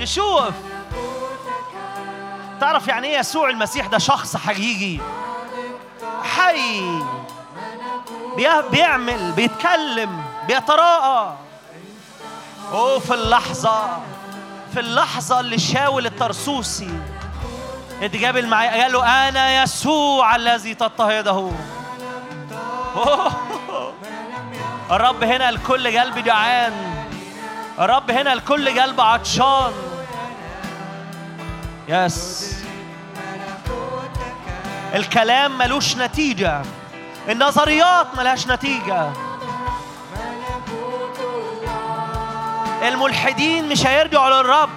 تشوف. 0.00 0.50
تعرف 2.60 2.88
يعني 2.88 3.06
إيه 3.08 3.18
يسوع 3.18 3.50
المسيح 3.50 3.86
ده 3.86 3.98
شخص 3.98 4.36
حقيقي؟ 4.36 5.02
حي. 6.22 6.80
بي- 8.36 8.68
بيعمل 8.70 9.32
بيتكلم 9.32 10.22
بيتراءى. 10.48 11.36
أوه 12.72 12.98
في 12.98 13.14
اللحظة. 13.14 13.98
في 14.74 14.80
اللحظة 14.80 15.40
اللي 15.40 15.58
شاول 15.58 16.06
الترسوسي. 16.06 17.00
اتقابل 18.02 18.46
معايا 18.46 18.82
قال 18.82 18.92
له 18.92 19.28
أنا 19.28 19.62
يسوع 19.62 20.36
الذي 20.36 20.74
تضطهده. 20.74 21.50
الرب 24.90 25.24
هنا 25.24 25.48
الكل 25.48 25.98
قلب 25.98 26.18
جعان. 26.18 26.72
الرب 27.78 28.10
هنا 28.10 28.32
الكل 28.32 28.80
قلب 28.80 29.00
عطشان. 29.00 29.72
يس 31.88 32.54
الكلام 34.94 35.58
ملوش 35.58 35.96
نتيجة. 35.96 36.62
النظريات 37.28 38.06
ملهاش 38.16 38.46
نتيجة. 38.46 39.12
الملحدين 42.82 43.68
مش 43.68 43.86
هيرجعوا 43.86 44.42
للرب 44.42 44.70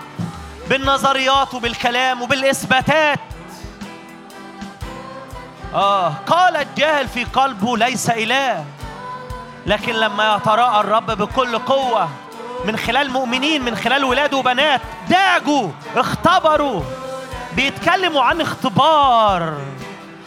بالنظريات 0.70 1.54
وبالكلام 1.54 2.22
وبالإثباتات. 2.22 3.20
آه 5.74 6.14
قال 6.28 6.56
الجاهل 6.56 7.08
في 7.08 7.24
قلبه 7.24 7.78
ليس 7.78 8.10
إله 8.10 8.66
لكن 9.66 9.94
لما 9.94 10.36
يتراءى 10.36 10.80
الرب 10.80 11.12
بكل 11.12 11.60
قوة 11.60 12.10
من 12.66 12.78
خلال 12.78 13.12
مؤمنين 13.12 13.62
من 13.62 13.76
خلال 13.76 14.04
ولاد 14.04 14.34
وبنات 14.34 14.82
داجوا 15.10 15.70
اختبروا 15.96 16.82
بيتكلموا 17.56 18.24
عن 18.24 18.42
اختبار. 18.42 19.54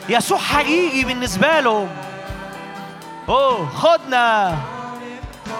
يسوع 0.08 0.38
حقيقي 0.38 1.04
بالنسبة 1.04 1.60
لهم. 1.60 1.88
أوه 3.28 3.68
خدنا. 3.76 4.56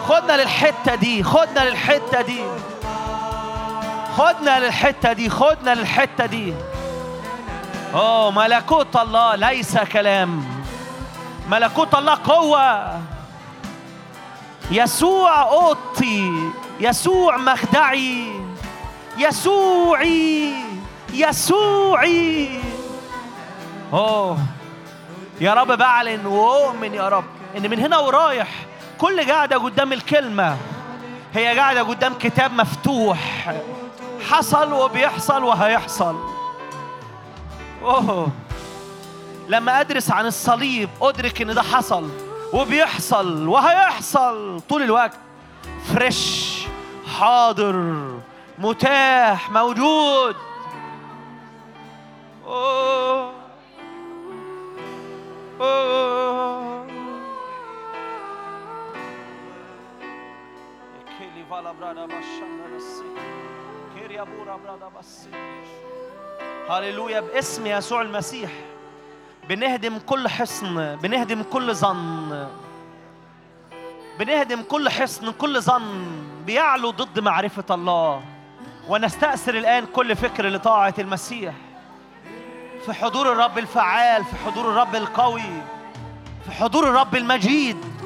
خدنا 0.07 0.43
للحتة 0.43 0.95
دي 0.95 1.23
خدنا 1.23 1.61
للحتة 1.71 2.21
دي. 2.21 2.45
خدنا 4.17 4.61
للحتة 4.61 5.13
دي 5.13 5.31
خدنا 5.31 5.75
للحتة 5.75 6.27
دي. 6.27 6.55
أوه 7.95 8.31
ملكوت 8.31 8.97
الله 8.97 9.35
ليس 9.35 9.79
كلام. 9.79 10.45
ملكوت 11.51 11.95
الله 11.95 12.19
قوة. 12.25 13.01
يسوع 14.71 15.43
اوضتي 15.43 16.51
يسوع 16.81 17.37
مخدعي. 17.37 18.41
يسوعي 19.19 20.55
يسوعي. 21.13 22.61
أوه 23.93 24.39
يا 25.41 25.55
رب 25.55 25.73
بعلن. 25.73 26.27
وأؤمن 26.27 26.95
يا 26.95 27.09
رب 27.09 27.25
إن 27.57 27.71
من 27.71 27.79
هنا 27.79 27.99
ورايح 27.99 28.49
كل 28.99 29.31
قاعدة 29.31 29.57
قدام 29.57 29.93
الكلمة 29.93 30.57
هي 31.35 31.59
قاعدة 31.59 31.83
قدام 31.83 32.15
كتاب 32.15 32.53
مفتوح. 32.53 33.55
حصل 34.31 34.73
وبيحصل 34.73 35.45
وهيحصل. 35.45 36.17
أوه. 37.83 38.29
لما 39.49 39.81
أدرس 39.81 40.11
عن 40.11 40.27
الصليب 40.27 40.89
أدرك 41.03 41.43
إن 41.43 41.55
ده 41.55 41.63
حصل 41.63 42.09
وبيحصل 42.53 43.49
وهيحصل. 43.49 44.61
طول 44.69 44.83
الوقت 44.83 45.19
فريش 45.95 46.59
حاضر 47.19 48.05
متاح 48.59 49.51
موجود. 49.51 50.37
أوه. 52.47 53.33
أوه. 55.61 56.88
هللويا 66.71 67.21
باسم 67.21 67.67
يسوع 67.67 68.03
المسيح. 68.03 68.51
بنهدم 69.49 69.99
كل 69.99 70.29
حصن 70.29 70.97
بنهدم 70.97 71.43
كل 71.43 71.75
ظن. 71.75 72.49
بنهدم 74.19 74.63
كل 74.63 74.89
حصن 74.89 75.33
كل 75.33 75.61
ظن 75.61 76.07
بيعلو 76.47 76.91
ضد 76.91 77.21
معرفة 77.21 77.75
الله. 77.75 78.23
ونستأثر 78.89 79.55
الآن 79.55 79.87
كل 79.87 80.17
فكر 80.17 80.49
لطاعة 80.49 80.95
المسيح. 80.99 81.55
في 82.87 82.93
حضور 82.93 83.33
الرب 83.33 83.59
الفعال 83.59 84.25
في 84.25 84.37
حضور 84.37 84.71
الرب 84.71 84.95
القوي 84.95 85.63
في 86.45 86.51
حضور 86.51 86.89
الرب 86.89 87.17
المجيد. 87.17 87.98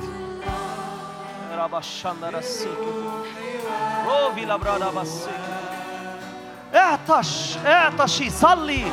اعطش 6.74 7.56
اعطشي 7.66 8.30
صلي 8.30 8.92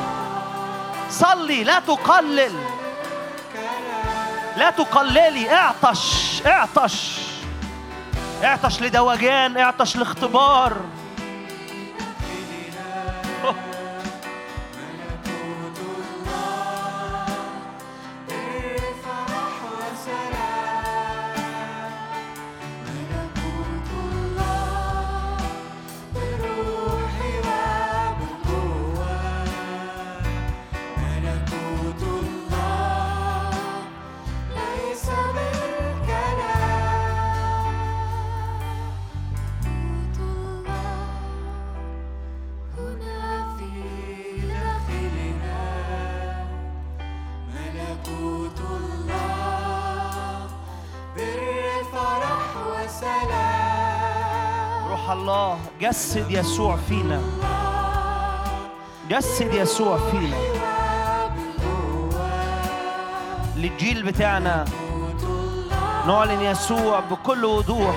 صلي 1.09 1.63
لا 1.63 1.79
تقلل 1.79 2.53
لا 4.57 4.69
تقللي 4.69 5.53
اعطش 5.53 6.41
اعطش 6.45 7.19
اعطش 8.43 8.81
لدوجان 8.81 9.57
اعطش 9.57 9.97
لاختبار 9.97 10.73
الله 55.29 55.59
جسد 55.81 56.31
يسوع 56.31 56.77
فينا. 56.89 57.21
جسد 59.09 59.53
يسوع 59.53 59.97
فينا. 60.11 60.37
للجيل 63.55 64.03
بتاعنا 64.03 64.65
نعلن 66.07 66.41
يسوع 66.41 66.99
بكل 66.99 67.45
وضوح. 67.45 67.95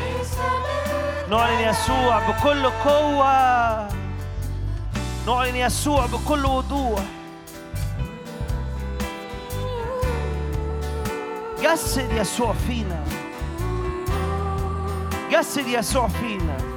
نعلن 1.31 1.61
يسوع 1.61 2.28
بكل 2.28 2.67
قوة. 2.67 3.89
نعلن 5.27 5.57
يسوع 5.57 6.07
بكل 6.07 6.47
وضوح. 6.47 7.01
جسد 11.62 12.12
يسوع 12.12 12.52
فينا. 12.52 13.05
جسد 15.31 15.67
يسوع 15.67 16.09
فينا. 16.09 16.72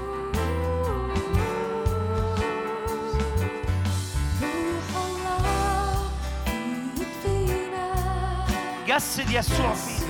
جسد 8.87 9.31
يسوع 9.31 9.73
فينا. 9.73 10.03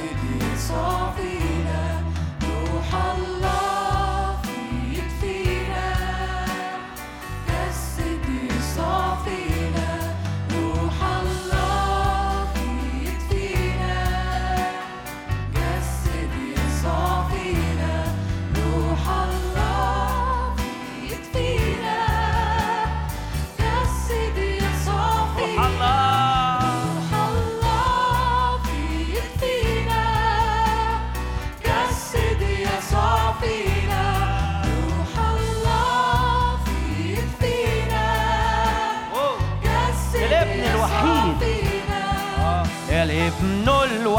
فينا. 1.16 2.04
روح 2.44 2.96
الله. 2.96 3.75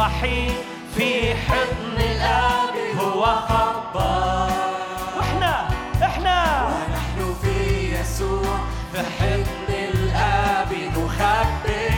الوحيد 0.06 0.54
في 0.96 1.34
حضن 1.34 1.98
الآب 1.98 2.74
هو 3.00 3.24
خبر. 3.24 4.50
وإحنا 5.18 5.68
إحنا. 6.02 6.66
ونحن 6.66 7.34
في 7.42 7.56
يسوع 8.00 8.58
في 8.92 8.98
حضن 9.18 9.68
الآب 9.68 10.72
نخبر. 10.96 11.92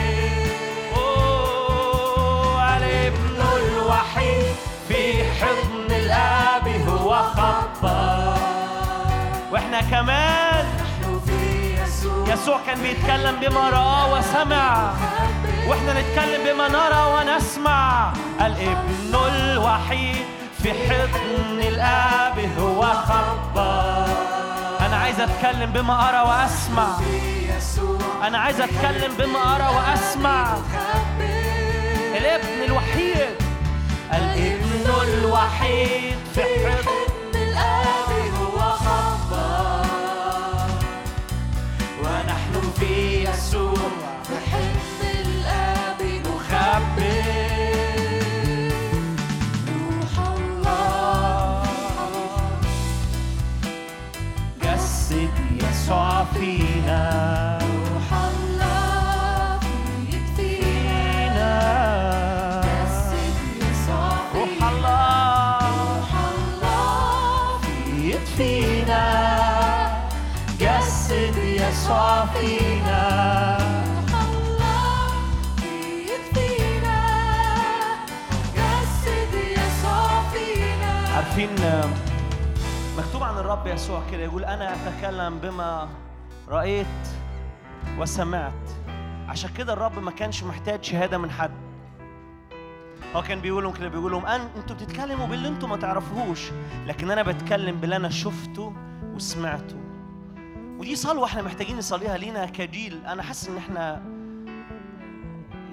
أوه، 0.95 2.77
الابن 2.77 3.41
الوحيد 3.57 4.55
في 4.87 5.23
حضن 5.39 5.91
الآب 5.95 6.67
هو 6.87 7.23
خبر. 7.23 8.37
وإحنا 9.51 9.81
كمان. 9.81 10.65
نحن 10.81 11.19
في 11.25 11.75
يسوع. 12.33 12.59
كان 12.65 12.81
بيتكلم 12.81 13.35
بما 13.41 13.69
رأى 13.69 14.11
وسمع. 14.11 14.93
وإحنا 15.69 16.01
نتكلم 16.01 16.53
بما 16.53 16.67
نرى 16.67 17.03
ونسمع. 17.13 18.13
الابن 18.41 19.15
الوحيد 19.15 20.25
في 20.63 20.69
حضن 20.73 21.59
الاب 21.59 22.39
هو 22.59 22.81
خبر. 22.81 24.05
أنا 24.85 24.97
عايز 24.97 25.19
أتكلم 25.19 25.71
بما 25.71 26.09
أرى 26.09 26.29
وأسمع. 26.29 26.87
أنا 28.27 28.37
عايز 28.37 28.61
أتكلم 28.61 29.13
بما 29.19 29.55
أرى 29.55 29.75
وأسمع. 29.75 30.53
الابن 32.17 32.63
الوحيد. 32.65 33.35
الابن 34.13 34.89
الوحيد 35.13 36.17
في 36.35 36.41
حضن 36.41 36.98
عارفين 81.15 81.49
مكتوب 82.97 83.23
عن 83.23 83.37
الرب 83.37 83.67
يسوع 83.67 84.01
كده 84.11 84.23
يقول 84.23 84.45
أنا 84.45 84.73
أتكلم 84.73 85.39
بما 85.39 85.89
رأيت 86.49 86.87
وسمعت. 87.97 88.53
عشان 89.27 89.49
كده 89.57 89.73
الرب 89.73 89.99
ما 89.99 90.11
كانش 90.11 90.43
محتاج 90.43 90.83
شهادة 90.83 91.17
من 91.17 91.31
حد. 91.31 91.51
هو 93.15 93.21
كان 93.21 93.41
بيقول 93.41 93.63
لهم 93.63 93.73
كده 93.73 93.87
بيقول 93.87 94.11
لهم 94.11 94.25
أن 94.25 94.41
أنتوا 94.57 94.75
بتتكلموا 94.75 95.27
باللي 95.27 95.47
أنتوا 95.47 95.69
ما 95.69 95.77
تعرفوهوش 95.77 96.51
لكن 96.87 97.11
أنا 97.11 97.23
بتكلم 97.23 97.75
باللي 97.75 97.95
أنا 97.95 98.09
شفته 98.09 98.73
وسمعته. 99.15 99.88
ودي 100.79 100.95
صلوة 100.95 101.25
إحنا 101.25 101.41
محتاجين 101.41 101.77
نصليها 101.77 102.17
لينا 102.17 102.45
كجيل. 102.45 103.05
أنا 103.05 103.23
حاسس 103.23 103.47
إن 103.47 103.57
إحنا 103.57 104.01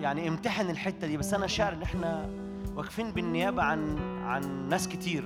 يعني 0.01 0.29
امتحن 0.29 0.71
الحتة 0.71 1.07
دي 1.07 1.17
بس 1.17 1.35
أنا 1.35 1.47
شاعر 1.47 1.73
إن 1.73 1.83
إحنا 1.83 2.31
واقفين 2.77 3.13
بالنيابة 3.13 3.63
عن 3.63 3.99
عن 4.25 4.69
ناس 4.69 4.89
كتير 4.89 5.25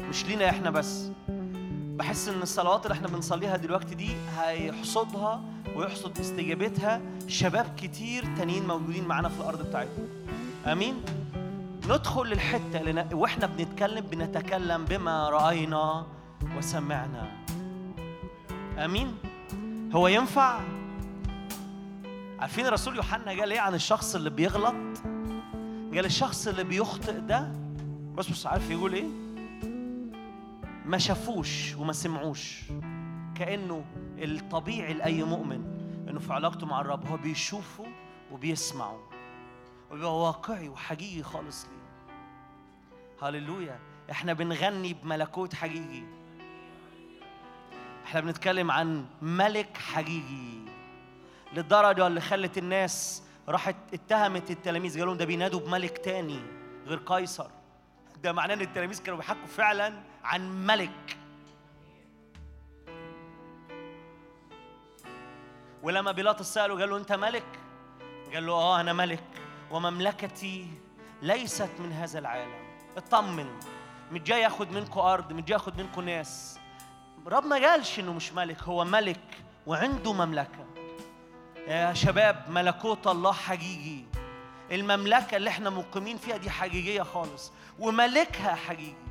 مش 0.00 0.26
لينا 0.26 0.50
إحنا 0.50 0.70
بس. 0.70 1.10
بحس 1.96 2.28
إن 2.28 2.42
الصلوات 2.42 2.86
اللي 2.86 2.94
إحنا 2.94 3.08
بنصليها 3.08 3.56
دلوقتي 3.56 3.94
دي 3.94 4.08
هيحصدها 4.38 5.40
ويحصد 5.76 6.18
استجابتها 6.18 7.00
شباب 7.28 7.66
كتير 7.76 8.24
تانيين 8.36 8.66
موجودين 8.66 9.04
معانا 9.04 9.28
في 9.28 9.40
الأرض 9.40 9.68
بتاعتنا. 9.68 10.04
آمين؟ 10.66 10.94
ندخل 11.84 12.26
للحتة 12.26 12.80
اللي 12.80 13.06
وإحنا 13.12 13.46
بنتكلم 13.46 14.06
بنتكلم 14.06 14.84
بما 14.84 15.28
رأينا 15.28 16.06
وسمعنا. 16.58 17.45
آمين. 18.78 19.14
هو 19.94 20.08
ينفع؟ 20.08 20.60
عارفين 22.38 22.66
الرسول 22.66 22.96
يوحنا 22.96 23.24
قال 23.26 23.52
إيه 23.52 23.60
عن 23.60 23.74
الشخص 23.74 24.14
اللي 24.14 24.30
بيغلط؟ 24.30 24.74
قال 25.94 26.04
الشخص 26.04 26.48
اللي 26.48 26.64
بيخطئ 26.64 27.20
ده 27.20 27.52
بس 28.14 28.30
مش 28.30 28.46
عارف 28.46 28.70
يقول 28.70 28.94
إيه؟ 28.94 29.08
ما 30.84 30.98
شافوش 30.98 31.74
وما 31.74 31.92
سمعوش. 31.92 32.62
كأنه 33.34 33.84
الطبيعي 34.18 34.94
لأي 34.94 35.22
مؤمن 35.24 35.64
إنه 36.08 36.18
في 36.20 36.32
علاقته 36.32 36.66
مع 36.66 36.80
الرب 36.80 37.06
هو 37.06 37.16
بيشوفه 37.16 37.86
وبيسمعه. 38.32 38.98
وبيبقى 39.90 40.18
واقعي 40.18 40.68
وحقيقي 40.68 41.22
خالص 41.22 41.64
ليه. 41.66 43.28
هللويا. 43.28 43.78
إحنا 44.10 44.32
بنغني 44.32 44.94
بملكوت 44.94 45.54
حقيقي. 45.54 46.02
إحنا 48.06 48.20
بنتكلم 48.20 48.70
عن 48.70 49.06
ملك 49.22 49.76
حقيقي. 49.76 50.58
للدرجة 51.52 52.06
اللي 52.06 52.20
خلت 52.20 52.58
الناس 52.58 53.22
راحت 53.48 53.76
اتهمت 53.94 54.50
التلاميذ 54.50 54.98
قالوا 54.98 55.14
ده 55.14 55.24
بينادوا 55.24 55.60
بملك 55.60 55.98
تاني 55.98 56.40
غير 56.86 56.98
قيصر. 57.06 57.50
ده 58.22 58.32
معناه 58.32 58.54
إن 58.54 58.60
التلاميذ 58.60 59.02
كانوا 59.02 59.18
بيحكوا 59.18 59.46
فعلا 59.46 59.92
عن 60.24 60.66
ملك. 60.66 61.16
ولما 65.82 66.12
بيلاطس 66.12 66.54
ساله 66.54 66.80
قال 66.80 66.90
له 66.90 66.96
أنت 66.96 67.12
ملك؟ 67.12 67.60
قال 68.34 68.46
له 68.46 68.52
آه 68.52 68.80
أنا 68.80 68.92
ملك. 68.92 69.24
ومملكتي 69.70 70.68
ليست 71.22 71.70
من 71.78 71.92
هذا 71.92 72.18
العالم. 72.18 72.66
اطمن 72.96 73.46
مش 74.12 74.20
جاي 74.20 74.40
ياخد 74.40 74.70
منكم 74.70 75.00
أرض 75.00 75.32
مش 75.32 75.42
جاي 75.42 75.52
ياخد 75.52 75.80
منكم 75.80 76.00
ناس. 76.00 76.55
رب 77.26 77.46
ما 77.46 77.56
قالش 77.56 77.98
إنه 77.98 78.12
مش 78.12 78.32
ملك 78.32 78.62
هو 78.62 78.84
ملك 78.84 79.20
وعنده 79.66 80.12
مملكة 80.12 80.66
يا 81.68 81.92
شباب 81.92 82.44
ملكوت 82.48 83.06
الله 83.06 83.32
حقيقي 83.32 84.04
المملكة 84.70 85.36
اللي 85.36 85.50
إحنا 85.50 85.70
مقيمين 85.70 86.16
فيها 86.16 86.36
دي 86.36 86.50
حقيقية 86.50 87.02
خالص 87.02 87.52
وملكها 87.78 88.54
حقيقي 88.54 89.06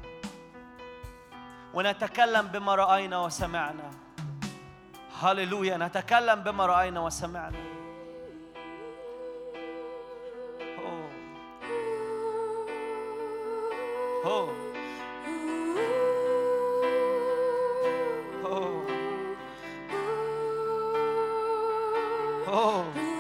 ونتكلم 1.74 2.48
بما 2.48 2.76
رأينا 2.76 3.20
وسمعنا 3.20 3.92
هللويا 5.22 5.78
نتكلم 5.78 6.36
بما 6.44 6.66
رأينا 6.66 7.00
وسمعنا. 7.00 7.58
أوه. 10.80 11.10
أوه. 14.26 14.65
أوه. 22.48 23.15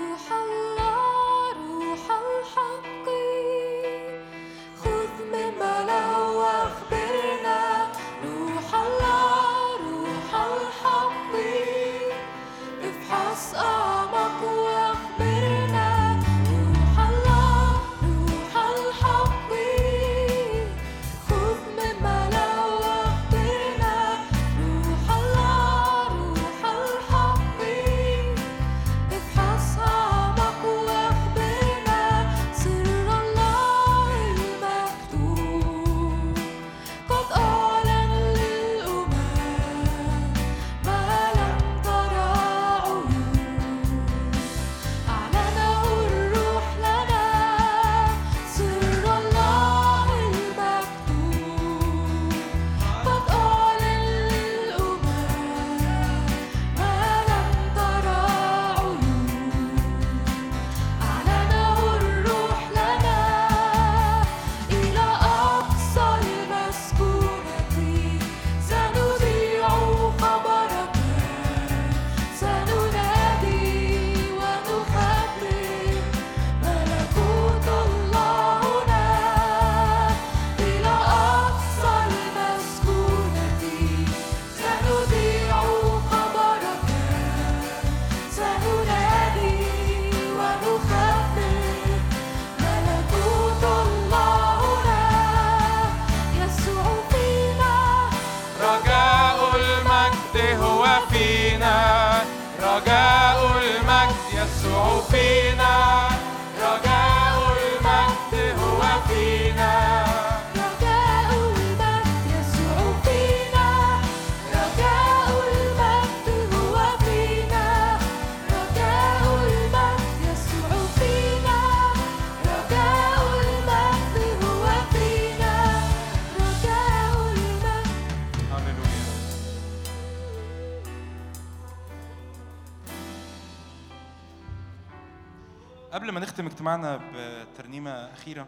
بترنيمة 138.25 138.47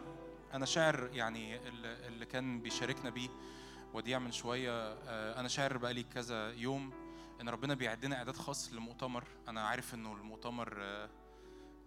أنا 0.54 0.66
شاعر 0.66 1.10
يعني 1.12 1.68
اللي 2.06 2.26
كان 2.26 2.60
بيشاركنا 2.60 3.10
بيه 3.10 3.28
وديع 3.94 4.18
من 4.18 4.32
شوية 4.32 4.70
آه، 4.72 5.40
أنا 5.40 5.48
شاعر 5.48 5.76
بقالي 5.76 6.02
كذا 6.02 6.52
يوم 6.52 6.92
إن 7.40 7.48
ربنا 7.48 7.74
بيعدنا 7.74 8.16
إعداد 8.16 8.36
خاص 8.36 8.72
للمؤتمر 8.72 9.24
أنا 9.48 9.68
عارف 9.68 9.94
إنه 9.94 10.12
المؤتمر 10.12 10.78
آه، 10.80 11.10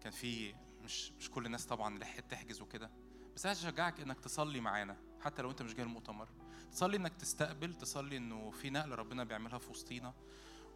كان 0.02 0.12
فيه 0.12 0.56
مش 0.82 1.12
مش 1.12 1.30
كل 1.32 1.46
الناس 1.46 1.66
طبعا 1.66 2.00
لحقت 2.00 2.32
تحجز 2.32 2.62
وكده. 2.62 2.90
بس 3.36 3.46
عايز 3.46 3.66
أشجعك 3.66 4.00
إنك 4.00 4.20
تصلي 4.20 4.60
معانا 4.62 4.98
حتى 5.22 5.42
لو 5.42 5.52
أنت 5.52 5.62
مش 5.62 5.74
جاي 5.74 5.84
المؤتمر 5.86 6.30
تصلي 6.72 6.98
إنك 6.98 7.14
تستقبل 7.14 7.74
تصلي 7.74 8.18
إنه 8.18 8.52
في 8.52 8.70
نقلة 8.70 8.96
ربنا 8.96 9.24
بيعملها 9.24 9.58
في 9.58 9.70
وسطينا. 9.70 10.14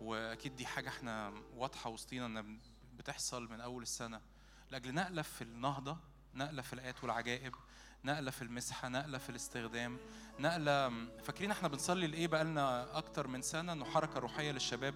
وأكيد 0.01 0.55
دي 0.55 0.65
حاجة 0.65 0.89
إحنا 0.89 1.33
واضحة 1.55 1.89
وسطينا 1.89 2.25
ان 2.25 2.59
بتحصل 2.97 3.49
من 3.49 3.61
أول 3.61 3.81
السنة. 3.83 4.21
لأجل 4.71 4.93
نقلة 4.93 5.21
في 5.21 5.41
النهضة 5.41 5.97
نقلة 6.35 6.61
في 6.61 6.73
الآيات 6.73 7.03
والعجائب 7.03 7.55
نقلة 8.03 8.31
في 8.31 8.41
المسحة 8.41 8.87
نقلة 8.89 9.17
في 9.17 9.29
الاستخدام 9.29 9.97
نقلة 10.39 10.89
فاكرين 11.23 11.51
إحنا 11.51 11.67
بنصلي 11.67 12.07
لإيه 12.07 12.27
بقالنا 12.27 12.97
أكتر 12.97 13.27
من 13.27 13.41
سنة؟ 13.41 13.73
إنه 13.73 13.85
حركة 13.85 14.19
روحية 14.19 14.51
للشباب 14.51 14.95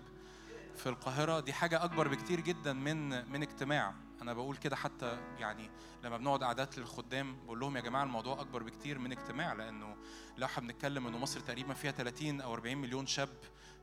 في 0.75 0.89
القاهرة. 0.89 1.39
دي 1.39 1.53
حاجة 1.53 1.83
أكبر 1.83 2.07
بكتير 2.07 2.39
جدا 2.39 2.73
من 2.73 3.29
من 3.31 3.41
اجتماع. 3.41 3.93
أنا 4.21 4.33
بقول 4.33 4.57
كده 4.57 4.75
حتى 4.75 5.17
يعني 5.39 5.69
لما 6.03 6.17
بنقعد 6.17 6.43
قعدات 6.43 6.77
للخدام 6.77 7.45
بقول 7.45 7.59
لهم 7.59 7.75
يا 7.77 7.81
جماعة 7.81 8.03
الموضوع 8.03 8.41
أكبر 8.41 8.63
بكتير 8.63 8.99
من 8.99 9.11
اجتماع 9.11 9.53
لأنه 9.53 9.95
لو 10.37 10.45
إحنا 10.45 10.63
بنتكلم 10.67 11.07
إنه 11.07 11.17
مصر 11.17 11.39
تقريبا 11.39 11.73
فيها 11.73 11.91
30 11.91 12.41
أو 12.41 12.53
40 12.53 12.77
مليون 12.77 13.05
شاب 13.07 13.29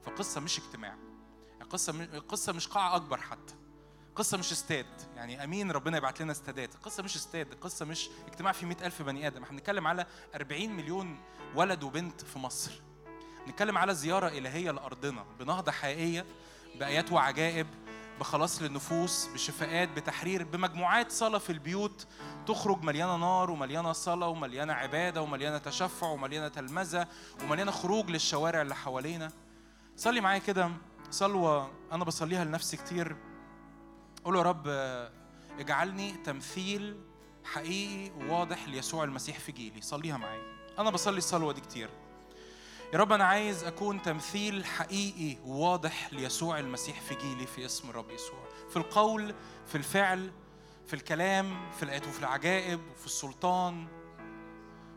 فقصة 0.02 0.40
مش 0.40 0.58
اجتماع. 0.58 0.96
القصة 1.62 1.92
م- 1.92 2.00
القصة 2.00 2.52
مش 2.52 2.68
قاعة 2.68 2.96
أكبر 2.96 3.20
حتى. 3.20 3.54
قصة 4.16 4.38
مش 4.38 4.52
استاد. 4.52 4.86
يعني 5.16 5.44
أمين 5.44 5.70
ربنا 5.70 5.96
يبعت 5.96 6.22
لنا 6.22 6.32
استادات. 6.32 6.74
القصة 6.74 7.02
مش 7.02 7.16
استاد 7.16 7.52
القصة 7.52 7.84
مش 7.84 8.08
اجتماع 8.26 8.52
فيه 8.52 8.66
مئة 8.66 8.86
ألف 8.86 9.02
بني 9.02 9.26
آدم. 9.26 9.42
إحنا 9.42 9.56
بنتكلم 9.56 9.86
على 9.86 10.06
40 10.34 10.70
مليون 10.70 11.18
ولد 11.54 11.82
وبنت 11.82 12.20
في 12.24 12.38
مصر. 12.38 12.70
بنتكلم 13.46 13.78
على 13.78 13.94
زيارة 13.94 14.28
إلهية 14.28 14.70
لأرضنا 14.70 15.24
بنهضة 15.38 15.72
حقيقية 15.72 16.26
بآيات 16.74 17.12
وعجائب 17.12 17.66
بخلاص 18.20 18.62
للنفوس 18.62 19.26
بشفاءات 19.34 19.88
بتحرير 19.88 20.44
بمجموعات 20.44 21.12
صلاة 21.12 21.38
في 21.38 21.50
البيوت. 21.50 22.06
تخرج 22.46 22.82
مليانة 22.82 23.16
نار 23.16 23.50
ومليانة 23.50 23.92
صلاة 23.92 24.28
ومليانة 24.28 24.72
عبادة 24.72 25.22
ومليانة 25.22 25.58
تشفع 25.58 26.06
ومليانة 26.06 26.48
تلمذة 26.48 27.08
ومليانة 27.42 27.70
خروج 27.70 28.10
للشوارع 28.10 28.62
اللي 28.62 28.74
حوالينا. 28.74 29.32
صلي 29.96 30.20
معايا 30.20 30.38
كده 30.38 30.70
صلوة 31.10 31.70
أنا 31.92 32.04
بصليها 32.04 32.44
لنفسي 32.44 32.76
كتير. 32.76 33.16
قول 34.26 34.34
له 34.34 34.40
يا 34.40 34.44
رب 34.44 34.68
اجعلني 35.58 36.12
تمثيل 36.12 37.00
حقيقي 37.44 38.10
وواضح 38.10 38.68
ليسوع 38.68 39.04
المسيح 39.04 39.38
في 39.38 39.52
جيلي. 39.52 39.80
صليها 39.80 40.16
معايا. 40.16 40.42
أنا 40.78 40.90
بصلي 40.90 41.18
الصلوة 41.18 41.52
دي 41.52 41.60
كتير. 41.60 41.90
يا 42.92 42.98
رب 42.98 43.12
أنا 43.12 43.24
عايز 43.24 43.64
أكون 43.64 44.02
تمثيل 44.02 44.64
حقيقي 44.64 45.38
وواضح 45.44 46.12
ليسوع 46.12 46.58
المسيح 46.58 47.00
في 47.00 47.14
جيلي 47.14 47.46
في 47.46 47.64
اسم 47.66 47.90
الرب 47.90 48.10
يسوع. 48.10 48.48
في 48.70 48.76
القول 48.76 49.34
في 49.66 49.74
الفعل 49.74 50.32
في 50.86 50.94
الكلام 50.94 51.70
في 51.72 51.82
الآيات 51.82 52.06
وفي 52.06 52.18
العجائب 52.18 52.80
في 53.00 53.06
السلطان 53.06 53.86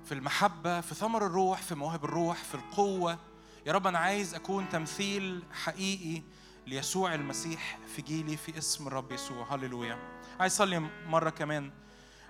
في 0.06 0.12
المحبة 0.12 0.82
في 0.82 0.96
ثمر 0.96 1.26
الروح 1.26 1.62
في 1.62 1.76
مواهب 1.76 2.06
الروح 2.06 2.38
في 2.38 2.56
القوة. 2.56 3.20
يا 3.66 3.74
رب 3.74 3.88
أنا 3.88 4.00
عايز 4.00 4.36
أكون 4.36 4.70
تمثيل 4.70 5.44
حقيقي 5.52 6.24
ليسوع 6.70 7.14
المسيح 7.14 7.80
في 7.96 8.02
جيلي 8.02 8.38
في 8.38 8.58
اسم 8.58 8.88
الرب 8.88 9.12
يسوع. 9.12 9.56
هللويا. 9.56 9.98
عايز 10.40 10.54
أصلي 10.54 10.80
مرة 11.08 11.30
كمان. 11.30 11.72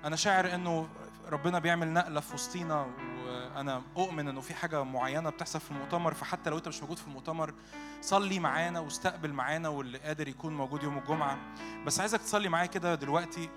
أنا 0.05 0.15
شاعر 0.15 0.55
إنه 0.55 0.89
ربنا 1.29 1.59
بيعمل 1.59 1.93
نقلة 1.93 2.19
في 2.19 2.33
وسطينا 2.33 2.87
وأنا 3.25 3.81
أؤمن 3.97 4.27
إنه 4.27 4.41
في 4.41 4.53
حاجة 4.53 4.83
معينة 4.83 5.29
بتحصل 5.29 5.59
في 5.59 5.71
المؤتمر 5.71 6.13
فحتى 6.13 6.49
لو 6.49 6.57
أنت 6.57 6.67
مش 6.67 6.81
موجود 6.81 6.97
في 6.97 7.07
المؤتمر 7.07 7.53
صلي 8.01 8.39
معانا 8.39 8.79
واستقبل 8.79 9.33
معانا 9.33 9.69
واللي 9.69 9.97
قادر 9.97 10.27
يكون 10.27 10.57
موجود 10.57 10.83
يوم 10.83 10.97
الجمعة. 10.97 11.37
بس 11.85 11.99
عايزك 11.99 12.21
تصلي 12.21 12.49
معايا 12.49 12.67
كده 12.67 12.95
دلوقتي. 12.95 13.49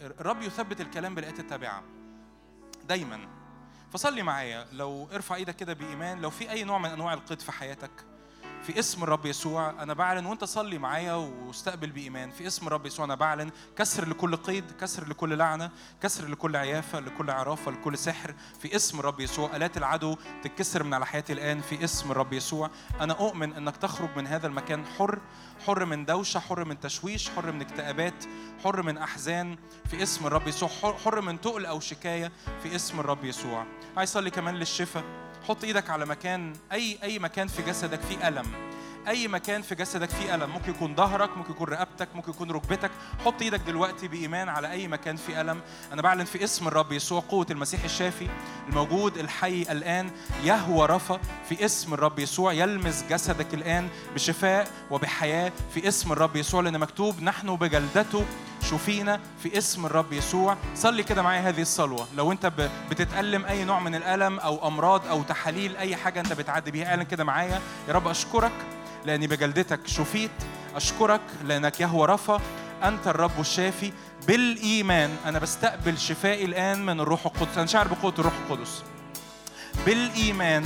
الرب 0.00 0.42
يثبت 0.42 0.80
الكلام 0.80 1.14
بالآيات 1.14 1.40
التابعة. 1.40 1.82
دايما. 2.88 3.28
فصلي 3.92 4.22
معايا. 4.22 4.66
لو 4.72 5.08
ارفع 5.12 5.34
إيدك 5.34 5.56
كده 5.56 5.72
بإيمان. 5.72 6.20
لو 6.20 6.30
في 6.30 6.50
أي 6.50 6.64
نوع 6.64 6.78
من 6.78 6.90
أنواع 6.90 7.14
القيد 7.14 7.40
في 7.40 7.52
حياتك 7.52 7.90
في 8.66 8.78
اسم 8.78 9.02
الرب 9.02 9.26
يسوع 9.26 9.70
أنا 9.70 9.94
بعلن 9.94 10.26
وأنت 10.26 10.44
صلي 10.44 10.78
معايا 10.78 11.12
واستقبل 11.14 11.90
بإيمان. 11.90 12.30
في 12.30 12.46
اسم 12.46 12.66
الرب 12.66 12.86
يسوع 12.86 13.04
أنا 13.04 13.14
بعلن 13.14 13.50
كسر 13.76 14.08
لكل 14.08 14.36
قيد 14.36 14.64
كسر 14.80 15.08
لكل 15.08 15.38
لعنة 15.38 15.70
كسر 16.02 16.28
لكل 16.28 16.56
عيافة 16.56 17.00
لكل 17.00 17.30
عرافة 17.30 17.70
لكل 17.70 17.98
سحر. 17.98 18.34
في 18.60 18.76
اسم 18.76 18.98
الرب 19.00 19.20
يسوع 19.20 19.56
آلات 19.56 19.76
العدو 19.76 20.16
تتكسر 20.42 20.82
من 20.82 20.94
على 20.94 21.06
حياتي 21.06 21.32
الآن. 21.32 21.60
في 21.60 21.84
اسم 21.84 22.10
الرب 22.10 22.32
يسوع 22.32 22.70
أنا 23.00 23.12
أؤمن 23.12 23.52
أنك 23.52 23.76
تخرج 23.76 24.08
من 24.16 24.26
هذا 24.26 24.46
المكان 24.46 24.86
حر 24.86 25.18
حر 25.66 25.84
من 25.84 26.04
دوشة 26.04 26.40
حر 26.40 26.64
من 26.64 26.80
تشويش 26.80 27.30
حر 27.30 27.52
من 27.52 27.60
اكتئابات 27.60 28.24
حر 28.64 28.82
من 28.82 28.98
أحزان. 28.98 29.56
في 29.90 30.02
اسم 30.02 30.26
الرب 30.26 30.48
يسوع 30.48 30.68
حر- 31.04 31.20
من 31.20 31.40
تقل 31.40 31.66
أو 31.66 31.80
شكاية. 31.80 32.32
في 32.62 32.76
اسم 32.76 33.00
الرب 33.00 33.24
يسوع. 33.24 33.66
عايز 33.96 34.10
أصلي 34.10 34.30
كمان 34.30 34.54
للشفاء. 34.54 35.04
حط 35.48 35.64
إيدك 35.64 35.90
على 35.90 36.06
مكان 36.06 36.52
أي 36.72 36.98
أي 37.02 37.18
مكان 37.18 37.48
في 37.48 37.62
جسدك 37.62 38.00
فيه 38.00 38.28
ألم. 38.28 38.46
أي 39.08 39.28
مكان 39.28 39.62
في 39.62 39.74
جسدك 39.74 40.10
فيه 40.10 40.34
ألم 40.34 40.50
ممكن 40.50 40.70
يكون 40.70 40.94
ظهرك 40.94 41.36
ممكن 41.36 41.50
يكون 41.50 41.68
رقبتك 41.68 42.08
ممكن 42.14 42.30
يكون 42.30 42.50
ركبتك 42.50 42.90
حط 43.24 43.42
إيدك 43.42 43.60
دلوقتي 43.60 44.08
بإيمان 44.08 44.48
على 44.48 44.70
أي 44.70 44.88
مكان 44.88 45.16
فيه 45.16 45.40
ألم. 45.40 45.60
أنا 45.92 46.02
بعلن 46.02 46.24
في 46.24 46.44
اسم 46.44 46.68
الرب 46.68 46.92
يسوع 46.92 47.20
قوة 47.28 47.46
المسيح 47.50 47.84
الشافي 47.84 48.28
الموجود 48.68 49.18
الحي 49.18 49.62
الآن 49.62 50.10
يهوى 50.44 50.86
رفا 50.86 51.20
في 51.48 51.64
اسم 51.64 51.94
الرب 51.94 52.18
يسوع 52.18 52.52
يلمس 52.52 53.04
جسدك 53.10 53.54
الآن 53.54 53.88
بشفاء 54.14 54.68
وبحياة 54.90 55.52
في 55.74 55.88
اسم 55.88 56.12
الرب 56.12 56.36
يسوع 56.36 56.60
لأن 56.62 56.78
مكتوب 56.78 57.22
نحن 57.22 57.56
بجلدته 57.56 58.24
شوفينا 58.70 59.20
في 59.42 59.58
اسم 59.58 59.86
الرب 59.86 60.12
يسوع. 60.12 60.56
صلي 60.74 61.02
كده 61.02 61.22
معايا 61.22 61.48
هذه 61.48 61.60
الصلوة. 61.62 62.06
لو 62.16 62.32
أنت 62.32 62.46
ب- 62.46 62.70
بتتألم 62.90 63.44
أي 63.44 63.64
نوع 63.64 63.80
من 63.80 63.94
الألم 63.94 64.38
أو 64.40 64.68
أمراض 64.68 65.06
أو 65.06 65.22
تحاليل 65.22 65.76
أي 65.76 65.96
حاجة 65.96 66.20
أنت 66.20 66.32
بتعدي 66.32 66.70
بيها 66.70 66.86
اعلن 66.90 67.02
كده 67.02 67.24
معايا. 67.24 67.60
يا 67.88 67.92
رب 67.92 68.08
أشكرك. 68.08 68.52
لأني 69.04 69.26
بجلدتك 69.26 69.86
شفيت 69.86 70.30
أشكرك 70.76 71.20
لأنك 71.44 71.80
يهوى 71.80 72.06
رفا 72.06 72.40
أنت 72.82 73.08
الرب 73.08 73.40
الشافي. 73.40 73.92
بالإيمان 74.26 75.16
أنا 75.24 75.38
بستقبل 75.38 75.98
شفائي 75.98 76.44
الآن 76.44 76.86
من 76.86 77.00
الروح 77.00 77.26
القدس. 77.26 77.58
أنا 77.58 77.66
شاعر 77.66 77.88
بقوة 77.88 78.14
الروح 78.18 78.34
القدس. 78.34 78.82
بالإيمان 79.86 80.64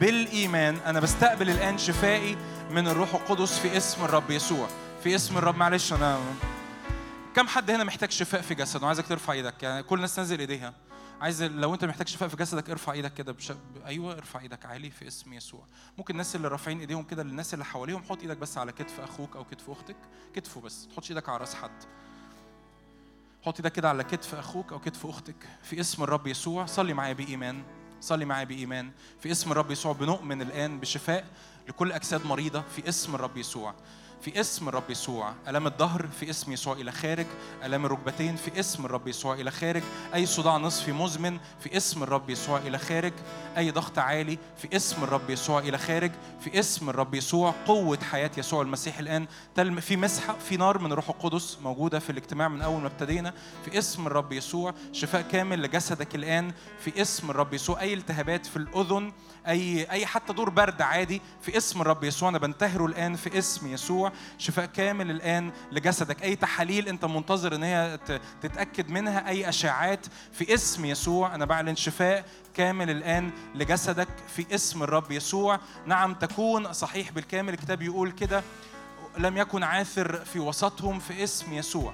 بالإيمان 0.00 0.76
أنا 0.86 1.00
بستقبل 1.00 1.50
الآن 1.50 1.78
شفائي 1.78 2.36
من 2.70 2.88
الروح 2.88 3.14
القدس 3.14 3.58
في 3.58 3.76
اسم 3.76 4.04
الرب 4.04 4.30
يسوع. 4.30 4.68
في 5.04 5.14
اسم 5.14 5.38
الرب 5.38 5.56
معلش 5.56 5.92
أنا 5.92 6.18
كم 7.36 7.48
حد 7.48 7.70
هنا 7.70 7.84
محتاج 7.84 8.10
شفاء 8.10 8.40
في 8.40 8.54
جسده؟ 8.54 8.86
عايزك 8.86 9.06
ترفع 9.06 9.32
إيدك. 9.32 9.62
يعني 9.62 9.82
كل 9.82 9.96
الناس 9.96 10.14
تنزل 10.14 10.40
إيديها. 10.40 10.74
عايز 11.20 11.42
لو 11.42 11.74
انت 11.74 11.84
محتاج 11.84 12.08
شفاء 12.08 12.28
في 12.28 12.36
جسدك 12.36 12.70
ارفع 12.70 12.92
إيدك 12.92 13.14
كده 13.14 13.32
بش... 13.32 13.52
أيوه 13.86 14.12
ارفع 14.12 14.40
إيدك 14.40 14.66
عالي 14.66 14.90
في 14.90 15.06
اسم 15.06 15.32
يسوع. 15.32 15.66
ممكن 15.98 16.14
الناس 16.14 16.36
اللي 16.36 16.48
رافعين 16.48 16.80
ايديهم 16.80 17.02
كده 17.02 17.22
للناس 17.22 17.54
اللي 17.54 17.64
حواليهم 17.64 18.02
حط 18.02 18.20
إيدك 18.20 18.36
بس 18.36 18.58
على 18.58 18.72
كتف 18.72 19.00
أخوك 19.00 19.36
أو 19.36 19.44
كتف 19.44 19.70
أختك. 19.70 19.96
كتفه 20.34 20.60
بس 20.60 20.84
ما 20.86 20.92
تحطش 20.92 21.10
إيدك 21.10 21.28
على 21.28 21.38
راس 21.38 21.54
حد. 21.54 21.84
حط 23.42 23.56
إيدك 23.56 23.72
كده 23.72 23.88
على 23.88 24.04
كتف 24.04 24.34
أخوك 24.34 24.72
أو 24.72 24.78
كتف 24.78 25.06
أختك. 25.06 25.48
في 25.62 25.80
اسم 25.80 26.02
الرب 26.02 26.26
يسوع 26.26 26.66
صلي 26.66 26.94
معايا 26.94 27.12
بإيمان. 27.12 27.62
صلي 28.00 28.24
معايا 28.24 28.44
بإيمان. 28.44 28.90
في 29.20 29.30
اسم 29.30 29.52
الرب 29.52 29.70
يسوع 29.70 29.92
بنؤمن 29.92 30.42
الآن 30.42 30.80
بشفاء 30.80 31.26
لكل 31.68 31.92
أجساد 31.92 32.26
مريضة. 32.26 32.60
في 32.60 32.88
اسم 32.88 33.14
الرب 33.14 33.36
يسوع. 33.36 33.74
في 34.20 34.40
اسم 34.40 34.68
الرب 34.68 34.90
يسوع. 34.90 35.34
الام 35.48 35.66
الظهر 35.66 36.06
في 36.20 36.30
اسم 36.30 36.52
يسوع 36.52 36.74
إلى 36.74 36.92
خارج. 36.92 37.26
الام 37.64 37.86
الركبتين 37.86 38.36
في 38.36 38.60
اسم 38.60 38.84
الرب 38.84 39.08
يسوع 39.08 39.34
إلى 39.34 39.50
خارج. 39.50 39.82
أي 40.14 40.26
صداع 40.26 40.56
نصفي 40.56 40.92
مزمن 40.92 41.38
في 41.60 41.76
اسم 41.76 42.02
الرب 42.02 42.30
يسوع 42.30 42.58
إلى 42.58 42.78
خارج. 42.78 43.12
أي 43.56 43.70
ضغط 43.70 43.98
عالي 43.98 44.38
في 44.56 44.76
اسم 44.76 45.04
الرب 45.04 45.30
يسوع 45.30 45.58
إلى 45.58 45.78
خارج. 45.78 46.12
في 46.40 46.58
اسم 46.58 46.90
الرب 46.90 47.14
يسوع 47.14 47.54
قوة 47.66 47.98
حياة 48.10 48.30
يسوع 48.36 48.62
المسيح 48.62 48.98
الآن. 48.98 49.26
تلم 49.54 49.80
في 49.80 49.96
مسحة 49.96 50.36
في 50.48 50.56
نار 50.56 50.78
من 50.78 50.92
الروح 50.92 51.08
القدس 51.08 51.58
موجودة 51.62 51.98
في 51.98 52.10
الاجتماع 52.10 52.48
من 52.48 52.62
أول 52.62 52.80
ما 52.80 52.86
ابتدينا. 52.86 53.34
في 53.64 53.78
اسم 53.78 54.06
الرب 54.06 54.32
يسوع 54.32 54.74
شفاء 54.92 55.22
كامل 55.22 55.62
لجسدك 55.62 56.14
الآن. 56.14 56.52
في 56.78 57.02
اسم 57.02 57.30
الرب 57.30 57.54
يسوع 57.54 57.80
أي 57.80 57.94
التهابات 57.94 58.46
في 58.46 58.56
الأذن 58.56 59.12
أي 59.46 59.90
أي 59.90 60.06
حتى 60.06 60.32
دور 60.32 60.50
برد 60.50 60.82
عادي 60.82 61.22
في 61.42 61.56
اسم 61.56 61.80
الرب 61.80 62.04
يسوع. 62.04 62.28
أنا 62.28 62.38
بنتهره 62.38 62.86
الآن 62.86 63.16
في 63.16 63.38
اسم 63.38 63.66
يسوع. 63.66 64.12
شفاء 64.38 64.66
كامل 64.66 65.10
الآن 65.10 65.52
لجسدك. 65.72 66.22
أي 66.22 66.36
تحاليل 66.36 66.88
أنت 66.88 67.04
منتظر 67.04 67.54
إن 67.54 67.62
هي 67.62 67.98
تتأكد 68.42 68.90
منها. 68.90 69.28
أي 69.28 69.48
اشعاعات 69.48 70.06
في 70.32 70.54
اسم 70.54 70.84
يسوع. 70.84 71.34
أنا 71.34 71.44
بعلن 71.44 71.76
شفاء 71.76 72.24
كامل 72.54 72.90
الآن 72.90 73.30
لجسدك 73.54 74.08
في 74.36 74.54
اسم 74.54 74.82
الرب 74.82 75.12
يسوع. 75.12 75.60
نعم 75.86 76.14
تكون 76.14 76.72
صحيح 76.72 77.10
بالكامل. 77.10 77.52
الكتاب 77.52 77.82
يقول 77.82 78.10
كده. 78.10 78.42
لم 79.18 79.36
يكن 79.36 79.62
عاثر 79.62 80.24
في 80.24 80.38
وسطهم 80.38 80.98
في 80.98 81.24
اسم 81.24 81.52
يسوع. 81.52 81.92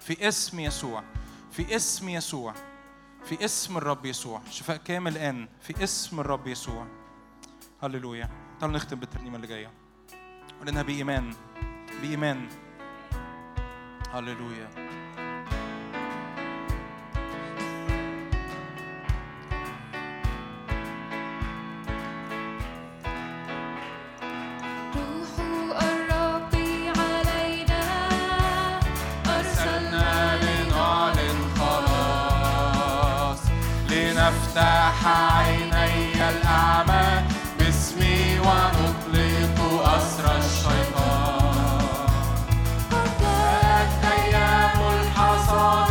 في 0.00 0.28
اسم 0.28 0.60
يسوع. 0.60 1.02
في 1.52 1.76
اسم 1.76 2.08
يسوع. 2.08 2.54
في 2.54 2.56
اسم 2.56 2.71
الرب 3.76 4.06
يسوع. 4.06 4.40
شفاء 4.50 4.76
كامل 4.76 5.12
الآن 5.12 5.48
في 5.60 5.84
اسم 5.84 6.20
الرب 6.20 6.46
يسوع. 6.46 6.86
هللويا. 7.82 8.30
تعالوا 8.60 8.76
نختم 8.76 9.00
بالترنيمة 9.00 9.36
اللي 9.36 9.46
جاية. 9.46 9.70
ولأنها 10.60 10.82
بإيمان. 10.82 11.34
بإيمان. 12.02 12.48
هللويا. 14.10 14.91
لنفتح 34.52 35.06
عيني 35.06 36.28
الأعمى 36.28 37.22
باسمي 37.58 38.38
ونطلق 38.38 39.58
أسر 39.84 40.36
الشيطان. 40.36 41.82
جاءت 43.20 44.04
أيام 44.04 44.78
الحصاد 45.00 45.90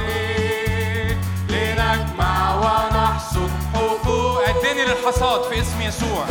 لنجمع 1.49 2.55
ونحصد 2.55 3.51
حقوق. 3.73 4.43
أديني 4.49 4.85
للحصاد 4.85 5.41
في 5.43 5.61
اسم 5.61 5.81
يسوع. 5.81 6.25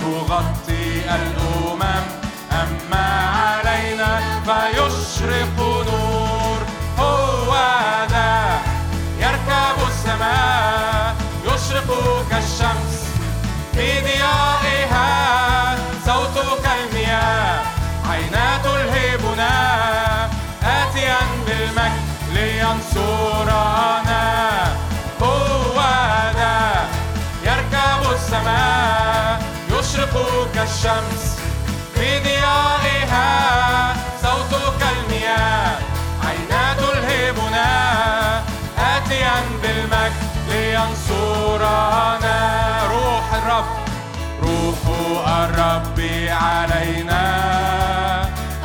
تغطي 0.00 1.00
الأمم 1.14 2.04
أما 2.52 3.08
علينا 3.38 4.20
فيشرق 4.44 5.58
نور. 5.58 6.58
هو 6.98 7.56
ذا 8.10 8.60
يركب 9.20 9.88
السماء. 9.88 10.67
في 13.78 13.90
ضيائها 14.00 15.08
صوت 16.06 16.36
كالمياه 16.64 17.62
عينا 18.10 18.58
تلهبنا 18.64 19.54
آتيا 20.62 21.18
بالمجد 21.46 22.02
لينصرنا. 22.34 24.24
ذا 26.38 26.58
يركب 27.44 28.02
السماء 28.12 29.42
يشرق 29.70 30.14
كالشمس 30.54 31.24
في 31.94 32.08
ضيائها 32.18 33.28
صوت 34.22 34.52
كالمياه 34.80 35.78
عينا 36.24 36.64
تلهبنا 36.74 37.68
آتيا 38.78 39.36
بالمجد 39.62 40.22
لينصرنا. 40.48 42.38
الرب 43.58 43.88
روح 44.42 44.78
الرب 45.28 46.00
علينا. 46.28 47.24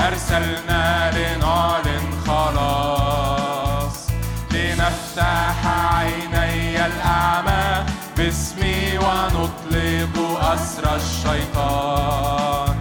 أرسلنا 0.08 1.12
لنعلن 1.12 2.06
خلاص. 2.28 4.08
لنفتح 4.52 5.56
عيني 5.96 6.86
الأعمى. 6.86 7.86
باسمي 8.18 8.98
ونطلق 8.98 10.16
أسر 10.54 10.96
الشيطان. 10.96 12.76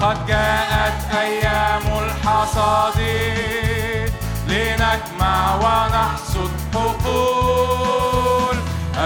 قد 0.00 0.26
جاءت 0.26 1.14
أيام 1.20 1.82
الحصاد. 1.98 2.98
لنجمع 4.48 5.54
ونحصد 5.54 6.50
حقول 6.74 7.95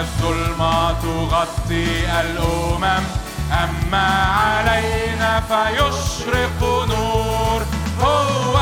الظلمة 0.00 0.92
تغطي 0.92 2.20
الأمم. 2.20 3.04
أما 3.52 4.08
علينا 4.40 5.40
فيشرق 5.40 6.60
نور. 6.88 7.62
هو 8.02 8.60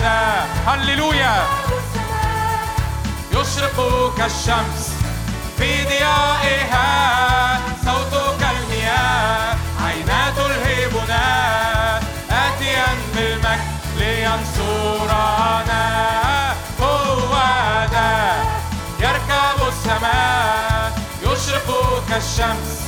ذا 0.00 0.46
هللويا. 0.66 1.36
يشرق 3.32 3.78
كالشمس 4.18 4.92
في 5.58 5.84
ضيائها. 5.84 6.90
صوت 7.84 8.25
يشرق 21.68 22.02
كالشمس 22.10 22.80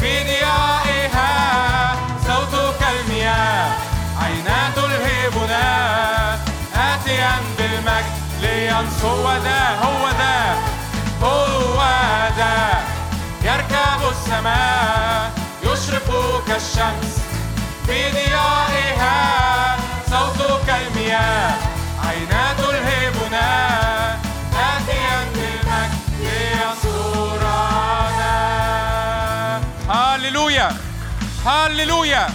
في 0.00 0.24
ضيائها 0.24 1.96
صوت 2.26 2.74
كالمياه 2.80 3.68
عينا 4.22 4.70
تلهبنا 4.76 5.64
آتيا 6.74 7.30
بالمجد 7.58 8.16
لينصر 8.40 9.08
هو 9.08 9.32
ذا 9.44 9.68
هو 9.82 10.08
ذا 10.18 10.56
هو 11.22 11.82
ذا. 12.36 12.78
يركب 13.42 14.00
السماء 14.10 15.30
يشرق 15.62 16.08
كالشمس 16.48 17.14
في 17.86 18.10
ضيائها 18.12 19.76
صوت 20.10 20.60
كالمياه 20.66 21.54
عينا 22.08 22.52
هللويا 31.46 32.26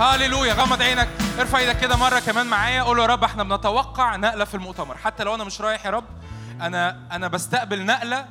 هللويا 0.00 0.52
غمض 0.52 0.82
عينك. 0.82 1.08
ارفع 1.40 1.58
إيدك 1.58 1.80
كده 1.80 1.96
مرة 1.96 2.18
كمان 2.18 2.46
معايا. 2.46 2.82
قول 2.82 2.98
يا 2.98 3.06
رب 3.06 3.24
إحنا 3.24 3.42
بنتوقع 3.42 4.16
نقلة 4.16 4.44
في 4.44 4.54
المؤتمر. 4.54 4.96
حتى 4.96 5.24
لو 5.24 5.34
أنا 5.34 5.44
مش 5.44 5.60
رايح 5.60 5.86
يا 5.86 5.90
رب 5.90 6.04
أنا 6.60 6.96
أنا 7.12 7.28
بستقبل 7.28 7.86
نقلة 7.86 8.26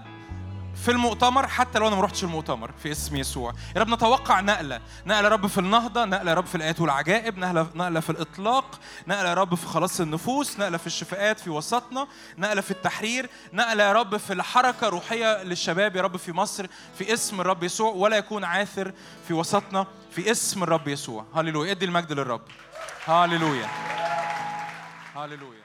في 0.76 0.92
المؤتمر 0.92 1.48
حتى 1.48 1.80
لو 1.80 1.88
أنا 1.88 1.96
ما 1.96 2.02
رحتش 2.02 2.24
المؤتمر 2.24 2.72
في 2.84 2.92
اسم 2.92 3.16
يسوع. 3.16 3.54
يا 3.76 3.82
رب 3.82 3.90
نتوقع 3.90 4.40
نقلة. 4.40 4.82
نقلة 5.06 5.28
رب 5.28 5.48
في 5.48 5.58
النهضة 5.58 6.06
نقلة 6.06 6.32
يا 6.32 6.36
رب 6.36 6.46
في 6.46 6.56
الآيات 6.56 6.82
والعجائب 6.82 7.38
نقلة 7.38 7.68
نقلة 7.76 8.00
في 8.00 8.10
الإطلاق 8.10 8.80
نقلة 9.08 9.30
يا 9.30 9.34
رب 9.34 9.56
في 9.56 9.68
خلاص 9.68 10.02
النفوس 10.02 10.60
نقلة 10.60 10.78
في 10.78 10.88
الشفاءات 10.88 11.40
في 11.40 11.50
وسطنا 11.50 12.08
نقلة 12.38 12.62
في 12.62 12.72
التحرير 12.72 13.30
نقلة 13.54 13.84
يا 13.84 13.94
رب 13.94 14.18
في 14.18 14.34
الحركة 14.34 14.90
روحيه 14.90 15.44
للشباب 15.44 15.96
يا 15.96 16.02
رب 16.02 16.18
في 16.18 16.32
مصر 16.32 16.68
في 16.98 17.14
اسم 17.14 17.42
الرب 17.42 17.64
يسوع 17.64 17.92
ولا 17.92 18.18
يكون 18.18 18.44
عاثر 18.44 18.94
في 19.28 19.34
وسطنا 19.34 19.88
في 20.12 20.32
اسم 20.32 20.64
الرب 20.64 20.88
يسوع. 20.88 21.26
هللويا. 21.36 21.72
ادي 21.72 21.86
المجد 21.86 22.14
للرب. 22.14 22.42
هللويا. 23.06 23.68
هللويا. 25.16 25.63